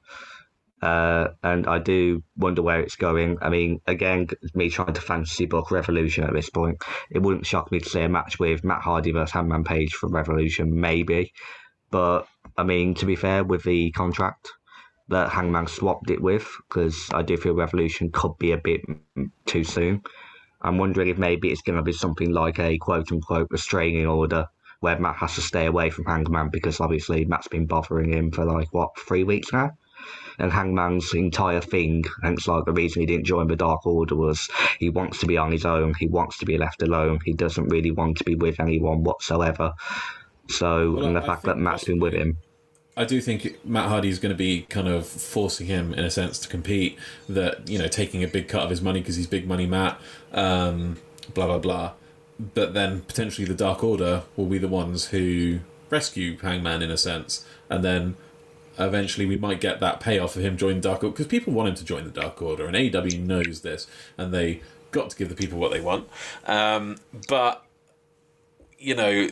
Uh, 0.82 1.28
and 1.44 1.68
I 1.68 1.78
do 1.78 2.24
wonder 2.36 2.60
where 2.60 2.80
it's 2.80 2.96
going. 2.96 3.38
I 3.40 3.48
mean, 3.50 3.80
again, 3.86 4.26
me 4.54 4.68
trying 4.68 4.92
to 4.94 5.00
fantasy 5.00 5.46
book 5.46 5.70
Revolution 5.70 6.24
at 6.24 6.32
this 6.32 6.50
point, 6.50 6.82
it 7.08 7.22
wouldn't 7.22 7.46
shock 7.46 7.70
me 7.70 7.78
to 7.78 7.88
see 7.88 8.00
a 8.00 8.08
match 8.08 8.40
with 8.40 8.64
Matt 8.64 8.82
Hardy 8.82 9.12
versus 9.12 9.32
Hangman 9.32 9.62
Page 9.62 9.94
for 9.94 10.08
Revolution, 10.08 10.80
maybe. 10.80 11.32
But 11.92 12.26
I 12.58 12.64
mean, 12.64 12.94
to 12.94 13.06
be 13.06 13.14
fair, 13.14 13.44
with 13.44 13.62
the 13.62 13.92
contract 13.92 14.50
that 15.12 15.30
Hangman 15.30 15.66
swapped 15.66 16.10
it 16.10 16.20
with, 16.20 16.46
because 16.68 17.08
I 17.12 17.22
do 17.22 17.36
feel 17.36 17.54
Revolution 17.54 18.10
could 18.12 18.36
be 18.38 18.52
a 18.52 18.58
bit 18.58 18.82
too 19.46 19.64
soon. 19.64 20.02
I'm 20.60 20.78
wondering 20.78 21.08
if 21.08 21.18
maybe 21.18 21.50
it's 21.50 21.62
going 21.62 21.76
to 21.76 21.82
be 21.82 21.92
something 21.92 22.32
like 22.32 22.58
a 22.58 22.78
quote 22.78 23.10
unquote 23.10 23.48
restraining 23.50 24.06
order 24.06 24.46
where 24.80 24.98
Matt 24.98 25.16
has 25.16 25.36
to 25.36 25.40
stay 25.40 25.66
away 25.66 25.90
from 25.90 26.06
Hangman 26.06 26.50
because 26.50 26.80
obviously 26.80 27.24
Matt's 27.24 27.48
been 27.48 27.66
bothering 27.66 28.12
him 28.12 28.32
for 28.32 28.44
like, 28.44 28.72
what, 28.72 28.90
three 28.98 29.24
weeks 29.24 29.52
now? 29.52 29.70
and 30.38 30.52
Hangman's 30.52 31.14
entire 31.14 31.60
thing, 31.60 32.04
it's 32.24 32.48
like 32.48 32.64
the 32.64 32.72
reason 32.72 33.00
he 33.00 33.06
didn't 33.06 33.26
join 33.26 33.48
the 33.48 33.56
Dark 33.56 33.86
Order 33.86 34.16
was 34.16 34.48
he 34.78 34.88
wants 34.88 35.18
to 35.20 35.26
be 35.26 35.36
on 35.36 35.52
his 35.52 35.64
own, 35.64 35.94
he 35.98 36.06
wants 36.06 36.38
to 36.38 36.46
be 36.46 36.58
left 36.58 36.82
alone, 36.82 37.20
he 37.24 37.32
doesn't 37.32 37.68
really 37.68 37.90
want 37.90 38.18
to 38.18 38.24
be 38.24 38.34
with 38.34 38.58
anyone 38.60 39.04
whatsoever. 39.04 39.72
So, 40.48 40.92
Well, 40.92 41.04
and 41.06 41.16
the 41.16 41.22
I 41.22 41.26
fact 41.26 41.44
that 41.44 41.58
Matt's 41.58 41.84
been 41.84 42.00
with 42.00 42.14
him, 42.14 42.38
I 42.96 43.04
do 43.04 43.20
think 43.20 43.64
Matt 43.64 43.88
Hardy 43.88 44.08
is 44.08 44.18
going 44.18 44.34
to 44.34 44.38
be 44.38 44.62
kind 44.62 44.86
of 44.86 45.06
forcing 45.06 45.66
him, 45.66 45.94
in 45.94 46.04
a 46.04 46.10
sense, 46.10 46.38
to 46.40 46.48
compete. 46.48 46.98
That 47.28 47.68
you 47.68 47.78
know, 47.78 47.88
taking 47.88 48.22
a 48.22 48.28
big 48.28 48.48
cut 48.48 48.62
of 48.62 48.70
his 48.70 48.82
money 48.82 49.00
because 49.00 49.16
he's 49.16 49.26
big 49.26 49.46
money 49.46 49.66
Matt. 49.66 49.98
Um, 50.32 50.98
blah 51.32 51.46
blah 51.46 51.58
blah. 51.58 51.92
But 52.54 52.74
then 52.74 53.02
potentially 53.02 53.46
the 53.46 53.54
Dark 53.54 53.82
Order 53.82 54.24
will 54.36 54.46
be 54.46 54.58
the 54.58 54.68
ones 54.68 55.06
who 55.06 55.60
rescue 55.90 56.36
Hangman 56.38 56.82
in 56.82 56.90
a 56.90 56.96
sense, 56.96 57.46
and 57.70 57.84
then 57.84 58.16
eventually 58.78 59.26
we 59.26 59.36
might 59.36 59.60
get 59.60 59.80
that 59.80 60.00
payoff 60.00 60.36
of 60.36 60.42
him 60.42 60.56
joining 60.56 60.80
Dark 60.80 61.02
Order 61.02 61.12
because 61.12 61.26
people 61.26 61.52
want 61.52 61.70
him 61.70 61.74
to 61.76 61.84
join 61.84 62.04
the 62.04 62.10
Dark 62.10 62.42
Order, 62.42 62.66
and 62.66 62.76
AEW 62.76 63.20
knows 63.20 63.62
this, 63.62 63.86
and 64.18 64.34
they 64.34 64.60
got 64.90 65.10
to 65.10 65.16
give 65.16 65.30
the 65.30 65.34
people 65.34 65.58
what 65.58 65.72
they 65.72 65.80
want. 65.80 66.08
Um, 66.46 66.98
but 67.28 67.64
you 68.82 68.96
know, 68.96 69.28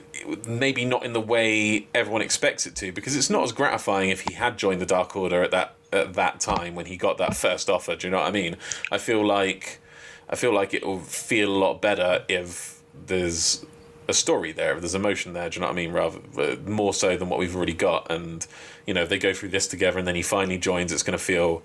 maybe 0.46 0.84
not 0.84 1.04
in 1.04 1.12
the 1.12 1.20
way 1.20 1.88
everyone 1.92 2.22
expects 2.22 2.66
it 2.66 2.76
to, 2.76 2.92
because 2.92 3.16
it's 3.16 3.28
not 3.28 3.42
as 3.42 3.52
gratifying 3.52 4.10
if 4.10 4.20
he 4.20 4.34
had 4.34 4.56
joined 4.56 4.80
the 4.80 4.86
Dark 4.86 5.16
Order 5.16 5.42
at 5.42 5.50
that 5.50 5.74
at 5.92 6.14
that 6.14 6.38
time 6.38 6.76
when 6.76 6.86
he 6.86 6.96
got 6.96 7.18
that 7.18 7.36
first 7.36 7.68
offer. 7.68 7.96
Do 7.96 8.06
you 8.06 8.12
know 8.12 8.18
what 8.18 8.28
I 8.28 8.30
mean? 8.30 8.56
I 8.92 8.98
feel 8.98 9.26
like 9.26 9.80
I 10.28 10.36
feel 10.36 10.54
like 10.54 10.72
it 10.72 10.86
will 10.86 11.00
feel 11.00 11.50
a 11.50 11.58
lot 11.58 11.82
better 11.82 12.24
if 12.28 12.80
there's 13.06 13.66
a 14.06 14.14
story 14.14 14.52
there, 14.52 14.74
if 14.74 14.80
there's 14.80 14.94
emotion 14.94 15.32
there. 15.32 15.50
Do 15.50 15.56
you 15.56 15.60
know 15.62 15.66
what 15.66 15.72
I 15.72 15.76
mean? 15.76 15.92
Rather 15.92 16.20
uh, 16.38 16.56
more 16.68 16.94
so 16.94 17.16
than 17.16 17.28
what 17.28 17.40
we've 17.40 17.54
already 17.56 17.74
got, 17.74 18.10
and 18.10 18.46
you 18.86 18.94
know, 18.94 19.02
if 19.02 19.08
they 19.08 19.18
go 19.18 19.34
through 19.34 19.48
this 19.48 19.66
together 19.66 19.98
and 19.98 20.06
then 20.06 20.14
he 20.14 20.22
finally 20.22 20.58
joins, 20.58 20.92
it's 20.92 21.02
going 21.02 21.18
to 21.18 21.24
feel 21.24 21.62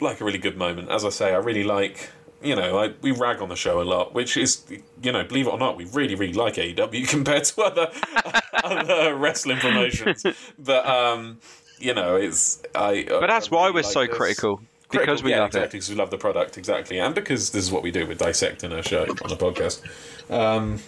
like 0.00 0.20
a 0.20 0.24
really 0.24 0.38
good 0.38 0.58
moment. 0.58 0.90
As 0.90 1.02
I 1.02 1.08
say, 1.08 1.32
I 1.32 1.38
really 1.38 1.64
like 1.64 2.10
you 2.44 2.54
know, 2.54 2.78
I, 2.78 2.94
we 3.00 3.10
rag 3.12 3.40
on 3.40 3.48
the 3.48 3.56
show 3.56 3.80
a 3.80 3.84
lot, 3.84 4.14
which 4.14 4.36
is, 4.36 4.64
you 5.02 5.12
know, 5.12 5.24
believe 5.24 5.46
it 5.46 5.50
or 5.50 5.58
not, 5.58 5.76
we 5.76 5.86
really, 5.86 6.14
really 6.14 6.34
like 6.34 6.54
AEW 6.54 7.08
compared 7.08 7.44
to 7.44 7.62
other 7.62 7.90
other 8.64 9.14
wrestling 9.14 9.58
promotions. 9.58 10.24
But 10.58 10.86
um, 10.86 11.38
you 11.78 11.94
know, 11.94 12.16
it's 12.16 12.62
I. 12.74 13.04
But 13.08 13.26
that's 13.26 13.48
I 13.48 13.54
why 13.54 13.70
we're 13.70 13.82
like 13.82 13.92
so 13.92 14.06
this. 14.06 14.16
critical 14.16 14.60
because 14.90 15.22
we 15.22 15.30
yeah, 15.30 15.40
love 15.40 15.48
exactly, 15.48 15.78
because 15.78 15.90
we 15.90 15.96
love 15.96 16.10
the 16.10 16.18
product, 16.18 16.58
exactly, 16.58 16.98
and 16.98 17.14
because 17.14 17.50
this 17.50 17.64
is 17.64 17.72
what 17.72 17.82
we 17.82 17.90
do. 17.90 18.06
We're 18.06 18.14
dissecting 18.14 18.72
a 18.72 18.82
show 18.82 19.02
on 19.02 19.32
a 19.32 19.36
podcast. 19.36 19.82
Um, 20.30 20.80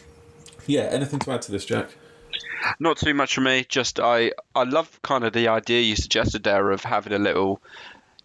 yeah, 0.66 0.82
anything 0.82 1.18
to 1.20 1.32
add 1.32 1.42
to 1.42 1.52
this, 1.52 1.64
Jack? 1.64 1.90
Not 2.80 2.98
too 2.98 3.14
much 3.14 3.34
for 3.34 3.40
me. 3.40 3.64
Just 3.68 4.00
I 4.00 4.32
I 4.54 4.64
love 4.64 5.00
kind 5.02 5.24
of 5.24 5.32
the 5.32 5.48
idea 5.48 5.82
you 5.82 5.96
suggested 5.96 6.44
there 6.44 6.70
of 6.70 6.84
having 6.84 7.12
a 7.12 7.18
little, 7.18 7.60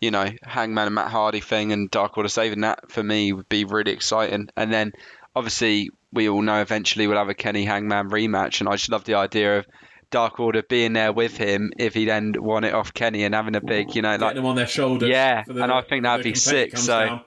you 0.01 0.11
know, 0.11 0.27
Hangman 0.43 0.87
and 0.87 0.95
Matt 0.95 1.11
Hardy 1.11 1.39
thing 1.39 1.71
and 1.71 1.89
Dark 1.89 2.17
Order 2.17 2.27
saving 2.29 2.61
that 2.61 2.91
for 2.91 3.01
me 3.03 3.31
would 3.31 3.47
be 3.47 3.63
really 3.63 3.91
exciting. 3.91 4.49
And 4.57 4.73
then 4.73 4.91
obviously 5.35 5.89
we 6.11 6.27
all 6.27 6.41
know 6.41 6.59
eventually 6.61 7.07
we'll 7.07 7.17
have 7.17 7.29
a 7.29 7.33
Kenny 7.33 7.63
Hangman 7.63 8.09
rematch, 8.09 8.59
and 8.59 8.67
I 8.67 8.73
just 8.73 8.89
love 8.89 9.05
the 9.05 9.15
idea 9.15 9.59
of. 9.59 9.67
Dark 10.09 10.41
Order 10.41 10.61
being 10.61 10.91
there 10.91 11.13
with 11.13 11.37
him 11.37 11.71
if 11.79 11.93
he 11.93 12.03
then 12.03 12.33
won 12.37 12.65
it 12.65 12.73
off 12.73 12.93
Kenny 12.93 13.23
and 13.23 13.33
having 13.33 13.55
a 13.55 13.61
big, 13.61 13.95
you 13.95 14.01
know, 14.01 14.09
Getting 14.09 14.25
like 14.25 14.35
them 14.35 14.45
on 14.45 14.57
their 14.57 14.67
shoulders. 14.67 15.07
Yeah, 15.07 15.45
the- 15.47 15.63
and 15.63 15.71
I 15.71 15.81
think 15.83 16.03
that'd 16.03 16.21
be 16.25 16.35
sick, 16.35 16.77
so- 16.77 17.05
down. 17.05 17.21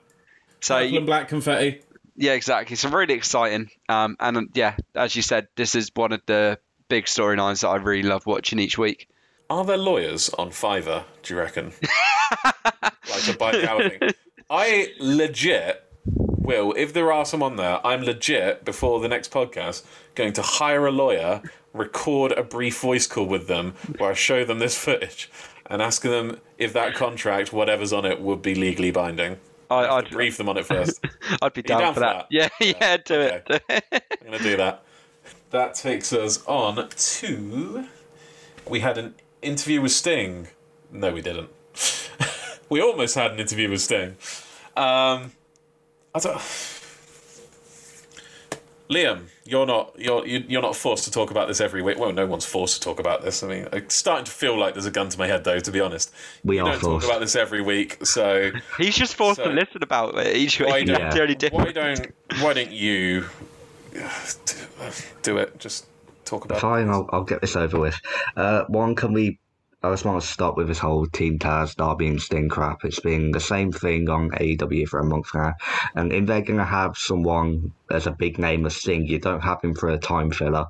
so 0.61 0.77
and 0.77 1.05
black 1.07 1.27
confetti. 1.27 1.81
Yeah, 2.15 2.33
exactly. 2.33 2.75
So 2.75 2.89
really 2.89 3.15
exciting. 3.15 3.71
Um, 3.89 4.15
and 4.19 4.37
um, 4.37 4.49
yeah, 4.53 4.75
as 4.93 5.15
you 5.15 5.23
said, 5.23 5.47
this 5.55 5.73
is 5.73 5.89
one 5.95 6.11
of 6.11 6.21
the 6.27 6.59
big 6.87 7.05
storylines 7.05 7.61
that 7.61 7.69
I 7.69 7.77
really 7.77 8.07
love 8.07 8.27
watching 8.27 8.59
each 8.59 8.77
week. 8.77 9.07
Are 9.49 9.63
there 9.63 9.77
lawyers 9.77 10.29
on 10.29 10.49
Fiverr? 10.49 11.03
Do 11.21 11.33
you 11.33 11.39
reckon? 11.39 11.71
like 12.43 13.27
a 13.27 13.33
the 13.37 13.69
hour 13.69 13.89
thing. 13.89 14.11
I 14.49 14.91
legit 14.99 15.83
will, 16.05 16.73
if 16.75 16.93
there 16.93 17.11
are 17.11 17.25
some 17.25 17.43
on 17.43 17.55
there, 17.55 17.85
I'm 17.85 18.01
legit 18.01 18.65
before 18.65 18.99
the 18.99 19.07
next 19.07 19.31
podcast 19.31 19.83
going 20.15 20.33
to 20.33 20.41
hire 20.41 20.87
a 20.87 20.91
lawyer, 20.91 21.43
record 21.73 22.31
a 22.31 22.41
brief 22.41 22.79
voice 22.79 23.05
call 23.05 23.25
with 23.27 23.47
them 23.47 23.75
where 23.97 24.11
I 24.11 24.13
show 24.13 24.45
them 24.45 24.57
this 24.57 24.75
footage 24.77 25.29
and 25.67 25.79
ask 25.79 26.01
them 26.01 26.39
if 26.57 26.73
that 26.73 26.95
contract, 26.95 27.53
whatever's 27.53 27.93
on 27.93 28.05
it, 28.05 28.19
would 28.19 28.41
be 28.41 28.55
legally 28.55 28.91
binding. 28.91 29.37
I, 29.69 29.75
I'd 29.75 30.05
I'd, 30.05 30.09
brief 30.09 30.37
them 30.37 30.49
on 30.49 30.57
it 30.57 30.65
first. 30.65 31.05
I'd 31.41 31.53
be 31.53 31.61
down, 31.61 31.81
down 31.81 31.93
for 31.93 31.99
that. 31.99 32.27
that? 32.31 32.31
Yeah, 32.31 32.49
yeah, 32.81 32.97
do 32.97 33.19
it. 33.19 33.47
I'm 33.69 34.27
going 34.27 34.37
to 34.39 34.43
do 34.43 34.57
that. 34.57 34.83
That 35.51 35.75
takes 35.75 36.13
us 36.13 36.43
on 36.47 36.89
to. 36.89 37.87
We 38.67 38.79
had 38.79 38.97
an 38.97 39.13
interview 39.41 39.81
with 39.81 39.91
Sting. 39.91 40.47
No, 40.91 41.11
we 41.13 41.21
didn't. 41.21 41.49
we 42.69 42.81
almost 42.81 43.15
had 43.15 43.31
an 43.31 43.39
interview 43.39 43.69
with 43.69 43.81
Sting. 43.81 44.15
Um, 44.77 45.31
I 46.13 46.19
don't. 46.19 46.41
Liam, 48.87 49.23
you're 49.45 49.65
not 49.65 49.95
you're 49.97 50.23
you- 50.27 50.43
you're 50.47 50.61
not 50.61 50.75
forced 50.75 51.05
to 51.05 51.11
talk 51.11 51.31
about 51.31 51.47
this 51.47 51.59
every 51.59 51.81
week. 51.81 51.97
Well, 51.97 52.11
no 52.11 52.27
one's 52.27 52.45
forced 52.45 52.75
to 52.75 52.87
talk 52.87 52.99
about 52.99 53.23
this. 53.23 53.41
I 53.41 53.47
mean, 53.47 53.67
it's 53.73 53.95
starting 53.95 54.25
to 54.25 54.31
feel 54.31 54.55
like 54.59 54.75
there's 54.75 54.85
a 54.85 54.91
gun 54.91 55.09
to 55.09 55.17
my 55.17 55.25
head, 55.25 55.43
though. 55.43 55.57
To 55.59 55.71
be 55.71 55.79
honest, 55.79 56.13
We 56.43 56.57
you 56.57 56.63
are 56.65 56.71
don't 56.73 56.81
forced. 56.81 57.05
talk 57.07 57.11
about 57.15 57.19
this 57.19 57.35
every 57.35 57.61
week, 57.63 58.05
so 58.05 58.51
He's 58.77 58.95
just 58.95 59.15
forced 59.15 59.37
So- 59.37 59.45
to 59.45 59.49
listen 59.49 59.81
about 59.81 60.15
it 60.19 60.35
each 60.37 60.59
week. 60.59 60.69
why 60.69 60.83
don't 60.83 60.99
That's 61.01 61.15
the 61.15 61.49
why 61.51 61.71
don't 61.71 62.13
why 62.41 62.53
don't 62.53 62.71
you 62.71 63.25
do 65.23 65.37
it? 65.37 65.57
Just 65.59 65.87
talk 66.25 66.45
about. 66.45 66.59
Fine, 66.59 66.89
I'll, 66.89 67.09
I'll 67.11 67.23
get 67.23 67.41
this 67.41 67.55
over 67.55 67.79
with. 67.79 67.99
Uh, 68.35 68.65
one, 68.67 68.95
can 68.95 69.13
we? 69.13 69.39
I 69.83 69.91
just 69.91 70.03
want 70.03 70.19
to 70.19 70.27
stop 70.27 70.57
with 70.57 70.67
this 70.67 70.79
whole 70.79 71.05
Team 71.05 71.37
Taz, 71.37 71.75
Darby 71.75 72.07
and 72.07 72.19
Sting 72.19 72.49
crap. 72.49 72.83
It's 72.83 72.99
been 72.99 73.31
the 73.31 73.39
same 73.39 73.71
thing 73.71 74.09
on 74.09 74.31
AEW 74.31 74.87
for 74.87 74.99
a 74.99 75.05
month 75.05 75.27
now. 75.35 75.53
And 75.93 76.11
if 76.11 76.25
they're 76.25 76.41
going 76.41 76.57
to 76.57 76.65
have 76.65 76.97
someone 76.97 77.71
as 77.91 78.07
a 78.07 78.11
big 78.11 78.39
name 78.39 78.65
as 78.65 78.75
Sting, 78.77 79.05
you 79.05 79.19
don't 79.19 79.41
have 79.43 79.61
him 79.61 79.75
for 79.75 79.89
a 79.89 79.99
time 79.99 80.31
filler 80.31 80.65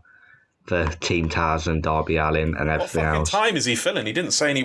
for 0.66 0.86
Team 1.00 1.30
Taz 1.30 1.68
and 1.68 1.82
Darby 1.82 2.18
Allin 2.18 2.56
and 2.58 2.68
What 2.68 2.82
everything 2.82 3.04
fucking 3.04 3.20
else. 3.20 3.30
time 3.32 3.56
is 3.56 3.64
he 3.66 3.76
filling? 3.76 4.06
He 4.06 4.12
didn't 4.12 4.32
say 4.32 4.50
any 4.50 4.64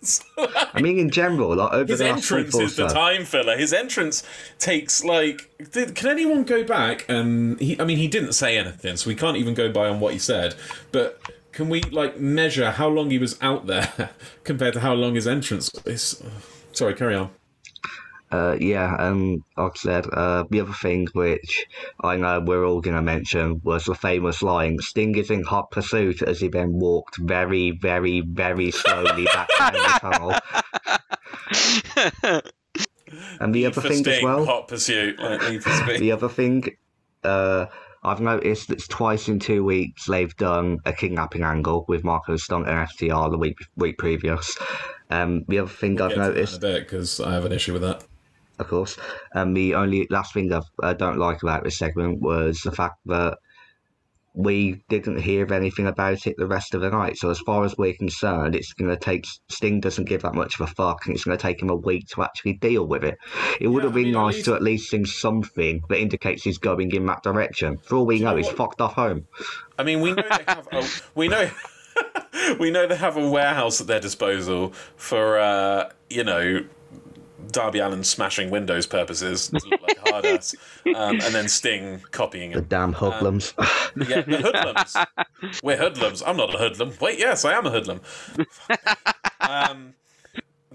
words. 0.00 0.24
I 0.74 0.80
mean, 0.80 0.98
in 0.98 1.10
general, 1.10 1.54
like 1.54 1.72
over 1.72 1.90
His 1.90 2.00
the 2.00 2.08
entrance 2.08 2.54
is 2.56 2.76
the 2.76 2.88
time 2.88 3.24
filler. 3.24 3.56
His 3.56 3.72
entrance 3.72 4.22
takes 4.58 5.04
like 5.04 5.50
Did, 5.72 5.94
can 5.94 6.08
anyone 6.08 6.44
go 6.44 6.64
back 6.64 7.04
and 7.08 7.58
he? 7.60 7.80
I 7.80 7.84
mean, 7.84 7.98
he 7.98 8.08
didn't 8.08 8.32
say 8.32 8.58
anything, 8.58 8.96
so 8.96 9.08
we 9.08 9.14
can't 9.14 9.36
even 9.36 9.54
go 9.54 9.70
by 9.70 9.88
on 9.88 10.00
what 10.00 10.12
he 10.12 10.18
said. 10.18 10.54
But 10.92 11.20
can 11.52 11.68
we 11.68 11.82
like 11.82 12.18
measure 12.18 12.70
how 12.70 12.88
long 12.88 13.10
he 13.10 13.18
was 13.18 13.38
out 13.40 13.66
there 13.66 14.10
compared 14.44 14.74
to 14.74 14.80
how 14.80 14.94
long 14.94 15.14
his 15.14 15.26
entrance 15.26 15.70
is? 15.84 16.22
Sorry, 16.72 16.94
carry 16.94 17.14
on. 17.14 17.30
Uh, 18.30 18.56
yeah, 18.60 18.96
and 18.98 19.42
like 19.56 19.72
I 19.72 19.76
said, 19.76 20.06
uh, 20.12 20.44
the 20.50 20.60
other 20.60 20.72
thing 20.72 21.06
which 21.12 21.66
I 22.00 22.16
know 22.16 22.40
we're 22.40 22.64
all 22.64 22.80
going 22.80 22.96
to 22.96 23.02
mention 23.02 23.60
was 23.62 23.84
the 23.84 23.94
famous 23.94 24.42
line 24.42 24.78
Sting 24.80 25.16
is 25.16 25.30
in 25.30 25.44
hot 25.44 25.70
pursuit 25.70 26.22
as 26.22 26.40
he 26.40 26.48
then 26.48 26.72
walked 26.72 27.18
very, 27.18 27.70
very, 27.70 28.22
very 28.22 28.72
slowly 28.72 29.26
back 29.26 29.48
down 29.58 29.72
the 29.74 30.40
tunnel. 32.22 32.42
and 33.40 33.54
the 33.54 33.66
other 33.66 33.80
for 33.80 33.88
thing 33.88 34.06
as 34.06 34.22
well, 34.22 34.44
hot 34.44 34.68
pursuit. 34.68 35.20
Like, 35.20 35.42
Need 35.42 35.62
for 35.62 35.70
Speed. 35.70 36.00
the 36.00 36.10
other 36.10 36.28
thing, 36.28 36.64
uh, 37.22 37.66
I've 38.02 38.20
noticed 38.20 38.68
that 38.68 38.88
twice 38.88 39.28
in 39.28 39.38
two 39.38 39.64
weeks 39.64 40.06
they've 40.06 40.36
done 40.36 40.78
a 40.84 40.92
kidnapping 40.92 41.42
angle 41.42 41.84
with 41.86 42.02
Marco 42.02 42.36
Stunt 42.36 42.68
and 42.68 42.88
FTR 42.88 43.30
the 43.30 43.38
week 43.38 43.58
week 43.76 43.98
previous. 43.98 44.56
Um, 45.10 45.44
the 45.46 45.60
other 45.60 45.70
thing 45.70 46.00
I've 46.00 46.08
Get 46.10 46.14
to 46.14 46.20
that 46.20 46.28
noticed 46.34 46.62
in 46.62 46.70
a 46.70 46.72
bit 46.72 46.82
because 46.82 47.20
I 47.20 47.32
have 47.32 47.44
an 47.44 47.52
issue 47.52 47.72
with 47.72 47.82
that. 47.82 48.04
Of 48.58 48.68
course. 48.68 48.96
And 49.32 49.56
the 49.56 49.74
only 49.74 50.06
last 50.10 50.34
thing 50.34 50.52
I've, 50.52 50.64
I 50.82 50.92
don't 50.94 51.18
like 51.18 51.42
about 51.42 51.64
this 51.64 51.78
segment 51.78 52.20
was 52.20 52.60
the 52.60 52.72
fact 52.72 52.96
that 53.06 53.38
we 54.34 54.82
didn't 54.90 55.18
hear 55.18 55.50
anything 55.50 55.86
about 55.86 56.26
it 56.26 56.34
the 56.36 56.46
rest 56.46 56.74
of 56.74 56.82
the 56.82 56.90
night. 56.90 57.16
So 57.16 57.30
as 57.30 57.38
far 57.40 57.64
as 57.64 57.74
we're 57.78 57.94
concerned, 57.94 58.54
it's 58.54 58.74
going 58.74 58.90
to 58.90 58.96
take 58.98 59.24
Sting 59.48 59.80
doesn't 59.80 60.04
give 60.08 60.22
that 60.22 60.34
much 60.34 60.60
of 60.60 60.68
a 60.68 60.74
fuck, 60.74 61.06
and 61.06 61.14
it's 61.14 61.24
going 61.24 61.38
to 61.38 61.40
take 61.42 61.62
him 61.62 61.70
a 61.70 61.74
week 61.76 62.06
to 62.08 62.22
actually 62.22 62.52
deal 62.54 62.86
with 62.86 63.02
it. 63.02 63.16
It 63.60 63.68
would 63.68 63.82
Yeah, 63.82 63.86
have 63.88 63.94
been 63.94 64.02
I 64.02 64.06
mean, 64.08 64.12
nice 64.12 64.34
least- 64.34 64.44
to 64.44 64.54
at 64.54 64.62
least 64.62 64.90
sing 64.90 65.06
something 65.06 65.80
that 65.88 65.98
indicates 65.98 66.42
he's 66.42 66.58
going 66.58 66.90
in 66.92 67.06
that 67.06 67.22
direction. 67.22 67.78
For 67.78 67.96
all 67.96 68.04
we 68.06 68.18
know, 68.18 68.32
know 68.32 68.36
he's 68.36 68.48
fucked 68.50 68.82
off 68.82 68.92
home. 68.92 69.26
I 69.78 69.84
mean, 69.84 70.02
we 70.02 70.12
know 70.12 70.22
they 70.28 70.44
have. 70.46 70.68
A, 70.70 70.84
we 71.14 71.28
know. 71.28 71.50
we 72.60 72.70
know 72.70 72.86
they 72.86 72.96
have 72.96 73.16
a 73.16 73.26
warehouse 73.30 73.80
at 73.80 73.86
their 73.86 74.00
disposal 74.00 74.74
for 74.96 75.38
uh, 75.38 75.90
you 76.10 76.24
know 76.24 76.62
Darby 77.50 77.78
Allin 77.78 78.04
smashing 78.04 78.50
windows 78.50 78.86
purposes, 78.86 79.48
to 79.48 79.60
look 79.68 79.82
like 79.82 79.98
hard 80.08 80.26
ass, 80.26 80.54
um, 80.94 81.20
and 81.20 81.34
then 81.34 81.48
Sting 81.48 82.02
copying 82.10 82.52
The 82.52 82.62
damn 82.62 82.92
hoodlums. 82.92 83.54
Yeah, 83.96 84.22
the 84.22 84.38
hoodlums. 84.38 84.96
We're 85.62 85.76
hoodlums. 85.76 86.22
I'm 86.26 86.36
not 86.36 86.54
a 86.54 86.58
hoodlum. 86.58 86.92
Wait, 87.00 87.18
yes, 87.18 87.44
I 87.44 87.54
am 87.54 87.66
a 87.66 87.70
hoodlum. 87.70 88.00
um, 89.40 89.94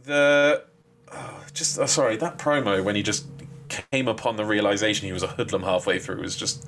the 0.03 0.63
oh, 1.11 1.43
just 1.53 1.79
oh, 1.79 1.85
sorry 1.85 2.17
that 2.17 2.37
promo 2.37 2.83
when 2.83 2.95
he 2.95 3.03
just 3.03 3.25
came 3.69 4.07
upon 4.07 4.35
the 4.35 4.45
realization 4.45 5.05
he 5.05 5.13
was 5.13 5.23
a 5.23 5.27
hoodlum 5.27 5.63
halfway 5.63 5.97
through 5.97 6.21
was 6.21 6.35
just 6.35 6.67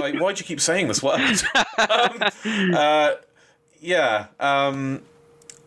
like 0.00 0.18
why'd 0.18 0.38
you 0.38 0.46
keep 0.46 0.60
saying 0.60 0.88
this 0.88 1.02
word? 1.02 1.20
um, 1.78 2.22
uh, 2.74 3.12
yeah. 3.80 4.26
Um, 4.38 5.02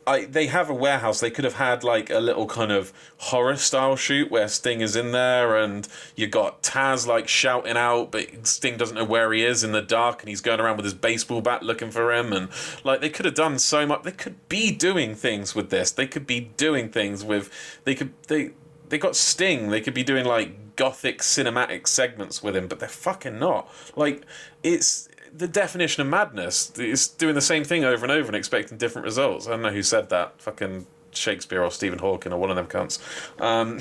I, 0.05 0.25
they 0.25 0.47
have 0.47 0.69
a 0.69 0.73
warehouse. 0.73 1.19
They 1.19 1.31
could 1.31 1.45
have 1.45 1.55
had 1.55 1.83
like 1.83 2.09
a 2.09 2.19
little 2.19 2.45
kind 2.45 2.71
of 2.71 2.91
horror 3.17 3.55
style 3.55 3.95
shoot 3.95 4.29
where 4.29 4.47
Sting 4.47 4.81
is 4.81 4.95
in 4.95 5.11
there 5.11 5.55
and 5.55 5.87
you 6.15 6.27
got 6.27 6.61
Taz 6.61 7.07
like 7.07 7.27
shouting 7.27 7.77
out, 7.77 8.11
but 8.11 8.45
Sting 8.45 8.77
doesn't 8.77 8.95
know 8.95 9.05
where 9.05 9.31
he 9.31 9.43
is 9.45 9.63
in 9.63 9.71
the 9.71 9.81
dark 9.81 10.21
and 10.21 10.29
he's 10.29 10.41
going 10.41 10.59
around 10.59 10.77
with 10.77 10.85
his 10.85 10.93
baseball 10.93 11.41
bat 11.41 11.63
looking 11.63 11.91
for 11.91 12.11
him. 12.11 12.33
And 12.33 12.49
like 12.83 13.01
they 13.01 13.09
could 13.09 13.25
have 13.25 13.35
done 13.35 13.59
so 13.59 13.85
much. 13.85 14.03
They 14.03 14.11
could 14.11 14.49
be 14.49 14.71
doing 14.71 15.15
things 15.15 15.55
with 15.55 15.69
this. 15.69 15.91
They 15.91 16.07
could 16.07 16.27
be 16.27 16.51
doing 16.57 16.89
things 16.89 17.23
with. 17.23 17.49
They 17.83 17.95
could. 17.95 18.13
They 18.27 18.51
they 18.89 18.97
got 18.97 19.15
Sting. 19.15 19.69
They 19.69 19.81
could 19.81 19.93
be 19.93 20.03
doing 20.03 20.25
like 20.25 20.75
gothic 20.75 21.19
cinematic 21.19 21.87
segments 21.87 22.43
with 22.43 22.55
him, 22.55 22.67
but 22.67 22.79
they're 22.79 22.89
fucking 22.89 23.39
not. 23.39 23.69
Like 23.95 24.25
it's 24.63 25.07
the 25.35 25.47
definition 25.47 26.01
of 26.01 26.07
madness. 26.07 26.71
is 26.77 27.07
doing 27.07 27.35
the 27.35 27.41
same 27.41 27.63
thing 27.63 27.83
over 27.83 28.05
and 28.05 28.11
over 28.11 28.27
and 28.27 28.35
expecting 28.35 28.77
different 28.77 29.05
results. 29.05 29.47
I 29.47 29.51
don't 29.51 29.63
know 29.63 29.71
who 29.71 29.83
said 29.83 30.09
that. 30.09 30.39
Fucking 30.41 30.85
Shakespeare 31.11 31.63
or 31.63 31.71
Stephen 31.71 31.99
Hawking 31.99 32.31
or 32.31 32.39
one 32.39 32.49
of 32.49 32.55
them 32.55 32.67
cunts. 32.67 32.99
Um, 33.41 33.79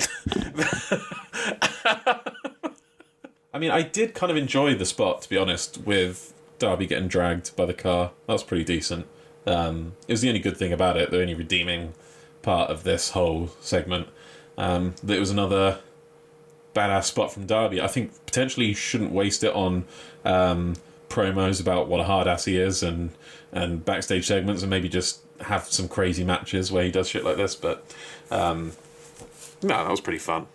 I 3.53 3.59
mean, 3.59 3.71
I 3.71 3.83
did 3.83 4.15
kind 4.15 4.31
of 4.31 4.37
enjoy 4.37 4.73
the 4.73 4.85
spot, 4.85 5.21
to 5.21 5.29
be 5.29 5.37
honest, 5.37 5.79
with 5.79 6.33
Darby 6.57 6.87
getting 6.87 7.07
dragged 7.07 7.55
by 7.55 7.65
the 7.65 7.73
car. 7.73 8.11
That 8.25 8.33
was 8.33 8.43
pretty 8.43 8.63
decent. 8.63 9.05
Um, 9.45 9.93
it 10.07 10.13
was 10.13 10.21
the 10.21 10.29
only 10.29 10.39
good 10.39 10.57
thing 10.57 10.73
about 10.73 10.97
it, 10.97 11.11
the 11.11 11.21
only 11.21 11.35
redeeming 11.35 11.93
part 12.41 12.71
of 12.71 12.83
this 12.83 13.11
whole 13.11 13.49
segment. 13.59 14.07
Um, 14.57 14.95
that 15.03 15.17
it 15.17 15.19
was 15.19 15.29
another 15.31 15.79
badass 16.73 17.05
spot 17.05 17.31
from 17.31 17.45
Darby. 17.45 17.81
I 17.81 17.87
think 17.87 18.25
potentially 18.25 18.67
you 18.67 18.75
shouldn't 18.75 19.11
waste 19.11 19.43
it 19.43 19.53
on 19.53 19.85
um, 20.25 20.75
promos 21.13 21.61
about 21.61 21.87
what 21.87 21.99
a 21.99 22.03
hard 22.03 22.27
ass 22.27 22.45
he 22.45 22.57
is 22.57 22.81
and 22.83 23.11
and 23.51 23.85
backstage 23.85 24.25
segments, 24.25 24.63
and 24.63 24.69
maybe 24.69 24.89
just 24.89 25.21
have 25.41 25.65
some 25.65 25.87
crazy 25.87 26.23
matches 26.23 26.71
where 26.71 26.83
he 26.83 26.91
does 26.91 27.07
shit 27.07 27.23
like 27.23 27.37
this. 27.37 27.55
But 27.55 27.85
um, 28.31 28.73
no, 29.61 29.83
that 29.83 29.91
was 29.91 30.01
pretty 30.01 30.19
fun. 30.19 30.47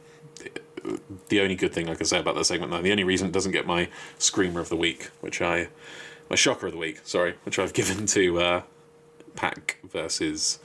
The 1.28 1.40
only 1.40 1.54
good 1.54 1.72
thing 1.72 1.88
I 1.88 1.94
can 1.94 2.06
say 2.06 2.18
about 2.18 2.34
that 2.34 2.44
segment, 2.44 2.72
though, 2.72 2.82
the 2.82 2.90
only 2.90 3.04
reason 3.04 3.28
it 3.28 3.32
doesn't 3.32 3.52
get 3.52 3.66
my 3.66 3.88
screamer 4.18 4.60
of 4.60 4.68
the 4.68 4.76
week, 4.76 5.10
which 5.20 5.40
I, 5.40 5.68
my 6.28 6.36
shocker 6.36 6.66
of 6.66 6.72
the 6.72 6.78
week, 6.78 7.00
sorry, 7.04 7.34
which 7.44 7.58
I've 7.58 7.72
given 7.80 8.06
to 8.06 8.40
uh, 8.40 8.62
Pac 9.36 9.78
versus 9.84 10.58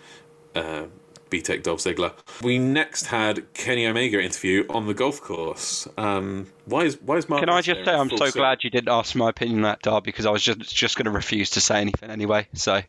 uh, 0.56 0.86
BTEC 1.34 1.64
Dolph 1.64 1.80
Ziggler. 1.80 2.14
We 2.42 2.60
next 2.60 3.08
had 3.08 3.52
Kenny 3.54 3.88
Omega 3.88 4.22
interview 4.22 4.66
on 4.70 4.86
the 4.86 4.94
golf 4.94 5.20
course. 5.22 5.88
Um, 5.98 6.48
why 6.66 6.82
is 6.82 7.02
why 7.02 7.18
is 7.18 7.28
Mark? 7.28 7.42
Can 7.42 7.50
I 7.50 7.62
just 7.62 7.84
say 7.86 7.94
I'm 7.94 8.10
so 8.10 8.26
suit? 8.26 8.36
glad 8.36 8.64
you 8.64 8.70
didn't 8.70 8.90
ask 8.90 9.16
my 9.16 9.30
opinion 9.30 9.60
on 9.60 9.64
that 9.64 9.82
Darby 9.82 10.06
because 10.06 10.26
I 10.26 10.32
was 10.32 10.44
just 10.44 10.76
just 10.76 10.96
going 10.96 11.06
to 11.06 11.12
refuse 11.12 11.50
to 11.52 11.62
say 11.62 11.82
anything 11.82 12.10
anyway. 12.10 12.48
So 12.54 12.82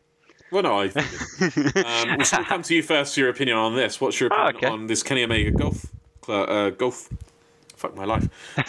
Well, 0.51 0.63
no, 0.63 0.79
I. 0.81 0.85
um, 0.85 2.17
we'll 2.17 2.45
come 2.45 2.61
to 2.61 2.75
you 2.75 2.83
first 2.83 3.15
for 3.15 3.19
your 3.21 3.29
opinion 3.29 3.57
on 3.57 3.75
this. 3.75 3.99
What's 3.99 4.19
your 4.19 4.27
opinion 4.27 4.55
okay. 4.57 4.67
on 4.67 4.87
this 4.87 5.01
Kenny 5.03 5.23
Omega 5.23 5.51
golf 5.51 5.85
uh, 6.27 6.69
golf? 6.69 7.09
Fuck 7.75 7.95
my 7.95 8.05
life. 8.05 8.27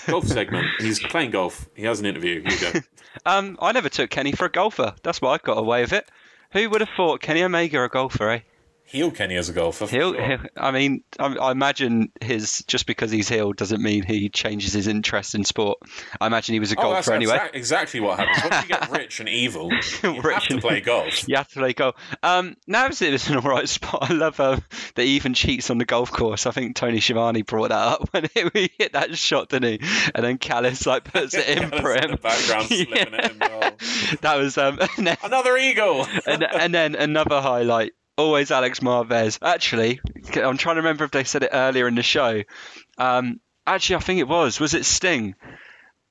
Golf 0.08 0.26
segment. 0.26 0.66
He's 0.80 0.98
playing 0.98 1.30
golf. 1.30 1.68
He 1.74 1.84
has 1.84 2.00
an 2.00 2.06
interview. 2.06 2.42
Here 2.42 2.52
you 2.52 2.72
go. 2.72 2.80
um, 3.26 3.56
I 3.60 3.72
never 3.72 3.88
took 3.88 4.10
Kenny 4.10 4.32
for 4.32 4.46
a 4.46 4.50
golfer. 4.50 4.94
That's 5.02 5.22
why 5.22 5.34
I 5.34 5.38
got 5.38 5.58
away 5.58 5.82
with 5.82 5.92
it. 5.92 6.08
Who 6.52 6.68
would 6.70 6.80
have 6.80 6.90
thought 6.96 7.20
Kenny 7.20 7.42
Omega 7.42 7.82
a 7.84 7.88
golfer? 7.88 8.30
Eh? 8.30 8.40
Heel 8.88 9.10
Kenny 9.10 9.34
as 9.36 9.48
a 9.48 9.52
golfer. 9.52 9.86
He'll, 9.86 10.14
sure. 10.14 10.22
he'll, 10.26 10.38
I 10.56 10.70
mean, 10.70 11.02
I, 11.18 11.26
I 11.36 11.50
imagine 11.50 12.12
his 12.20 12.64
just 12.68 12.86
because 12.86 13.10
he's 13.10 13.28
heel 13.28 13.52
doesn't 13.52 13.82
mean 13.82 14.04
he 14.04 14.28
changes 14.28 14.72
his 14.72 14.86
interest 14.86 15.34
in 15.34 15.44
sport. 15.44 15.78
I 16.20 16.26
imagine 16.28 16.52
he 16.54 16.60
was 16.60 16.72
a 16.72 16.76
Oh, 16.78 16.82
golfer 16.82 17.12
anyway. 17.12 17.34
exact- 17.34 17.56
exactly 17.56 18.00
what 18.00 18.18
happens. 18.18 18.50
Once 18.50 18.62
you 18.62 18.68
get 18.68 18.90
rich 18.96 19.20
and 19.20 19.28
evil, 19.28 19.70
you 19.72 19.80
have 20.14 20.24
Rich 20.24 20.46
to 20.48 20.52
and- 20.54 20.62
play 20.62 20.80
golf. 20.80 21.28
You 21.28 21.36
have 21.36 21.48
to 21.48 21.54
play 21.58 21.72
golf. 21.72 21.96
Um, 22.22 22.56
now 22.66 22.86
it 22.86 23.00
was 23.12 23.28
an 23.28 23.36
alright 23.38 23.68
spot. 23.68 24.08
I 24.10 24.12
love 24.14 24.38
um, 24.40 24.62
that 24.94 25.02
he 25.02 25.16
even 25.16 25.34
cheats 25.34 25.68
on 25.70 25.78
the 25.78 25.84
golf 25.84 26.12
course. 26.12 26.46
I 26.46 26.52
think 26.52 26.76
Tony 26.76 27.00
Schiavone 27.00 27.42
brought 27.42 27.70
that 27.70 27.74
up 27.88 28.08
when 28.12 28.28
he 28.54 28.70
hit 28.78 28.92
that 28.92 29.16
shot, 29.18 29.48
didn't 29.48 29.80
he? 29.82 29.88
And 30.14 30.24
then 30.24 30.38
Callis 30.38 30.86
like 30.86 31.04
puts 31.04 31.34
it 31.34 31.48
in 31.48 31.70
for 31.70 31.92
in 31.94 32.04
him. 32.04 32.10
the 32.12 32.16
background, 32.18 32.66
slipping 32.68 32.96
it 33.14 33.32
in 33.32 33.38
that 34.20 34.36
was 34.38 34.56
um, 34.58 34.78
then, 34.96 35.16
Another 35.24 35.56
eagle. 35.56 36.06
and, 36.26 36.42
and 36.44 36.74
then 36.74 36.94
another 36.94 37.40
highlight. 37.40 37.92
Always 38.16 38.50
Alex 38.50 38.80
Marvez. 38.80 39.38
Actually, 39.42 40.00
I'm 40.34 40.56
trying 40.56 40.76
to 40.76 40.82
remember 40.82 41.04
if 41.04 41.10
they 41.10 41.24
said 41.24 41.42
it 41.42 41.50
earlier 41.52 41.86
in 41.86 41.94
the 41.94 42.02
show. 42.02 42.42
Um, 42.96 43.40
actually, 43.66 43.96
I 43.96 44.00
think 44.00 44.20
it 44.20 44.28
was. 44.28 44.58
Was 44.58 44.74
it 44.74 44.84
Sting? 44.84 45.34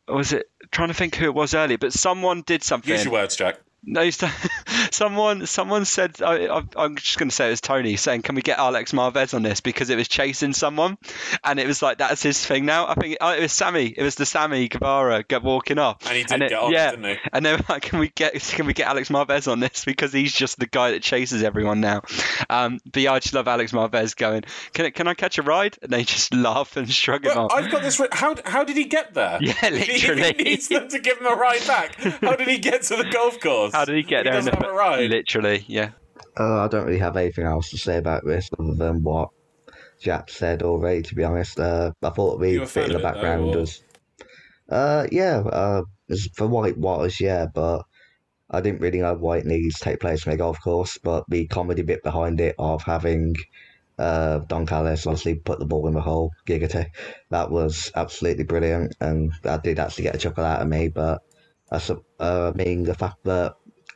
Or 0.07 0.17
was 0.17 0.33
it? 0.33 0.49
Trying 0.71 0.89
to 0.89 0.93
think 0.93 1.15
who 1.15 1.25
it 1.25 1.33
was 1.33 1.53
earlier, 1.53 1.77
but 1.77 1.93
someone 1.93 2.43
did 2.45 2.63
something. 2.63 2.91
Use 2.91 3.05
your 3.05 3.13
words, 3.13 3.35
Jack. 3.35 3.59
No, 3.85 4.09
st- 4.09 4.31
someone 4.91 5.45
someone 5.45 5.85
said 5.85 6.21
I, 6.21 6.47
I, 6.47 6.63
I'm 6.75 6.95
just 6.95 7.17
going 7.17 7.29
to 7.29 7.35
say 7.35 7.47
it 7.47 7.51
was 7.51 7.61
Tony 7.61 7.95
saying, 7.97 8.23
"Can 8.23 8.35
we 8.35 8.41
get 8.41 8.57
Alex 8.59 8.91
Marvez 8.91 9.33
on 9.33 9.43
this?" 9.43 9.61
Because 9.61 9.89
it 9.89 9.95
was 9.95 10.07
chasing 10.07 10.53
someone, 10.53 10.97
and 11.43 11.59
it 11.59 11.67
was 11.67 11.81
like 11.81 11.97
that's 11.99 12.23
his 12.23 12.43
thing 12.43 12.65
now. 12.65 12.87
I 12.87 12.95
think 12.95 13.17
oh, 13.21 13.31
it 13.33 13.41
was 13.41 13.51
Sammy. 13.53 13.87
It 13.95 14.03
was 14.03 14.15
the 14.15 14.25
Sammy 14.25 14.67
Guevara 14.67 15.23
get 15.23 15.43
walking 15.43 15.77
off, 15.77 15.97
And 16.07 16.17
he 16.17 16.23
did 16.23 16.41
it- 16.41 16.49
get 16.49 16.59
on, 16.59 16.71
yeah, 16.71 16.91
didn't 16.91 17.05
he? 17.05 17.17
and 17.33 17.45
they 17.45 17.51
were 17.53 17.59
like, 17.69 17.83
"Can 17.83 17.99
we 17.99 18.09
get 18.09 18.33
can 18.41 18.65
we 18.65 18.73
get 18.73 18.87
Alex 18.87 19.09
Marvez 19.09 19.51
on 19.51 19.59
this?" 19.59 19.85
Because 19.85 20.11
he's 20.13 20.33
just 20.33 20.59
the 20.59 20.67
guy 20.67 20.91
that 20.91 21.03
chases 21.03 21.43
everyone 21.43 21.81
now. 21.81 22.01
Um, 22.49 22.79
but 22.91 23.01
yeah, 23.01 23.13
I 23.13 23.19
just 23.19 23.33
love 23.33 23.47
Alex 23.47 23.71
Marvez 23.71 24.15
going, 24.15 24.43
"Can 24.73 24.87
I- 24.87 24.89
can 24.91 25.07
I 25.07 25.13
catch 25.13 25.37
a 25.37 25.41
ride?" 25.43 25.77
And 25.81 25.91
they 25.91 26.03
just 26.03 26.33
laugh 26.33 26.75
and 26.77 26.91
shrug 26.91 27.25
him 27.25 27.37
off. 27.37 27.51
I've 27.53 27.71
got 27.71 27.81
this. 27.81 27.99
Ri- 27.99 28.07
how 28.11 28.35
how 28.45 28.63
did 28.63 28.77
he 28.77 28.85
get 28.85 29.13
there? 29.13 29.37
Yeah, 29.41 29.53
If 29.61 29.85
he- 29.85 29.93
literally. 29.93 30.33
He 30.37 30.43
needs 30.43 30.67
them 30.69 30.87
to 30.89 30.99
give 30.99 31.19
him 31.19 31.27
a 31.27 31.35
ride 31.35 31.65
back. 31.67 31.95
How 31.95 32.35
did 32.35 32.47
he 32.47 32.57
get 32.57 32.81
to 32.83 32.95
the 32.95 33.03
golf 33.11 33.39
course? 33.39 33.73
How 33.75 33.83
did 33.83 33.95
he 33.97 34.03
get 34.03 34.19
He 34.19 34.23
there? 34.29 34.33
doesn't 34.33 34.51
the- 34.57 34.65
have 34.65 34.73
a 34.73 34.77
ride. 34.77 35.09
Literally, 35.09 35.65
yeah. 35.67 35.89
Uh, 36.39 36.63
I 36.63 36.67
don't 36.69 36.85
really 36.85 36.99
have 36.99 37.17
anything 37.17 37.45
else 37.45 37.69
to 37.71 37.77
say 37.77 37.97
about 37.97 38.25
this 38.25 38.49
other 38.57 38.73
than 38.73 39.03
what 39.03 39.29
Jack 40.01 40.29
said 40.29 40.63
already. 40.63 41.01
To 41.01 41.15
be 41.15 41.25
honest, 41.25 41.59
uh, 41.59 41.91
I 42.01 42.09
thought 42.09 42.39
we 42.39 42.55
the 42.57 42.63
a 42.63 42.67
fan 42.67 42.87
bit 42.87 42.95
in 42.95 43.01
the 43.01 43.07
of 43.07 43.15
it, 43.15 43.15
though, 43.15 43.21
background 43.21 43.55
or- 43.55 43.59
was, 43.59 43.83
uh, 44.69 45.07
yeah, 45.11 45.39
uh, 45.39 45.81
for 46.35 46.47
what 46.47 46.69
it 46.69 46.77
was, 46.77 47.19
yeah, 47.19 47.47
but 47.53 47.83
I 48.49 48.61
didn't 48.61 48.79
really 48.79 48.99
know 48.99 49.15
why 49.15 49.37
it 49.39 49.45
needs 49.45 49.75
to 49.79 49.83
take 49.83 49.99
place 49.99 50.25
on 50.25 50.31
a 50.33 50.37
golf 50.37 50.61
course. 50.61 50.97
But 51.03 51.25
the 51.27 51.45
comedy 51.47 51.81
bit 51.81 52.01
behind 52.01 52.39
it 52.39 52.55
of 52.57 52.81
having 52.83 53.35
uh, 53.97 54.39
Don 54.47 54.65
Callis 54.65 55.05
obviously 55.05 55.35
put 55.35 55.59
the 55.59 55.65
ball 55.65 55.87
in 55.87 55.93
the 55.95 56.01
hole, 56.01 56.31
giggity, 56.47 56.85
that 57.29 57.51
was 57.51 57.91
absolutely 57.95 58.43
brilliant, 58.45 58.95
and 59.01 59.33
that 59.43 59.63
did 59.63 59.79
actually 59.79 60.03
get 60.03 60.15
a 60.15 60.19
chuckle 60.19 60.45
out 60.45 60.61
of 60.61 60.67
me. 60.69 60.87
But 60.89 61.21
I, 61.71 61.77
uh, 62.19 62.51
I 62.53 62.57
mean, 62.57 62.83
the 62.83 62.93
fact 62.93 63.17
that 63.23 63.53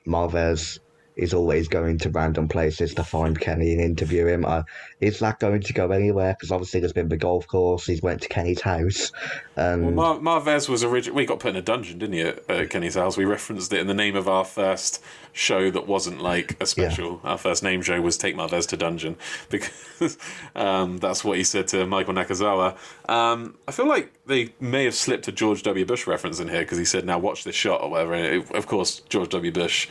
Marvez 0.10 0.82
is 1.20 1.34
always 1.34 1.68
going 1.68 1.98
to 2.00 2.10
random 2.10 2.48
places 2.48 2.94
to 2.96 3.04
find 3.04 3.40
Kenny 3.40 3.72
and 3.74 3.82
interview 3.82 4.26
him. 4.26 4.46
Uh, 4.46 4.64
is 5.02 5.20
that 5.20 5.40
going 5.40 5.62
to 5.62 5.74
go 5.74 5.92
anywhere? 5.92 6.34
Because 6.34 6.52
obviously 6.52 6.80
there's 6.80 6.94
been 6.94 7.10
the 7.10 7.18
golf 7.18 7.48
course. 7.48 7.86
He's 7.86 8.02
went 8.02 8.22
to 8.22 8.30
Kenny's 8.30 8.62
house, 8.62 9.12
and 9.56 9.96
Well, 9.96 10.20
Mar- 10.20 10.42
Marvez 10.42 10.68
was 10.70 10.84
originally. 10.84 11.16
We 11.16 11.26
got 11.26 11.40
put 11.40 11.50
in 11.50 11.56
a 11.56 11.62
dungeon, 11.62 12.00
didn't 12.00 12.14
he, 12.14 12.22
at, 12.22 12.50
at 12.50 12.70
Kenny's 12.70 12.96
house? 12.96 13.18
We 13.18 13.26
referenced 13.26 13.72
it 13.74 13.80
in 13.80 13.88
the 13.88 13.94
name 13.94 14.16
of 14.16 14.28
our 14.28 14.46
first 14.46 15.02
show 15.32 15.70
that 15.72 15.88
wasn't 15.88 16.22
like 16.22 16.56
a 16.62 16.66
special. 16.66 17.22
Our 17.24 17.38
first 17.38 17.64
name 17.64 17.82
show 17.82 18.02
was 18.02 18.18
Take 18.18 18.36
Marvez 18.36 18.68
to 18.70 18.78
Dungeon 18.78 19.16
because 19.50 20.18
um, 20.56 20.98
that's 20.98 21.24
what 21.24 21.38
he 21.38 21.44
said 21.44 21.68
to 21.70 21.86
Michael 21.86 22.14
Nakazawa. 22.14 22.78
Um, 23.10 23.56
I 23.68 23.72
feel 23.72 23.88
like 23.88 24.12
they 24.26 24.54
may 24.60 24.86
have 24.86 24.96
slipped 24.96 25.28
a 25.28 25.32
George 25.32 25.64
W. 25.64 25.86
Bush 25.86 26.08
reference 26.08 26.40
in 26.40 26.48
here 26.48 26.62
because 26.62 26.78
he 26.78 26.86
said, 26.86 27.06
"Now 27.06 27.20
watch 27.20 27.44
this 27.44 27.56
shot" 27.56 27.82
or 27.82 27.90
whatever. 27.90 28.14
And 28.14 28.26
it- 28.44 28.52
of 28.56 28.68
course, 28.68 29.02
George 29.10 29.30
W. 29.30 29.52
Bush. 29.52 29.88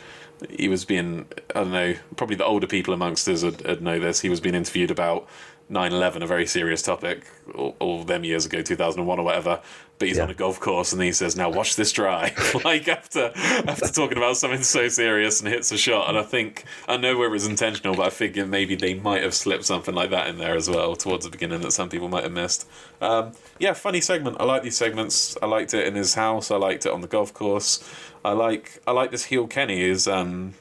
He 0.49 0.67
was 0.67 0.85
being, 0.85 1.27
I 1.55 1.59
don't 1.59 1.71
know, 1.71 1.95
probably 2.15 2.35
the 2.35 2.45
older 2.45 2.67
people 2.67 2.93
amongst 2.93 3.27
us 3.27 3.43
would, 3.43 3.65
would 3.65 3.81
know 3.81 3.99
this. 3.99 4.21
He 4.21 4.29
was 4.29 4.39
being 4.39 4.55
interviewed 4.55 4.91
about 4.91 5.27
9/11 5.69 6.23
a 6.23 6.27
very 6.27 6.47
serious 6.47 6.81
topic 6.81 7.25
all, 7.55 7.75
all 7.79 8.03
them 8.03 8.23
years 8.23 8.45
ago, 8.45 8.61
2001 8.61 9.19
or 9.19 9.23
whatever. 9.23 9.59
But 9.99 10.07
he's 10.07 10.17
Yeah. 10.17 10.23
on 10.23 10.29
a 10.29 10.33
golf 10.33 10.59
course 10.61 10.93
and 10.93 11.01
he 11.01 11.11
says, 11.11 11.35
"Now 11.35 11.49
watch 11.49 11.75
this 11.75 11.91
drive." 11.91 12.55
like 12.65 12.87
after 12.87 13.31
after 13.35 13.87
talking 13.89 14.17
about 14.17 14.37
something 14.37 14.63
so 14.63 14.87
serious 14.87 15.41
and 15.41 15.49
hits 15.49 15.71
a 15.71 15.77
shot, 15.77 16.09
and 16.09 16.17
I 16.17 16.23
think 16.23 16.63
I 16.87 16.95
know 16.97 17.17
where 17.17 17.27
it 17.27 17.31
was 17.31 17.45
intentional, 17.45 17.95
but 17.95 18.05
I 18.07 18.09
figure 18.09 18.45
maybe 18.45 18.75
they 18.75 18.93
might 18.93 19.21
have 19.23 19.33
slipped 19.33 19.65
something 19.65 19.93
like 19.93 20.09
that 20.11 20.27
in 20.27 20.37
there 20.37 20.55
as 20.55 20.69
well 20.69 20.95
towards 20.95 21.25
the 21.25 21.31
beginning 21.31 21.61
that 21.61 21.71
some 21.73 21.89
people 21.89 22.07
might 22.07 22.23
have 22.23 22.31
missed. 22.31 22.65
Um, 23.01 23.33
yeah, 23.59 23.73
funny 23.73 23.99
segment. 24.01 24.37
I 24.39 24.45
like 24.45 24.63
these 24.63 24.77
segments. 24.77 25.37
I 25.41 25.47
liked 25.47 25.73
it 25.73 25.85
in 25.85 25.95
his 25.95 26.13
house. 26.15 26.49
I 26.49 26.55
liked 26.55 26.85
it 26.85 26.91
on 26.93 27.01
the 27.01 27.07
golf 27.07 27.33
course. 27.33 27.83
I 28.23 28.31
like 28.31 28.81
I 28.87 28.91
like 28.91 29.11
this 29.11 29.25
heel 29.25 29.47
Kenny 29.47 29.81
is 29.83 30.07
um, 30.07 30.53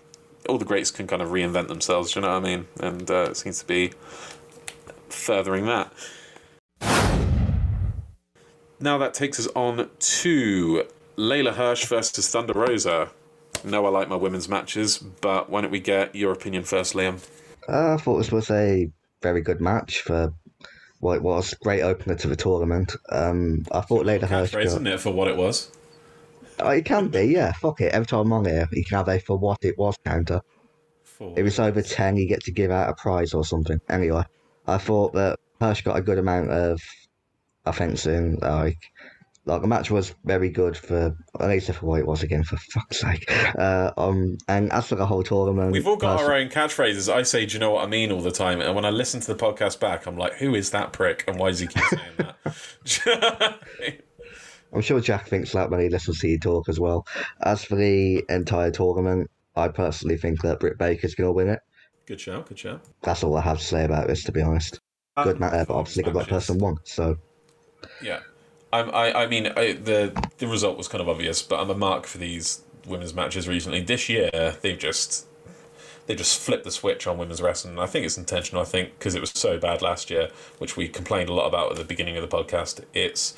all 0.49 0.59
the 0.59 0.65
greats 0.65 0.91
can 0.91 1.07
kind 1.07 1.23
of 1.23 1.29
reinvent 1.29 1.69
themselves. 1.69 2.13
Do 2.13 2.21
you 2.21 2.27
know 2.27 2.33
what 2.33 2.45
I 2.45 2.57
mean? 2.57 2.67
And 2.81 3.09
uh, 3.09 3.29
it 3.31 3.37
seems 3.37 3.61
to 3.61 3.67
be 3.67 3.93
furthering 5.13 5.67
that. 5.67 5.93
Now 8.81 8.99
that 8.99 9.15
takes 9.15 9.41
us 9.41 9.49
on 9.57 9.91
to 9.99 10.85
Leyla 11.17 11.55
Hirsch 11.55 11.87
versus 11.87 12.29
Thunder 12.29 12.53
Rosa. 12.55 13.11
No, 13.65 13.85
I 13.87 13.89
like 13.89 14.09
my 14.09 14.17
women's 14.17 14.49
matches, 14.49 14.99
but 14.99 15.51
why 15.51 15.63
don't 15.63 15.73
we 15.73 15.81
get 15.81 16.15
your 16.15 16.33
opinion 16.33 16.63
first, 16.63 16.95
Liam? 16.95 17.19
Uh, 17.69 17.95
I 17.95 17.97
thought 17.97 18.19
this 18.19 18.31
was 18.31 18.51
a 18.51 18.89
very 19.21 19.41
good 19.41 19.61
match 19.61 20.03
for 20.03 20.33
what 21.01 21.17
it 21.17 21.23
was. 21.23 21.55
Great 21.55 21.83
opener 21.83 22.15
to 22.15 22.29
the 22.29 22.37
tournament. 22.37 22.95
Um, 23.11 23.65
I 23.73 23.81
thought 23.81 24.07
Leyla 24.07 24.29
Hirsch. 24.29 24.55
Catchphrase, 24.55 24.65
isn't 24.67 24.87
it, 24.87 25.01
for 25.01 25.13
what 25.13 25.27
it 25.27 25.37
was? 25.37 25.73
Oh, 26.61 26.71
it 26.71 26.85
can 26.85 27.09
be, 27.09 27.25
yeah. 27.25 27.53
Fuck 27.53 27.81
it. 27.81 27.93
Every 27.93 28.07
time 28.07 28.21
I'm 28.21 28.33
on 28.33 28.45
here, 28.45 28.69
you 28.73 28.85
can 28.85 28.99
have 28.99 29.09
a 29.09 29.19
for 29.19 29.39
what 29.39 29.59
it 29.63 29.79
was 29.79 29.97
counter. 30.05 30.41
For 31.05 31.35
If 31.37 31.47
it's 31.47 31.59
over 31.59 31.83
10, 31.83 32.17
you 32.17 32.27
get 32.29 32.45
to 32.45 32.53
give 32.53 32.71
out 32.71 32.91
a 32.91 32.95
prize 32.95 33.35
or 33.35 33.45
something. 33.45 33.81
Anyway, 33.89 34.25
I 34.69 34.79
thought 34.79 35.15
that 35.15 35.39
Hirsch 35.61 35.83
got 35.83 35.97
a 35.97 36.03
good 36.03 36.19
amount 36.19 36.51
of 36.51 36.81
offensing. 37.65 38.39
Like, 38.41 38.79
like 39.45 39.63
the 39.63 39.67
match 39.67 39.91
was 39.91 40.15
very 40.25 40.51
good 40.51 40.77
for, 40.77 41.17
at 41.41 41.49
least 41.49 41.73
for 41.73 41.87
what 41.87 42.01
it 42.01 42.07
was 42.07 42.23
again, 42.23 42.45
for 42.45 42.57
fuck's 42.57 43.01
sake. 43.01 43.25
Uh, 43.59 43.93
um, 43.97 44.37
and 44.47 44.71
as 44.73 44.89
for 44.89 44.95
the 44.95 45.07
whole 45.07 45.23
tournament, 45.23 45.73
We've 45.73 45.87
all 45.87 45.97
got 45.97 46.21
our 46.21 46.35
own 46.35 46.49
catchphrases. 46.49 47.13
I 47.13 47.23
say, 47.23 47.47
"Do 47.47 47.55
you 47.55 47.59
know 47.59 47.71
what 47.71 47.85
I 47.85 47.89
mean?" 47.89 48.13
all 48.13 48.21
the 48.21 48.31
time, 48.31 48.61
and 48.61 48.75
when 48.75 48.85
I 48.85 48.91
listen 48.91 49.21
to 49.21 49.27
the 49.27 49.35
podcast 49.35 49.81
back, 49.81 50.07
I'm 50.07 50.19
like, 50.19 50.35
"Who 50.35 50.55
is 50.55 50.71
that 50.71 50.93
prick? 50.93 51.25
And 51.27 51.39
why 51.39 51.49
does 51.49 51.61
he 51.61 51.67
keep 51.67 51.85
saying 51.85 52.35
that?" 52.45 53.55
I'm 54.73 54.83
sure 54.83 55.01
Jack 55.01 55.29
thinks 55.29 55.53
that 55.53 55.71
when 55.71 55.81
he 55.81 55.89
listens 55.89 56.19
to 56.21 56.29
you 56.29 56.39
talk 56.39 56.69
as 56.69 56.79
well. 56.79 57.07
As 57.43 57.65
for 57.65 57.77
the 57.77 58.23
entire 58.29 58.71
tournament, 58.71 59.31
I 59.57 59.69
personally 59.69 60.19
think 60.19 60.43
that 60.43 60.61
Britt 60.61 60.79
Baker's 60.79 61.15
going 61.15 61.29
to 61.29 61.33
win 61.33 61.49
it. 61.49 61.61
Good 62.09 62.21
shout, 62.21 62.49
good 62.49 62.59
shout. 62.59 62.81
That's 63.03 63.23
all 63.23 63.37
I 63.37 63.43
have 63.43 63.59
to 63.59 63.65
say 63.65 63.85
about 63.85 64.09
this, 64.09 64.25
to 64.25 64.33
be 64.33 64.41
honest. 64.41 64.81
Um, 65.17 65.25
good 65.25 65.39
match, 65.39 65.69
but 65.69 65.75
obviously 65.75 66.03
right 66.05 66.15
Matches. 66.15 66.29
person 66.31 66.59
won. 66.59 66.79
So 66.85 67.19
Yeah, 68.03 68.21
I'm, 68.73 68.91
I, 68.95 69.25
I 69.25 69.27
mean, 69.27 69.47
I, 69.57 69.75
the 69.75 70.29
the 70.39 70.49
result 70.49 70.79
was 70.79 70.89
kind 70.89 71.03
of 71.03 71.09
obvious, 71.09 71.43
but 71.43 71.61
I'm 71.61 71.71
a 71.71 71.77
mark 71.77 72.07
for 72.07 72.19
these 72.19 72.63
women's 72.87 73.15
matches 73.15 73.47
recently. 73.47 73.83
This 73.83 74.09
year, 74.09 74.57
they've 74.63 74.79
just 74.79 75.27
they 76.07 76.15
just 76.15 76.41
flipped 76.41 76.65
the 76.65 76.71
switch 76.71 77.07
on 77.07 77.19
women's 77.19 77.43
wrestling. 77.43 77.79
I 77.79 77.87
think 77.87 78.07
it's 78.07 78.17
intentional. 78.17 78.63
I 78.63 78.65
think 78.65 78.99
because 78.99 79.15
it 79.15 79.21
was 79.21 79.31
so 79.31 79.59
bad 79.59 79.83
last 79.83 80.09
year, 80.09 80.31
which 80.57 80.77
we 80.77 80.89
complained 80.89 81.29
a 81.29 81.35
lot 81.35 81.47
about 81.47 81.73
at 81.73 81.77
the 81.77 81.85
beginning 81.85 82.17
of 82.17 82.29
the 82.29 82.37
podcast. 82.37 82.83
It's 82.95 83.35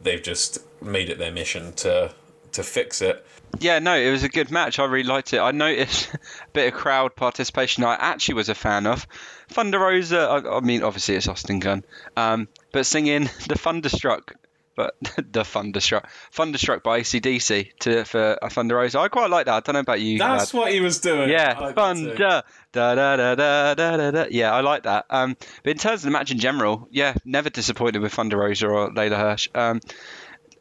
they've 0.00 0.22
just 0.22 0.58
made 0.82 1.08
it 1.08 1.18
their 1.18 1.32
mission 1.32 1.72
to 1.74 2.12
to 2.52 2.62
fix 2.62 3.02
it. 3.02 3.24
Yeah, 3.58 3.78
no, 3.80 3.94
it 3.96 4.10
was 4.10 4.22
a 4.22 4.28
good 4.28 4.50
match. 4.50 4.78
I 4.78 4.84
really 4.84 5.08
liked 5.08 5.32
it. 5.32 5.40
I 5.40 5.50
noticed 5.50 6.14
a 6.14 6.18
bit 6.52 6.72
of 6.72 6.78
crowd 6.78 7.16
participation 7.16 7.84
I 7.84 7.94
actually 7.94 8.34
was 8.34 8.48
a 8.48 8.54
fan 8.54 8.86
of. 8.86 9.06
Thunder 9.48 9.78
Rosa, 9.78 10.20
I, 10.20 10.58
I 10.58 10.60
mean, 10.60 10.82
obviously 10.82 11.16
it's 11.16 11.28
Austin 11.28 11.58
Gunn, 11.58 11.84
um, 12.16 12.48
but 12.72 12.86
singing 12.86 13.24
the 13.48 13.56
Thunderstruck, 13.56 14.34
but 14.76 14.94
the 15.32 15.44
Thunderstruck, 15.44 16.08
Thunderstruck 16.32 16.84
by 16.84 17.00
ACDC 17.00 17.78
to 17.80 18.04
for 18.04 18.38
a 18.40 18.48
Thunder 18.48 18.76
Rosa. 18.76 19.00
I 19.00 19.08
quite 19.08 19.30
like 19.30 19.46
that. 19.46 19.54
I 19.54 19.60
don't 19.60 19.74
know 19.74 19.80
about 19.80 20.00
you. 20.00 20.18
That's 20.18 20.54
lad. 20.54 20.60
what 20.60 20.72
he 20.72 20.80
was 20.80 21.00
doing. 21.00 21.28
Yeah, 21.28 21.58
like 21.58 21.74
thunder, 21.74 22.14
da 22.14 22.42
da 22.72 22.94
da 22.94 23.34
da 23.34 23.74
da 23.74 23.96
da 23.96 24.10
da. 24.12 24.26
Yeah, 24.30 24.54
I 24.54 24.60
like 24.60 24.84
that. 24.84 25.06
Um, 25.10 25.36
but 25.64 25.70
in 25.70 25.78
terms 25.78 26.00
of 26.00 26.04
the 26.04 26.12
match 26.12 26.30
in 26.30 26.38
general, 26.38 26.88
yeah, 26.92 27.14
never 27.24 27.50
disappointed 27.50 28.00
with 28.00 28.12
Thunder 28.12 28.38
Rosa 28.38 28.68
or 28.68 28.90
Leyla 28.90 29.16
Hirsch. 29.16 29.48
Um, 29.54 29.80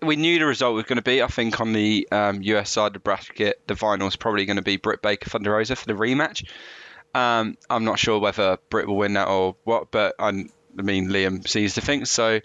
we 0.02 0.16
knew 0.16 0.40
the 0.40 0.46
result 0.46 0.76
was 0.76 0.86
going 0.86 0.98
to 0.98 1.02
be. 1.02 1.22
I 1.22 1.28
think 1.28 1.60
on 1.60 1.74
the 1.74 2.08
um, 2.12 2.42
US 2.42 2.72
side 2.72 2.88
of 2.88 2.94
the 2.94 3.00
bracket, 3.00 3.62
the 3.68 3.76
final 3.76 4.08
is 4.08 4.16
probably 4.16 4.46
going 4.46 4.58
to 4.58 4.62
be 4.64 4.78
Britt 4.78 5.02
Baker 5.02 5.30
Thunder 5.30 5.52
Rosa 5.52 5.76
for 5.76 5.86
the 5.86 5.94
rematch. 5.94 6.44
Um, 7.16 7.58
I'm 7.70 7.84
not 7.86 8.00
sure 8.00 8.20
whether 8.20 8.58
Britt 8.70 8.88
will 8.88 8.98
win 8.98 9.14
that 9.14 9.28
or 9.28 9.56
what, 9.64 9.92
but 9.92 10.16
i 10.20 10.30
I 10.78 10.82
mean 10.82 11.10
Liam 11.10 11.48
sees 11.48 11.74
the 11.76 11.82
thing, 11.82 12.06
so 12.06 12.40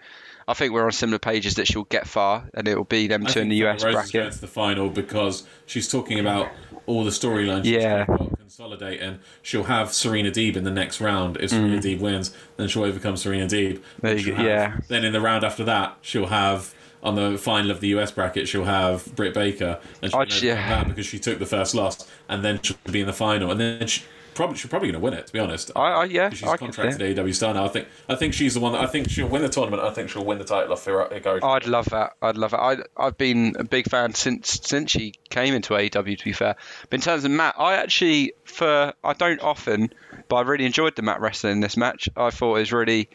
I 0.48 0.54
think 0.54 0.72
we're 0.72 0.84
on 0.86 0.92
similar 0.92 1.18
pages 1.18 1.54
that 1.56 1.66
she'll 1.68 1.84
get 1.84 2.06
far, 2.08 2.48
and 2.54 2.66
it 2.66 2.74
will 2.76 2.84
be 2.84 3.06
them 3.06 3.26
I 3.26 3.30
two 3.30 3.40
in 3.40 3.48
the 3.50 3.64
US 3.66 3.84
Rosa's 3.84 4.10
going 4.10 4.24
bracket. 4.24 4.32
to 4.32 4.40
the 4.40 4.46
final 4.46 4.88
because 4.88 5.46
she's 5.66 5.88
talking 5.88 6.18
about 6.18 6.48
all 6.86 7.04
the 7.04 7.10
storylines. 7.10 7.64
she's 7.64 7.74
Yeah. 7.82 8.04
about 8.08 8.38
consolidating. 8.38 9.18
She'll 9.42 9.64
have 9.64 9.92
Serena 9.92 10.30
Deeb 10.30 10.56
in 10.56 10.64
the 10.64 10.70
next 10.70 11.00
round. 11.00 11.36
If 11.38 11.50
Serena 11.50 11.78
Deeb 11.78 12.00
wins, 12.00 12.34
then 12.56 12.68
she'll 12.68 12.84
overcome 12.84 13.16
Serena 13.16 13.46
Deeb. 13.46 13.78
Mm. 13.78 13.82
There 14.00 14.16
you 14.16 14.26
go, 14.26 14.34
have- 14.36 14.46
yeah. 14.46 14.76
Then 14.88 15.04
in 15.04 15.12
the 15.12 15.20
round 15.20 15.44
after 15.44 15.64
that, 15.64 15.96
she'll 16.00 16.26
have 16.26 16.73
on 17.04 17.14
the 17.14 17.38
final 17.38 17.70
of 17.70 17.80
the 17.80 17.88
US 17.88 18.10
bracket, 18.10 18.48
she'll 18.48 18.64
have 18.64 19.14
Britt 19.14 19.34
Baker, 19.34 19.78
and 20.02 20.10
she'll 20.10 20.20
Oh, 20.20 20.24
yeah. 20.42 20.54
that 20.68 20.88
because 20.88 21.06
she 21.06 21.18
took 21.18 21.38
the 21.38 21.46
first 21.46 21.74
loss, 21.74 22.08
and 22.28 22.42
then 22.44 22.60
she'll 22.62 22.76
be 22.90 23.00
in 23.00 23.06
the 23.06 23.12
final, 23.12 23.50
and 23.50 23.60
then 23.60 23.86
she 23.86 24.02
probably 24.34 24.56
she's 24.56 24.68
probably 24.68 24.88
going 24.88 25.00
to 25.00 25.04
win 25.04 25.14
it. 25.14 25.26
To 25.28 25.32
be 25.32 25.38
honest, 25.38 25.70
I, 25.76 25.80
I 25.92 26.04
yeah, 26.06 26.30
she's 26.30 26.42
I 26.42 26.56
can 26.56 26.72
see. 26.72 26.82
contracted 26.82 27.16
AEW 27.16 27.34
star 27.34 27.54
now. 27.54 27.64
I 27.66 27.68
think 27.68 27.86
I 28.08 28.14
think 28.16 28.34
she's 28.34 28.54
the 28.54 28.60
one 28.60 28.72
that 28.72 28.80
I 28.80 28.86
think 28.86 29.08
she'll 29.10 29.28
win 29.28 29.42
the 29.42 29.48
tournament. 29.48 29.82
I 29.82 29.90
think 29.90 30.08
she'll 30.10 30.24
win 30.24 30.38
the 30.38 30.44
title 30.44 30.72
off 30.72 30.84
Hikaru. 30.84 31.12
Hikaru. 31.22 31.44
I'd 31.44 31.66
love 31.66 31.84
that. 31.90 32.14
I'd 32.22 32.36
love 32.36 32.52
it. 32.52 32.56
I, 32.56 32.78
I've 32.96 33.16
been 33.18 33.54
a 33.58 33.64
big 33.64 33.88
fan 33.88 34.14
since 34.14 34.58
since 34.64 34.90
she 34.90 35.12
came 35.30 35.54
into 35.54 35.74
AEW. 35.74 36.18
To 36.18 36.24
be 36.24 36.32
fair, 36.32 36.56
but 36.90 36.94
in 36.96 37.00
terms 37.02 37.24
of 37.24 37.30
Matt, 37.30 37.54
I 37.58 37.74
actually 37.74 38.32
for 38.44 38.92
I 39.04 39.12
don't 39.12 39.40
often, 39.42 39.92
but 40.28 40.36
I 40.36 40.40
really 40.42 40.64
enjoyed 40.64 40.96
the 40.96 41.02
Matt 41.02 41.20
wrestling 41.20 41.52
in 41.52 41.60
this 41.60 41.76
match. 41.76 42.08
I 42.16 42.30
thought 42.30 42.56
it 42.56 42.60
was 42.60 42.72
really 42.72 43.10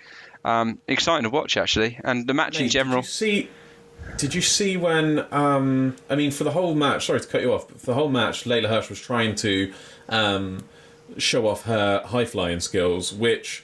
um, 0.45 0.79
exciting 0.87 1.23
to 1.23 1.29
watch 1.31 1.57
actually, 1.57 1.99
and 2.05 2.27
the 2.27 2.33
match 2.33 2.61
in 2.61 2.69
general. 2.69 3.01
Did 3.01 3.07
you 3.07 3.11
see? 3.11 3.49
Did 4.17 4.33
you 4.35 4.41
see 4.41 4.75
when? 4.77 5.25
Um, 5.31 5.95
I 6.09 6.15
mean, 6.15 6.31
for 6.31 6.43
the 6.43 6.51
whole 6.51 6.75
match. 6.75 7.05
Sorry 7.05 7.19
to 7.21 7.27
cut 7.27 7.41
you 7.41 7.53
off. 7.53 7.67
But 7.67 7.79
for 7.79 7.85
the 7.87 7.93
whole 7.93 8.09
match, 8.09 8.43
Leyla 8.43 8.67
Hirsch 8.67 8.89
was 8.89 8.99
trying 8.99 9.35
to 9.35 9.73
um, 10.09 10.65
show 11.17 11.47
off 11.47 11.63
her 11.63 12.01
high 12.05 12.25
flying 12.25 12.59
skills, 12.59 13.13
which. 13.13 13.63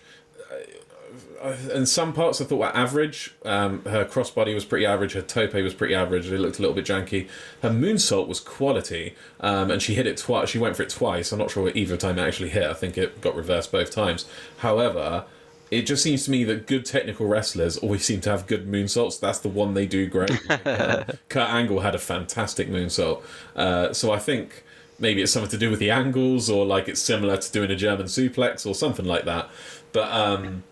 uh, 1.42 1.56
In 1.74 1.86
some 1.86 2.14
parts, 2.14 2.40
I 2.40 2.46
thought 2.46 2.60
were 2.60 2.76
average. 2.76 3.36
Um, 3.44 3.84
her 3.84 4.06
crossbody 4.06 4.54
was 4.56 4.64
pretty 4.64 4.86
average. 4.86 5.12
Her 5.14 5.22
tope 5.22 5.54
was 5.56 5.74
pretty 5.74 5.94
average. 5.94 6.32
It 6.32 6.40
looked 6.40 6.58
a 6.58 6.62
little 6.62 6.76
bit 6.76 6.86
janky. 6.86 7.28
Her 7.62 7.70
moonsault 7.70 8.28
was 8.28 8.40
quality, 8.40 9.14
um, 9.42 9.70
and 9.72 9.82
she 9.82 9.94
hit 9.96 10.08
it 10.08 10.16
twice. 10.18 10.50
She 10.50 10.58
went 10.58 10.78
for 10.78 10.84
it 10.84 10.90
twice. 10.90 11.32
I'm 11.34 11.40
not 11.40 11.52
sure 11.52 11.64
what 11.64 11.76
either 11.76 11.98
time 11.98 12.18
it 12.18 12.22
actually 12.24 12.50
hit. 12.50 12.64
I 12.64 12.74
think 12.74 12.98
it 12.98 13.20
got 13.20 13.36
reversed 13.36 13.72
both 13.74 13.92
times. 13.92 14.26
However, 14.60 15.26
it 15.72 15.84
just 15.84 16.04
seems 16.04 16.26
to 16.26 16.32
me 16.32 16.44
that 16.46 16.68
good 16.68 16.86
technical 16.86 17.26
wrestlers 17.26 17.78
always 17.78 18.06
seem 18.06 18.22
to 18.22 18.30
have 18.30 18.48
good 18.48 18.68
moonsaults. 18.68 19.20
That's 19.20 19.40
the 19.40 19.50
one 19.50 19.74
they 19.74 19.86
do 19.86 20.08
great. 20.08 20.32
Uh, 20.50 21.06
Kurt 21.30 21.50
Angle 21.50 21.80
had 21.80 21.96
a 21.96 22.00
fantastic 22.00 22.70
moonsault. 22.70 23.24
Uh, 23.56 23.92
so 23.94 24.12
I 24.12 24.20
think 24.20 24.64
maybe 25.00 25.22
it's 25.22 25.32
something 25.32 25.52
to 25.52 25.58
do 25.58 25.70
with 25.70 25.80
the 25.80 25.92
angles, 25.92 26.50
or 26.50 26.66
like 26.66 26.88
it's 26.88 27.02
similar 27.02 27.38
to 27.38 27.52
doing 27.52 27.72
a 27.72 27.76
German 27.76 28.06
suplex 28.06 28.66
or 28.66 28.76
something 28.76 29.06
like 29.06 29.26
that. 29.26 29.50
But 29.92 30.12
um, 30.12 30.64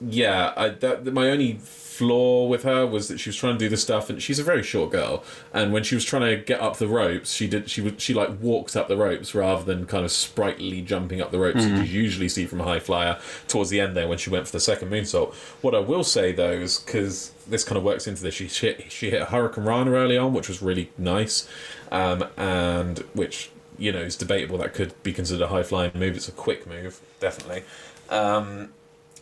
yeah, 0.00 0.52
I, 0.56 0.68
that, 0.68 1.06
my 1.06 1.30
only 1.30 1.58
flaw 1.94 2.46
with 2.46 2.64
her 2.64 2.86
was 2.86 3.08
that 3.08 3.18
she 3.18 3.28
was 3.28 3.36
trying 3.36 3.54
to 3.54 3.58
do 3.58 3.68
the 3.68 3.76
stuff, 3.76 4.10
and 4.10 4.20
she's 4.22 4.38
a 4.38 4.42
very 4.42 4.62
short 4.62 4.90
girl. 4.90 5.22
And 5.52 5.72
when 5.72 5.84
she 5.84 5.94
was 5.94 6.04
trying 6.04 6.22
to 6.22 6.36
get 6.36 6.60
up 6.60 6.78
the 6.78 6.88
ropes, 6.88 7.32
she 7.32 7.46
did 7.46 7.70
she 7.70 7.80
would 7.80 8.00
she 8.00 8.12
like 8.12 8.40
walked 8.40 8.74
up 8.76 8.88
the 8.88 8.96
ropes 8.96 9.34
rather 9.34 9.64
than 9.64 9.86
kind 9.86 10.04
of 10.04 10.10
sprightly 10.10 10.82
jumping 10.82 11.20
up 11.20 11.30
the 11.30 11.38
ropes 11.38 11.64
that 11.64 11.86
you 11.86 12.02
usually 12.02 12.28
see 12.28 12.46
from 12.46 12.60
a 12.60 12.64
high 12.64 12.80
flyer. 12.80 13.18
Towards 13.46 13.70
the 13.70 13.80
end 13.80 13.96
there, 13.96 14.08
when 14.08 14.18
she 14.18 14.30
went 14.30 14.46
for 14.46 14.52
the 14.52 14.60
second 14.60 14.90
moonsault, 14.90 15.34
what 15.62 15.74
I 15.74 15.78
will 15.78 16.04
say 16.04 16.32
though 16.32 16.50
is 16.50 16.78
because 16.78 17.32
this 17.46 17.64
kind 17.64 17.78
of 17.78 17.84
works 17.84 18.06
into 18.06 18.22
this, 18.22 18.34
she 18.34 18.46
hit 18.46 18.90
she 18.90 19.10
hit 19.10 19.22
a 19.22 19.26
Hurricanrana 19.26 19.88
early 19.88 20.18
on, 20.18 20.32
which 20.34 20.48
was 20.48 20.62
really 20.62 20.90
nice, 20.98 21.48
um, 21.92 22.24
and 22.36 22.98
which 23.12 23.50
you 23.78 23.92
know 23.92 24.00
is 24.00 24.16
debatable. 24.16 24.58
That 24.58 24.74
could 24.74 25.00
be 25.02 25.12
considered 25.12 25.44
a 25.44 25.48
high 25.48 25.62
flying 25.62 25.92
move. 25.94 26.16
It's 26.16 26.28
a 26.28 26.32
quick 26.32 26.66
move, 26.66 27.00
definitely. 27.20 27.62
Um, 28.10 28.70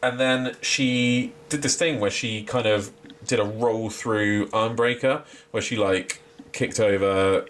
and 0.02 0.18
then 0.18 0.56
she 0.60 1.32
did 1.48 1.62
this 1.62 1.76
thing 1.76 2.00
where 2.00 2.10
she 2.10 2.42
kind 2.42 2.66
of 2.66 2.92
did 3.26 3.38
a 3.38 3.44
roll 3.44 3.88
through 3.88 4.48
arm 4.52 4.74
breaker 4.74 5.22
where 5.52 5.62
she 5.62 5.76
like 5.76 6.20
kicked 6.52 6.80
over 6.80 7.46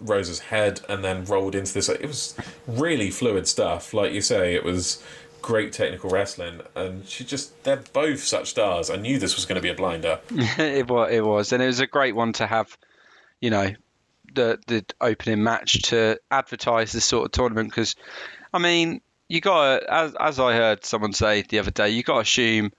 Rosa's 0.00 0.38
head 0.38 0.80
and 0.88 1.04
then 1.04 1.24
rolled 1.24 1.54
into 1.54 1.72
this. 1.74 1.88
It 1.88 2.06
was 2.06 2.36
really 2.66 3.10
fluid 3.10 3.48
stuff. 3.48 3.92
Like 3.92 4.12
you 4.12 4.20
say, 4.20 4.54
it 4.54 4.64
was 4.64 5.02
great 5.42 5.72
technical 5.72 6.10
wrestling, 6.10 6.60
and 6.74 7.06
she 7.08 7.24
just 7.24 7.62
they're 7.64 7.82
both 7.92 8.22
such 8.22 8.50
stars. 8.50 8.90
I 8.90 8.96
knew 8.96 9.18
this 9.18 9.36
was 9.36 9.46
going 9.46 9.56
to 9.56 9.62
be 9.62 9.68
a 9.70 9.74
blinder. 9.74 10.20
it 10.30 10.88
was, 10.88 11.12
it 11.12 11.24
was, 11.24 11.52
and 11.52 11.62
it 11.62 11.66
was 11.66 11.80
a 11.80 11.86
great 11.86 12.14
one 12.14 12.32
to 12.34 12.46
have. 12.46 12.76
You 13.40 13.50
know, 13.50 13.70
the 14.34 14.58
the 14.66 14.84
opening 15.00 15.42
match 15.42 15.82
to 15.82 16.18
advertise 16.30 16.92
this 16.92 17.04
sort 17.04 17.26
of 17.26 17.32
tournament 17.32 17.70
because, 17.70 17.96
I 18.52 18.58
mean, 18.58 19.00
you 19.28 19.40
got 19.40 19.80
to 19.80 19.92
as 19.92 20.14
as 20.14 20.40
I 20.40 20.54
heard 20.54 20.84
someone 20.84 21.12
say 21.12 21.42
the 21.42 21.58
other 21.58 21.70
day, 21.70 21.90
you 21.90 22.02
got 22.02 22.14
to 22.14 22.20
assume 22.20 22.72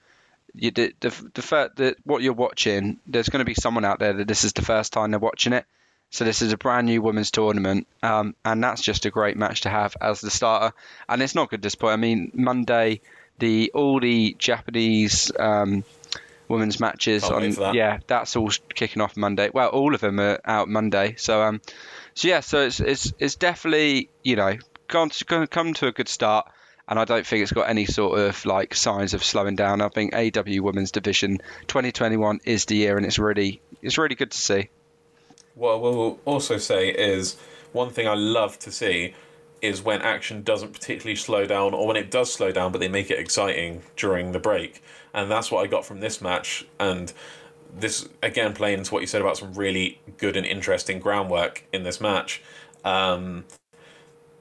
you, 0.53 0.71
the 0.71 0.93
the, 0.99 1.29
the, 1.33 1.41
fir- 1.41 1.71
the 1.75 1.95
what 2.03 2.21
you're 2.21 2.33
watching. 2.33 2.99
There's 3.05 3.29
going 3.29 3.39
to 3.39 3.45
be 3.45 3.53
someone 3.53 3.85
out 3.85 3.99
there 3.99 4.13
that 4.13 4.27
this 4.27 4.43
is 4.43 4.53
the 4.53 4.61
first 4.61 4.93
time 4.93 5.11
they're 5.11 5.19
watching 5.19 5.53
it. 5.53 5.65
So 6.09 6.23
this 6.23 6.41
is 6.41 6.53
a 6.53 6.57
brand 6.57 6.87
new 6.87 7.01
women's 7.01 7.31
tournament, 7.31 7.85
um, 8.01 8.33
and 8.45 8.63
that's 8.63 8.81
just 8.81 9.05
a 9.05 9.09
great 9.09 9.35
match 9.35 9.61
to 9.61 9.69
have 9.69 9.97
as 9.99 10.21
the 10.21 10.31
starter. 10.31 10.73
And 11.09 11.21
it's 11.21 11.35
not 11.35 11.49
good 11.49 11.61
to 11.61 11.65
disappoint. 11.65 11.93
I 11.93 11.97
mean, 11.97 12.31
Monday, 12.33 13.01
the 13.39 13.71
all 13.73 13.99
the 13.99 14.33
Japanese 14.39 15.31
um, 15.37 15.83
women's 16.47 16.79
matches 16.79 17.23
Can't 17.23 17.43
on 17.43 17.51
that. 17.51 17.73
yeah, 17.75 17.99
that's 18.07 18.37
all 18.37 18.49
kicking 18.73 19.01
off 19.01 19.17
Monday. 19.17 19.49
Well, 19.53 19.67
all 19.67 19.93
of 19.93 19.99
them 19.99 20.21
are 20.21 20.39
out 20.45 20.69
Monday. 20.69 21.15
So 21.17 21.41
um, 21.41 21.61
so 22.13 22.29
yeah, 22.29 22.39
so 22.39 22.61
it's 22.61 22.79
it's 22.79 23.13
it's 23.19 23.35
definitely 23.35 24.09
you 24.23 24.37
know 24.37 24.57
gone 24.87 25.09
to, 25.09 25.47
come 25.47 25.73
to 25.75 25.87
a 25.87 25.91
good 25.91 26.07
start. 26.07 26.51
And 26.89 26.97
I 26.97 27.05
don't 27.05 27.27
think 27.27 27.43
it's 27.43 27.51
got 27.51 27.69
any 27.69 27.85
sort 27.85 28.17
of 28.17 28.45
like 28.45 28.73
signs 28.73 29.13
of 29.13 29.23
slowing 29.23 29.57
down. 29.57 29.81
I 29.81 29.89
think 29.89 30.13
AEW 30.13 30.61
Women's 30.61 30.91
Division 30.91 31.39
2021 31.67 32.39
is 32.45 32.65
the 32.65 32.77
year, 32.77 32.95
and 32.95 33.05
it's 33.05 33.19
really 33.19 33.61
it's 33.81 33.97
really 33.97 34.15
good 34.15 34.31
to 34.31 34.37
see. 34.37 34.69
What 35.55 35.73
I 35.73 35.75
will 35.75 36.19
also 36.23 36.57
say 36.57 36.89
is 36.89 37.35
one 37.73 37.89
thing 37.89 38.07
I 38.07 38.13
love 38.13 38.57
to 38.59 38.71
see 38.71 39.15
is 39.61 39.81
when 39.81 40.01
action 40.01 40.43
doesn't 40.43 40.71
particularly 40.71 41.15
slow 41.15 41.45
down, 41.45 41.73
or 41.73 41.87
when 41.87 41.97
it 41.97 42.09
does 42.09 42.31
slow 42.31 42.51
down, 42.51 42.71
but 42.71 42.79
they 42.79 42.87
make 42.87 43.11
it 43.11 43.19
exciting 43.19 43.81
during 43.97 44.31
the 44.31 44.39
break. 44.39 44.81
And 45.13 45.29
that's 45.29 45.51
what 45.51 45.65
I 45.65 45.67
got 45.67 45.85
from 45.85 45.99
this 45.99 46.21
match. 46.21 46.65
And 46.79 47.11
this 47.77 48.07
again 48.23 48.53
playing 48.53 48.79
into 48.79 48.93
what 48.93 49.01
you 49.01 49.07
said 49.07 49.21
about 49.21 49.37
some 49.37 49.53
really 49.53 49.99
good 50.17 50.37
and 50.37 50.45
interesting 50.45 50.99
groundwork 50.99 51.65
in 51.73 51.83
this 51.83 51.99
match. 51.99 52.41
Um, 52.85 53.43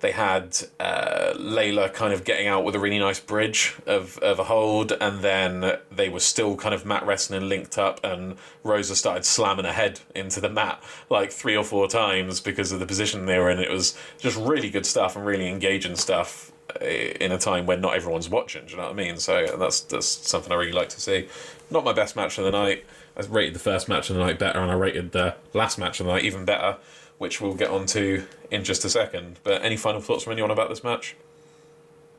they 0.06 0.12
had 0.12 0.56
uh, 0.78 1.32
Leyla 1.34 1.92
kind 1.92 2.12
of 2.12 2.22
getting 2.22 2.46
out 2.46 2.62
with 2.62 2.76
a 2.76 2.78
really 2.78 3.00
nice 3.00 3.18
bridge 3.18 3.74
of, 3.86 4.18
of 4.18 4.38
a 4.38 4.44
hold, 4.44 4.92
and 4.92 5.20
then 5.20 5.78
they 5.90 6.08
were 6.08 6.20
still 6.20 6.54
kind 6.54 6.72
of 6.72 6.86
mat 6.86 7.04
wrestling 7.04 7.38
and 7.38 7.48
linked 7.48 7.76
up, 7.76 7.98
and 8.04 8.36
Rosa 8.62 8.94
started 8.94 9.24
slamming 9.24 9.64
her 9.64 9.72
head 9.72 9.98
into 10.14 10.40
the 10.40 10.48
mat 10.48 10.80
like 11.10 11.32
three 11.32 11.56
or 11.56 11.64
four 11.64 11.88
times 11.88 12.40
because 12.40 12.70
of 12.70 12.78
the 12.78 12.86
position 12.86 13.26
they 13.26 13.36
were 13.40 13.50
in. 13.50 13.58
It 13.58 13.68
was 13.68 13.98
just 14.18 14.36
really 14.36 14.70
good 14.70 14.86
stuff 14.86 15.16
and 15.16 15.26
really 15.26 15.48
engaging 15.48 15.96
stuff 15.96 16.52
uh, 16.80 16.84
in 16.84 17.32
a 17.32 17.38
time 17.38 17.66
when 17.66 17.80
not 17.80 17.96
everyone's 17.96 18.28
watching. 18.28 18.66
Do 18.66 18.72
you 18.72 18.76
know 18.76 18.84
what 18.84 18.92
I 18.92 18.94
mean? 18.94 19.16
So 19.16 19.56
that's 19.58 19.80
that's 19.80 20.06
something 20.06 20.52
I 20.52 20.54
really 20.54 20.70
like 20.70 20.90
to 20.90 21.00
see. 21.00 21.26
Not 21.68 21.82
my 21.82 21.92
best 21.92 22.14
match 22.14 22.38
of 22.38 22.44
the 22.44 22.52
night. 22.52 22.86
I 23.16 23.22
rated 23.22 23.56
the 23.56 23.60
first 23.70 23.88
match 23.88 24.08
of 24.08 24.14
the 24.14 24.22
night 24.22 24.38
better, 24.38 24.60
and 24.60 24.70
I 24.70 24.74
rated 24.74 25.10
the 25.10 25.34
last 25.52 25.78
match 25.78 25.98
of 25.98 26.06
the 26.06 26.12
night 26.12 26.22
even 26.22 26.44
better 26.44 26.76
which 27.18 27.40
we'll 27.40 27.54
get 27.54 27.70
onto 27.70 28.24
in 28.50 28.64
just 28.64 28.84
a 28.84 28.90
second. 28.90 29.40
But 29.42 29.62
any 29.62 29.76
final 29.76 30.00
thoughts 30.00 30.24
from 30.24 30.32
anyone 30.32 30.50
about 30.50 30.68
this 30.68 30.84
match? 30.84 31.16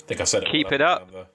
I 0.01 0.03
think 0.07 0.21
I 0.21 0.23
said 0.23 0.43
it. 0.43 0.51
Keep 0.51 0.67
all, 0.67 0.73
it 0.73 0.81
I'm 0.81 0.87
up. 0.87 1.11
the, 1.11 1.25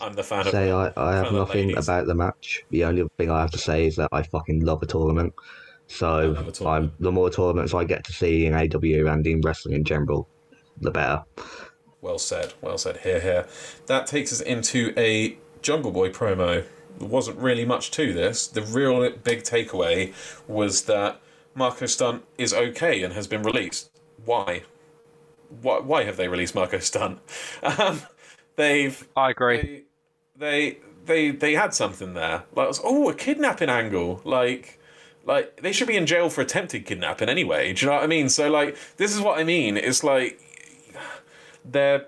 I'm 0.00 0.12
the 0.14 0.22
fan 0.22 0.44
say 0.44 0.70
of. 0.70 0.92
I, 0.96 1.10
I 1.10 1.16
have 1.16 1.32
nothing 1.32 1.68
ladies. 1.68 1.86
about 1.86 2.06
the 2.06 2.14
match. 2.14 2.64
The 2.70 2.84
only 2.84 3.06
thing 3.18 3.30
I 3.30 3.40
have 3.40 3.50
to 3.52 3.58
say 3.58 3.86
is 3.86 3.96
that 3.96 4.08
I 4.12 4.22
fucking 4.22 4.64
love 4.64 4.82
a 4.82 4.86
tournament. 4.86 5.34
So 5.86 6.32
a 6.32 6.34
tournament. 6.52 6.62
I'm 6.66 6.92
the 6.98 7.12
more 7.12 7.30
tournaments 7.30 7.74
I 7.74 7.84
get 7.84 8.04
to 8.04 8.12
see 8.12 8.46
in 8.46 8.54
AEW 8.54 9.12
and 9.12 9.26
in 9.26 9.40
wrestling 9.42 9.74
in 9.74 9.84
general, 9.84 10.28
the 10.80 10.90
better. 10.90 11.22
Well 12.00 12.18
said. 12.18 12.54
Well 12.60 12.78
said. 12.78 12.98
Here, 12.98 13.20
here. 13.20 13.46
That 13.86 14.06
takes 14.06 14.32
us 14.32 14.40
into 14.40 14.92
a 14.96 15.36
Jungle 15.60 15.92
Boy 15.92 16.10
promo. 16.10 16.64
There 16.98 17.08
wasn't 17.08 17.38
really 17.38 17.64
much 17.64 17.90
to 17.92 18.12
this. 18.12 18.46
The 18.46 18.62
real 18.62 19.08
big 19.10 19.42
takeaway 19.42 20.12
was 20.48 20.82
that 20.82 21.20
Marco 21.54 21.86
Stunt 21.86 22.24
is 22.38 22.52
okay 22.54 23.02
and 23.02 23.14
has 23.14 23.26
been 23.26 23.42
released. 23.42 23.90
Why? 24.24 24.62
Why, 25.60 25.80
why 25.80 26.04
have 26.04 26.16
they 26.16 26.28
released 26.28 26.54
Marco 26.54 26.78
Stunt? 26.78 27.20
Um, 27.62 28.02
they've 28.56 29.08
I 29.16 29.30
agree. 29.30 29.84
they, 30.36 30.74
they 30.74 30.78
they 31.06 31.30
they 31.30 31.54
had 31.54 31.74
something 31.74 32.14
there. 32.14 32.44
Like, 32.54 32.74
oh, 32.84 33.08
a 33.10 33.14
kidnapping 33.14 33.68
angle. 33.68 34.20
Like, 34.24 34.80
like 35.24 35.60
they 35.62 35.72
should 35.72 35.88
be 35.88 35.96
in 35.96 36.06
jail 36.06 36.30
for 36.30 36.40
attempted 36.40 36.86
kidnapping 36.86 37.28
anyway. 37.28 37.72
Do 37.72 37.84
you 37.84 37.90
know 37.90 37.96
what 37.96 38.04
I 38.04 38.08
mean? 38.08 38.28
So 38.28 38.50
like, 38.50 38.76
this 38.96 39.14
is 39.14 39.20
what 39.20 39.38
I 39.38 39.44
mean. 39.44 39.76
It's 39.76 40.02
like 40.04 40.40
they're 41.64 42.06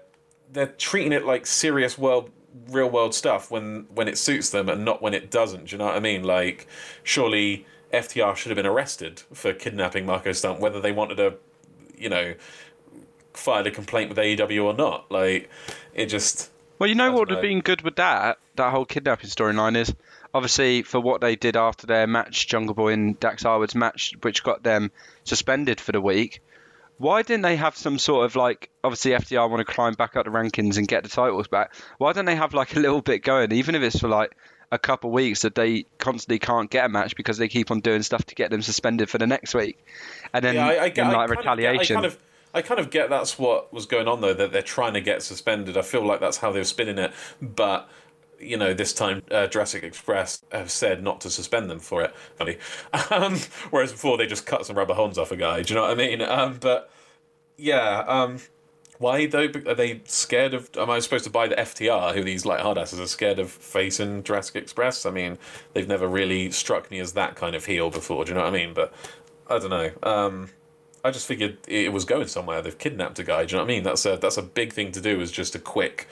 they're 0.53 0.69
treating 0.69 1.13
it 1.13 1.25
like 1.25 1.47
serious 1.47 1.99
world 1.99 2.31
real 2.71 2.89
world 2.89 3.15
stuff 3.15 3.51
when 3.51 3.87
when 3.95 4.09
it 4.09 4.17
suits 4.19 4.51
them 4.51 4.69
and 4.69 4.85
not 4.85 5.03
when 5.03 5.15
it 5.15 5.31
doesn't. 5.31 5.67
Do 5.67 5.73
you 5.73 5.79
know 5.79 5.87
what 5.87 5.97
I 5.97 6.01
mean? 6.01 6.25
Like, 6.25 6.67
surely 7.03 7.67
FTR 7.95 8.37
should 8.37 8.51
have 8.51 8.57
been 8.57 8.67
arrested 8.67 9.21
for 9.33 9.53
kidnapping 9.53 10.07
Marco 10.07 10.33
Stunt, 10.33 10.61
whether 10.61 10.81
they 10.81 10.93
wanted 10.93 11.17
to, 11.17 11.35
you 11.97 12.09
know, 12.09 12.35
filed 13.33 13.67
a 13.67 13.71
complaint 13.71 14.09
with 14.09 14.19
AEW 14.19 14.65
or 14.65 14.75
not. 14.75 15.11
Like, 15.11 15.51
it 15.95 16.07
just. 16.07 16.51
Well, 16.79 16.89
you 16.89 16.95
know 16.95 17.13
what 17.13 17.21
would 17.21 17.29
don't 17.29 17.37
have 17.39 17.43
been 17.43 17.61
good 17.61 17.83
with 17.83 17.97
that 17.97 18.39
that 18.57 18.71
whole 18.71 18.85
kidnapping 18.85 19.31
storyline 19.31 19.77
is 19.77 19.93
obviously 20.33 20.83
for 20.83 21.01
what 21.01 21.21
they 21.21 21.37
did 21.37 21.57
after 21.57 21.87
their 21.87 22.07
match, 22.07 22.47
Jungle 22.47 22.75
Boy 22.75 22.93
and 22.93 23.19
Dax 23.21 23.43
Harwood's 23.43 23.75
match, 23.75 24.15
which 24.23 24.43
got 24.43 24.63
them 24.63 24.91
suspended 25.25 25.81
for 25.81 25.93
the 25.93 26.01
week. 26.01 26.41
Why 26.99 27.23
didn't 27.23 27.43
they 27.43 27.57
have 27.57 27.77
some 27.77 27.99
sort 27.99 28.25
of 28.25 28.37
like 28.37 28.71
obviously 28.85 29.13
FTR 29.13 29.51
want 29.51 29.67
to 29.67 29.73
climb 29.73 29.95
back 29.95 30.17
up 30.17 30.27
the 30.27 30.31
rankings 30.31 30.77
and 30.77 30.87
get 30.87 31.03
the 31.03 31.09
titles 31.09 31.49
back? 31.49 31.75
Why 31.99 32.13
don't 32.13 32.25
they 32.25 32.37
have 32.37 32.55
like 32.55 32.77
a 32.77 32.81
little 32.81 33.03
bit 33.03 33.23
going, 33.23 33.53
even 33.53 33.75
if 33.75 33.83
it's 33.83 33.99
for 33.99 34.09
like 34.09 34.37
a 34.73 34.79
couple 34.79 35.11
of 35.11 35.15
weeks 35.15 35.43
that 35.43 35.55
they 35.55 35.87
constantly 35.99 36.39
can't 36.39 36.71
get 36.71 36.87
a 36.87 36.89
match 36.89 37.17
because 37.17 37.39
they 37.39 37.49
keep 37.49 37.71
on 37.71 37.81
doing 37.81 38.03
stuff 38.03 38.25
to 38.27 38.35
get 38.35 38.51
them 38.51 38.63
suspended 38.63 39.09
for 39.11 39.19
the 39.19 39.27
next 39.27 39.55
week, 39.55 39.79
and 40.33 40.45
then 40.45 40.55
Yeah, 40.55 40.67
I, 40.67 40.83
I, 40.85 40.89
get- 40.89 41.07
in 41.07 41.13
I 41.15 41.27
like 41.27 41.29
kind 41.29 41.31
of 41.31 41.37
get- 41.37 41.39
retaliation. 41.39 41.97
I 41.97 42.01
kind 42.01 42.07
of, 42.07 42.19
I 42.55 42.63
kind 42.63 42.81
of 42.81 42.91
get 42.91 43.11
that's 43.11 43.39
what 43.39 43.73
was 43.73 43.87
going 43.87 44.07
on 44.09 44.21
though. 44.21 44.35
That 44.35 44.53
they're 44.53 44.63
trying 44.63 44.95
to 44.95 45.01
get 45.01 45.23
suspended. 45.23 45.77
I 45.77 45.83
feel 45.83 46.05
like 46.05 46.21
that's 46.21 46.37
how 46.39 46.53
they 46.53 46.61
were 46.61 46.65
spinning 46.65 46.99
it. 46.99 47.13
But 47.43 47.89
you 48.41 48.57
know, 48.57 48.75
this 48.75 48.93
time 48.93 49.23
uh, 49.31 49.47
Jurassic 49.47 49.83
Express 49.85 50.43
have 50.53 50.71
said 50.71 51.03
not 51.03 51.21
to 51.23 51.31
suspend 51.31 51.71
them 51.71 51.79
for 51.81 52.03
it. 52.03 52.15
Funny. 52.37 52.59
Um, 53.11 53.39
whereas 53.71 53.93
before 53.93 54.17
they 54.19 54.27
just 54.27 54.47
cut 54.47 54.67
some 54.67 54.77
rubber 54.77 54.95
horns 54.95 55.19
off 55.19 55.31
a 55.33 55.37
guy. 55.37 55.63
Do 55.63 55.73
you 55.75 55.81
know 55.81 55.83
what 55.87 55.93
I 55.93 55.95
mean? 55.95 56.21
Um, 56.23 56.59
but 56.61 56.91
yeah. 57.57 58.05
Um, 58.07 58.39
why 58.99 59.27
though? 59.27 59.49
Are 59.67 59.75
they 59.75 60.01
scared 60.05 60.55
of? 60.55 60.71
Am 60.77 60.91
I 60.91 60.99
supposed 61.01 61.25
to 61.25 61.31
buy 61.31 61.49
the 61.49 61.57
FTR, 61.57 62.15
who 62.15 62.23
these 62.23 62.47
like 62.47 62.61
hardasses 62.61 63.01
are 63.01 63.07
scared 63.07 63.39
of 63.39 63.51
facing 63.51 64.23
Jurassic 64.23 64.57
Express? 64.57 65.05
I 65.05 65.11
mean, 65.11 65.39
they've 65.73 65.89
never 65.89 66.07
really 66.07 66.51
struck 66.51 66.91
me 66.91 67.01
as 67.01 67.13
that 67.13 67.35
kind 67.35 67.57
of 67.57 67.65
heel 67.65 67.91
before. 67.91 68.25
Do 68.25 68.31
you 68.31 68.35
know 68.37 68.45
what 68.45 68.55
I 68.55 68.57
mean? 68.57 68.73
But 68.75 68.93
I 69.49 69.59
don't 69.59 69.71
know. 69.71 69.91
Um, 70.03 70.51
I 71.05 71.11
just 71.11 71.27
figured 71.27 71.59
it 71.67 71.93
was 71.93 72.05
going 72.05 72.29
somewhere. 72.29 72.63
They've 72.63 72.79
kidnapped 72.79 73.19
a 73.19 73.25
guy. 73.25 73.45
Do 73.45 73.53
you 73.53 73.59
know 73.59 73.65
what 73.65 73.71
I 73.71 73.75
mean? 73.75 73.83
That's 73.83 74.07
a 74.07 74.17
that's 74.17 74.37
a 74.37 74.43
big 74.43 74.73
thing 74.73 74.93
to 74.93 75.01
do. 75.01 75.21
Is 75.21 75.33
just 75.33 75.55
a 75.55 75.59
quick 75.59 76.09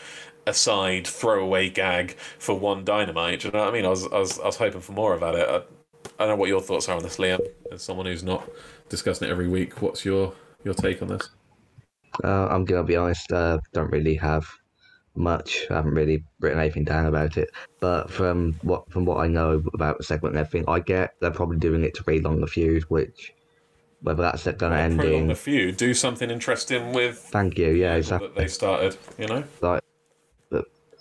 aside 0.46 1.06
throwaway 1.06 1.68
gag 1.70 2.16
for 2.38 2.58
one 2.58 2.84
dynamite. 2.84 3.40
Do 3.40 3.48
you 3.48 3.52
know 3.52 3.60
what 3.60 3.68
I 3.68 3.72
mean? 3.72 3.86
I 3.86 3.90
was 3.90 4.06
I 4.06 4.18
was, 4.18 4.38
I 4.40 4.46
was 4.46 4.56
hoping 4.56 4.80
for 4.80 4.92
more 4.92 5.14
about 5.14 5.36
it. 5.36 5.48
I, 5.48 5.56
I 5.56 6.26
don't 6.26 6.30
know 6.30 6.36
what 6.36 6.48
your 6.48 6.60
thoughts 6.60 6.88
are 6.88 6.96
on 6.96 7.02
this, 7.02 7.16
Liam. 7.16 7.40
As 7.70 7.82
someone 7.82 8.06
who's 8.06 8.24
not 8.24 8.48
discussing 8.88 9.28
it 9.28 9.30
every 9.30 9.48
week, 9.48 9.80
what's 9.80 10.04
your 10.04 10.34
your 10.64 10.74
take 10.74 11.00
on 11.00 11.08
this? 11.08 11.30
Uh, 12.22 12.46
I'm 12.48 12.64
gonna 12.64 12.84
be 12.84 12.96
honest. 12.96 13.32
Uh, 13.32 13.58
don't 13.72 13.90
really 13.90 14.14
have 14.16 14.46
much. 15.14 15.66
I 15.70 15.74
haven't 15.74 15.94
really 15.94 16.24
written 16.40 16.58
anything 16.58 16.84
down 16.84 17.06
about 17.06 17.36
it. 17.36 17.50
But 17.80 18.10
from 18.10 18.54
what 18.62 18.90
from 18.90 19.04
what 19.04 19.18
I 19.18 19.26
know 19.26 19.62
about 19.74 19.98
the 19.98 20.04
segment 20.04 20.36
and 20.36 20.46
everything, 20.46 20.68
I 20.68 20.80
get 20.80 21.14
they're 21.20 21.30
probably 21.30 21.58
doing 21.58 21.84
it 21.84 21.94
to 21.94 22.04
prolong 22.04 22.40
the 22.40 22.46
feud. 22.46 22.84
Which 22.84 23.34
whether 24.02 24.22
that's 24.22 24.44
going 24.44 24.72
to 24.72 24.78
end 24.78 24.98
Prolong 24.98 25.22
in. 25.22 25.28
the 25.28 25.34
feud. 25.34 25.76
Do 25.76 25.94
something 25.94 26.28
interesting 26.28 26.92
with 26.92 27.18
Thank 27.18 27.56
you. 27.56 27.70
Yeah, 27.70 27.94
exactly. 27.94 28.28
that 28.28 28.36
they 28.36 28.48
started. 28.48 28.96
You 29.16 29.28
know. 29.28 29.44
Like, 29.60 29.82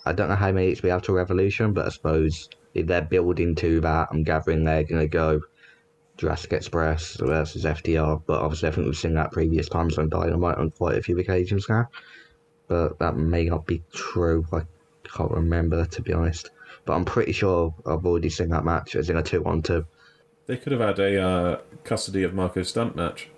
I 0.04 0.12
don't 0.12 0.28
know 0.28 0.36
how 0.36 0.52
many 0.52 0.68
it's 0.68 0.80
be 0.80 0.90
after 0.90 1.12
Revolution, 1.12 1.72
but 1.72 1.86
I 1.86 1.88
suppose 1.90 2.48
if 2.74 2.86
they're 2.86 3.02
building 3.02 3.54
to 3.56 3.80
that, 3.80 4.08
I'm 4.10 4.22
gathering 4.22 4.64
they're 4.64 4.84
going 4.84 5.00
to 5.00 5.08
go 5.08 5.40
Jurassic 6.22 6.52
Express 6.52 7.16
versus 7.16 7.64
FTR, 7.64 8.22
But 8.26 8.42
obviously, 8.42 8.68
I 8.68 8.72
think 8.72 8.86
we've 8.86 8.96
seen 8.96 9.14
that 9.14 9.32
previous 9.32 9.68
times 9.68 9.98
on 9.98 10.08
Dynamite 10.08 10.56
on 10.56 10.70
quite 10.70 10.96
a 10.96 11.02
few 11.02 11.18
occasions 11.18 11.68
now. 11.68 11.88
But 12.68 12.96
that 13.00 13.16
may 13.16 13.46
not 13.46 13.66
be 13.66 13.82
true. 13.92 14.46
I 14.52 14.60
can't 15.02 15.32
remember, 15.32 15.84
to 15.84 16.00
be 16.00 16.12
honest. 16.12 16.50
But 16.84 16.92
I'm 16.92 17.04
pretty 17.04 17.32
sure 17.32 17.74
I've 17.84 18.06
already 18.06 18.30
seen 18.30 18.50
that 18.50 18.64
match 18.64 18.94
as 18.94 19.10
in 19.10 19.16
a 19.16 19.22
2 19.22 19.44
on 19.44 19.62
2. 19.62 19.84
They 20.46 20.58
could 20.58 20.70
have 20.70 20.80
had 20.80 21.00
a 21.00 21.20
uh, 21.20 21.60
custody 21.82 22.22
of 22.22 22.34
Marco 22.34 22.62
stunt 22.62 22.94
match. 22.94 23.28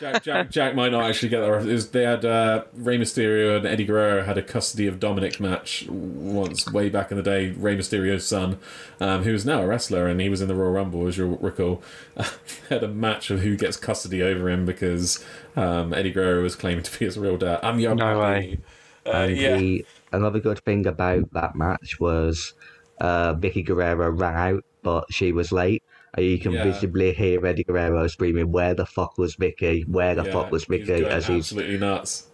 Jack, 0.00 0.22
Jack, 0.22 0.50
Jack 0.50 0.74
might 0.74 0.92
not 0.92 1.04
actually 1.04 1.28
get 1.28 1.40
that. 1.40 1.50
reference. 1.50 1.72
Was- 1.72 1.90
They 1.90 2.02
had 2.04 2.24
uh, 2.24 2.64
Rey 2.74 2.98
Mysterio 2.98 3.56
and 3.56 3.66
Eddie 3.66 3.84
Guerrero 3.84 4.22
had 4.24 4.38
a 4.38 4.42
custody 4.42 4.86
of 4.86 4.98
Dominic 5.00 5.38
match 5.40 5.86
once, 5.88 6.70
way 6.72 6.88
back 6.88 7.10
in 7.10 7.16
the 7.16 7.22
day. 7.22 7.50
Rey 7.50 7.76
Mysterio's 7.76 8.26
son, 8.26 8.58
um, 9.00 9.22
who 9.24 9.34
is 9.34 9.44
now 9.44 9.62
a 9.62 9.66
wrestler, 9.66 10.06
and 10.06 10.20
he 10.20 10.28
was 10.28 10.40
in 10.40 10.48
the 10.48 10.54
Royal 10.54 10.72
Rumble, 10.72 11.06
as 11.06 11.18
you'll 11.18 11.36
recall, 11.36 11.82
had 12.70 12.82
a 12.82 12.88
match 12.88 13.30
of 13.30 13.40
who 13.40 13.56
gets 13.56 13.76
custody 13.76 14.22
over 14.22 14.48
him 14.48 14.64
because 14.64 15.24
um, 15.56 15.92
Eddie 15.92 16.12
Guerrero 16.12 16.42
was 16.42 16.56
claiming 16.56 16.82
to 16.84 16.98
be 16.98 17.04
his 17.04 17.18
real 17.18 17.36
dad. 17.36 17.60
I'm 17.62 17.78
your 17.78 17.94
No 17.94 18.20
way. 18.20 18.58
Uh, 19.06 19.10
And 19.10 19.36
yeah. 19.36 19.56
the 19.58 19.84
another 20.12 20.40
good 20.40 20.60
thing 20.60 20.86
about 20.86 21.30
that 21.32 21.54
match 21.56 22.00
was 22.00 22.54
uh, 23.00 23.34
Vickie 23.34 23.64
Guerrero 23.66 24.10
ran 24.10 24.54
out, 24.54 24.64
but 24.82 25.04
she 25.12 25.32
was 25.32 25.52
late. 25.52 25.82
And 26.16 26.24
you 26.24 26.38
can 26.38 26.52
Yeah. 26.52 26.64
visibly 26.64 27.12
hear 27.12 27.44
Eddie 27.44 27.64
Guerrero 27.64 28.06
screaming, 28.06 28.52
"Where 28.52 28.74
the 28.74 28.86
fuck 28.86 29.18
was 29.18 29.36
Vickie? 29.36 29.86
Where 29.88 30.14
the 30.14 30.24
Yeah, 30.24 30.32
fuck 30.32 30.50
was 30.52 30.64
he 30.64 30.72
was 30.78 30.80
Vickie?" 30.80 30.86
going 30.86 31.04
as 31.06 31.26
he's 31.26 31.36
absolutely 31.52 31.78
nuts. 31.78 32.28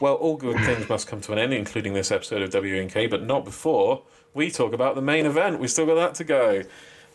Well, 0.00 0.14
all 0.14 0.36
good 0.36 0.56
things 0.64 0.88
must 0.88 1.08
come 1.08 1.20
to 1.22 1.32
an 1.32 1.38
end, 1.38 1.52
including 1.52 1.92
this 1.92 2.12
episode 2.12 2.42
of 2.42 2.50
WNK, 2.50 3.08
but 3.10 3.24
not 3.24 3.44
before 3.44 4.02
we 4.32 4.48
talk 4.50 4.72
about 4.72 4.94
the 4.94 5.02
main 5.02 5.26
event. 5.26 5.58
We 5.58 5.66
still 5.66 5.86
got 5.86 5.96
that 5.96 6.14
to 6.16 6.24
go. 6.24 6.62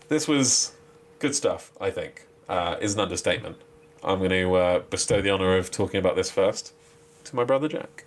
This 0.09 0.27
was 0.27 0.73
good 1.19 1.33
stuff, 1.33 1.71
I 1.79 1.89
think, 1.91 2.25
uh, 2.49 2.75
is 2.81 2.93
an 2.95 2.99
understatement. 2.99 3.55
I'm 4.03 4.17
going 4.19 4.31
to 4.31 4.53
uh, 4.55 4.79
bestow 4.89 5.21
the 5.21 5.29
honour 5.31 5.55
of 5.55 5.71
talking 5.71 5.97
about 6.01 6.17
this 6.17 6.29
first 6.29 6.73
to 7.23 7.35
my 7.37 7.45
brother 7.45 7.69
Jack. 7.69 8.03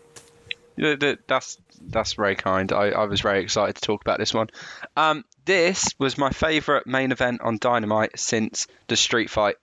Yeah, 0.76 0.94
that- 0.96 1.26
That's 1.26 1.56
that's 1.88 2.14
very 2.14 2.34
kind. 2.34 2.72
I, 2.72 2.88
I 2.90 3.04
was 3.04 3.20
very 3.20 3.40
excited 3.42 3.76
to 3.76 3.80
talk 3.82 4.00
about 4.02 4.18
this 4.18 4.34
one. 4.34 4.48
Um, 4.96 5.24
this 5.46 5.94
was 5.98 6.18
my 6.18 6.30
favourite 6.30 6.86
main 6.86 7.12
event 7.12 7.40
on 7.40 7.58
Dynamite 7.58 8.18
since 8.18 8.66
the 8.88 8.96
Street 8.96 9.30
Fight. 9.30 9.56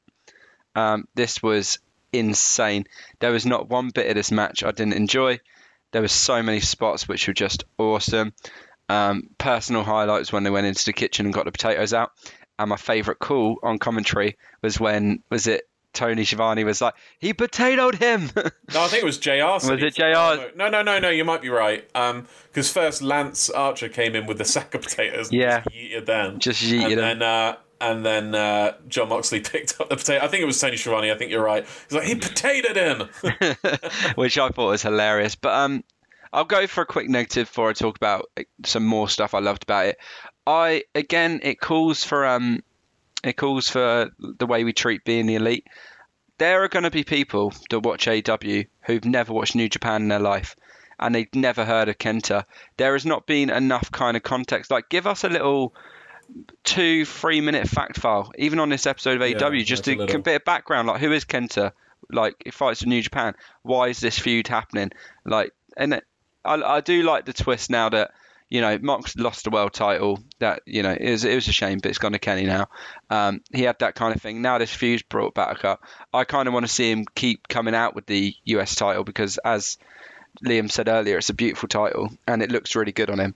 Um, 0.75 1.07
this 1.13 1.43
was 1.43 1.79
insane. 2.11 2.85
There 3.19 3.31
was 3.31 3.45
not 3.45 3.69
one 3.69 3.89
bit 3.89 4.07
of 4.07 4.15
this 4.15 4.31
match 4.31 4.63
I 4.63 4.71
didn't 4.71 4.93
enjoy. 4.93 5.39
There 5.91 6.01
were 6.01 6.07
so 6.07 6.41
many 6.41 6.61
spots 6.61 7.07
which 7.07 7.27
were 7.27 7.33
just 7.33 7.65
awesome. 7.77 8.33
Um, 8.89 9.29
personal 9.37 9.83
highlights 9.83 10.31
when 10.31 10.43
they 10.43 10.49
went 10.49 10.67
into 10.67 10.85
the 10.85 10.93
kitchen 10.93 11.25
and 11.25 11.33
got 11.33 11.45
the 11.45 11.51
potatoes 11.51 11.93
out. 11.93 12.11
And 12.57 12.69
my 12.69 12.77
favourite 12.77 13.19
call 13.19 13.59
on 13.61 13.77
commentary 13.77 14.37
was 14.61 14.79
when 14.79 15.21
was 15.29 15.47
it 15.47 15.67
Tony 15.93 16.23
Schiavone 16.25 16.63
was 16.63 16.81
like 16.81 16.93
he 17.19 17.33
potatoed 17.33 17.95
him. 17.95 18.29
No, 18.73 18.83
I 18.83 18.87
think 18.87 19.03
it 19.03 19.05
was 19.05 19.17
JR. 19.19 19.43
Was 19.43 19.69
it 19.69 19.93
JR? 19.95 20.51
No, 20.57 20.67
no, 20.69 20.81
no, 20.81 20.97
no. 20.99 21.09
You 21.09 21.23
might 21.25 21.41
be 21.41 21.49
right. 21.49 21.87
Um, 21.95 22.27
because 22.47 22.71
first 22.71 23.01
Lance 23.03 23.49
Archer 23.51 23.87
came 23.89 24.15
in 24.15 24.25
with 24.25 24.37
the 24.39 24.45
sack 24.45 24.73
of 24.73 24.81
potatoes. 24.81 25.29
and 25.29 25.37
Yeah. 25.39 25.59
just 25.61 25.75
yeeted 25.75 26.05
them. 26.05 26.39
Just 26.39 26.63
yeeted 26.63 26.83
and 26.83 26.91
them. 26.91 27.19
then, 27.19 27.21
uh, 27.21 27.55
and 27.81 28.05
then 28.05 28.33
uh, 28.35 28.73
Jon 28.87 29.09
Moxley 29.09 29.39
picked 29.41 29.79
up 29.79 29.89
the 29.89 29.97
potato. 29.97 30.23
I 30.25 30.27
think 30.27 30.41
it 30.41 30.45
was 30.45 30.59
Tony 30.59 30.77
Schiavone. 30.77 31.11
I 31.11 31.17
think 31.17 31.29
you're 31.31 31.43
right. 31.43 31.65
He's 31.89 31.97
like 31.97 32.07
he 32.07 32.15
potatoed 32.15 32.75
him. 32.75 33.09
which 34.15 34.37
I 34.37 34.49
thought 34.49 34.69
was 34.69 34.81
hilarious. 34.81 35.35
But 35.35 35.53
um, 35.53 35.83
I'll 36.31 36.45
go 36.45 36.65
for 36.65 36.81
a 36.81 36.85
quick 36.85 37.09
negative 37.09 37.47
before 37.47 37.69
I 37.69 37.73
talk 37.73 37.95
about 37.97 38.29
some 38.65 38.85
more 38.85 39.07
stuff 39.09 39.33
I 39.35 39.39
loved 39.39 39.63
about 39.63 39.85
it. 39.87 39.97
I 40.47 40.83
again, 40.95 41.41
it 41.43 41.59
calls 41.59 42.03
for 42.03 42.25
um, 42.25 42.63
it 43.23 43.37
calls 43.37 43.69
for 43.69 44.11
the 44.19 44.45
way 44.45 44.63
we 44.63 44.73
treat 44.73 45.05
being 45.05 45.25
the 45.25 45.35
elite. 45.35 45.67
There 46.37 46.63
are 46.63 46.67
going 46.67 46.83
to 46.83 46.91
be 46.91 47.03
people 47.03 47.53
that 47.69 47.79
watch 47.79 48.05
AEW 48.07 48.67
who've 48.81 49.05
never 49.05 49.31
watched 49.31 49.55
New 49.55 49.69
Japan 49.69 50.03
in 50.03 50.07
their 50.09 50.19
life, 50.19 50.55
and 50.99 51.15
they've 51.15 51.33
never 51.33 51.63
heard 51.63 51.89
of 51.89 51.97
Kenta. 51.97 52.45
There 52.77 52.93
has 52.93 53.05
not 53.05 53.25
been 53.25 53.49
enough 53.49 53.91
kind 53.91 54.17
of 54.17 54.23
context. 54.23 54.71
Like, 54.71 54.89
give 54.89 55.07
us 55.07 55.23
a 55.23 55.29
little 55.29 55.73
two, 56.63 57.05
three 57.05 57.39
minute 57.41 57.67
fact 57.67 57.99
file, 57.99 58.31
even 58.37 58.59
on 58.59 58.69
this 58.69 58.85
episode 58.87 59.21
of 59.21 59.27
AEW, 59.27 59.63
just 59.65 59.85
that's 59.85 59.95
a 59.95 59.99
little. 59.99 60.21
bit 60.21 60.35
of 60.35 60.45
background. 60.45 60.87
Like, 60.87 60.99
who 60.99 61.11
is 61.11 61.25
Kenta? 61.25 61.71
Like, 62.11 62.35
it 62.45 62.53
fights 62.53 62.81
in 62.81 62.89
New 62.89 63.01
Japan. 63.01 63.35
Why 63.61 63.87
is 63.87 63.99
this 63.99 64.19
feud 64.19 64.47
happening? 64.47 64.91
Like, 65.23 65.53
and 65.77 65.93
it, 65.93 66.03
I, 66.43 66.55
I 66.55 66.81
do 66.81 67.03
like 67.03 67.25
the 67.25 67.33
twist 67.33 67.69
now 67.69 67.89
that 67.89 68.11
you 68.49 68.61
know 68.61 68.77
Mox 68.81 69.15
lost 69.15 69.43
the 69.43 69.49
world 69.49 69.73
title. 69.73 70.19
That 70.39 70.61
you 70.65 70.83
know 70.83 70.91
it 70.91 71.11
was 71.11 71.23
it 71.23 71.35
was 71.35 71.47
a 71.47 71.53
shame, 71.53 71.79
but 71.79 71.89
it's 71.89 71.97
gone 71.97 72.13
to 72.13 72.19
Kenny 72.19 72.45
now. 72.45 72.67
Um, 73.09 73.41
he 73.53 73.63
had 73.63 73.79
that 73.79 73.95
kind 73.95 74.15
of 74.15 74.21
thing. 74.21 74.41
Now 74.41 74.57
this 74.57 74.73
feud's 74.73 75.03
brought 75.03 75.33
back 75.33 75.65
up. 75.65 75.83
I 76.13 76.23
kind 76.23 76.47
of 76.47 76.53
want 76.53 76.65
to 76.65 76.71
see 76.71 76.91
him 76.91 77.05
keep 77.15 77.47
coming 77.47 77.75
out 77.75 77.95
with 77.95 78.05
the 78.05 78.35
US 78.45 78.75
title 78.75 79.03
because 79.03 79.37
as 79.39 79.77
Liam 80.43 80.71
said 80.71 80.87
earlier, 80.87 81.17
it's 81.17 81.29
a 81.29 81.33
beautiful 81.33 81.69
title 81.69 82.09
and 82.27 82.41
it 82.41 82.51
looks 82.51 82.75
really 82.75 82.91
good 82.91 83.09
on 83.09 83.19
him. 83.19 83.35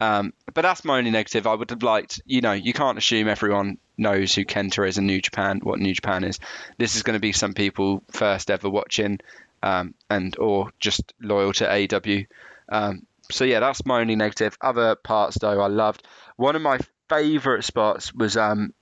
Um, 0.00 0.32
but 0.54 0.62
that's 0.62 0.84
my 0.84 0.98
only 0.98 1.10
negative. 1.10 1.46
I 1.46 1.54
would 1.54 1.70
have 1.70 1.82
liked, 1.82 2.20
you 2.26 2.40
know, 2.40 2.52
you 2.52 2.72
can't 2.72 2.98
assume 2.98 3.28
everyone 3.28 3.78
knows 3.96 4.34
who 4.34 4.44
Kenta 4.44 4.86
is 4.88 4.98
in 4.98 5.06
New 5.06 5.20
Japan, 5.20 5.60
what 5.62 5.78
New 5.78 5.94
Japan 5.94 6.24
is. 6.24 6.38
This 6.78 6.96
is 6.96 7.02
going 7.02 7.14
to 7.14 7.20
be 7.20 7.32
some 7.32 7.54
people 7.54 8.02
first 8.10 8.50
ever 8.50 8.68
watching, 8.70 9.20
um, 9.62 9.94
and 10.08 10.36
or 10.38 10.70
just 10.78 11.14
loyal 11.20 11.52
to 11.54 11.66
AEW. 11.66 12.26
Um, 12.68 13.06
so 13.30 13.44
yeah, 13.44 13.60
that's 13.60 13.84
my 13.86 14.00
only 14.00 14.16
negative. 14.16 14.56
Other 14.60 14.94
parts 14.96 15.38
though, 15.38 15.60
I 15.60 15.66
loved. 15.68 16.06
One 16.36 16.56
of 16.56 16.62
my 16.62 16.78
favourite 17.08 17.64
spots 17.64 18.12
was 18.14 18.36
um, 18.36 18.74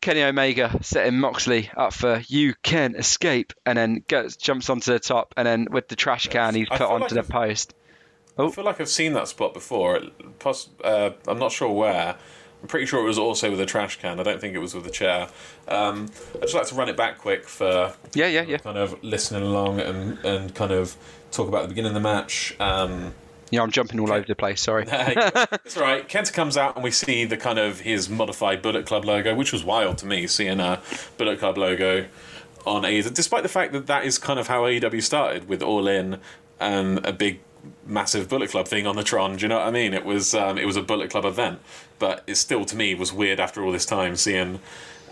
Kenny 0.00 0.22
Omega 0.22 0.78
setting 0.82 1.18
Moxley 1.18 1.70
up 1.76 1.92
for 1.92 2.22
"You 2.28 2.54
Can 2.62 2.94
Escape," 2.94 3.52
and 3.66 3.76
then 3.78 4.04
gets, 4.06 4.36
jumps 4.36 4.70
onto 4.70 4.92
the 4.92 4.98
top, 5.00 5.34
and 5.36 5.46
then 5.46 5.66
with 5.70 5.88
the 5.88 5.96
trash 5.96 6.28
can, 6.28 6.54
he's 6.54 6.68
put 6.68 6.80
onto 6.82 7.02
like 7.02 7.10
the 7.10 7.18
I've- 7.20 7.32
post. 7.32 7.74
I 8.38 8.48
feel 8.52 8.64
like 8.64 8.80
I've 8.80 8.88
seen 8.88 9.14
that 9.14 9.26
spot 9.26 9.52
before. 9.52 10.00
Poss- 10.38 10.68
uh, 10.84 11.10
I'm 11.26 11.40
not 11.40 11.50
sure 11.50 11.72
where. 11.72 12.14
I'm 12.62 12.68
pretty 12.68 12.86
sure 12.86 13.00
it 13.00 13.06
was 13.06 13.18
also 13.18 13.50
with 13.50 13.60
a 13.60 13.66
trash 13.66 13.98
can. 13.98 14.20
I 14.20 14.22
don't 14.22 14.40
think 14.40 14.54
it 14.54 14.58
was 14.60 14.76
with 14.76 14.86
a 14.86 14.90
chair. 14.90 15.26
Um, 15.66 16.08
I'd 16.36 16.42
just 16.42 16.54
like 16.54 16.66
to 16.68 16.76
run 16.76 16.88
it 16.88 16.96
back 16.96 17.18
quick 17.18 17.48
for 17.48 17.92
Yeah, 18.14 18.26
yeah, 18.28 18.42
yeah. 18.42 18.58
kind 18.58 18.78
of 18.78 19.02
listening 19.02 19.42
along 19.42 19.80
and, 19.80 20.18
and 20.24 20.54
kind 20.54 20.70
of 20.70 20.96
talk 21.30 21.48
about 21.48 21.62
the 21.62 21.68
beginning 21.68 21.90
of 21.90 21.94
the 21.94 22.00
match. 22.00 22.54
Um, 22.60 23.14
Yeah, 23.50 23.62
I'm 23.62 23.70
jumping 23.70 23.98
all 24.00 24.12
over 24.12 24.26
the 24.26 24.34
place. 24.34 24.60
Sorry. 24.60 24.84
it's 24.88 25.76
all 25.76 25.82
right. 25.82 26.06
Kenta 26.08 26.32
comes 26.32 26.56
out 26.56 26.74
and 26.74 26.84
we 26.84 26.90
see 26.90 27.24
the 27.24 27.36
kind 27.36 27.58
of 27.58 27.80
his 27.80 28.08
modified 28.08 28.60
Bullet 28.62 28.86
Club 28.86 29.04
logo, 29.04 29.34
which 29.34 29.52
was 29.52 29.64
wild 29.64 29.98
to 29.98 30.06
me, 30.06 30.26
seeing 30.26 30.60
a 30.60 30.80
Bullet 31.16 31.38
Club 31.38 31.56
logo 31.56 32.06
on 32.66 32.82
AEW, 32.82 33.14
despite 33.14 33.42
the 33.42 33.48
fact 33.48 33.72
that 33.72 33.86
that 33.86 34.04
is 34.04 34.18
kind 34.18 34.38
of 34.38 34.48
how 34.48 34.62
AEW 34.62 35.02
started 35.02 35.48
with 35.48 35.62
All 35.62 35.86
In 35.88 36.20
and 36.60 37.04
a 37.06 37.12
big, 37.12 37.40
massive 37.86 38.28
Bullet 38.28 38.50
Club 38.50 38.68
thing 38.68 38.86
on 38.86 38.96
the 38.96 39.04
Tron. 39.04 39.36
Do 39.36 39.42
you 39.42 39.48
know 39.48 39.58
what 39.58 39.66
I 39.66 39.70
mean? 39.70 39.94
It 39.94 40.04
was 40.04 40.34
um, 40.34 40.58
it 40.58 40.66
was 40.66 40.76
a 40.76 40.82
Bullet 40.82 41.10
Club 41.10 41.24
event, 41.24 41.60
but 41.98 42.22
it 42.26 42.34
still 42.34 42.64
to 42.66 42.76
me 42.76 42.94
was 42.94 43.12
weird 43.12 43.40
after 43.40 43.64
all 43.64 43.72
this 43.72 43.86
time 43.86 44.16
seeing 44.16 44.60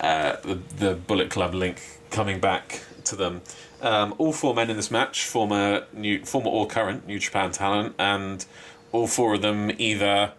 uh, 0.00 0.36
the 0.42 0.58
the 0.76 0.94
Bullet 0.94 1.30
Club 1.30 1.54
link 1.54 1.80
coming 2.10 2.38
back 2.40 2.82
to 3.04 3.16
them. 3.16 3.40
Um, 3.82 4.14
all 4.18 4.32
four 4.32 4.54
men 4.54 4.70
in 4.70 4.76
this 4.76 4.90
match, 4.90 5.24
former 5.24 5.86
new, 5.92 6.24
former 6.24 6.48
or 6.48 6.66
current 6.66 7.06
New 7.06 7.18
Japan 7.18 7.52
talent, 7.52 7.94
and 7.98 8.44
all 8.92 9.06
four 9.06 9.34
of 9.34 9.42
them 9.42 9.70
either 9.78 10.32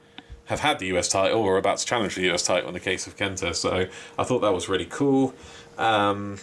have 0.45 0.61
had 0.61 0.79
the 0.79 0.87
US 0.97 1.09
title 1.09 1.41
or 1.41 1.55
are 1.55 1.57
about 1.57 1.77
to 1.77 1.85
challenge 1.85 2.15
the 2.15 2.29
US 2.31 2.43
title 2.43 2.67
in 2.69 2.73
the 2.73 2.79
case 2.79 3.05
of 3.05 3.15
Kenta. 3.15 3.53
So 3.53 3.87
I 4.17 4.23
thought 4.23 4.39
that 4.39 4.53
was 4.53 4.67
really 4.67 4.85
cool. 4.85 5.33
Um, 5.77 6.39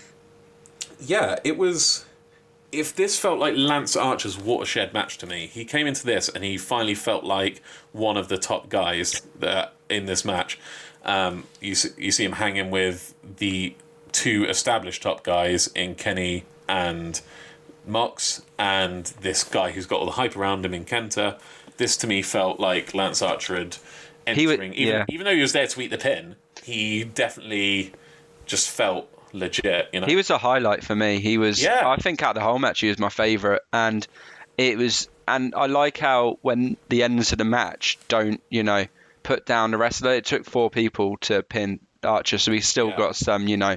yeah, 1.00 1.38
it 1.44 1.58
was. 1.58 2.04
If 2.70 2.96
this 2.96 3.16
felt 3.18 3.38
like 3.38 3.54
Lance 3.56 3.94
Archer's 3.94 4.36
watershed 4.36 4.92
match 4.92 5.18
to 5.18 5.26
me, 5.26 5.46
he 5.46 5.64
came 5.64 5.86
into 5.86 6.04
this 6.04 6.28
and 6.28 6.42
he 6.42 6.56
finally 6.56 6.96
felt 6.96 7.22
like 7.22 7.62
one 7.92 8.16
of 8.16 8.26
the 8.26 8.36
top 8.36 8.68
guys 8.68 9.22
that 9.38 9.74
in 9.88 10.06
this 10.06 10.24
match. 10.24 10.58
Um, 11.04 11.44
you 11.60 11.76
you 11.96 12.10
see 12.10 12.24
him 12.24 12.32
hanging 12.32 12.70
with 12.70 13.14
the 13.36 13.74
two 14.12 14.44
established 14.46 15.02
top 15.02 15.22
guys 15.22 15.68
in 15.68 15.94
Kenny 15.94 16.44
and 16.68 17.20
Mox, 17.86 18.42
and 18.58 19.04
this 19.20 19.44
guy 19.44 19.70
who's 19.72 19.86
got 19.86 20.00
all 20.00 20.06
the 20.06 20.12
hype 20.12 20.36
around 20.36 20.64
him 20.64 20.74
in 20.74 20.84
Kenta. 20.84 21.38
This 21.76 21.96
to 21.98 22.06
me 22.06 22.22
felt 22.22 22.60
like 22.60 22.94
Lance 22.94 23.20
Archer 23.20 23.56
had 23.56 23.76
would- 24.26 24.50
entering, 24.50 24.74
even, 24.74 24.94
yeah. 24.94 25.04
even 25.08 25.24
though 25.24 25.34
he 25.34 25.42
was 25.42 25.52
there 25.52 25.66
to 25.66 25.80
eat 25.80 25.88
the 25.90 25.98
pin, 25.98 26.36
he 26.62 27.04
definitely 27.04 27.92
just 28.46 28.70
felt 28.70 29.08
legit. 29.32 29.88
You 29.92 30.00
know, 30.00 30.06
He 30.06 30.16
was 30.16 30.30
a 30.30 30.38
highlight 30.38 30.84
for 30.84 30.94
me. 30.94 31.18
He 31.20 31.36
was. 31.36 31.62
Yeah. 31.62 31.82
I 31.88 31.96
think 31.96 32.22
out 32.22 32.30
of 32.30 32.34
the 32.36 32.40
whole 32.48 32.58
match, 32.58 32.80
he 32.80 32.88
was 32.88 32.98
my 32.98 33.08
favourite, 33.08 33.62
and 33.72 34.06
it 34.56 34.78
was. 34.78 35.08
And 35.26 35.54
I 35.56 35.66
like 35.66 35.96
how 35.98 36.38
when 36.42 36.76
the 36.90 37.02
ends 37.02 37.32
of 37.32 37.38
the 37.38 37.44
match 37.44 37.98
don't, 38.08 38.42
you 38.50 38.62
know, 38.62 38.84
put 39.22 39.46
down 39.46 39.70
the 39.72 39.78
wrestler. 39.78 40.12
It 40.12 40.26
took 40.26 40.44
four 40.44 40.68
people 40.70 41.16
to 41.22 41.42
pin 41.42 41.80
Archer, 42.02 42.36
so 42.38 42.52
he's 42.52 42.68
still 42.68 42.90
Yeah. 42.90 42.96
got 42.98 43.16
some, 43.16 43.48
you 43.48 43.56
know, 43.56 43.76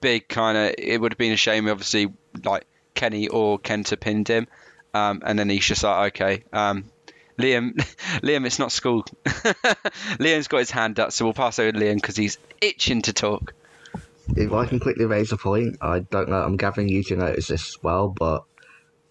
big 0.00 0.28
kind 0.28 0.56
of. 0.56 0.74
It 0.78 1.00
would 1.00 1.12
have 1.12 1.18
been 1.18 1.32
a 1.32 1.36
shame, 1.36 1.68
obviously, 1.68 2.12
like 2.44 2.66
Kenny 2.94 3.28
or 3.28 3.58
Kenta 3.58 3.98
pinned 3.98 4.28
him, 4.28 4.46
um, 4.94 5.22
and 5.24 5.38
then 5.38 5.48
he's 5.48 5.64
just 5.64 5.82
like, 5.82 6.14
okay. 6.14 6.44
Um, 6.52 6.84
Liam, 7.38 7.74
Liam, 8.22 8.46
it's 8.46 8.58
not 8.58 8.72
school. 8.72 9.04
Liam's 9.24 10.48
got 10.48 10.58
his 10.58 10.70
hand 10.70 10.98
up, 10.98 11.12
so 11.12 11.24
we'll 11.24 11.34
pass 11.34 11.58
over 11.58 11.72
to 11.72 11.78
Liam 11.78 11.94
because 11.94 12.16
he's 12.16 12.38
itching 12.60 13.02
to 13.02 13.12
talk. 13.12 13.54
If 14.36 14.52
I 14.52 14.66
can 14.66 14.80
quickly 14.80 15.06
raise 15.06 15.32
a 15.32 15.36
point, 15.36 15.78
I 15.80 16.00
don't 16.00 16.28
know, 16.28 16.42
I'm 16.42 16.56
gathering 16.56 16.88
you 16.88 17.02
to 17.04 17.16
notice 17.16 17.46
this 17.46 17.68
as 17.68 17.82
well, 17.82 18.08
but 18.08 18.44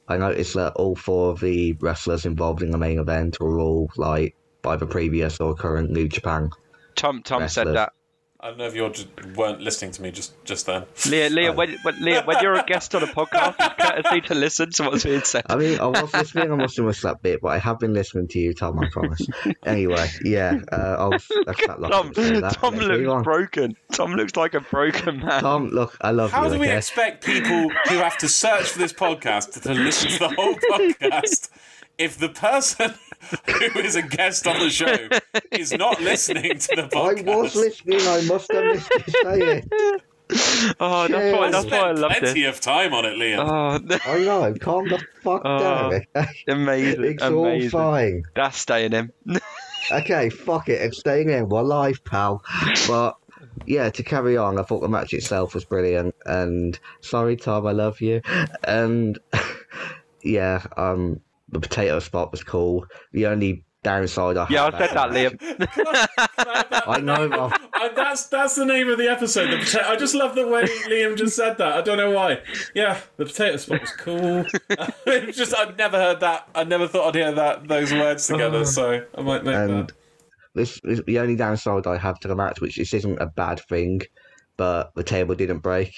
I 0.08 0.18
noticed 0.18 0.54
that 0.54 0.74
all 0.74 0.96
four 0.96 1.32
of 1.32 1.40
the 1.40 1.74
wrestlers 1.74 2.26
involved 2.26 2.62
in 2.62 2.72
the 2.72 2.78
main 2.78 3.00
event 3.00 3.40
were 3.40 3.60
all 3.60 3.90
like 3.98 4.36
either 4.64 4.86
previous 4.86 5.40
or 5.40 5.56
current 5.56 5.90
New 5.90 6.08
Japan. 6.08 6.52
Tom, 6.96 7.24
Tom 7.24 7.48
said 7.48 7.68
that. 7.68 7.94
I 8.40 8.50
don't 8.50 8.60
know 8.60 8.68
if 8.68 8.76
you 8.76 8.88
just 8.90 9.08
weren't 9.36 9.62
listening 9.62 9.92
to 9.94 10.02
me 10.04 10.12
just 10.12 10.32
just 10.46 10.68
then. 10.68 10.86
Leah, 11.10 11.30
Leah, 11.32 11.54
when, 11.54 11.76
when, 11.82 12.00
Leah, 12.00 12.22
when 12.24 12.38
you're 12.44 12.54
a 12.54 12.64
guest 12.64 12.94
on 12.94 13.02
a 13.02 13.08
podcast, 13.08 13.56
it's 13.60 13.84
courtesy 13.84 14.22
to 14.28 14.36
listen 14.36 14.72
to 14.72 14.84
what's 14.84 15.04
being 15.04 15.22
said. 15.22 15.44
I 15.50 15.56
mean, 15.56 15.80
I 15.80 15.88
was 15.88 16.14
listening, 16.14 16.52
I 16.52 16.56
must 16.56 16.78
have 16.78 16.86
missed 16.86 17.02
that 17.02 17.24
bit, 17.24 17.42
but 17.42 17.48
I 17.50 17.58
have 17.58 17.80
been 17.80 17.94
listening 17.94 18.28
to 18.30 18.40
you, 18.40 18.54
Tom, 18.54 18.78
I 18.78 18.90
promise. 18.90 19.26
anyway, 19.66 20.08
yeah, 20.24 20.60
uh, 20.72 20.98
I 21.00 21.06
was, 21.06 21.28
that's 21.48 21.66
that 21.66 21.80
lot 21.82 21.92
Tom, 21.92 22.14
to 22.14 22.24
say 22.24 22.40
that. 22.40 22.54
Tom 22.54 22.76
Let's 22.76 22.88
looks 22.88 23.24
broken. 23.24 23.76
Tom 23.92 24.14
looks 24.14 24.36
like 24.36 24.54
a 24.54 24.62
broken 24.62 25.20
man. 25.20 25.42
Tom, 25.42 25.70
look, 25.70 25.98
I 26.02 26.12
love 26.12 26.32
How 26.32 26.44
you. 26.44 26.50
How 26.50 26.54
do 26.54 26.60
we 26.60 26.68
okay? 26.68 26.78
expect 26.78 27.26
people 27.26 27.70
who 27.70 27.96
have 27.96 28.20
to 28.20 28.30
search 28.30 28.70
for 28.70 28.78
this 28.78 28.94
podcast 28.94 29.60
to 29.64 29.74
listen 29.74 30.12
to 30.12 30.20
the 30.20 30.30
whole 30.30 30.54
podcast 30.72 31.50
if 31.98 32.18
the 32.20 32.30
person 32.30 32.94
who 33.74 33.80
is 33.80 33.96
a 33.96 34.02
guest 34.02 34.48
on 34.48 34.60
the 34.60 34.70
show 34.70 34.96
is 35.52 35.72
not 35.74 36.02
listening 36.12 36.58
to 36.60 36.76
the 36.76 36.84
podcast. 36.84 37.28
I 37.30 37.36
was 37.36 37.56
listening, 37.56 38.00
I 38.02 38.22
must 38.28 38.52
have 38.52 38.64
missed 38.66 38.90
you 38.92 39.14
say 39.24 39.40
it. 39.58 40.02
Oh, 40.82 41.08
that's 41.08 41.38
why, 41.38 41.50
that's 41.52 41.66
why 41.68 41.78
I 41.78 41.82
Spent 41.94 42.00
loved 42.00 42.16
plenty 42.20 42.44
it. 42.44 42.48
of 42.50 42.60
time 42.60 42.94
on 42.94 43.06
it, 43.06 43.14
Liam. 43.18 43.40
Oh, 43.40 43.78
no. 43.78 43.98
I 44.06 44.20
know. 44.50 44.54
Calm 44.60 44.90
the 44.90 45.00
fuck 45.24 45.42
Oh, 45.46 45.58
down. 45.58 45.94
okay? 46.18 46.28
amazing, 46.50 47.04
It's 47.06 47.24
all 47.24 47.46
amazing. 47.46 47.70
fine. 47.70 48.24
That's 48.36 48.58
staying 48.58 48.92
in. 48.92 49.12
Okay, 49.90 50.30
fuck 50.30 50.68
it. 50.68 50.82
It's 50.82 51.00
staying 51.00 51.30
in. 51.30 51.48
We're 51.48 51.62
live, 51.62 52.04
pal. 52.04 52.44
But 52.90 53.16
yeah, 53.66 53.90
to 53.90 54.04
carry 54.04 54.36
on, 54.36 54.60
I 54.60 54.64
thought 54.64 54.82
the 54.82 54.90
match 54.90 55.14
itself 55.14 55.54
was 55.56 55.64
brilliant. 55.64 56.14
And 56.26 56.78
sorry, 57.00 57.38
Tom, 57.38 57.66
I 57.66 57.72
love 57.72 58.02
you. 58.02 58.22
And 58.66 59.18
yeah, 60.24 60.66
um, 60.76 61.22
the 61.50 61.60
potato 61.60 62.00
spot 62.00 62.32
was 62.32 62.44
cool. 62.44 62.86
The 63.14 63.28
only 63.28 63.66
downside 63.84 64.38
I 64.38 64.48
Yeah, 64.50 64.66
I 64.66 64.72
said 64.72 64.96
that, 64.96 65.10
Liam. 65.12 66.88
I 66.88 67.00
know. 67.00 67.30
Well, 67.30 67.54
I, 67.74 67.88
uh, 67.88 67.94
that's 67.94 68.28
that's 68.28 68.56
the 68.56 68.66
name 68.66 68.90
of 68.90 68.98
the 68.98 69.10
episode. 69.10 69.52
The 69.52 69.58
potato. 69.58 69.88
I 69.88 69.96
just 69.96 70.14
love 70.16 70.36
the 70.36 70.48
way 70.48 70.64
Liam 70.64 71.16
just 71.18 71.36
said 71.36 71.58
that. 71.58 71.74
I 71.74 71.82
don't 71.82 71.98
know 71.98 72.12
why. 72.12 72.40
Yeah, 72.76 73.00
the 73.18 73.26
potato 73.26 73.58
spot 73.58 73.82
was 73.82 73.92
cool. 73.92 74.46
it 75.06 75.28
was 75.28 75.36
just 75.36 75.56
I've 75.56 75.78
never 75.78 75.98
heard 75.98 76.20
that. 76.20 76.50
I 76.54 76.64
never 76.64 76.88
thought 76.88 77.10
I'd 77.10 77.16
hear 77.16 77.32
that 77.32 77.68
those 77.68 77.94
words 77.94 78.28
together. 78.28 78.60
Uh, 78.60 78.66
so 78.66 79.06
I 79.16 79.22
might 79.22 79.44
make 79.44 79.56
and 79.56 79.88
that. 79.88 79.92
this 80.54 80.80
is 80.84 81.02
the 81.06 81.20
only 81.20 81.36
downside 81.36 81.88
I 81.88 81.98
have 81.98 82.20
to 82.22 82.28
the 82.28 82.36
match, 82.36 82.60
which 82.60 82.78
this 82.78 82.94
isn't 82.94 83.22
a 83.22 83.28
bad 83.28 83.62
thing, 83.70 84.02
but 84.58 84.92
the 84.96 85.04
table 85.04 85.36
didn't 85.36 85.60
break 85.60 85.94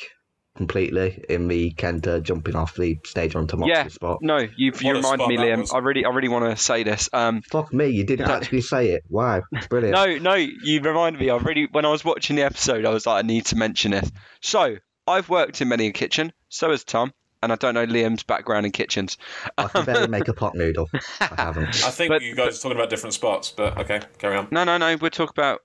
completely 0.55 1.23
in 1.30 1.47
the 1.47 1.71
Kenta 1.71 2.21
jumping 2.21 2.55
off 2.55 2.76
the 2.76 2.99
stage 3.05 3.35
onto 3.35 3.55
Moxley 3.57 3.71
Yeah, 3.73 3.88
spot. 3.88 4.19
no, 4.21 4.38
you've 4.57 4.81
you 4.81 4.88
What 4.93 4.95
reminded 4.97 5.27
me, 5.27 5.38
Liam. 5.38 5.59
was. 5.61 5.71
I 5.73 5.77
really, 5.80 6.05
I 6.05 6.09
really 6.09 6.27
want 6.27 6.49
to 6.55 6.61
say 6.61 6.84
this. 6.84 7.09
Um, 7.13 7.41
Fuck 7.43 7.73
me, 7.73 7.88
you 7.88 8.03
didn't 8.03 8.30
actually 8.30 8.61
say 8.61 8.89
it. 8.89 9.03
Wow, 9.09 9.41
brilliant. 9.69 9.95
no, 9.95 10.17
no, 10.17 10.34
you 10.35 10.81
reminded 10.81 11.19
me. 11.21 11.30
I 11.30 11.38
really, 11.38 11.67
when 11.71 11.85
I 11.85 11.89
was 11.89 12.03
watching 12.03 12.35
the 12.35 12.43
episode, 12.43 12.85
I 12.85 12.89
was 12.89 13.05
like, 13.05 13.23
I 13.23 13.27
need 13.27 13.45
to 13.47 13.55
mention 13.55 13.91
this. 13.91 14.11
So, 14.41 14.77
I've 15.07 15.30
worked 15.30 15.61
in 15.61 15.69
many 15.69 15.88
a 15.88 15.91
kitchen. 15.91 16.34
So 16.49 16.71
has 16.71 16.84
Tom, 16.84 17.13
and 17.41 17.51
I 17.51 17.55
don't 17.55 17.73
know 17.76 17.85
Liam's 17.85 18.23
background 18.23 18.65
in 18.65 18.71
kitchens. 18.71 19.17
I 19.57 19.67
can 19.67 19.85
barely 19.85 20.07
make 20.07 20.27
a 20.27 20.34
pot 20.34 20.55
noodle. 20.55 20.89
I 21.21 21.30
haven't. 21.38 21.69
I 21.85 21.91
think 21.91 22.09
but- 22.09 22.21
you 22.21 22.35
guys 22.35 22.59
are 22.59 22.61
talking 22.63 22.77
about 22.77 22.89
different 22.89 23.13
spots, 23.13 23.51
but 23.55 23.77
okay, 23.77 24.01
carry 24.17 24.35
on. 24.35 24.47
No, 24.51 24.63
no, 24.65 24.77
no. 24.77 24.97
We're 24.99 25.09
talking 25.09 25.34
about. 25.38 25.61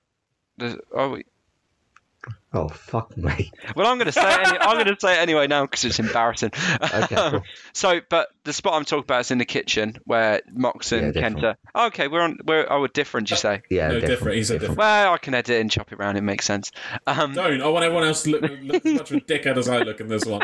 The, 0.59 0.79
oh, 0.95 1.11
we- 1.11 1.25
Oh 2.57 2.69
fuck 2.69 3.17
me. 3.17 3.51
well, 3.77 3.89
I'm 3.89 3.99
going 3.99 4.07
to 4.07 4.13
say 4.13 4.23
it. 4.23 4.47
Any, 4.49 4.59
I'm 4.59 4.77
going 4.77 4.95
to 4.95 4.97
say 5.01 5.15
it 5.15 5.19
anyway 5.23 5.49
now 5.49 5.65
because 5.65 5.85
it's 5.85 5.99
embarrassing. 5.99 6.53
Okay, 6.81 7.17
cool. 7.31 7.43
So, 7.73 8.01
but 8.09 8.29
the 8.45 8.53
spot 8.53 8.75
I'm 8.75 8.85
talking 8.85 9.03
about 9.03 9.21
is 9.23 9.31
in 9.33 9.39
the 9.39 9.45
kitchen 9.45 9.97
where 10.05 10.41
Mox 10.53 10.93
and 10.93 11.15
Yeah, 11.15 11.29
different. 11.31 11.39
Kenta. 11.39 11.57
Oh, 11.75 11.87
okay, 11.87 12.07
we're 12.07 12.21
on. 12.21 12.39
We're 12.45 12.67
oh, 12.71 12.81
we're 12.83 12.89
different. 12.89 13.31
You 13.31 13.37
say? 13.37 13.63
Yeah, 13.71 13.89
No, 13.89 14.01
different. 14.01 14.37
He 14.37 14.45
said 14.45 14.61
different. 14.61 14.79
Well, 14.79 15.13
I 15.13 15.19
can 15.19 15.35
edit 15.35 15.61
and 15.61 15.71
chop 15.71 15.93
it 15.93 15.99
around. 15.99 16.17
It 16.17 16.23
makes 16.23 16.45
sense. 16.45 16.71
Um, 17.07 17.35
Don't. 17.35 17.61
I 17.61 17.69
want 17.69 17.85
everyone 17.85 18.07
else 18.07 18.23
to 18.23 18.31
look, 18.31 18.43
look 18.43 18.87
as 18.87 18.95
much 18.95 19.11
of 19.11 19.17
a 19.17 19.21
dickhead 19.23 19.57
as 19.57 19.69
I 19.69 19.79
look 19.79 20.01
in 20.01 20.07
this 20.09 20.25
one. 20.25 20.43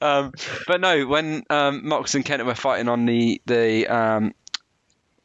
um, 0.00 0.32
but 0.66 0.80
no, 0.80 1.06
when 1.06 1.44
um, 1.50 1.86
Mox 1.86 2.14
and 2.14 2.24
Kenta 2.24 2.44
were 2.44 2.54
fighting 2.54 2.88
on 2.88 3.06
the 3.06 3.40
the 3.46 3.86
um, 3.86 4.34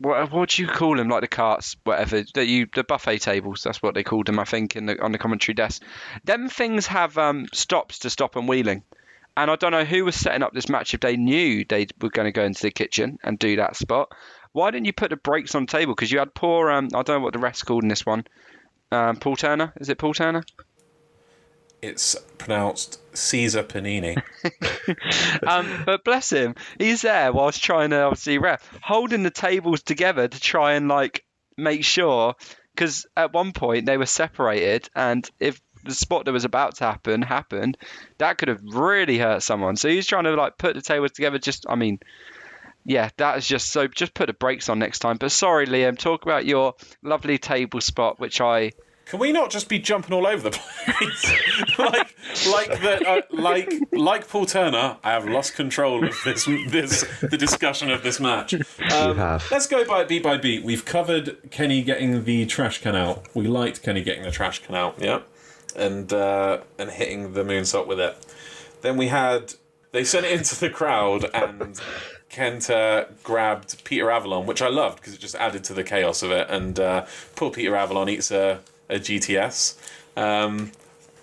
what 0.02 0.32
what 0.32 0.50
do 0.50 0.62
you 0.62 0.68
call 0.68 0.98
them? 0.98 1.10
Like 1.10 1.22
the 1.22 1.28
carts, 1.28 1.76
whatever. 1.84 2.24
The 2.34 2.46
you 2.46 2.68
the 2.74 2.84
buffet 2.84 3.20
tables. 3.20 3.64
That's 3.64 3.82
what 3.82 3.94
they 3.94 4.04
called 4.04 4.26
them, 4.26 4.40
I 4.40 4.46
think, 4.46 4.76
in 4.76 4.88
the 4.88 5.02
on 5.02 5.12
the 5.12 5.18
commentary 5.18 5.54
desk. 5.54 5.84
Them 6.24 6.50
things 6.50 6.88
have 6.88 7.18
um, 7.18 7.48
stops 7.54 8.00
to 8.00 8.10
stop 8.10 8.34
them 8.34 8.48
wheeling. 8.48 8.84
And 9.38 9.50
I 9.50 9.56
don't 9.56 9.72
know 9.72 9.86
who 9.86 10.04
was 10.04 10.16
setting 10.16 10.44
up 10.44 10.54
this 10.54 10.68
match 10.68 10.94
if 10.94 11.00
they 11.00 11.16
knew 11.16 11.64
they 11.64 11.88
were 12.02 12.10
going 12.10 12.26
to 12.26 12.34
go 12.34 12.44
into 12.44 12.64
the 12.64 12.72
kitchen 12.72 13.18
and 13.24 13.40
do 13.40 13.56
that 13.58 13.78
spot. 13.78 14.12
Why 14.52 14.72
didn't 14.72 14.88
you 14.88 14.94
put 14.94 15.10
the 15.10 15.16
brakes 15.16 15.56
on 15.56 15.66
the 15.66 15.72
table? 15.72 15.96
Because 15.96 16.12
you 16.12 16.20
had 16.20 16.34
poor, 16.34 16.70
um, 16.70 16.90
I 16.94 17.04
don't 17.04 17.20
know 17.20 17.20
what 17.22 17.34
the 17.34 17.40
rest 17.40 17.66
called 17.66 17.84
in 17.84 17.90
this 17.90 18.06
one. 18.06 18.26
Um, 18.92 19.16
Paul 19.16 19.38
Turner, 19.38 19.72
is 19.80 19.88
it 19.88 19.98
Paul 19.98 20.14
Turner? 20.14 20.44
It's 21.82 22.16
pronounced 22.38 23.00
Caesar 23.16 23.64
Panini. 23.64 24.22
Um, 25.48 25.84
but 25.86 26.04
bless 26.04 26.32
him, 26.32 26.56
he's 26.78 27.02
there 27.02 27.34
whilst 27.34 27.64
trying 27.64 27.90
to 27.90 28.04
obviously 28.04 28.38
ref, 28.38 28.68
holding 28.82 29.24
the 29.24 29.32
tables 29.32 29.82
together 29.82 30.28
to 30.28 30.40
try 30.40 30.74
and 30.74 30.88
like 30.88 31.26
make 31.58 31.84
sure. 31.84 32.36
Because 32.74 33.06
at 33.18 33.34
one 33.34 33.52
point 33.52 33.86
they 33.86 33.98
were 33.98 34.06
separated, 34.06 34.90
and 34.96 35.30
if 35.40 35.60
the 35.84 35.94
spot 35.94 36.26
that 36.26 36.32
was 36.32 36.46
about 36.46 36.76
to 36.76 36.86
happen 36.86 37.22
happened, 37.22 37.78
that 38.18 38.38
could 38.38 38.48
have 38.48 38.62
really 38.64 39.18
hurt 39.18 39.44
someone. 39.44 39.76
So 39.76 39.90
he's 39.90 40.08
trying 40.08 40.24
to 40.26 40.36
like 40.36 40.58
put 40.58 40.76
the 40.76 40.82
tables 40.82 41.12
together. 41.12 41.38
Just, 41.40 41.66
I 41.68 41.76
mean, 41.76 42.00
yeah, 42.86 43.10
that 43.18 43.38
is 43.38 43.48
just 43.48 43.72
so. 43.72 43.88
Just 43.88 44.14
put 44.14 44.28
the 44.28 44.34
brakes 44.34 44.70
on 44.70 44.80
next 44.80 45.00
time. 45.00 45.18
But 45.18 45.32
sorry, 45.32 45.68
Liam, 45.68 45.98
talk 45.98 46.24
about 46.24 46.46
your 46.46 46.76
lovely 47.04 47.38
table 47.38 47.82
spot, 47.82 48.20
which 48.20 48.42
I 48.42 48.72
Can 49.12 49.20
we 49.20 49.34
not 49.34 49.50
just 49.50 49.68
be 49.68 49.78
jumping 49.78 50.14
all 50.14 50.26
over 50.26 50.50
the 50.50 50.52
place? 50.86 51.78
like, 51.78 52.16
like 52.48 52.82
the, 52.82 53.06
uh, 53.06 53.22
like, 53.30 53.74
like 53.92 54.26
Paul 54.30 54.46
Turner, 54.46 54.96
I 55.04 55.12
have 55.12 55.28
lost 55.28 55.54
control 55.54 56.06
of 56.08 56.16
this, 56.24 56.46
this, 56.70 57.04
the 57.20 57.38
discussion 57.38 57.92
of 57.92 58.04
this 58.04 58.22
match. 58.22 58.54
Um. 58.54 59.18
Let's 59.52 59.68
go 59.68 59.84
by 59.84 60.06
beat 60.06 60.24
by 60.24 60.38
beat. 60.38 60.64
We've 60.64 60.86
covered 60.86 61.52
Kenny 61.52 61.84
getting 61.84 62.24
the 62.24 62.46
trash 62.46 62.80
can 62.80 62.96
out. 62.96 63.26
We 63.36 63.48
liked 63.48 63.84
Kenny 63.84 64.02
getting 64.02 64.24
the 64.24 64.32
trash 64.32 64.66
can 64.66 64.76
out, 64.76 64.96
yeah, 64.98 65.20
and 65.76 66.14
uh, 66.14 66.62
and 66.80 66.90
hitting 66.90 67.34
the 67.34 67.44
moonsault 67.44 67.88
with 67.88 68.00
it. 68.00 68.16
Then 68.82 68.96
we 68.96 69.10
had 69.10 69.56
they 69.92 70.06
sent 70.06 70.26
it 70.26 70.32
into 70.32 70.58
the 70.58 70.70
crowd 70.70 71.26
and. 71.34 71.82
Kenta 72.30 73.08
grabbed 73.24 73.84
Peter 73.84 74.10
Avalon, 74.10 74.46
which 74.46 74.62
I 74.62 74.70
loved 74.70 75.00
because 75.02 75.14
it 75.14 75.20
just 75.20 75.36
added 75.36 75.66
to 75.66 75.74
the 75.74 75.84
chaos 75.84 76.24
of 76.24 76.32
it. 76.32 76.50
And 76.50 76.80
uh, 76.80 77.06
poor 77.36 77.52
Peter 77.52 77.76
Avalon 77.76 78.08
eats 78.08 78.32
a, 78.32 78.62
a 78.92 79.00
GTS. 79.00 79.78
Um, 80.16 80.72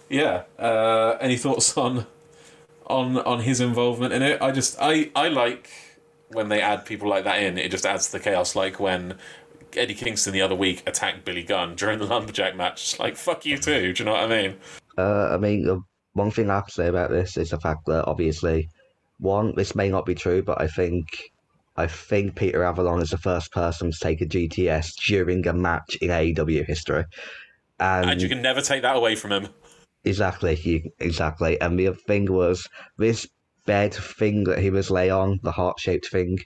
yeah. 0.08 0.44
Uh, 0.58 1.16
any 1.20 1.36
thoughts 1.36 1.76
on 1.76 2.06
on 2.86 3.18
on 3.18 3.40
his 3.40 3.60
involvement 3.60 4.12
in 4.12 4.22
it? 4.22 4.40
I 4.42 4.50
just 4.50 4.76
I 4.80 5.10
I 5.14 5.28
like 5.28 5.70
when 6.28 6.48
they 6.48 6.60
add 6.60 6.84
people 6.84 7.08
like 7.08 7.24
that 7.24 7.42
in. 7.42 7.58
It 7.58 7.70
just 7.70 7.86
adds 7.86 8.06
to 8.06 8.12
the 8.12 8.20
chaos. 8.20 8.56
Like 8.56 8.80
when 8.80 9.16
Eddie 9.76 9.94
Kingston 9.94 10.32
the 10.32 10.42
other 10.42 10.54
week 10.54 10.82
attacked 10.86 11.24
Billy 11.24 11.42
Gunn 11.42 11.74
during 11.74 11.98
the 11.98 12.06
lumberjack 12.12 12.56
match. 12.56 12.82
It's 12.82 12.98
like 12.98 13.16
fuck 13.16 13.44
you 13.44 13.58
too. 13.58 13.92
Do 13.92 14.02
you 14.02 14.04
know 14.04 14.12
what 14.12 14.24
I 14.24 14.42
mean? 14.42 14.56
Uh, 14.96 15.28
I 15.32 15.36
mean, 15.36 15.64
the 15.64 15.80
one 16.14 16.30
thing 16.30 16.50
I 16.50 16.56
have 16.56 16.66
to 16.66 16.72
say 16.72 16.88
about 16.88 17.10
this 17.10 17.36
is 17.36 17.50
the 17.50 17.60
fact 17.60 17.86
that 17.86 18.04
obviously, 18.06 18.68
one, 19.18 19.54
this 19.54 19.74
may 19.74 19.88
not 19.88 20.04
be 20.04 20.14
true, 20.14 20.42
but 20.42 20.60
I 20.60 20.66
think, 20.66 21.06
I 21.76 21.86
think 21.86 22.34
Peter 22.34 22.64
Avalon 22.64 23.00
is 23.00 23.10
the 23.10 23.18
first 23.18 23.52
person 23.52 23.92
to 23.92 23.98
take 23.98 24.20
a 24.20 24.26
GTS 24.26 24.90
during 25.06 25.46
a 25.46 25.52
match 25.52 25.96
in 26.00 26.10
AEW 26.10 26.66
history, 26.66 27.04
and, 27.80 28.10
And 28.10 28.22
you 28.22 28.28
can 28.28 28.42
never 28.42 28.60
take 28.60 28.82
that 28.82 28.96
away 28.96 29.14
from 29.14 29.32
him. 29.32 29.48
exactly, 30.04 30.54
you, 30.56 30.90
exactly. 30.98 31.60
And 31.60 31.78
the 31.78 31.88
other 31.88 31.96
thing 32.06 32.30
was 32.32 32.66
this 32.96 33.26
bed 33.66 33.94
thing 33.94 34.44
that 34.44 34.58
he 34.58 34.70
was 34.70 34.90
lay 34.90 35.10
on, 35.10 35.40
the 35.42 35.52
heart 35.52 35.78
shaped 35.78 36.08
thing. 36.10 36.38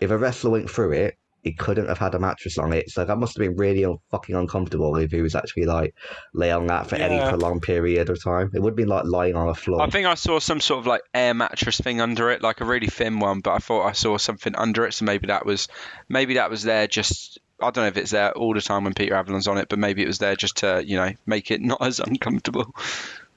If 0.00 0.10
a 0.10 0.18
wrestler 0.18 0.50
went 0.50 0.70
through 0.70 0.92
it, 0.92 1.14
he 1.42 1.52
couldn't 1.52 1.88
have 1.88 1.98
had 1.98 2.14
a 2.14 2.18
mattress 2.18 2.58
on 2.58 2.72
it. 2.72 2.90
So 2.90 3.04
that 3.04 3.16
must 3.16 3.36
have 3.36 3.46
been 3.46 3.56
really 3.56 3.84
un- 3.84 3.98
fucking 4.10 4.34
uncomfortable 4.34 4.96
if 4.96 5.12
he 5.12 5.22
was 5.22 5.34
actually 5.34 5.66
like 5.66 5.94
lay 6.34 6.50
on 6.50 6.66
that 6.66 6.88
for 6.88 6.96
any 6.96 7.16
Yeah. 7.16 7.28
prolonged 7.28 7.62
period 7.62 8.10
of 8.10 8.22
time. 8.22 8.50
It 8.54 8.60
would 8.60 8.72
have 8.72 8.76
been 8.76 8.88
like 8.88 9.04
lying 9.04 9.36
on 9.36 9.48
a 9.48 9.54
floor. 9.54 9.80
I 9.80 9.88
think 9.88 10.06
I 10.06 10.14
saw 10.14 10.40
some 10.40 10.60
sort 10.60 10.80
of 10.80 10.86
like 10.86 11.02
air 11.14 11.34
mattress 11.34 11.78
thing 11.80 12.00
under 12.00 12.30
it, 12.30 12.42
like 12.42 12.60
a 12.60 12.64
really 12.64 12.88
thin 12.88 13.20
one, 13.20 13.40
but 13.40 13.52
I 13.52 13.58
thought 13.58 13.86
I 13.86 13.92
saw 13.92 14.18
something 14.18 14.54
under 14.56 14.84
it, 14.84 14.94
so 14.94 15.04
maybe 15.04 15.28
that 15.28 15.46
was 15.46 15.68
maybe 16.08 16.34
that 16.34 16.50
was 16.50 16.64
there 16.64 16.86
just 16.88 17.38
I 17.60 17.70
don't 17.70 17.84
know 17.84 17.88
if 17.88 17.96
it's 17.96 18.10
there 18.12 18.32
all 18.32 18.54
the 18.54 18.60
time 18.60 18.84
when 18.84 18.94
Peter 18.94 19.14
Avalon's 19.14 19.48
on 19.48 19.58
it, 19.58 19.68
but 19.68 19.78
maybe 19.78 20.02
it 20.02 20.06
was 20.06 20.18
there 20.18 20.36
just 20.36 20.58
to, 20.58 20.82
you 20.84 20.96
know, 20.96 21.10
make 21.26 21.50
it 21.50 21.60
not 21.72 21.82
as 21.82 21.98
uncomfortable. 22.00 22.74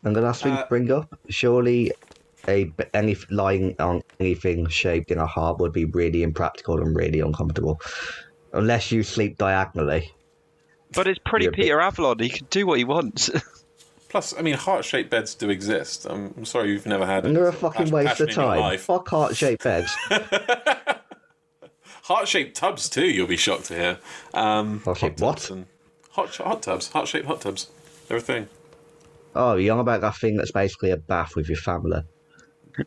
And 0.04 0.16
the 0.16 0.22
last 0.22 0.44
thing 0.44 0.54
Uh, 0.54 0.62
to 0.64 0.68
bring 0.70 0.92
up, 0.92 1.18
surely 1.30 1.92
a 2.48 2.72
any 2.94 3.16
lying 3.30 3.76
on 3.80 4.02
anything 4.20 4.68
shaped 4.68 5.12
in 5.12 5.20
a 5.20 5.28
heart 5.28 5.60
would 5.60 5.74
be 5.74 5.86
really 5.86 6.24
impractical 6.24 6.80
and 6.82 6.96
really 6.96 7.20
uncomfortable, 7.20 7.80
unless 8.54 8.92
you 8.92 9.04
sleep 9.04 9.38
diagonally. 9.38 10.12
But 10.94 11.08
it's 11.08 11.20
pretty 11.24 11.46
Yeah, 11.46 11.52
but- 11.52 11.56
Peter 11.58 11.80
Avalon, 11.82 12.20
he 12.20 12.30
can 12.30 12.48
do 12.50 12.66
what 12.68 12.78
he 12.80 12.84
wants. 12.84 13.30
Plus, 14.10 14.34
I 14.38 14.42
mean, 14.42 14.56
heart-shaped 14.56 15.10
beds 15.10 15.36
do 15.36 15.50
exist. 15.50 16.06
I'm, 16.10 16.34
I'm 16.36 16.44
sorry 16.46 16.72
you've 16.72 16.86
never 16.86 17.06
had. 17.06 17.26
And 17.26 17.34
they're 17.34 17.48
a 17.48 17.54
fucking 17.54 17.84
passion- 17.92 17.96
waste 17.96 18.08
passion 18.10 18.24
of 18.24 18.30
in 18.30 18.36
heart-shaped 19.10 19.66
life. 19.66 19.98
Fuck 22.12 22.18
heart 22.18 22.28
shaped 22.28 22.56
tubs 22.56 22.90
too. 22.90 23.06
You'll 23.06 23.28
be 23.28 23.38
shocked 23.38 23.66
to 23.66 23.76
hear. 23.76 24.00
Um, 24.34 24.82
Heart-shaped 24.82 25.20
hot 25.20 25.38
tubs 25.38 25.50
what? 25.50 25.58
and- 25.58 25.66
Hot 26.12 26.36
hot 26.36 26.62
tubs. 26.62 26.90
Heart-shaped 26.90 27.26
hot 27.26 27.42
tubs. 27.42 27.70
They're 28.08 28.18
a 28.18 28.22
thing. 28.22 28.48
oh, 29.36 29.56
you're 29.56 29.74
on 29.74 29.80
about 29.80 30.02
that 30.02 30.16
thing 30.18 30.36
that's 30.36 30.52
basically 30.52 30.92
a 30.92 30.98
bath 30.98 31.36
with 31.38 31.48
your 31.48 31.58
family. 31.58 32.02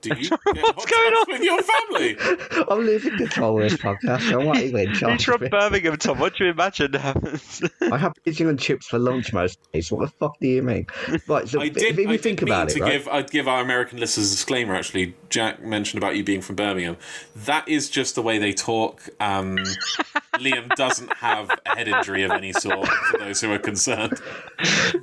Do 0.01 0.09
you 0.17 0.29
What's 0.45 0.87
going 0.87 1.13
on? 1.13 1.25
with 1.29 1.43
your 1.43 1.63
family? 1.63 2.17
I'm 2.71 2.79
losing 2.81 3.17
control 3.19 3.63
of 3.63 3.71
this 3.71 3.79
podcast. 3.81 4.33
I'm 4.39 4.47
not 4.47 4.57
even 4.57 4.81
in 4.81 4.95
He's 4.95 5.25
from. 5.25 5.47
Birmingham, 5.51 5.97
Tom. 5.99 6.19
What 6.19 6.37
do 6.37 6.45
you 6.45 6.51
imagine 6.51 6.93
happens? 6.95 7.63
I 7.83 7.99
have 7.99 8.15
pigeon 8.25 8.49
and 8.49 8.59
chips 8.59 8.87
for 8.87 8.99
lunch 8.99 9.33
most 9.35 9.59
days. 9.73 9.93
What 9.93 10.01
the 10.07 10.09
fuck 10.19 10.39
do 10.41 10.49
you 10.49 10.63
mean? 10.63 10.87
Right, 11.29 11.47
so 11.49 11.61
I 11.61 11.67
if 11.67 11.75
did. 11.75 11.99
if 11.99 11.99
I 11.99 12.01
you 12.03 12.09
did 12.09 12.23
think 12.23 12.43
mean 12.43 12.49
about 12.53 12.69
to 12.71 12.79
it, 12.79 12.81
right? 12.83 12.93
give. 12.93 13.09
I'd 13.09 13.31
give 13.31 13.47
our 13.47 13.61
American 13.63 13.99
listeners 14.01 14.29
a 14.33 14.35
disclaimer. 14.37 14.75
Actually, 14.75 15.15
Jack 15.35 15.61
mentioned 15.65 16.01
about 16.01 16.15
you 16.15 16.23
being 16.23 16.41
from 16.41 16.55
Birmingham. 16.55 16.97
That 17.35 17.69
is 17.69 17.91
just 17.91 18.15
the 18.15 18.23
way 18.23 18.39
they 18.39 18.53
talk. 18.53 19.03
Um, 19.19 19.57
Liam 20.35 20.69
doesn't 20.77 21.13
have 21.15 21.51
a 21.67 21.77
head 21.77 21.89
injury 21.89 22.23
of 22.23 22.31
any 22.31 22.53
sort. 22.53 22.87
For 22.87 23.19
those 23.19 23.41
who 23.41 23.51
are 23.53 23.59
concerned, 23.59 24.21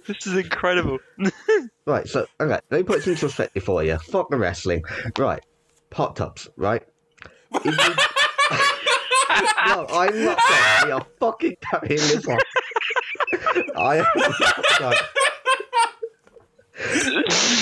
This 0.08 0.26
is 0.26 0.38
incredible. 0.38 1.00
Right, 1.86 2.08
so 2.08 2.28
okay, 2.40 2.60
let 2.70 2.78
me 2.78 2.84
put 2.84 3.00
it 3.00 3.08
into 3.08 3.20
perspective 3.26 3.64
for 3.64 3.84
you. 3.84 3.98
Fuck 3.98 4.30
the 4.30 4.38
wrestling. 4.38 4.84
Right. 5.18 5.44
Hot 5.94 6.16
tubs, 6.16 6.48
right? 6.56 6.84
You- 7.66 7.72
no, 7.76 7.76
I'm 9.90 10.24
not 10.24 10.38
done. 10.38 10.86
We 10.86 10.92
are 10.92 11.06
fucking 11.20 11.56
carrying 11.70 11.98
this 11.98 12.26
on. 12.26 12.38
I 13.76 13.98
am 13.98 14.06
not 14.16 14.66
done. 14.80 14.96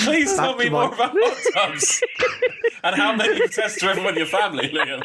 please 0.04 0.34
tell 0.36 0.56
me 0.56 0.64
to 0.66 0.70
more 0.70 0.92
about 0.94 1.12
hot 1.14 1.36
tubs 1.54 2.02
and 2.84 2.96
how 2.96 3.14
many 3.14 3.36
you 3.36 3.48
test 3.48 3.78
driven 3.78 4.04
with 4.04 4.16
your 4.16 4.26
family, 4.26 4.68
Liam. 4.68 5.02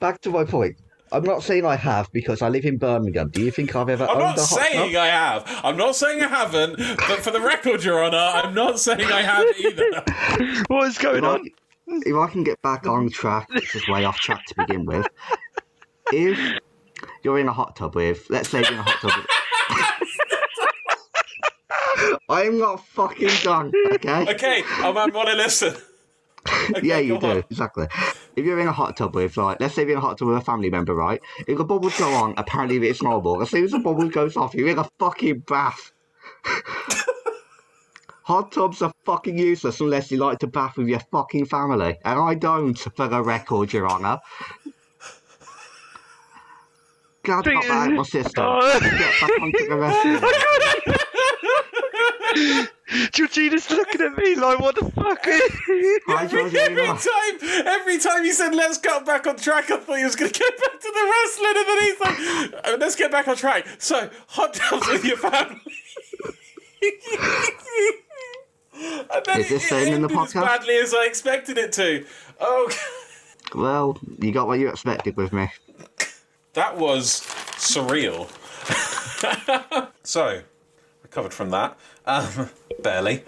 Back 0.00 0.20
to 0.22 0.30
my 0.30 0.44
point. 0.44 0.76
I'm 1.12 1.24
not 1.24 1.42
saying 1.42 1.66
I 1.66 1.74
have 1.74 2.10
because 2.12 2.40
I 2.40 2.48
live 2.48 2.64
in 2.64 2.78
Birmingham. 2.78 3.30
Do 3.30 3.42
you 3.42 3.50
think 3.50 3.74
I've 3.74 3.88
ever 3.88 4.04
I'm 4.04 4.10
owned 4.10 4.20
not 4.20 4.38
a 4.38 4.42
hot 4.42 4.60
saying 4.60 4.92
tub? 4.92 5.02
I 5.02 5.06
have. 5.06 5.60
I'm 5.64 5.76
not 5.76 5.96
saying 5.96 6.22
I 6.22 6.28
haven't. 6.28 6.76
But 6.76 7.18
for 7.18 7.32
the 7.32 7.40
record, 7.40 7.82
Your 7.82 8.04
Honour, 8.04 8.16
I'm 8.16 8.54
not 8.54 8.78
saying 8.78 9.10
I 9.10 9.22
have 9.22 9.44
either. 9.58 10.64
What 10.68 10.86
is 10.86 10.98
going 10.98 11.18
If 11.18 11.24
I, 11.24 11.34
on? 11.34 11.50
if 11.88 12.16
I 12.16 12.30
can 12.30 12.44
get 12.44 12.62
back 12.62 12.86
on 12.86 13.10
track, 13.10 13.48
this 13.52 13.74
is 13.74 13.88
way 13.88 14.04
off 14.04 14.20
track 14.20 14.44
to 14.46 14.54
begin 14.54 14.84
with. 14.84 15.06
If 16.12 16.60
you're 17.24 17.40
in 17.40 17.48
a 17.48 17.52
hot 17.52 17.74
tub 17.74 17.96
with, 17.96 18.26
let's 18.30 18.48
say 18.48 18.60
you're 18.60 18.72
in 18.72 18.78
a 18.78 18.82
hot 18.82 19.00
tub 19.00 19.10
with. 19.16 19.26
I'm 22.28 22.58
not 22.58 22.86
fucking 22.86 23.30
done, 23.42 23.72
okay? 23.94 24.32
Okay, 24.34 24.62
I 24.66 24.90
want 24.90 25.12
to 25.12 25.34
listen. 25.34 25.74
Okay, 26.70 26.86
yeah, 26.86 26.98
you 26.98 27.18
do, 27.18 27.26
on. 27.26 27.36
exactly. 27.50 27.86
If 28.36 28.44
you're 28.44 28.60
in 28.60 28.68
a 28.68 28.72
hot 28.72 28.96
tub 28.96 29.14
with, 29.14 29.36
like, 29.36 29.60
let's 29.60 29.74
say 29.74 29.82
you're 29.82 29.92
in 29.92 29.98
a 29.98 30.00
hot 30.00 30.18
tub 30.18 30.28
with 30.28 30.36
a 30.36 30.40
family 30.40 30.70
member, 30.70 30.94
right? 30.94 31.20
If 31.46 31.58
the 31.58 31.64
bubbles 31.64 31.98
go 31.98 32.10
on, 32.12 32.34
apparently 32.36 32.76
it's 32.88 33.02
normal. 33.02 33.42
As 33.42 33.50
soon 33.50 33.64
as 33.64 33.72
the 33.72 33.80
bubble 33.80 34.08
goes 34.08 34.36
off, 34.36 34.54
you're 34.54 34.68
in 34.68 34.78
a 34.78 34.88
fucking 34.98 35.40
bath. 35.40 35.92
hot 38.22 38.52
tubs 38.52 38.82
are 38.82 38.92
fucking 39.04 39.36
useless 39.36 39.80
unless 39.80 40.10
you 40.10 40.18
like 40.18 40.38
to 40.38 40.46
bath 40.46 40.76
with 40.76 40.88
your 40.88 41.00
fucking 41.10 41.46
family. 41.46 41.98
And 42.04 42.20
I 42.20 42.34
don't, 42.34 42.78
for 42.78 43.08
the 43.08 43.22
record, 43.22 43.72
Your 43.72 43.88
Honour. 43.88 44.20
Glad 47.22 47.48
I 47.48 47.52
got 47.52 47.62
that 47.64 47.70
out 47.70 47.92
my 47.92 48.02
system. 48.04 48.44
Oh. 48.46 48.80
Get 48.80 49.20
back 49.20 49.30
onto 49.40 49.68
the 49.68 49.76
wrestling. 49.76 50.20
Georgina's 53.12 53.70
looking 53.70 54.00
at 54.00 54.16
me 54.16 54.34
like, 54.34 54.58
what 54.58 54.74
the 54.74 54.90
fuck? 54.90 55.20
Hi, 55.24 56.24
Every, 56.24 56.50
every 56.58 56.86
time, 56.86 57.38
every 57.66 57.98
time 57.98 58.24
he 58.24 58.32
said 58.32 58.54
"Let's 58.54 58.78
get 58.78 59.04
back 59.06 59.26
on 59.26 59.36
track," 59.36 59.70
I 59.70 59.76
thought 59.78 59.98
he 59.98 60.04
was 60.04 60.16
going 60.16 60.30
to 60.30 60.38
get 60.38 60.56
back 60.58 60.80
to 60.80 60.92
the 60.92 61.12
wrestling, 61.12 61.56
and 61.56 61.68
then 61.68 61.80
he's 61.82 62.00
like, 62.00 62.18
"Uh, 62.64 62.76
"Let's 62.78 62.96
get 62.96 63.10
back 63.10 63.28
on 63.28 63.36
track." 63.36 63.66
So, 63.78 64.10
hot 64.28 64.54
tubs 64.54 64.86
with 64.88 65.04
your 65.04 65.16
family. 65.16 65.60
and 68.80 69.24
then 69.26 69.40
Is 69.40 69.48
this 69.48 69.64
it, 69.64 69.68
saying 69.68 69.92
it 69.92 69.96
in 69.96 70.02
the 70.02 70.08
ended 70.08 70.26
as 70.26 70.32
badly 70.34 70.76
as 70.76 70.94
I 70.94 71.06
expected 71.06 71.58
it 71.58 71.72
to. 71.72 72.04
Oh, 72.40 72.70
Well, 73.54 73.98
you 74.20 74.30
got 74.32 74.46
what 74.46 74.60
you 74.60 74.68
expected 74.68 75.16
with 75.16 75.32
me. 75.32 75.50
that 76.54 76.76
was 76.76 77.20
surreal. 77.56 78.28
so, 80.04 80.42
recovered 81.10 81.34
from 81.34 81.50
that, 81.50 81.76
um, 82.06 82.50
barely. 82.82 83.24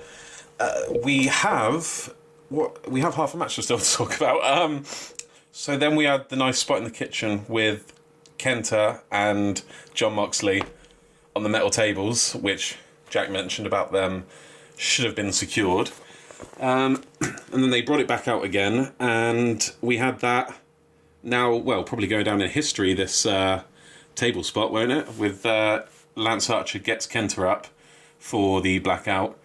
Uh, 0.60 0.80
we 1.02 1.26
have 1.26 2.14
what 2.48 2.88
we 2.90 3.00
have 3.00 3.14
half 3.14 3.34
a 3.34 3.36
match 3.36 3.59
still 3.60 3.78
to 3.78 3.92
talk 3.96 4.16
about. 4.16 4.42
Um, 4.44 4.84
so 5.50 5.76
then 5.76 5.96
we 5.96 6.04
had 6.04 6.28
the 6.28 6.36
nice 6.36 6.59
spot 6.59 6.78
in 6.78 6.84
the 6.84 6.90
kitchen 6.90 7.44
with 7.48 7.92
Kenta 8.38 9.00
and 9.10 9.62
Jon 9.94 10.14
Moxley 10.14 10.62
on 11.34 11.42
the 11.42 11.48
metal 11.48 11.70
tables, 11.70 12.34
which 12.34 12.76
Jack 13.10 13.30
mentioned 13.30 13.66
about 13.66 13.92
them 13.92 14.24
should 14.76 15.04
have 15.04 15.14
been 15.14 15.32
secured. 15.32 15.90
Um, 16.60 17.02
and 17.20 17.62
then 17.62 17.70
they 17.70 17.82
brought 17.82 18.00
it 18.00 18.09
back 18.09 18.28
out 18.28 18.44
again, 18.44 18.92
and 18.98 19.72
we 19.80 19.96
had 19.98 20.20
that 20.20 20.56
now, 21.22 21.54
well, 21.54 21.84
probably 21.84 22.09
go 22.09 22.22
down 22.22 22.40
in 22.40 22.50
history, 22.50 22.94
this 22.94 23.26
uh, 23.26 23.62
table 24.14 24.42
spot, 24.42 24.72
won't 24.72 24.90
it? 24.90 25.16
With 25.16 25.46
uh, 25.46 25.82
Lance 26.16 26.50
Archer 26.50 26.78
gets 26.78 27.06
Kenta 27.06 27.48
up 27.48 27.68
for 28.22 28.60
the 28.60 28.78
blackout 28.78 29.36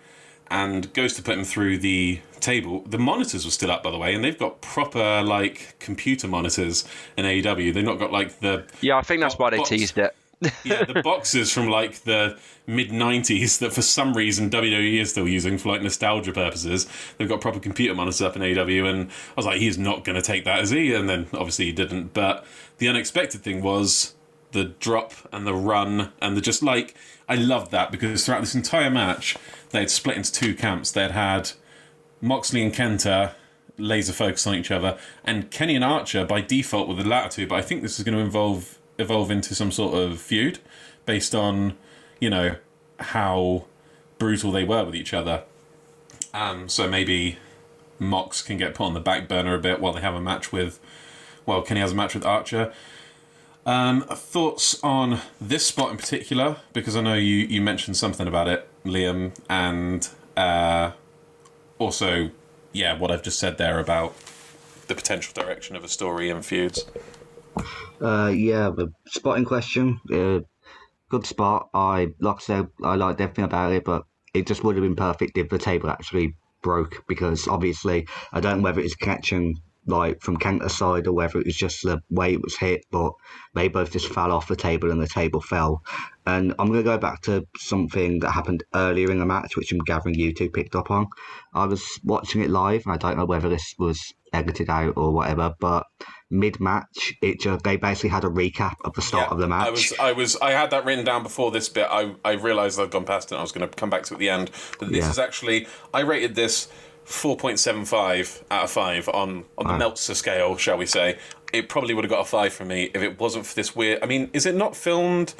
and 0.50 0.94
goes 0.94 1.14
to 1.16 1.22
put 1.22 1.38
him 1.38 1.44
through 1.44 1.80
the 1.80 2.22
table. 2.40 2.84
The 2.88 3.00
monitors 3.00 3.44
were 3.44 3.52
still 3.52 3.72
up, 3.72 3.84
by 3.84 3.92
the 3.92 3.98
way, 3.98 4.14
and 4.14 4.24
they've 4.24 4.38
got 4.38 4.62
proper, 4.62 5.22
like, 5.24 5.76
computer 5.80 6.28
monitors 6.28 6.88
in 7.18 7.26
AEW. 7.26 7.74
They've 7.74 7.84
not 7.84 8.00
got, 8.00 8.12
like, 8.12 8.40
the 8.40 8.66
yeah, 8.80 8.98
I 8.98 9.02
think 9.02 9.22
that's 9.22 9.38
why 9.38 9.50
they 9.50 9.58
Box. 9.58 9.70
teased 9.70 9.98
it. 9.98 10.16
yeah, 10.64 10.86
the 10.86 11.02
boxes 11.04 11.52
from 11.52 11.68
like 11.68 12.04
the 12.04 12.38
mid 12.68 12.92
'90s 12.92 13.58
that 13.58 13.74
for 13.74 13.82
some 13.82 14.14
reason 14.14 14.52
WWE 14.52 15.02
is 15.02 15.10
still 15.10 15.28
using 15.28 15.58
for 15.58 15.70
like 15.70 15.82
nostalgia 15.82 16.32
purposes. 16.32 16.88
They've 17.18 17.28
got 17.28 17.42
proper 17.42 17.60
computer 17.60 17.96
monitors 17.96 18.22
up 18.22 18.36
in 18.36 18.44
AEW, 18.44 18.88
and 18.88 19.10
I 19.10 19.34
was 19.36 19.48
like, 19.48 19.60
he's 19.60 19.80
not 19.80 20.04
going 20.04 20.16
to 20.16 20.22
take 20.22 20.46
that, 20.46 20.62
is 20.62 20.70
he? 20.70 20.94
And 20.94 21.10
then 21.10 21.26
obviously 21.34 21.66
he 21.66 21.72
didn't. 21.72 22.14
But 22.14 22.46
the 22.78 22.88
unexpected 22.88 23.42
thing 23.42 23.64
was 23.64 24.14
the 24.52 24.66
drop 24.66 25.14
and 25.32 25.46
the 25.46 25.56
run 25.56 26.12
and 26.22 26.38
the 26.38 26.42
just 26.42 26.62
like 26.62 26.94
I 27.30 27.36
loved 27.36 27.72
that 27.72 27.92
because 27.92 28.26
throughout 28.26 28.42
this 28.42 28.56
entire 28.56 28.90
match 28.90 29.38
they 29.72 29.80
had 29.80 29.90
split 29.90 30.18
into 30.18 30.32
two 30.32 30.56
camps. 30.56 30.92
They 30.92 31.08
had 31.08 31.52
Moxley 32.22 32.64
and 32.64 32.74
Kenta 32.74 33.34
laser 33.78 34.14
focus 34.14 34.48
on 34.48 34.56
each 34.56 34.72
other, 34.72 34.98
and 35.24 35.52
Kenny 35.52 35.76
and 35.76 35.84
Archer 35.84 36.26
by 36.26 36.42
default 36.42 36.88
were 36.88 36.96
the 36.96 37.08
latter 37.08 37.30
two. 37.30 37.48
But 37.48 37.56
I 37.56 37.62
think 37.62 37.82
this 37.82 38.00
is 38.00 38.06
going 38.06 38.18
to 38.18 38.24
involve 38.24 38.78
evolve 38.98 39.30
into 39.30 39.54
some 39.54 39.72
sort 39.72 39.94
of 39.94 40.20
feud 40.20 40.60
based 41.06 41.36
on 41.36 41.78
you 42.20 42.30
know 42.30 42.56
how 43.00 43.66
brutal 44.18 44.52
they 44.52 44.64
were 44.64 44.84
with 44.84 44.96
each 44.96 45.14
other. 45.14 45.44
Um, 46.34 46.70
so 46.70 46.90
maybe 46.90 47.38
Mox 48.00 48.42
can 48.42 48.58
get 48.58 48.74
put 48.74 48.86
on 48.86 48.94
the 48.94 49.00
back 49.00 49.28
burner 49.28 49.54
a 49.54 49.60
bit 49.60 49.80
while 49.80 49.94
they 49.94 50.02
have 50.02 50.16
a 50.16 50.22
match 50.22 50.52
with. 50.52 50.80
Well, 51.46 51.62
Kenny 51.62 51.80
has 51.80 51.94
a 51.94 51.96
match 51.96 52.14
with 52.14 52.26
Archer. 52.26 52.74
Um, 53.68 54.04
thoughts 54.04 54.82
on 54.82 55.20
this 55.42 55.66
spot 55.66 55.92
in 55.92 55.98
particular? 55.98 56.56
Because 56.72 56.96
I 56.96 57.02
know 57.02 57.16
you, 57.16 57.36
you 57.36 57.62
mentioned 57.62 57.98
something 57.98 58.26
about 58.26 58.48
it, 58.48 58.66
Liam, 58.86 59.38
and 59.50 60.08
uh, 60.38 60.92
also, 61.78 62.32
yeah, 62.72 62.98
what 62.98 63.12
I've 63.12 63.24
just 63.24 63.40
said 63.40 63.58
there 63.58 63.78
about 63.80 64.16
the 64.88 64.96
potential 64.96 65.34
direction 65.34 65.76
of 65.76 65.84
a 65.84 65.90
story 65.90 66.30
and 66.30 66.46
feuds. 66.46 66.86
Uh, 68.02 68.32
yeah, 68.34 68.70
the 68.70 68.88
spot 69.08 69.38
in 69.38 69.44
question, 69.44 70.00
uh, 70.14 70.40
good 71.10 71.26
spot. 71.26 71.68
I 71.74 72.14
like 72.22 72.38
I 72.38 72.40
said, 72.40 72.68
I 72.82 72.96
liked 72.96 73.20
everything 73.20 73.44
about 73.44 73.74
it, 73.74 73.84
but 73.84 74.04
it 74.34 74.48
just 74.48 74.64
would 74.64 74.78
have 74.78 74.84
been 74.84 74.96
perfect 74.96 75.38
if 75.38 75.50
the 75.50 75.58
table 75.58 75.90
actually 75.90 76.38
broke 76.62 77.04
because 77.08 77.50
obviously 77.50 78.08
I 78.32 78.40
don't 78.40 78.60
know 78.60 78.64
whether 78.64 78.80
it's 78.80 78.96
catching 78.96 79.56
like 79.88 80.22
from 80.22 80.38
Kenta's 80.38 80.78
side 80.78 81.08
or 81.08 81.14
whether 81.14 81.40
it 81.40 81.46
was 81.46 81.56
just 81.56 81.82
the 81.84 82.00
way 82.10 82.34
it 82.34 82.42
was 82.42 82.58
hit, 82.58 82.86
but 82.92 83.12
they 83.56 83.68
both 83.68 83.92
just 83.92 84.14
fell 84.14 84.32
off 84.32 84.48
the 84.48 84.56
table 84.56 84.92
and 84.92 85.02
the 85.02 85.08
table 85.08 85.42
fell. 85.42 85.82
And 86.26 86.54
I'm 86.60 86.68
going 86.68 86.80
to 86.80 86.84
go 86.84 86.98
back 86.98 87.22
to 87.24 87.48
something 87.58 88.20
that 88.20 88.32
happened 88.32 88.64
earlier 88.76 89.10
in 89.10 89.20
the 89.20 89.26
match, 89.26 89.56
which 89.56 89.72
I'm 89.72 89.80
gathering 89.80 90.16
you 90.16 90.34
two 90.34 90.50
picked 90.50 90.76
up 90.76 90.92
on. 90.92 91.08
I 91.54 91.66
was 91.66 91.84
watching 92.04 92.42
it 92.42 92.50
live, 92.50 92.84
and 92.86 92.94
I 92.94 92.98
don't 92.98 93.18
know 93.18 93.26
whether 93.26 93.48
this 93.50 93.74
was 93.80 94.14
edited 94.34 94.70
out 94.70 94.94
or 94.98 95.14
whatever, 95.14 95.54
but 95.60 95.86
mid 96.30 96.60
match, 96.60 97.14
it 97.22 97.40
just 97.40 97.64
they 97.64 97.78
basically 97.78 98.10
had 98.10 98.26
a 98.26 98.30
recap 98.30 98.76
of 98.84 98.94
the 98.94 99.02
start 99.02 99.32
of 99.32 99.38
the 99.40 99.48
match. 99.48 99.68
I 99.68 99.70
was, 99.70 99.94
I 100.00 100.12
was, 100.12 100.36
I 100.42 100.52
had 100.52 100.72
that 100.72 100.84
written 100.84 101.06
down 101.06 101.24
before 101.24 101.52
this 101.52 101.70
bit. 101.70 101.88
I, 101.90 102.14
I 102.26 102.34
realised 102.34 102.78
I'd 102.78 102.92
gone 102.92 103.06
past 103.06 103.30
it. 103.32 103.36
and 103.36 103.40
I 103.40 103.42
was 103.44 103.54
going 103.54 103.68
to 103.68 103.74
come 103.74 103.90
back 103.90 104.04
to 104.04 104.14
it 104.14 104.18
at 104.18 104.20
the 104.20 104.30
end, 104.30 104.52
but 104.80 104.90
this 104.90 105.06
Yeah. 105.06 105.12
is 105.12 105.20
actually, 105.20 105.68
I 105.94 106.02
rated 106.02 106.36
this 106.36 106.68
four 107.08 107.38
point 107.38 107.58
seven 107.60 107.86
five 107.86 108.44
out 108.52 108.66
of 108.66 108.70
five 108.72 109.08
on 109.10 109.46
on 109.58 109.66
the 109.68 109.74
Wow. 109.74 109.78
Meltzer 109.78 110.14
scale, 110.14 110.58
shall 110.58 110.78
we 110.78 110.86
say? 110.86 111.18
It 111.54 111.70
probably 111.70 111.94
would 111.94 112.04
have 112.04 112.12
got 112.12 112.20
a 112.20 112.26
five 112.26 112.54
from 112.54 112.68
me 112.68 112.92
if 112.94 113.02
it 113.02 113.20
wasn't 113.20 113.46
for 113.46 113.56
this 113.56 113.76
weird. 113.76 114.04
I 114.04 114.06
mean, 114.06 114.30
is 114.34 114.46
it 114.46 114.56
not 114.56 114.76
filmed? 114.76 115.34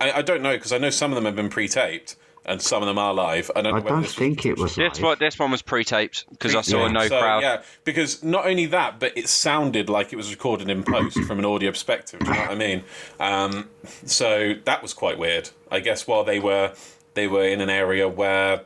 I, 0.00 0.12
I 0.12 0.22
don't 0.22 0.42
know 0.42 0.52
because 0.54 0.72
I 0.72 0.78
know 0.78 0.90
some 0.90 1.10
of 1.10 1.14
them 1.16 1.24
have 1.24 1.34
been 1.34 1.48
pre-taped 1.48 2.16
and 2.44 2.60
some 2.60 2.82
of 2.82 2.86
them 2.86 2.98
are 2.98 3.14
live. 3.14 3.50
I 3.56 3.62
don't. 3.62 3.74
I 3.74 3.78
know 3.80 3.88
don't 3.88 4.02
this 4.02 4.08
was 4.10 4.14
think 4.14 4.44
it 4.44 4.58
was 4.58 4.74
This 4.76 4.96
live. 4.96 5.02
one, 5.02 5.16
this 5.18 5.38
one 5.38 5.50
was 5.50 5.62
pre-taped 5.62 6.26
because 6.30 6.54
I 6.54 6.60
saw 6.60 6.84
Yeah. 6.84 6.92
no 6.92 7.08
so, 7.08 7.18
crowd. 7.18 7.42
Yeah, 7.42 7.62
because 7.84 8.22
not 8.22 8.46
only 8.46 8.66
that, 8.66 9.00
but 9.00 9.16
it 9.16 9.28
sounded 9.28 9.88
like 9.88 10.12
it 10.12 10.16
was 10.16 10.30
recorded 10.30 10.68
in 10.68 10.82
post 10.84 11.18
from 11.24 11.38
an 11.38 11.46
audio 11.46 11.70
perspective. 11.70 12.20
Do 12.20 12.26
you 12.26 12.34
know 12.34 12.40
what 12.42 12.50
I 12.50 12.54
mean? 12.54 12.84
Um, 13.18 13.70
so 14.04 14.54
that 14.66 14.82
was 14.82 14.92
quite 14.92 15.16
weird. 15.18 15.48
I 15.70 15.80
guess 15.80 16.06
while 16.06 16.22
they 16.24 16.38
were 16.38 16.74
they 17.14 17.26
were 17.26 17.44
in 17.44 17.62
an 17.62 17.70
area 17.70 18.06
where, 18.06 18.60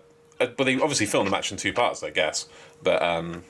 but 0.47 0.65
they 0.65 0.81
obviously 0.81 1.07
filmed 1.07 1.27
the 1.27 1.31
match 1.31 1.51
in 1.53 1.59
two 1.59 1.73
parts, 1.73 2.03
I 2.03 2.11
guess. 2.11 2.49
But 2.83 3.03
um, 3.03 3.45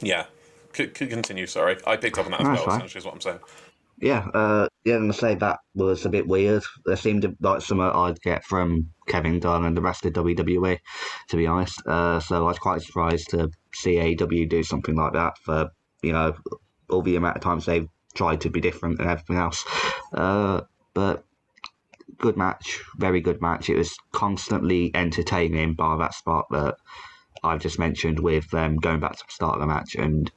yeah, 0.00 0.26
could, 0.72 0.94
could 0.94 1.10
continue. 1.10 1.46
Sorry, 1.46 1.76
I 1.86 1.96
picked 1.96 2.18
up 2.18 2.26
on 2.26 2.32
that 2.32 2.40
as 2.40 2.46
That's 2.46 2.58
well. 2.58 2.66
fine. 2.66 2.76
Essentially, 2.78 2.98
is 2.98 3.04
what 3.04 3.14
I'm 3.14 3.20
saying. 3.20 3.40
Yeah, 3.98 4.26
uh, 4.34 4.68
yeah, 4.84 4.96
and 4.96 5.10
I 5.10 5.14
say 5.14 5.34
that 5.36 5.60
was 5.74 6.04
a 6.04 6.10
bit 6.10 6.26
weird. 6.26 6.62
There 6.84 6.96
seemed 6.96 7.26
like 7.40 7.62
something 7.62 7.86
I'd 7.86 8.20
get 8.20 8.44
from 8.44 8.90
Kevin 9.08 9.40
Dunn 9.40 9.64
and 9.64 9.76
the 9.76 9.80
rest 9.80 10.04
of 10.04 10.12
WWE, 10.12 10.78
to 11.28 11.36
be 11.36 11.46
honest. 11.46 11.80
Uh, 11.86 12.20
so 12.20 12.36
I 12.36 12.48
was 12.48 12.58
quite 12.58 12.82
surprised 12.82 13.30
to 13.30 13.50
see 13.72 13.94
AEW 13.94 14.50
do 14.50 14.62
something 14.62 14.94
like 14.94 15.14
that 15.14 15.38
for, 15.38 15.70
you 16.02 16.12
know, 16.12 16.34
all 16.90 17.00
the 17.00 17.16
amount 17.16 17.36
of 17.36 17.42
times 17.42 17.64
they've 17.64 17.88
tried 18.14 18.42
to 18.42 18.50
be 18.50 18.60
different 18.60 19.00
and 19.00 19.08
everything 19.08 19.36
else. 19.36 19.64
Uh, 20.12 20.60
but 20.92 21.24
good 22.18 22.36
match, 22.36 22.80
very 22.96 23.20
good 23.20 23.40
match. 23.40 23.68
It 23.70 23.76
was 23.76 23.96
constantly 24.12 24.90
entertaining 24.94 25.74
by 25.74 25.96
that 25.96 26.14
spot 26.14 26.46
that 26.50 26.76
I've 27.42 27.60
just 27.60 27.78
mentioned 27.78 28.20
with 28.20 28.52
um, 28.54 28.76
going 28.76 29.00
back 29.00 29.16
to 29.16 29.24
the 29.26 29.32
start 29.32 29.54
of 29.54 29.60
the 29.60 29.66
match, 29.66 29.94
and 29.94 30.30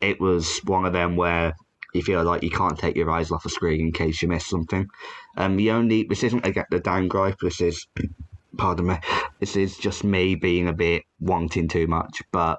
it 0.00 0.20
was 0.20 0.60
one 0.64 0.86
of 0.86 0.92
them 0.92 1.16
where 1.16 1.54
you 1.94 2.02
feel 2.02 2.22
like 2.24 2.42
you 2.42 2.50
can't 2.50 2.78
take 2.78 2.96
your 2.96 3.10
eyes 3.10 3.30
off 3.30 3.42
the 3.42 3.48
screen 3.48 3.80
in 3.80 3.92
case 3.92 4.20
you 4.20 4.28
miss 4.28 4.46
something. 4.46 4.86
Um, 5.36 5.56
the 5.56 5.70
only 5.70 6.04
this 6.04 6.22
isn't 6.22 6.46
a 6.46 6.52
get 6.52 6.66
the 6.70 6.80
down 6.80 7.08
gripe. 7.08 7.38
This 7.40 7.60
is, 7.60 7.86
pardon 8.56 8.88
me, 8.88 8.98
this 9.40 9.56
is 9.56 9.76
just 9.78 10.04
me 10.04 10.34
being 10.34 10.68
a 10.68 10.72
bit 10.72 11.04
wanting 11.20 11.68
too 11.68 11.86
much. 11.86 12.22
But 12.32 12.58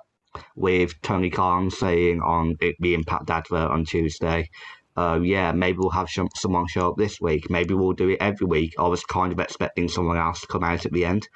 with 0.56 1.00
Tony 1.02 1.30
Khan 1.30 1.70
saying 1.70 2.22
on 2.22 2.56
it, 2.62 2.76
the 2.80 2.94
Impact 2.94 3.30
advert 3.30 3.72
on 3.72 3.86
Tuesday, 3.86 4.50
uh, 4.98 5.20
yeah, 5.22 5.52
maybe 5.52 5.78
we'll 5.78 5.92
have 5.92 6.10
some, 6.10 6.28
someone 6.36 6.68
show 6.68 6.90
up 6.90 6.98
this 6.98 7.22
week. 7.22 7.50
Maybe 7.50 7.74
we'll 7.74 7.94
do 7.94 8.10
it 8.10 8.18
every 8.20 8.48
week. 8.48 8.74
I 8.80 8.88
was 8.88 9.04
kind 9.04 9.32
of 9.32 9.40
expecting 9.40 9.88
someone 9.88 10.18
else 10.18 10.42
to 10.42 10.48
come 10.48 10.64
out 10.64 10.86
at 10.86 10.92
the 10.92 11.06
end, 11.06 11.28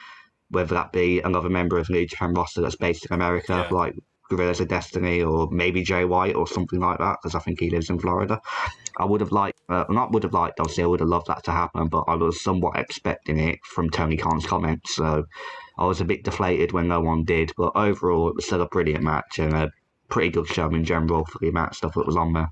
whether 0.50 0.74
that 0.76 0.92
be 0.92 1.22
another 1.22 1.50
member 1.50 1.78
of 1.78 1.90
New 1.90 2.06
Japan 2.08 2.34
roster 2.34 2.62
that's 2.62 2.76
based 2.76 3.06
in 3.06 3.14
America, 3.14 3.68
Yeah. 3.70 3.76
like 3.78 3.96
Guerrillas 4.30 4.62
of 4.62 4.70
Destiny, 4.70 5.22
or 5.22 5.50
maybe 5.52 5.84
Jay 5.84 6.06
White 6.06 6.36
or 6.36 6.48
something 6.48 6.80
like 6.80 7.00
that, 7.00 7.18
because 7.22 7.36
I 7.36 7.40
think 7.40 7.60
he 7.60 7.70
lives 7.70 7.90
in 7.90 8.00
Florida. 8.00 8.42
I 8.98 9.06
would 9.06 9.22
have 9.22 9.32
liked, 9.32 9.60
uh, 9.70 9.86
not 9.90 10.12
would 10.12 10.24
have 10.24 10.34
liked, 10.34 10.60
obviously, 10.60 10.84
I 10.84 10.88
would 10.88 11.02
have 11.02 11.10
loved 11.10 11.28
that 11.28 11.44
to 11.44 11.52
happen, 11.52 11.88
but 11.88 12.06
I 12.08 12.16
was 12.16 12.42
somewhat 12.42 12.78
expecting 12.78 13.38
it 13.40 13.60
from 13.64 13.90
Tony 13.90 14.18
Khan's 14.18 14.46
comments, 14.46 14.96
so 14.96 15.26
I 15.78 15.86
was 15.86 16.02
a 16.02 16.06
bit 16.06 16.24
deflated 16.24 16.72
when 16.72 16.88
no 16.88 17.02
one 17.02 17.26
did. 17.26 17.52
But 17.58 17.74
overall, 17.76 18.30
it 18.30 18.36
was 18.36 18.46
still 18.46 18.62
a 18.62 18.68
brilliant 18.68 19.04
match 19.04 19.38
and 19.40 19.54
a 19.54 19.72
pretty 20.10 20.30
good 20.30 20.48
show 20.48 20.68
in 20.70 20.84
general 20.84 21.26
for 21.26 21.40
the 21.40 21.50
amount 21.50 21.72
of 21.72 21.78
stuff 21.78 21.94
that 21.96 22.08
was 22.08 22.18
on 22.18 22.34
there. 22.34 22.50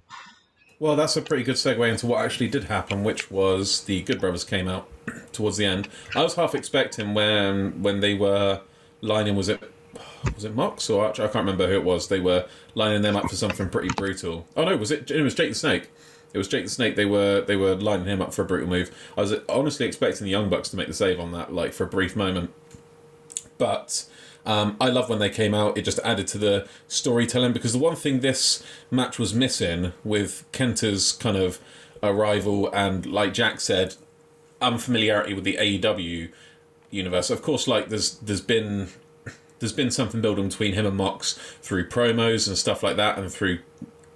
Well, 0.79 0.95
that's 0.95 1.17
a 1.17 1.21
pretty 1.21 1.43
good 1.43 1.55
segue 1.55 1.89
into 1.89 2.07
what 2.07 2.23
actually 2.23 2.47
did 2.47 2.65
happen, 2.65 3.03
which 3.03 3.29
was 3.29 3.83
the 3.83 4.01
Good 4.03 4.21
Brothers 4.21 4.45
came 4.45 4.69
out 4.69 4.87
towards 5.33 5.57
the 5.57 5.65
end. 5.65 5.89
I 6.15 6.23
was 6.23 6.35
half 6.35 6.55
expecting 6.55 7.13
when 7.13 7.81
when 7.81 7.99
they 7.99 8.13
were 8.13 8.61
lining 9.01 9.35
was 9.35 9.49
it 9.49 9.61
was 10.35 10.45
it 10.45 10.55
Mox 10.55 10.89
or 10.89 11.05
Archer? 11.05 11.23
I 11.23 11.27
can't 11.27 11.45
remember 11.45 11.67
who 11.67 11.73
it 11.73 11.83
was. 11.83 12.07
They 12.07 12.21
were 12.21 12.47
lining 12.75 13.01
them 13.01 13.17
up 13.17 13.29
for 13.29 13.35
something 13.35 13.69
pretty 13.69 13.89
brutal. 13.97 14.47
Oh 14.55 14.63
no, 14.63 14.77
was 14.77 14.91
it? 14.91 15.11
It 15.11 15.21
was 15.21 15.35
Jake 15.35 15.49
the 15.49 15.55
Snake. 15.55 15.89
It 16.33 16.37
was 16.37 16.47
Jake 16.47 16.63
the 16.63 16.69
Snake. 16.69 16.95
They 16.95 17.05
were 17.05 17.41
they 17.41 17.57
were 17.57 17.75
lining 17.75 18.07
him 18.07 18.21
up 18.21 18.33
for 18.33 18.43
a 18.43 18.45
brutal 18.45 18.69
move. 18.69 18.89
I 19.17 19.21
was 19.21 19.33
honestly 19.49 19.85
expecting 19.85 20.23
the 20.23 20.31
Young 20.31 20.47
Bucks 20.49 20.69
to 20.69 20.77
make 20.77 20.87
the 20.87 20.93
save 20.93 21.19
on 21.19 21.33
that, 21.33 21.53
like 21.53 21.73
for 21.73 21.83
a 21.83 21.87
brief 21.87 22.15
moment. 22.15 22.53
But 23.57 24.05
um, 24.45 24.77
I 24.79 24.89
love 24.89 25.09
when 25.09 25.19
they 25.19 25.29
came 25.29 25.53
out. 25.53 25.77
It 25.77 25.83
just 25.83 25.99
added 25.99 26.27
to 26.27 26.37
the 26.37 26.67
storytelling 26.87 27.53
because 27.53 27.73
the 27.73 27.79
one 27.79 27.95
thing 27.95 28.19
this 28.19 28.63
match 28.89 29.19
was 29.19 29.33
missing 29.33 29.93
with 30.03 30.49
Kenta's 30.51 31.11
kind 31.11 31.37
of 31.37 31.59
arrival 32.01 32.71
and, 32.73 33.05
like 33.05 33.33
Jack 33.33 33.59
said, 33.59 33.95
unfamiliarity 34.61 35.33
with 35.33 35.43
the 35.43 35.57
AEW 35.57 36.31
universe. 36.89 37.29
Of 37.29 37.41
course, 37.41 37.67
like 37.67 37.89
there's 37.89 38.17
there's 38.19 38.41
been 38.41 38.89
there's 39.59 39.73
been 39.73 39.91
something 39.91 40.21
building 40.21 40.47
between 40.49 40.73
him 40.73 40.85
and 40.85 40.95
Mox 40.95 41.33
through 41.61 41.89
promos 41.89 42.47
and 42.47 42.57
stuff 42.57 42.83
like 42.83 42.95
that, 42.97 43.17
and 43.17 43.31
through 43.31 43.59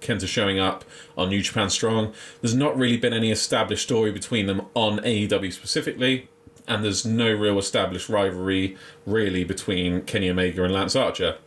Kenta 0.00 0.26
showing 0.26 0.58
up 0.58 0.84
on 1.16 1.30
New 1.30 1.42
Japan 1.42 1.70
Strong. 1.70 2.12
There's 2.40 2.54
not 2.54 2.76
really 2.76 2.96
been 2.96 3.12
any 3.12 3.30
established 3.30 3.84
story 3.84 4.12
between 4.12 4.46
them 4.46 4.66
on 4.74 4.98
AEW 4.98 5.52
specifically, 5.52 6.28
and 6.66 6.84
there's 6.84 7.04
no 7.04 7.32
real 7.32 7.58
established 7.58 8.08
rivalry 8.08 8.76
really 9.06 9.44
between 9.44 10.02
Kenny 10.02 10.30
Omega 10.30 10.64
and 10.64 10.72
Lance 10.72 10.96
Archer, 10.96 11.38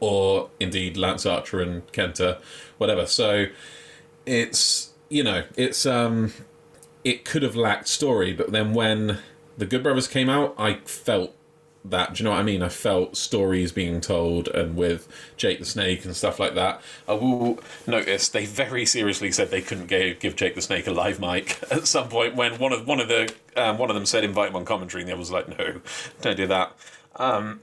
or 0.00 0.50
indeed 0.60 0.96
Lance 0.96 1.26
Archer 1.26 1.60
and 1.60 1.86
Kenta, 1.92 2.40
whatever. 2.78 3.06
So 3.06 3.46
it's 4.24 4.92
you 5.08 5.22
know 5.22 5.44
it's 5.56 5.86
um 5.86 6.32
it 7.04 7.24
could 7.24 7.42
have 7.42 7.54
lacked 7.54 7.88
story, 7.88 8.32
but 8.32 8.50
then 8.50 8.74
when 8.74 9.18
the 9.56 9.66
Good 9.66 9.82
Brothers 9.82 10.08
came 10.08 10.28
out, 10.28 10.54
I 10.58 10.80
felt 10.84 11.35
that. 11.90 12.14
Do 12.14 12.22
you 12.22 12.24
know 12.24 12.30
what 12.30 12.40
I 12.40 12.42
mean? 12.42 12.62
I 12.62 12.68
felt 12.68 13.16
stories 13.16 13.72
being 13.72 14.00
told, 14.00 14.48
and 14.48 14.76
with 14.76 15.08
Jake 15.36 15.58
the 15.58 15.64
Snake 15.64 16.04
and 16.04 16.16
stuff 16.16 16.38
like 16.38 16.54
that. 16.54 16.80
I 17.08 17.14
will 17.14 17.58
notice 17.86 18.28
they 18.28 18.46
very 18.46 18.86
seriously 18.86 19.32
said 19.32 19.50
they 19.50 19.62
couldn't 19.62 19.86
give, 19.86 20.18
give 20.18 20.36
Jake 20.36 20.54
the 20.54 20.62
Snake 20.62 20.86
a 20.86 20.92
live 20.92 21.20
mic 21.20 21.62
at 21.70 21.86
some 21.86 22.08
point 22.08 22.34
when 22.34 22.58
one 22.58 22.72
of 22.72 22.86
one 22.86 23.00
of 23.00 23.08
the 23.08 23.32
um, 23.56 23.78
one 23.78 23.90
of 23.90 23.94
them 23.94 24.06
said 24.06 24.24
invite 24.24 24.50
him 24.50 24.56
on 24.56 24.64
commentary 24.64 25.02
and 25.02 25.08
the 25.08 25.12
other 25.12 25.20
was 25.20 25.30
like 25.30 25.48
no, 25.48 25.80
don't 26.20 26.36
do 26.36 26.46
that. 26.46 26.76
Um, 27.16 27.60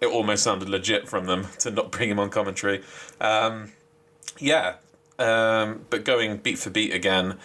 it 0.00 0.06
almost 0.06 0.42
sounded 0.42 0.68
legit 0.68 1.08
from 1.08 1.26
them 1.26 1.48
to 1.60 1.70
not 1.70 1.90
bring 1.90 2.10
him 2.10 2.18
on 2.18 2.30
commentary. 2.30 2.82
Um, 3.20 3.72
yeah, 4.38 4.76
um, 5.18 5.86
but 5.90 6.04
going 6.04 6.38
beat 6.38 6.58
for 6.58 6.70
beat 6.70 6.92
again, 6.92 7.38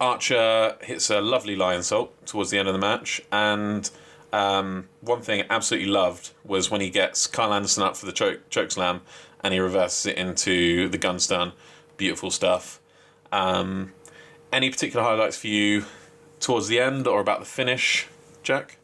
Archer 0.00 0.76
hits 0.82 1.10
a 1.10 1.20
lovely 1.20 1.56
Lionsault 1.56 2.10
towards 2.26 2.50
the 2.50 2.58
end 2.58 2.68
of 2.68 2.74
the 2.74 2.80
match, 2.80 3.20
and 3.32 3.88
um, 4.36 4.88
one 5.00 5.22
thing 5.22 5.40
I 5.40 5.46
absolutely 5.48 5.88
loved 5.88 6.32
was 6.44 6.70
when 6.70 6.82
he 6.82 6.90
gets 6.90 7.26
Karl 7.26 7.54
Anderson 7.54 7.82
up 7.82 7.96
for 7.96 8.04
the 8.04 8.12
choke, 8.12 8.50
choke 8.50 8.70
slam 8.70 9.00
and 9.42 9.54
he 9.54 9.60
reverses 9.60 10.04
it 10.04 10.18
into 10.18 10.90
the 10.90 10.98
gun 10.98 11.18
stun. 11.18 11.52
Beautiful 11.96 12.30
stuff. 12.30 12.78
Um, 13.32 13.94
any 14.52 14.68
particular 14.68 15.02
highlights 15.02 15.38
for 15.38 15.46
you 15.46 15.86
towards 16.38 16.68
the 16.68 16.80
end 16.80 17.06
or 17.06 17.18
about 17.18 17.40
the 17.40 17.46
finish, 17.46 18.08
Jack? 18.42 18.76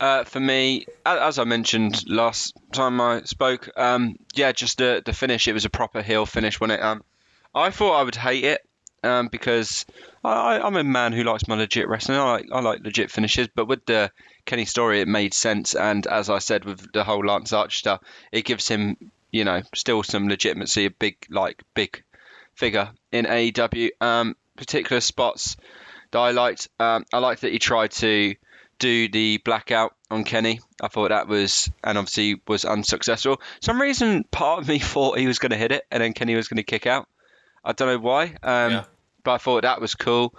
Uh, 0.00 0.24
for 0.24 0.38
me, 0.38 0.84
as 1.06 1.38
I 1.38 1.44
mentioned 1.44 2.06
last 2.06 2.54
time 2.72 3.00
I 3.00 3.22
spoke, 3.22 3.70
um, 3.74 4.16
yeah, 4.34 4.52
just 4.52 4.76
the 4.76 5.02
the 5.04 5.14
finish. 5.14 5.48
It 5.48 5.54
was 5.54 5.64
a 5.64 5.70
proper 5.70 6.02
heel 6.02 6.26
finish, 6.26 6.60
wasn't 6.60 6.78
it? 6.78 6.84
Um, 6.84 7.02
I 7.54 7.70
thought 7.70 7.98
I 7.98 8.02
would 8.02 8.14
hate 8.14 8.44
it 8.44 8.60
um, 9.02 9.28
because 9.28 9.86
I, 10.22 10.60
I'm 10.60 10.76
a 10.76 10.84
man 10.84 11.12
who 11.12 11.24
likes 11.24 11.48
my 11.48 11.56
legit 11.56 11.88
wrestling. 11.88 12.18
I 12.18 12.32
like 12.32 12.46
I 12.52 12.60
like 12.60 12.80
legit 12.84 13.10
finishes, 13.10 13.48
but 13.54 13.66
with 13.66 13.84
the 13.86 14.10
Kenny 14.48 14.64
story, 14.64 15.00
it 15.00 15.08
made 15.08 15.34
sense. 15.34 15.74
And 15.74 16.06
as 16.06 16.28
I 16.30 16.38
said, 16.38 16.64
with 16.64 16.92
the 16.92 17.04
whole 17.04 17.24
Lance 17.24 17.52
Archer 17.52 17.76
stuff, 17.78 18.00
it 18.32 18.44
gives 18.44 18.66
him, 18.66 18.96
you 19.30 19.44
know, 19.44 19.62
still 19.74 20.02
some 20.02 20.28
legitimacy, 20.28 20.86
a 20.86 20.90
big 20.90 21.16
like 21.30 21.62
big 21.74 22.02
figure 22.54 22.90
in 23.12 23.26
AEW. 23.26 23.90
Um, 24.00 24.34
particular 24.56 25.00
spots 25.00 25.56
that 26.10 26.18
I 26.18 26.30
liked. 26.32 26.68
Um, 26.80 27.04
I 27.12 27.18
liked 27.18 27.42
that 27.42 27.52
he 27.52 27.58
tried 27.58 27.92
to 27.92 28.34
do 28.78 29.08
the 29.08 29.38
blackout 29.44 29.94
on 30.10 30.24
Kenny. 30.24 30.60
I 30.82 30.88
thought 30.88 31.10
that 31.10 31.28
was, 31.28 31.70
and 31.84 31.98
obviously 31.98 32.40
was 32.48 32.64
unsuccessful. 32.64 33.40
some 33.60 33.80
reason, 33.80 34.24
part 34.30 34.60
of 34.60 34.68
me 34.68 34.78
thought 34.80 35.18
he 35.18 35.26
was 35.26 35.38
going 35.38 35.50
to 35.50 35.56
hit 35.58 35.72
it, 35.72 35.84
and 35.90 36.02
then 36.02 36.12
Kenny 36.14 36.34
was 36.34 36.48
going 36.48 36.56
to 36.56 36.62
kick 36.62 36.86
out. 36.86 37.06
I 37.64 37.72
don't 37.72 37.88
know 37.88 37.98
why, 37.98 38.34
um, 38.42 38.72
Yeah. 38.72 38.84
but 39.24 39.32
I 39.32 39.38
thought 39.38 39.62
that 39.62 39.80
was 39.80 39.94
cool. 39.94 40.34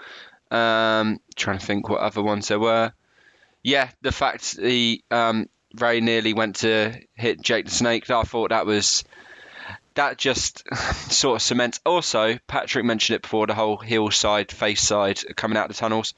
Um, 0.51 1.19
trying 1.35 1.59
to 1.59 1.65
think 1.65 1.89
what 1.89 1.99
other 2.01 2.23
ones 2.23 2.47
there 2.47 2.59
were. 2.59 2.91
Yeah, 3.69 3.89
the 4.01 4.11
fact 4.11 4.57
he 4.57 5.03
um, 5.11 5.47
very 5.73 6.01
nearly 6.01 6.33
went 6.33 6.57
to 6.57 6.99
hit 7.13 7.39
Jake 7.39 7.65
the 7.65 7.71
Snake. 7.71 8.09
I 8.09 8.23
thought 8.23 8.49
that 8.49 8.65
was 8.65 9.03
that 9.93 10.17
just 10.17 10.63
sort 11.11 11.35
of 11.35 11.41
cements. 11.43 11.79
Also, 11.85 12.39
Patrick 12.47 12.83
mentioned 12.83 13.17
it 13.17 13.21
before 13.21 13.45
the 13.45 13.53
whole 13.53 13.77
heel 13.77 14.09
side, 14.09 14.51
face 14.51 14.81
side 14.81 15.19
coming 15.35 15.55
out 15.55 15.67
the 15.67 15.75
tunnels. 15.75 16.15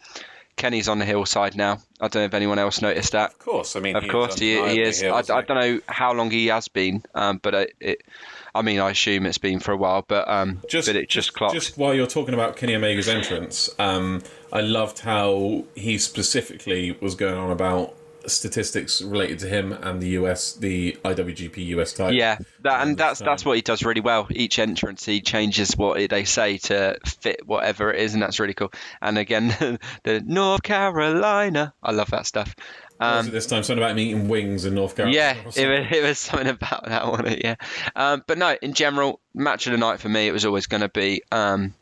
Kenny's 0.56 0.88
on 0.88 1.00
the 1.00 1.06
hill 1.06 1.26
side 1.26 1.56
now. 1.56 1.80
I 2.00 2.08
don't 2.08 2.22
know 2.22 2.26
if 2.26 2.34
anyone 2.34 2.60
else 2.60 2.82
noticed 2.82 3.12
that. 3.12 3.32
Of 3.32 3.40
course, 3.40 3.76
I 3.76 3.80
mean, 3.80 3.96
Of 3.96 4.04
he 4.04 4.10
course, 4.10 4.40
he, 4.40 4.54
he 4.70 4.82
is. 4.82 5.04
I, 5.04 5.18
I 5.18 5.42
don't 5.42 5.50
know 5.50 5.80
how 5.88 6.14
long 6.14 6.32
he 6.32 6.48
has 6.48 6.70
been, 6.70 7.04
um, 7.14 7.40
but 7.42 7.54
it, 7.54 7.74
it, 7.80 8.02
I 8.54 8.62
mean, 8.62 8.80
I 8.80 8.92
assume 8.92 9.26
it's 9.26 9.38
been 9.38 9.60
for 9.60 9.72
a 9.72 9.78
while. 9.78 10.04
But 10.08 10.28
um, 10.28 10.62
just 10.68 10.88
but 10.88 10.96
it 10.96 11.10
just, 11.10 11.34
clocked. 11.34 11.54
Just 11.54 11.78
while 11.78 11.94
you're 11.94 12.08
talking 12.08 12.34
about 12.34 12.58
Kenny 12.58 12.76
Omega's 12.76 13.08
entrance, 13.08 13.70
um, 13.80 14.22
I 14.52 14.62
loved 14.62 15.00
how 15.00 15.66
he 15.76 15.98
specifically 15.98 16.98
was 17.02 17.16
going 17.16 17.36
on 17.36 17.52
about 17.52 17.96
statistics 18.28 19.02
related 19.02 19.40
to 19.40 19.48
him 19.48 19.72
and 19.72 20.02
the 20.02 20.10
US, 20.10 20.54
the 20.54 20.98
IWGP 21.04 21.58
US 21.68 21.94
title. 21.94 22.14
Yeah, 22.14 22.38
that 22.62 22.86
and 22.86 22.98
that's 22.98 23.20
so- 23.20 23.26
that's 23.26 23.46
what 23.46 23.56
he 23.56 23.62
does 23.62 23.84
really 23.84 24.02
well. 24.02 24.28
Each 24.30 24.60
entrance 24.60 25.06
he 25.06 25.22
changes 25.22 25.76
what 25.78 26.10
they 26.10 26.24
say 26.26 26.58
to 26.60 26.98
fit 27.06 27.46
whatever 27.48 27.92
it 27.92 28.00
is, 28.02 28.14
and 28.14 28.22
that's 28.22 28.40
really 28.40 28.54
cool. 28.54 28.72
And 29.02 29.18
again, 29.18 29.48
the 30.04 30.22
North 30.26 30.64
Carolina, 30.64 31.74
I 31.82 31.92
love 31.92 32.12
that 32.12 32.26
stuff. 32.26 32.56
What 33.02 33.18
Um, 33.26 33.30
this 33.32 33.48
time 33.48 33.64
something 33.64 33.82
about 33.84 33.92
him 33.92 34.00
eating 34.00 34.28
wings 34.30 34.66
in 34.66 34.76
North 34.76 34.96
Carolina. 34.96 35.18
yeah, 35.18 35.34
it 35.38 35.46
was, 35.46 35.58
it 35.58 36.04
was 36.04 36.20
something 36.20 36.48
about 36.48 36.86
that 36.86 37.08
one. 37.08 37.26
Yeah, 37.44 37.56
um, 37.96 38.24
but 38.28 38.38
no, 38.38 38.56
in 38.62 38.74
general, 38.74 39.20
match 39.34 39.66
of 39.68 39.72
the 39.72 39.78
night 39.80 40.00
for 40.00 40.10
me, 40.10 40.28
it 40.28 40.32
was 40.32 40.46
always 40.46 40.68
going 40.68 40.82
to 40.82 40.90
be. 40.90 41.24
Um, 41.32 41.74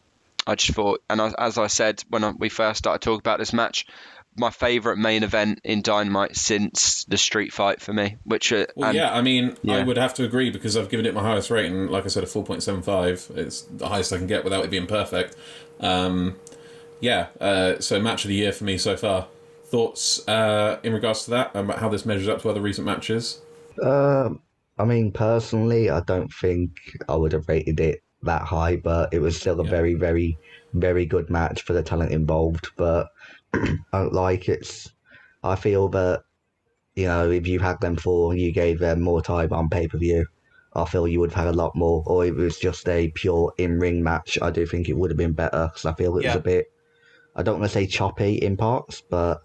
I 0.47 0.55
just 0.55 0.73
thought, 0.73 1.03
and 1.09 1.21
I, 1.21 1.33
as 1.37 1.57
I 1.57 1.67
said 1.67 2.03
when 2.09 2.23
I, 2.23 2.31
we 2.31 2.49
first 2.49 2.79
started 2.79 3.01
talking 3.01 3.19
about 3.19 3.37
this 3.37 3.51
match, 3.53 3.85
my 4.37 4.49
favourite 4.49 4.97
main 4.97 5.23
event 5.23 5.59
in 5.65 5.81
Dynamite 5.81 6.35
since 6.37 7.03
the 7.05 7.17
Street 7.17 7.51
Fight 7.51 7.81
for 7.81 7.91
me, 7.91 8.15
which 8.23 8.53
uh, 8.53 8.65
Well, 8.75 8.89
and- 8.89 8.97
yeah, 8.97 9.13
I 9.13 9.21
mean, 9.21 9.57
I 9.67 9.83
would 9.83 9.97
have 9.97 10.13
to 10.15 10.23
agree 10.23 10.49
because 10.49 10.77
I've 10.77 10.89
given 10.89 11.05
it 11.05 11.13
my 11.13 11.21
highest 11.21 11.51
rating. 11.51 11.87
Like 11.87 12.05
I 12.05 12.07
said, 12.07 12.23
a 12.23 12.27
four 12.27 12.43
point 12.45 12.63
seven 12.63 12.81
five. 12.81 13.29
It's 13.35 13.61
the 13.63 13.89
highest 13.89 14.13
I 14.13 14.17
can 14.17 14.27
get 14.27 14.43
without 14.45 14.63
it 14.63 14.71
being 14.71 14.87
perfect. 14.87 15.35
Um, 15.81 16.37
yeah, 17.01 17.27
uh, 17.41 17.79
so 17.79 17.99
match 17.99 18.23
of 18.23 18.29
the 18.29 18.35
year 18.35 18.51
for 18.53 18.63
me 18.63 18.77
so 18.77 18.95
far. 18.95 19.27
Thoughts 19.69 20.27
uh, 20.27 20.79
in 20.83 20.93
regards 20.93 21.25
to 21.25 21.31
that 21.31 21.51
and 21.53 21.69
how 21.71 21.89
this 21.89 22.05
measures 22.05 22.27
up 22.27 22.41
to 22.41 22.49
other 22.49 22.61
recent 22.61 22.85
matches? 22.87 23.41
Um, 23.83 24.41
I 24.77 24.85
mean, 24.85 25.11
personally, 25.11 25.89
I 25.89 25.99
don't 26.01 26.31
think 26.33 26.71
I 27.07 27.15
would 27.15 27.33
have 27.33 27.47
rated 27.47 27.79
it 27.79 27.99
that 28.23 28.41
high, 28.41 28.77
but 28.77 29.13
it 29.13 29.19
was 29.19 29.39
still 29.39 29.59
a 29.59 29.63
Yeah. 29.63 29.69
very, 29.69 29.93
very, 29.93 30.37
very 30.73 31.05
good 31.05 31.29
match 31.29 31.61
for 31.61 31.73
the 31.73 31.83
talent 31.83 32.11
involved. 32.11 32.69
But 32.77 33.07
I 33.53 33.77
don't 33.93 34.13
like 34.13 34.49
it's, 34.49 34.89
I 35.43 35.55
feel 35.55 35.87
that 35.89 36.23
you 36.95 37.05
know 37.05 37.29
if 37.29 37.47
you 37.47 37.59
had 37.59 37.79
them 37.81 37.95
four, 37.95 38.35
you 38.35 38.51
gave 38.51 38.79
them 38.79 39.01
more 39.01 39.21
time 39.21 39.53
on 39.53 39.69
pay 39.69 39.87
per 39.87 39.97
view. 39.97 40.25
I 40.75 40.85
feel 40.85 41.07
you 41.07 41.19
would 41.19 41.31
have 41.31 41.45
had 41.45 41.53
a 41.53 41.57
lot 41.57 41.75
more, 41.75 42.03
or 42.07 42.25
if 42.25 42.31
it 42.33 42.37
was 42.37 42.57
just 42.57 42.87
a 42.89 43.11
pure 43.15 43.53
in 43.57 43.79
ring 43.79 44.03
match. 44.03 44.37
I 44.41 44.49
do 44.51 44.65
think 44.65 44.89
it 44.89 44.97
would 44.97 45.11
have 45.11 45.17
been 45.17 45.33
better 45.33 45.67
because 45.67 45.85
I 45.85 45.93
feel 45.93 46.17
it 46.17 46.23
Yeah. 46.23 46.29
was 46.29 46.35
a 46.37 46.41
bit. 46.41 46.65
I 47.35 47.43
don't 47.43 47.59
want 47.59 47.71
to 47.71 47.73
say 47.73 47.85
choppy 47.87 48.35
in 48.35 48.57
parts, 48.57 49.01
but. 49.09 49.41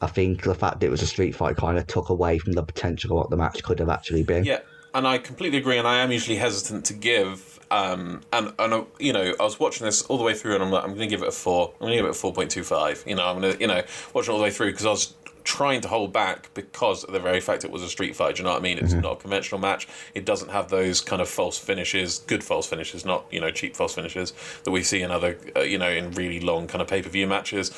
I 0.00 0.06
think 0.06 0.42
the 0.42 0.54
fact 0.54 0.82
it 0.82 0.90
was 0.90 1.02
a 1.02 1.06
street 1.06 1.34
fight 1.34 1.56
kind 1.56 1.78
of 1.78 1.86
took 1.86 2.08
away 2.08 2.38
from 2.38 2.52
the 2.52 2.62
potential 2.62 3.12
of 3.12 3.16
what 3.16 3.30
the 3.30 3.36
match 3.36 3.62
could 3.62 3.78
have 3.80 3.88
actually 3.88 4.22
been. 4.22 4.44
Yeah, 4.44 4.60
and 4.94 5.06
I 5.06 5.18
completely 5.18 5.58
agree. 5.58 5.78
And 5.78 5.88
I 5.88 5.98
am 5.98 6.12
usually 6.12 6.36
hesitant 6.36 6.84
to 6.86 6.94
give. 6.94 7.58
Um, 7.70 8.22
and 8.32 8.52
and 8.58 8.72
uh, 8.72 8.84
you 8.98 9.12
know, 9.12 9.34
I 9.38 9.42
was 9.42 9.58
watching 9.58 9.84
this 9.84 10.02
all 10.02 10.18
the 10.18 10.24
way 10.24 10.34
through, 10.34 10.54
and 10.54 10.62
I'm 10.62 10.70
like, 10.70 10.84
I'm 10.84 10.90
going 10.90 11.08
to 11.08 11.14
give 11.14 11.22
it 11.22 11.28
a 11.28 11.32
four. 11.32 11.72
I'm 11.74 11.80
going 11.80 11.92
to 11.92 11.96
give 11.96 12.06
it 12.06 12.10
a 12.10 12.14
four 12.14 12.32
point 12.32 12.50
two 12.50 12.64
five. 12.64 13.02
You 13.06 13.16
know, 13.16 13.26
I'm 13.26 13.40
going 13.40 13.54
to 13.54 13.60
you 13.60 13.66
know 13.66 13.82
watch 14.14 14.28
it 14.28 14.30
all 14.30 14.38
the 14.38 14.44
way 14.44 14.50
through 14.50 14.70
because 14.70 14.86
I 14.86 14.90
was 14.90 15.14
trying 15.48 15.80
to 15.80 15.88
hold 15.88 16.12
back 16.12 16.50
because 16.52 17.04
of 17.04 17.12
the 17.14 17.18
very 17.18 17.40
fact 17.40 17.64
it 17.64 17.70
was 17.70 17.82
a 17.82 17.88
street 17.88 18.14
fight. 18.14 18.36
Do 18.36 18.40
you 18.40 18.44
know 18.44 18.52
what 18.52 18.60
I 18.60 18.62
mean? 18.62 18.76
It's 18.76 18.92
not 18.92 19.12
a 19.12 19.16
conventional 19.16 19.58
match. 19.58 19.88
It 20.14 20.26
doesn't 20.26 20.50
have 20.50 20.68
those 20.68 21.00
kind 21.00 21.22
of 21.22 21.28
false 21.28 21.58
finishes, 21.58 22.18
good 22.18 22.44
false 22.44 22.66
finishes, 22.66 23.06
not 23.06 23.24
you 23.30 23.40
know 23.40 23.50
cheap 23.50 23.74
false 23.74 23.94
finishes 23.94 24.34
that 24.64 24.70
we 24.70 24.82
see 24.82 25.00
in 25.00 25.10
other 25.10 25.38
uh, 25.56 25.60
you 25.60 25.78
know 25.78 25.90
in 25.90 26.10
really 26.12 26.40
long 26.40 26.66
kind 26.66 26.82
of 26.82 26.88
pay 26.88 27.00
per 27.00 27.08
view 27.08 27.26
matches. 27.26 27.72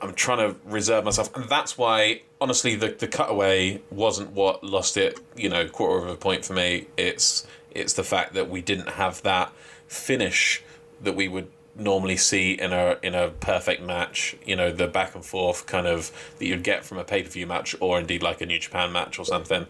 I'm 0.00 0.14
trying 0.14 0.38
to 0.38 0.56
reserve 0.64 1.04
myself, 1.04 1.34
and 1.34 1.48
that's 1.48 1.78
why, 1.78 2.22
honestly, 2.40 2.74
the 2.74 2.88
the 2.88 3.08
cutaway 3.08 3.80
wasn't 3.90 4.32
what 4.32 4.62
lost 4.62 4.96
it. 4.96 5.18
You 5.36 5.48
know, 5.48 5.66
quarter 5.68 6.06
of 6.06 6.12
a 6.12 6.16
point 6.16 6.44
for 6.44 6.52
me. 6.52 6.86
It's 6.96 7.46
it's 7.70 7.94
the 7.94 8.04
fact 8.04 8.34
that 8.34 8.50
we 8.50 8.60
didn't 8.60 8.90
have 8.90 9.22
that 9.22 9.52
finish 9.86 10.62
that 11.02 11.14
we 11.14 11.28
would 11.28 11.48
normally 11.78 12.16
see 12.16 12.52
in 12.52 12.72
a 12.72 12.98
in 13.02 13.14
a 13.14 13.28
perfect 13.28 13.82
match. 13.82 14.36
You 14.44 14.56
know, 14.56 14.70
the 14.70 14.86
back 14.86 15.14
and 15.14 15.24
forth 15.24 15.66
kind 15.66 15.86
of 15.86 16.10
that 16.38 16.46
you'd 16.46 16.62
get 16.62 16.84
from 16.84 16.98
a 16.98 17.04
pay 17.04 17.22
per 17.22 17.30
view 17.30 17.46
match, 17.46 17.74
or 17.80 17.98
indeed 17.98 18.22
like 18.22 18.40
a 18.40 18.46
New 18.46 18.58
Japan 18.58 18.92
match 18.92 19.18
or 19.18 19.24
something. 19.24 19.66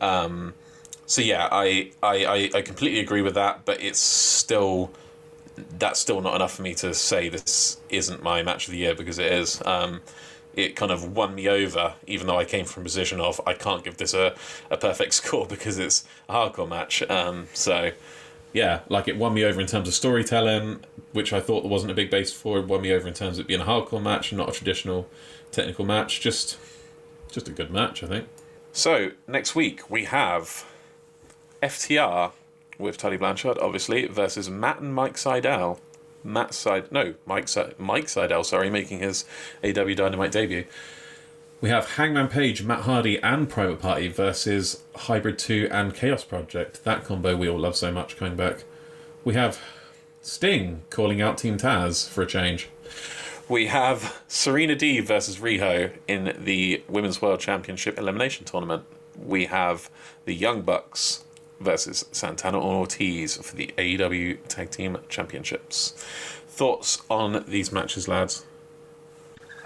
Um, 0.00 0.54
so 1.06 1.22
yeah, 1.22 1.48
I, 1.50 1.92
I 2.02 2.24
I 2.24 2.50
I 2.54 2.62
completely 2.62 3.00
agree 3.00 3.22
with 3.22 3.34
that, 3.34 3.64
but 3.64 3.82
it's 3.82 3.98
still 3.98 4.90
that's 5.78 6.00
still 6.00 6.20
not 6.20 6.34
enough 6.34 6.54
for 6.54 6.62
me 6.62 6.74
to 6.74 6.94
say 6.94 7.28
this 7.28 7.78
isn't 7.88 8.22
my 8.22 8.42
match 8.42 8.66
of 8.66 8.72
the 8.72 8.78
year 8.78 8.94
because 8.94 9.18
it 9.18 9.32
is. 9.32 9.62
Um, 9.64 10.00
it 10.54 10.74
kind 10.76 10.90
of 10.90 11.16
won 11.16 11.34
me 11.34 11.48
over, 11.48 11.94
even 12.06 12.26
though 12.26 12.38
I 12.38 12.44
came 12.44 12.64
from 12.64 12.82
a 12.82 12.84
position 12.84 13.20
of 13.20 13.40
I 13.46 13.54
can't 13.54 13.84
give 13.84 13.96
this 13.96 14.14
a, 14.14 14.34
a 14.70 14.76
perfect 14.76 15.14
score 15.20 15.46
because 15.46 15.78
it's 15.78 16.04
a 16.28 16.34
hardcore 16.34 16.68
match. 16.68 17.02
Um, 17.08 17.48
so, 17.52 17.92
yeah, 18.52 18.80
like 18.88 19.08
it 19.08 19.16
won 19.16 19.34
me 19.34 19.44
over 19.44 19.60
in 19.60 19.66
terms 19.66 19.88
of 19.88 19.94
storytelling, 19.94 20.80
which 21.12 21.32
I 21.32 21.40
thought 21.40 21.62
there 21.62 21.70
wasn't 21.70 21.92
a 21.92 21.94
big 21.94 22.10
base 22.10 22.32
for. 22.32 22.58
It 22.58 22.66
won 22.66 22.82
me 22.82 22.92
over 22.92 23.06
in 23.06 23.14
terms 23.14 23.38
of 23.38 23.46
being 23.46 23.60
a 23.60 23.64
hardcore 23.64 24.02
match 24.02 24.32
not 24.32 24.48
a 24.48 24.52
traditional 24.52 25.08
technical 25.52 25.84
match. 25.84 26.20
Just, 26.20 26.58
just 27.30 27.48
a 27.48 27.52
good 27.52 27.70
match, 27.70 28.02
I 28.02 28.06
think. 28.06 28.28
So 28.72 29.12
next 29.26 29.54
week 29.54 29.90
we 29.90 30.04
have 30.04 30.64
FTR 31.62 32.32
with 32.80 32.96
Tully 32.96 33.16
Blanchard, 33.16 33.58
obviously, 33.58 34.06
versus 34.06 34.50
Matt 34.50 34.80
and 34.80 34.94
Mike 34.94 35.14
Sydal. 35.14 35.78
Matt 36.22 36.52
Side, 36.52 36.90
no, 36.92 37.14
Mike 37.24 37.48
Si- 37.48 37.72
Mike 37.78 38.06
Sydal, 38.06 38.44
sorry, 38.44 38.68
making 38.70 38.98
his 38.98 39.24
AW 39.64 39.94
Dynamite 39.94 40.32
debut. 40.32 40.64
We 41.60 41.68
have 41.68 41.92
Hangman 41.92 42.28
Page, 42.28 42.62
Matt 42.62 42.82
Hardy, 42.82 43.18
and 43.22 43.48
Private 43.48 43.80
Party 43.80 44.08
versus 44.08 44.82
Hybrid 44.96 45.38
2 45.38 45.68
and 45.70 45.94
Chaos 45.94 46.24
Project. 46.24 46.84
That 46.84 47.04
combo 47.04 47.36
we 47.36 47.48
all 47.48 47.58
love 47.58 47.76
so 47.76 47.92
much 47.92 48.16
coming 48.16 48.34
back. 48.36 48.64
We 49.24 49.34
have 49.34 49.60
Sting 50.22 50.82
calling 50.90 51.20
out 51.20 51.38
Team 51.38 51.58
Taz 51.58 52.08
for 52.08 52.22
a 52.22 52.26
change. 52.26 52.68
We 53.48 53.66
have 53.66 54.22
Serena 54.28 54.76
Deeb 54.76 55.06
versus 55.06 55.38
Riho 55.38 55.92
in 56.06 56.36
the 56.38 56.82
Women's 56.88 57.20
World 57.20 57.40
Championship 57.40 57.98
Elimination 57.98 58.44
Tournament. 58.44 58.84
We 59.18 59.46
have 59.46 59.90
the 60.24 60.34
Young 60.34 60.62
Bucks 60.62 61.24
versus 61.60 62.04
Santana 62.12 62.58
and 62.58 62.66
Ortiz 62.66 63.36
for 63.36 63.54
the 63.54 63.72
AEW 63.78 64.38
Tag 64.48 64.70
Team 64.70 64.98
Championships. 65.08 65.92
Thoughts 66.48 67.02
on 67.08 67.44
these 67.46 67.70
matches, 67.70 68.08
lads? 68.08 68.44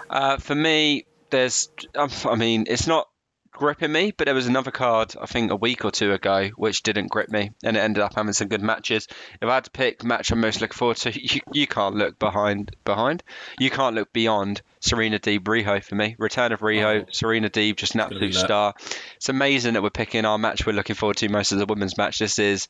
Uh, 0.09 0.37
for 0.37 0.55
me, 0.55 1.05
there's, 1.29 1.69
I 1.95 2.35
mean, 2.35 2.65
it's 2.69 2.87
not 2.87 3.09
gripping 3.55 3.91
me, 3.91 4.11
but 4.15 4.25
there 4.25 4.35
was 4.35 4.47
another 4.47 4.71
card 4.71 5.15
I 5.19 5.25
think 5.25 5.51
a 5.51 5.55
week 5.55 5.83
or 5.85 5.91
two 5.91 6.11
ago 6.13 6.49
which 6.55 6.83
didn't 6.83 7.07
grip 7.07 7.29
me, 7.29 7.51
and 7.63 7.75
it 7.77 7.79
ended 7.79 8.03
up 8.03 8.13
having 8.15 8.33
some 8.33 8.47
good 8.47 8.61
matches. 8.61 9.07
If 9.41 9.47
I 9.49 9.55
had 9.55 9.63
to 9.65 9.71
pick 9.71 10.03
match 10.03 10.31
I'm 10.31 10.41
most 10.41 10.61
looking 10.61 10.75
forward 10.75 10.97
to, 10.97 11.11
you, 11.35 11.41
you 11.51 11.67
can't 11.67 11.95
look 11.95 12.19
behind 12.19 12.75
behind, 12.85 13.23
you 13.59 13.69
can't 13.69 13.95
look 13.95 14.11
beyond 14.13 14.61
Serena 14.79 15.19
Deeb 15.19 15.41
Riho 15.41 15.83
for 15.83 15.95
me. 15.95 16.15
Return 16.19 16.51
of 16.51 16.59
Riho, 16.59 17.03
Oh. 17.03 17.05
Serena 17.11 17.49
Deeb, 17.49 17.75
just 17.77 17.95
an 17.95 18.01
absolute 18.01 18.35
star. 18.35 18.73
It's 19.17 19.29
amazing 19.29 19.73
that 19.73 19.83
we're 19.83 19.89
picking 19.89 20.25
our 20.25 20.37
match 20.37 20.65
we're 20.65 20.73
looking 20.73 20.95
forward 20.95 21.17
to 21.17 21.29
most 21.29 21.51
of 21.51 21.57
the 21.59 21.65
women's 21.65 21.97
match. 21.97 22.19
This 22.19 22.37
is 22.39 22.67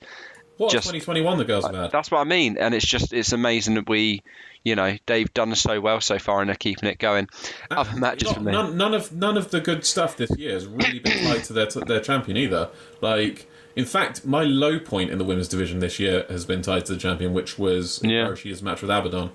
What 0.57 0.71
Just- 0.71 0.85
2021 0.87 1.37
the 1.37 1.43
girls 1.45 1.65
have 1.65 1.75
had? 1.75 1.91
that's 1.91 2.09
what 2.09 2.19
I 2.19 2.23
mean, 2.23 2.57
and 2.57 2.73
it's 2.73 2.85
just 2.85 3.11
it's 3.11 3.33
amazing 3.33 3.73
that 3.75 3.89
we, 3.89 4.23
you 4.65 4.75
know, 4.75 4.97
they've 5.05 5.33
done 5.33 5.55
so 5.55 5.79
well 5.79 6.01
so 6.01 6.19
far 6.19 6.41
and 6.41 6.49
they're 6.49 6.55
keeping 6.57 6.89
it 6.89 6.99
going. 6.99 7.29
Other 7.71 7.97
matches 7.97 8.23
Not- 8.29 8.35
for 8.35 8.41
me. 8.41 8.51
None, 8.51 8.75
none 8.75 8.93
of 8.93 9.13
none 9.13 9.37
of 9.37 9.51
the 9.51 9.61
good 9.61 9.85
stuff 9.85 10.17
this 10.17 10.31
year 10.37 10.51
has 10.53 10.65
really 10.67 10.99
been 10.99 11.23
tied 11.23 11.43
to 11.45 11.53
their 11.53 11.67
their 11.67 12.01
champion 12.01 12.35
either. 12.35 12.69
Like, 12.99 13.49
in 13.77 13.85
fact, 13.85 14.25
my 14.25 14.43
low 14.43 14.79
point 14.79 15.11
in 15.11 15.17
the 15.19 15.23
women's 15.23 15.47
division 15.47 15.79
this 15.79 15.99
year 15.99 16.25
has 16.29 16.45
been 16.45 16.61
tied 16.61 16.85
to 16.87 16.93
the 16.93 16.99
champion, 16.99 17.33
which 17.33 17.57
was 17.57 18.01
Yeah. 18.03 18.25
Hiroshi's 18.27 18.61
match 18.63 18.81
with 18.81 18.89
Abaddon. 18.91 19.29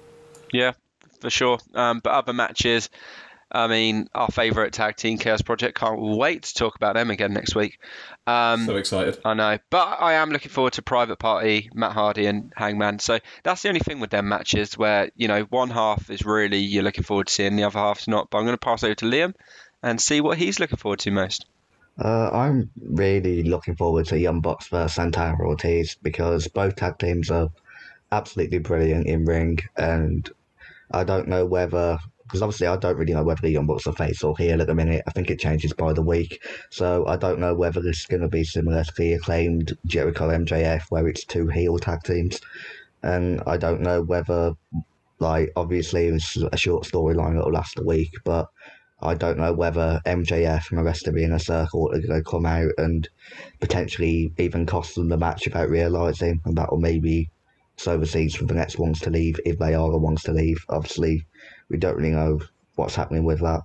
Yeah, 0.52 0.72
for 1.20 1.30
sure. 1.30 1.58
Um, 1.74 2.00
but 2.02 2.10
other 2.12 2.32
matches, 2.32 2.90
I 3.52 3.66
mean, 3.68 4.08
our 4.14 4.28
favourite 4.28 4.72
tag 4.72 4.96
team 4.96 5.18
Chaos 5.18 5.42
Project. 5.42 5.78
Can't 5.78 6.00
wait 6.00 6.42
to 6.44 6.54
talk 6.54 6.74
about 6.76 6.94
them 6.94 7.10
again 7.10 7.32
next 7.32 7.54
week. 7.54 7.78
Um, 8.30 8.66
So 8.66 8.76
excited. 8.76 9.18
I 9.24 9.34
know, 9.34 9.58
but 9.70 9.96
I 10.00 10.14
am 10.14 10.30
looking 10.30 10.50
forward 10.50 10.74
to 10.74 10.82
Private 10.82 11.18
Party, 11.18 11.70
Matt 11.74 11.92
Hardy, 11.92 12.26
and 12.26 12.52
Hangman. 12.56 12.98
So 12.98 13.18
that's 13.42 13.62
the 13.62 13.68
only 13.68 13.80
thing 13.80 14.00
with 14.00 14.10
them 14.10 14.28
matches 14.28 14.78
where 14.78 15.10
you 15.16 15.28
know 15.28 15.42
one 15.44 15.70
half 15.70 16.10
is 16.10 16.24
really 16.24 16.58
you're 16.58 16.82
looking 16.84 17.04
forward 17.04 17.26
to 17.26 17.32
seeing, 17.32 17.56
the 17.56 17.64
other 17.64 17.78
half's 17.78 18.08
not. 18.08 18.30
But 18.30 18.38
I'm 18.38 18.44
going 18.44 18.54
to 18.54 18.58
pass 18.58 18.84
over 18.84 18.94
to 18.96 19.06
Liam 19.06 19.34
and 19.82 20.00
see 20.00 20.20
what 20.20 20.38
he's 20.38 20.60
looking 20.60 20.78
forward 20.78 21.00
to 21.00 21.10
most. 21.10 21.46
Uh, 22.02 22.30
I'm 22.32 22.70
really 22.80 23.42
looking 23.42 23.76
forward 23.76 24.06
to 24.06 24.18
Young 24.18 24.40
Bucks 24.40 24.68
versus 24.68 24.94
Santana 24.94 25.36
Ortiz 25.40 25.96
because 26.00 26.48
both 26.48 26.76
tag 26.76 26.98
teams 26.98 27.30
are 27.30 27.48
absolutely 28.12 28.58
brilliant 28.58 29.06
in 29.06 29.24
ring, 29.24 29.58
and 29.76 30.28
I 30.90 31.04
don't 31.04 31.28
know 31.28 31.44
whether 31.44 31.98
because 32.30 32.42
obviously 32.42 32.68
I 32.68 32.76
don't 32.76 32.96
really 32.96 33.12
know 33.12 33.24
whether 33.24 33.42
the 33.42 33.50
Young 33.50 33.66
Bucks 33.66 33.88
are 33.88 33.92
face 33.92 34.22
or 34.22 34.36
heel 34.36 34.60
at 34.60 34.68
the 34.68 34.74
minute. 34.74 35.02
I 35.08 35.10
think 35.10 35.30
it 35.30 35.40
changes 35.40 35.72
by 35.72 35.92
the 35.92 36.02
week, 36.02 36.40
so 36.70 37.04
I 37.08 37.16
don't 37.16 37.40
know 37.40 37.54
whether 37.54 37.80
this 37.80 38.00
is 38.00 38.06
going 38.06 38.22
to 38.22 38.28
be 38.28 38.44
similar 38.44 38.84
to 38.84 38.92
the 38.96 39.14
acclaimed 39.14 39.76
Jericho 39.86 40.28
MJF 40.28 40.82
where 40.90 41.08
it's 41.08 41.24
two 41.24 41.48
heel 41.48 41.78
tag 41.78 42.04
teams, 42.04 42.40
and 43.02 43.42
I 43.46 43.56
don't 43.56 43.80
know 43.80 44.02
whether 44.02 44.52
like 45.18 45.52
obviously 45.56 46.06
it 46.06 46.12
was 46.12 46.44
a 46.52 46.56
short 46.56 46.84
storyline 46.84 47.34
that'll 47.34 47.52
last 47.52 47.78
a 47.78 47.84
week, 47.84 48.12
but 48.24 48.46
I 49.02 49.14
don't 49.14 49.38
know 49.38 49.52
whether 49.52 50.00
MJF 50.06 50.70
and 50.70 50.78
the 50.78 50.84
rest 50.84 51.08
of 51.08 51.14
the 51.14 51.24
inner 51.24 51.38
circle 51.38 51.90
are 51.92 52.00
going 52.00 52.22
to 52.22 52.30
come 52.30 52.46
out 52.46 52.72
and 52.78 53.08
potentially 53.58 54.32
even 54.38 54.66
cost 54.66 54.94
them 54.94 55.08
the 55.08 55.16
match 55.16 55.46
without 55.46 55.68
realising, 55.68 56.40
and 56.44 56.56
that 56.56 56.70
will 56.70 56.80
maybe 56.80 57.30
sow 57.76 57.96
the 57.96 58.06
seeds 58.06 58.36
for 58.36 58.44
the 58.44 58.54
next 58.54 58.78
ones 58.78 59.00
to 59.00 59.10
leave 59.10 59.40
if 59.46 59.58
they 59.58 59.74
are 59.74 59.90
the 59.90 59.98
ones 59.98 60.22
to 60.24 60.32
leave. 60.32 60.62
Obviously, 60.68 61.24
we 61.70 61.78
don't 61.78 61.96
really 61.96 62.10
know 62.10 62.40
what's 62.74 62.94
happening 62.94 63.24
with 63.24 63.40
that. 63.40 63.62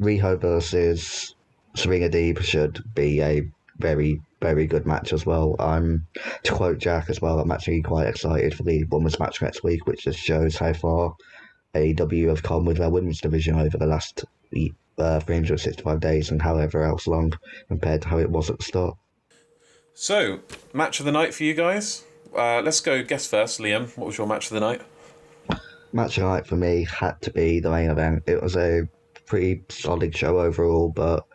Riho 0.00 0.40
versus 0.40 1.34
Serena 1.76 2.08
Deeb 2.08 2.40
should 2.42 2.82
be 2.94 3.20
a 3.20 3.48
very, 3.78 4.20
very 4.40 4.66
good 4.66 4.86
match 4.86 5.12
as 5.12 5.24
well. 5.26 5.56
I'm 5.58 6.06
to 6.44 6.52
quote 6.52 6.78
Jack 6.78 7.10
as 7.10 7.20
well. 7.20 7.38
I'm 7.38 7.50
actually 7.50 7.82
quite 7.82 8.08
excited 8.08 8.54
for 8.54 8.62
the 8.62 8.84
women's 8.84 9.18
match 9.18 9.40
next 9.42 9.62
week, 9.62 9.86
which 9.86 10.04
just 10.04 10.18
shows 10.18 10.56
how 10.56 10.72
far 10.72 11.14
AEW 11.74 12.28
have 12.28 12.42
come 12.42 12.64
with 12.64 12.78
their 12.78 12.90
women's 12.90 13.20
division 13.20 13.56
over 13.56 13.78
the 13.78 13.86
last 13.86 14.24
uh, 14.98 15.20
365 15.20 16.00
days 16.00 16.30
and 16.30 16.42
however 16.42 16.82
else 16.84 17.06
long 17.06 17.32
compared 17.68 18.02
to 18.02 18.08
how 18.08 18.18
it 18.18 18.30
was 18.30 18.50
at 18.50 18.58
the 18.58 18.64
start. 18.64 18.96
So, 19.94 20.40
match 20.72 21.00
of 21.00 21.06
the 21.06 21.12
night 21.12 21.34
for 21.34 21.44
you 21.44 21.54
guys. 21.54 22.04
Uh, 22.36 22.62
let's 22.62 22.80
go 22.80 23.02
guess 23.02 23.26
first, 23.26 23.60
Liam. 23.60 23.94
What 23.96 24.06
was 24.06 24.18
your 24.18 24.26
match 24.26 24.46
of 24.46 24.54
the 24.54 24.60
night? 24.60 24.80
Match 25.94 26.16
of 26.16 26.24
the 26.24 26.28
night 26.30 26.46
for 26.46 26.56
me 26.56 26.84
had 26.84 27.20
to 27.20 27.30
be 27.30 27.60
the 27.60 27.70
main 27.70 27.90
event. 27.90 28.22
It 28.26 28.42
was 28.42 28.56
a 28.56 28.88
pretty 29.26 29.62
solid 29.68 30.16
show 30.16 30.40
overall, 30.40 30.88
but 30.88 31.26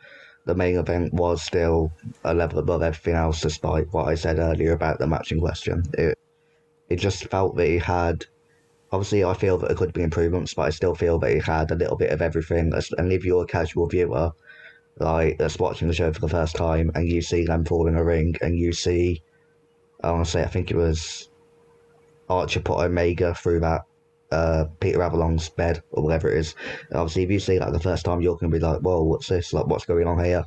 the 0.46 0.56
main 0.56 0.78
event 0.78 1.14
was 1.14 1.44
still 1.44 1.92
a 2.24 2.34
level 2.34 2.60
above 2.60 2.82
everything 2.82 3.14
else, 3.14 3.42
despite 3.42 3.92
what 3.94 4.08
I 4.08 4.16
said 4.16 4.40
earlier 4.40 4.72
about 4.72 4.98
the 4.98 5.06
match 5.06 5.32
in 5.32 5.40
question. 5.40 5.84
It 5.94 6.18
it 6.90 6.96
just 6.96 7.28
felt 7.28 7.56
that 7.58 7.68
he 7.68 7.78
had. 7.78 8.26
Obviously, 8.92 9.24
I 9.24 9.34
feel 9.34 9.58
that 9.58 9.68
there 9.68 9.78
could 9.78 9.94
be 9.94 10.02
improvements, 10.02 10.54
but 10.54 10.64
I 10.64 10.70
still 10.70 10.96
feel 10.96 11.20
that 11.20 11.34
he 11.34 11.40
had 11.40 11.70
a 11.72 11.76
little 11.76 11.98
bit 11.98 12.12
of 12.12 12.22
everything. 12.22 12.74
And 12.98 13.12
if 13.12 13.26
you're 13.26 13.44
a 13.44 13.48
casual 13.48 13.88
viewer, 13.88 14.32
like 14.98 15.38
that's 15.38 15.60
watching 15.60 15.90
the 15.90 15.94
show 15.94 16.12
for 16.14 16.22
the 16.22 16.30
first 16.30 16.56
time, 16.56 16.92
and 16.96 17.08
you 17.08 17.22
see 17.22 17.46
them 17.46 17.66
fall 17.66 17.88
in 17.88 17.98
a 17.98 18.04
ring, 18.04 18.36
and 18.42 18.58
you 18.58 18.72
see, 18.72 19.22
I 20.02 20.12
want 20.12 20.26
to 20.26 20.32
say, 20.32 20.42
I 20.42 20.48
think 20.48 20.72
it 20.72 20.78
was 20.78 21.30
Archer 22.30 22.62
put 22.62 22.80
Omega 22.80 23.36
through 23.36 23.60
that 23.60 23.82
uh, 24.32 24.66
Peter 24.80 25.02
Avalon's 25.02 25.50
bed 25.50 25.82
or 25.92 26.04
whatever 26.04 26.30
it 26.30 26.38
is. 26.38 26.56
Obviously, 26.94 27.24
if 27.24 27.32
you 27.32 27.40
see 27.40 27.58
that 27.58 27.72
the 27.72 27.80
first 27.80 28.06
time, 28.06 28.22
you're 28.22 28.36
going 28.36 28.52
to 28.52 28.58
be 28.58 28.64
like, 28.64 28.80
"Whoa, 28.82 29.02
what's 29.04 29.28
this? 29.28 29.54
Like, 29.54 29.68
what's 29.68 29.86
going 29.86 30.08
on 30.08 30.24
here?" 30.24 30.46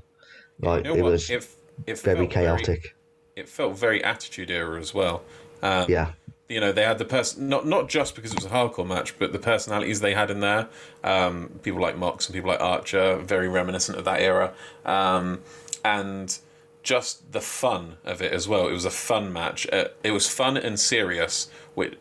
Like, 0.61 0.85
You 0.85 0.91
know 0.93 0.97
it 0.99 1.03
what? 1.03 1.13
was 1.13 1.31
it, 1.31 1.47
it 1.87 1.99
very 2.01 2.27
chaotic. 2.27 2.95
it 3.37 3.49
felt 3.49 3.77
very 3.79 4.03
attitude 4.05 4.51
era 4.51 4.79
as 4.79 4.93
well. 4.93 5.23
Um, 5.63 5.87
Yeah, 5.89 6.13
you 6.49 6.61
know 6.61 6.73
they 6.73 6.83
had 6.85 6.99
the 6.99 7.05
person 7.05 7.49
not 7.49 7.67
not 7.67 7.89
just 7.89 8.15
because 8.15 8.33
it 8.33 8.37
was 8.37 8.45
a 8.45 8.51
hardcore 8.51 8.87
match, 8.87 9.19
but 9.19 9.33
the 9.33 9.39
personalities 9.39 10.01
they 10.01 10.15
had 10.15 10.31
in 10.31 10.41
there. 10.41 10.69
Um, 11.03 11.61
people 11.63 11.81
like 11.81 11.97
Mox 11.97 12.27
and 12.27 12.35
people 12.35 12.51
like 12.51 12.61
Archer, 12.61 13.17
very 13.17 13.49
reminiscent 13.49 13.97
of 13.97 14.05
that 14.05 14.21
era, 14.21 14.53
um, 14.85 15.41
and 15.85 16.39
just 16.83 17.33
the 17.33 17.41
fun 17.41 17.97
of 18.05 18.23
it 18.23 18.33
as 18.33 18.49
well. 18.49 18.67
It 18.69 18.73
was 18.73 18.85
a 18.87 18.91
fun 18.91 19.33
match. 19.33 19.67
Uh, 19.73 19.89
it 20.03 20.11
was 20.13 20.29
fun 20.29 20.57
and 20.57 20.79
serious 20.81 21.51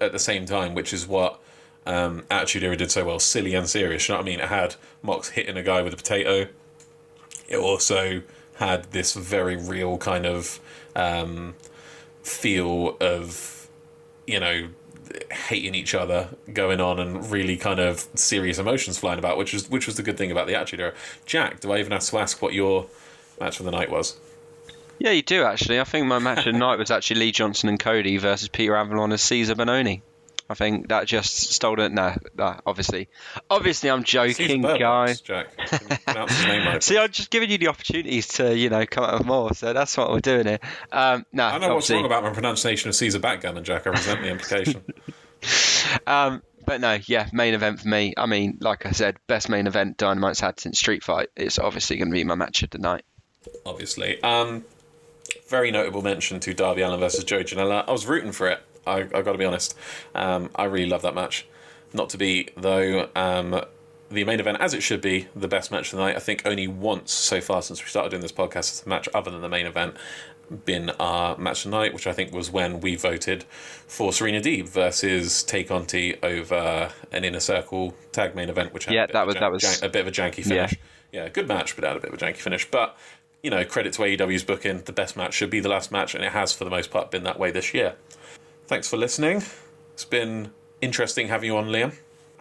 at 0.01 0.11
the 0.11 0.19
same 0.19 0.45
time, 0.45 0.73
which 0.73 0.93
is 0.93 1.06
what 1.07 1.39
um, 1.90 2.24
Attitude 2.30 2.64
Era 2.64 2.78
did 2.78 2.91
so 2.91 3.03
well. 3.03 3.20
Silly 3.20 3.56
and 3.56 3.68
serious. 3.68 4.07
You 4.07 4.14
know 4.14 4.20
what 4.20 4.28
I 4.28 4.30
mean? 4.30 4.40
It 4.40 4.48
had 4.48 4.76
Mox 5.02 5.30
hitting 5.30 5.57
a 5.57 5.64
guy 5.64 5.82
with 5.82 5.94
a 5.94 5.98
potato. 5.98 6.48
It 7.48 7.57
also 7.57 8.22
had 8.57 8.91
this 8.91 9.14
very 9.14 9.57
real 9.57 9.98
kind 9.98 10.28
of 10.28 10.60
um, 10.95 11.56
feel 12.22 12.95
of 13.02 13.68
you 14.28 14.40
know 14.40 14.70
hating 15.32 15.74
each 15.74 15.95
other 15.95 16.30
going 16.53 16.80
on 16.80 16.99
and 16.99 17.32
really 17.32 17.57
kind 17.57 17.80
of 17.80 18.07
serious 18.14 18.60
emotions 18.60 18.99
flying 18.99 19.18
about 19.18 19.40
which 19.40 19.53
was 19.53 19.68
which 19.68 19.88
was 19.88 19.95
the 19.95 20.03
good 20.03 20.20
thing 20.20 20.30
about 20.30 20.45
the 20.45 20.53
attitude 20.53 20.80
era 20.80 20.94
jack 21.26 21.60
do 21.61 21.72
i 21.72 21.80
even 21.80 21.91
have 21.91 22.03
to 22.03 22.16
ask 22.20 22.44
what 22.44 22.53
your 22.53 22.86
match 23.40 23.60
of 23.60 23.66
the 23.66 23.72
night 23.72 23.90
was 23.90 24.20
Yeah, 24.99 25.11
you 25.11 25.22
do 25.22 25.44
actually. 25.44 25.80
I 25.80 25.86
think 25.86 26.07
my 26.07 26.20
match 26.20 26.40
of 26.40 26.52
the 26.53 26.60
night 26.68 26.78
was 26.78 26.91
actually 26.91 27.22
Lee 27.22 27.32
Johnson 27.32 27.70
and 27.70 27.80
Cody 27.80 28.18
versus 28.18 28.49
Peter 28.49 28.76
Avalon 28.76 29.11
and 29.11 29.20
Cezar 29.20 29.56
Bononi. 29.56 30.02
I 30.50 30.56
think 30.56 30.90
that 30.90 31.06
just 31.06 31.54
stole 31.54 31.80
it. 31.80 31.92
No, 31.92 32.16
no, 32.36 32.60
obviously, 32.66 33.08
obviously, 33.50 33.92
I'm 33.92 34.04
joking, 34.04 34.62
guys. 34.62 35.22
jack 35.22 35.56
Can 35.58 35.80
you 35.92 35.98
pronounce 35.98 36.36
his 36.36 36.46
name 36.48 36.66
right 36.68 36.84
See, 36.90 36.98
I'm 36.98 37.12
just 37.12 37.30
giving 37.30 37.52
you 37.52 37.60
the 37.60 37.68
opportunities 37.68 38.28
to, 38.30 38.58
you 38.58 38.70
know, 38.70 38.86
come 38.88 39.04
up 39.04 39.20
with 39.20 39.28
more. 39.28 39.54
So 39.54 39.74
that's 39.74 39.96
what 39.96 40.12
we're 40.12 40.20
doing 40.22 40.48
here. 40.48 40.60
Um, 40.92 41.26
no, 41.32 41.46
i 41.46 41.52
know 41.60 41.76
what's 41.76 41.92
obviously- 41.92 41.96
wrong 41.98 42.06
about 42.06 42.24
my 42.24 42.32
pronunciation 42.32 42.90
of 42.90 42.96
caesar 42.96 43.20
backgammon 43.20 43.64
jack 43.64 43.86
i 43.86 43.92
resent 43.92 44.22
the 44.22 44.30
implication 44.30 44.84
Um, 46.08 46.42
but 46.66 46.82
no, 46.82 47.00
yeah, 47.06 47.30
main 47.32 47.54
event 47.54 47.80
for 47.80 47.88
me. 47.88 48.14
I 48.18 48.26
mean, 48.26 48.58
like 48.62 48.86
I 48.86 48.92
said, 48.92 49.18
best 49.28 49.50
main 49.50 49.68
event 49.68 49.98
Dynamite's 49.98 50.40
had 50.40 50.60
since 50.60 50.78
Street 50.78 51.04
Fight. 51.04 51.30
It's 51.36 51.58
obviously 51.58 51.98
going 51.98 52.10
to 52.10 52.14
be 52.14 52.24
my 52.24 52.36
match 52.36 52.62
of 52.64 52.70
the 52.70 52.78
night. 52.78 53.04
obviously. 53.66 54.22
Um, 54.22 54.66
very 55.48 55.72
notable 55.72 56.02
mention 56.02 56.40
to 56.42 56.54
Darby 56.54 56.82
Allin 56.82 57.00
versus 57.00 57.24
Joe 57.24 57.44
Janela. 57.44 57.88
I 57.88 57.92
was 57.92 58.06
rooting 58.06 58.32
for 58.32 58.48
it. 58.48 58.62
I, 58.88 58.99
I 59.01 59.22
got 59.22 59.31
to 59.34 59.38
be 59.38 59.45
honest. 59.45 59.76
Um, 60.15 60.49
I 60.56 60.65
really 60.65 60.89
love 60.89 61.01
that 61.03 61.15
match. 61.15 61.45
Not 61.93 62.10
to 62.11 62.18
be 62.18 62.49
though. 62.56 63.10
Um, 63.15 63.61
the 64.11 64.23
main 64.23 64.39
event, 64.39 64.57
as 64.60 64.73
it 64.73 64.81
should 64.81 65.01
be, 65.01 65.27
the 65.35 65.47
best 65.47 65.69
match 65.72 65.93
of 65.93 65.97
the 65.99 66.03
night. 66.06 66.15
I 66.15 66.19
think 66.19 66.41
only 66.45 66.68
once 66.68 67.11
so 67.11 67.39
far 67.41 67.61
since 67.61 67.80
we 67.84 67.88
started 67.89 68.10
doing 68.10 68.22
this 68.23 68.31
podcast, 68.31 68.69
has 68.72 68.84
a 68.85 68.89
match 68.89 69.07
other 69.14 69.30
than 69.30 69.41
the 69.41 69.49
main 69.49 69.65
event 69.68 69.95
been 70.65 70.89
our 70.99 71.38
match 71.38 71.64
of 71.64 71.69
the 71.72 71.77
night, 71.77 71.93
which 71.93 72.07
I 72.07 72.14
think 72.14 72.34
was 72.34 72.49
when 72.49 72.80
we 72.81 72.95
voted 72.95 73.43
for 73.85 74.11
Serena 74.11 74.41
Deeb 74.41 74.68
versus 74.68 75.43
Tay 75.43 75.64
Conti 75.64 76.15
over 76.23 76.91
an 77.11 77.23
inner 77.23 77.39
circle 77.39 77.93
tag 78.11 78.34
main 78.34 78.49
event, 78.49 78.73
which 78.73 78.85
had 78.85 78.95
Yeah, 78.95 79.06
that 79.14 79.27
was- 79.27 79.35
jan- 79.35 79.41
that 79.43 79.51
was- 79.51 79.61
jan- 79.80 79.88
a 79.88 79.91
bit 79.91 80.01
of 80.01 80.07
a 80.07 80.11
janky 80.11 80.43
finish. 80.43 80.73
Yeah. 81.11 81.30
good 81.30 81.47
match, 81.47 81.76
but 81.76 81.84
had 81.85 81.97
a 81.97 81.99
bit 81.99 82.11
of 82.11 82.19
a 82.19 82.26
janky 82.26 82.38
finish. 82.38 82.65
But 82.69 82.97
you 83.43 83.49
know, 83.51 83.64
credit 83.64 83.93
to 83.93 84.01
AEW's 84.01 84.43
booking. 84.43 84.81
The 84.81 84.91
best 84.91 85.15
match 85.15 85.34
should 85.35 85.49
be 85.51 85.60
the 85.60 85.69
last 85.69 85.91
match, 85.91 86.14
and 86.15 86.23
it 86.26 86.31
has 86.31 86.51
for 86.51 86.64
the 86.65 86.69
most 86.72 86.89
part 86.91 87.10
been 87.11 87.23
that 87.23 87.38
way 87.39 87.51
this 87.51 87.73
year. 87.73 87.93
Thanks 88.70 88.88
for 88.88 88.98
listening. 88.98 89.41
It's 89.94 90.06
been 90.06 90.52
interesting 90.80 91.28
having 91.28 91.48
you 91.48 91.58
on, 91.58 91.70
Liam. 91.70 91.91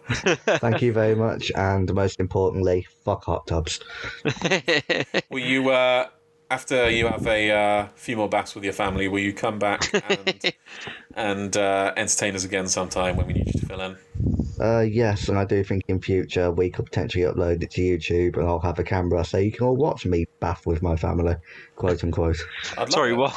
thank 0.59 0.79
you 0.79 0.93
very 0.93 1.15
much, 1.15 1.51
and 1.55 1.91
most 1.91 2.19
importantly, 2.19 2.85
fuck 3.03 3.23
hot 3.23 3.47
tubs. 3.47 3.79
Will 5.31 5.39
you, 5.39 5.71
uh, 5.71 6.07
after 6.51 6.87
you 6.87 7.07
have 7.07 7.25
a 7.25 7.49
uh, 7.49 7.87
few 7.95 8.15
more 8.15 8.29
baths 8.29 8.53
with 8.53 8.63
your 8.63 8.73
family, 8.73 9.07
will 9.07 9.17
you 9.17 9.33
come 9.33 9.57
back 9.57 9.91
and, 10.07 10.53
and 11.15 11.55
uh, 11.57 11.93
entertain 11.97 12.35
us 12.35 12.43
again 12.43 12.67
sometime 12.67 13.15
when 13.17 13.27
we 13.27 13.33
need 13.33 13.47
you 13.47 13.53
to 13.59 13.65
fill 13.65 13.81
in? 13.81 13.97
Uh, 14.59 14.81
yes, 14.81 15.29
and 15.29 15.37
I 15.39 15.45
do 15.45 15.63
think 15.63 15.83
in 15.87 16.01
future 16.01 16.51
we 16.51 16.69
could 16.69 16.83
potentially 16.85 17.23
upload 17.23 17.63
it 17.63 17.71
to 17.71 17.81
YouTube, 17.81 18.35
and 18.35 18.45
I'll 18.45 18.59
have 18.59 18.77
a 18.77 18.83
camera 18.83 19.23
so 19.23 19.37
you 19.37 19.53
can 19.53 19.65
all 19.65 19.77
watch 19.77 20.05
me 20.05 20.25
bath 20.41 20.65
with 20.65 20.81
my 20.81 20.97
family, 20.97 21.37
quote 21.77 22.03
unquote. 22.03 22.35
I'd 22.77 22.91
Sorry, 22.91 23.13
it. 23.13 23.15
what? 23.15 23.33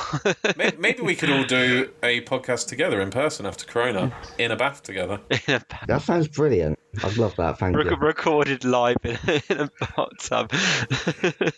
May- 0.56 0.72
Maybe 0.78 1.02
we 1.02 1.14
could 1.14 1.30
all 1.30 1.44
do 1.44 1.88
a 2.02 2.22
podcast 2.22 2.66
together 2.66 3.00
in 3.00 3.10
person 3.10 3.46
after 3.46 3.64
Corona 3.66 4.12
in 4.36 4.50
a 4.50 4.56
bath 4.56 4.82
together. 4.82 5.20
A 5.30 5.60
bath. 5.60 5.84
That 5.86 6.02
sounds 6.02 6.26
brilliant. 6.26 6.76
I'd 7.04 7.16
love 7.16 7.36
that. 7.36 7.58
Thank 7.60 7.76
you. 7.76 7.82
Recorded 7.96 8.64
live 8.64 8.96
in, 9.04 9.16
in 9.48 9.70
a 9.80 9.84
hot 9.84 10.10
tub. 10.18 10.50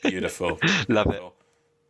Beautiful. 0.02 0.58
Love 0.88 1.06
it. 1.10 1.22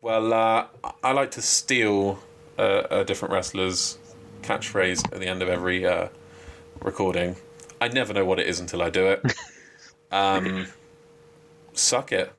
Well, 0.01 0.33
uh, 0.33 0.67
I 1.03 1.13
like 1.13 1.33
to 1.33 1.43
steal 1.43 2.21
uh, 2.57 2.83
a 2.91 3.05
different 3.05 3.35
wrestler's 3.35 3.99
catchphrase 4.45 5.13
at 5.13 5.21
the 5.21 5.27
end 5.27 5.43
of 5.43 5.49
every 5.49 5.87
uh, 5.87 6.09
recording. 6.83 7.37
I 7.81 7.89
never 7.89 8.13
know 8.13 8.25
what 8.25 8.39
it 8.39 8.47
is 8.47 8.61
until 8.61 8.83
I 8.83 8.91
do 8.91 9.07
it. 9.09 9.23
Um, 10.13 10.67
suck 11.73 12.13
it. 12.13 12.33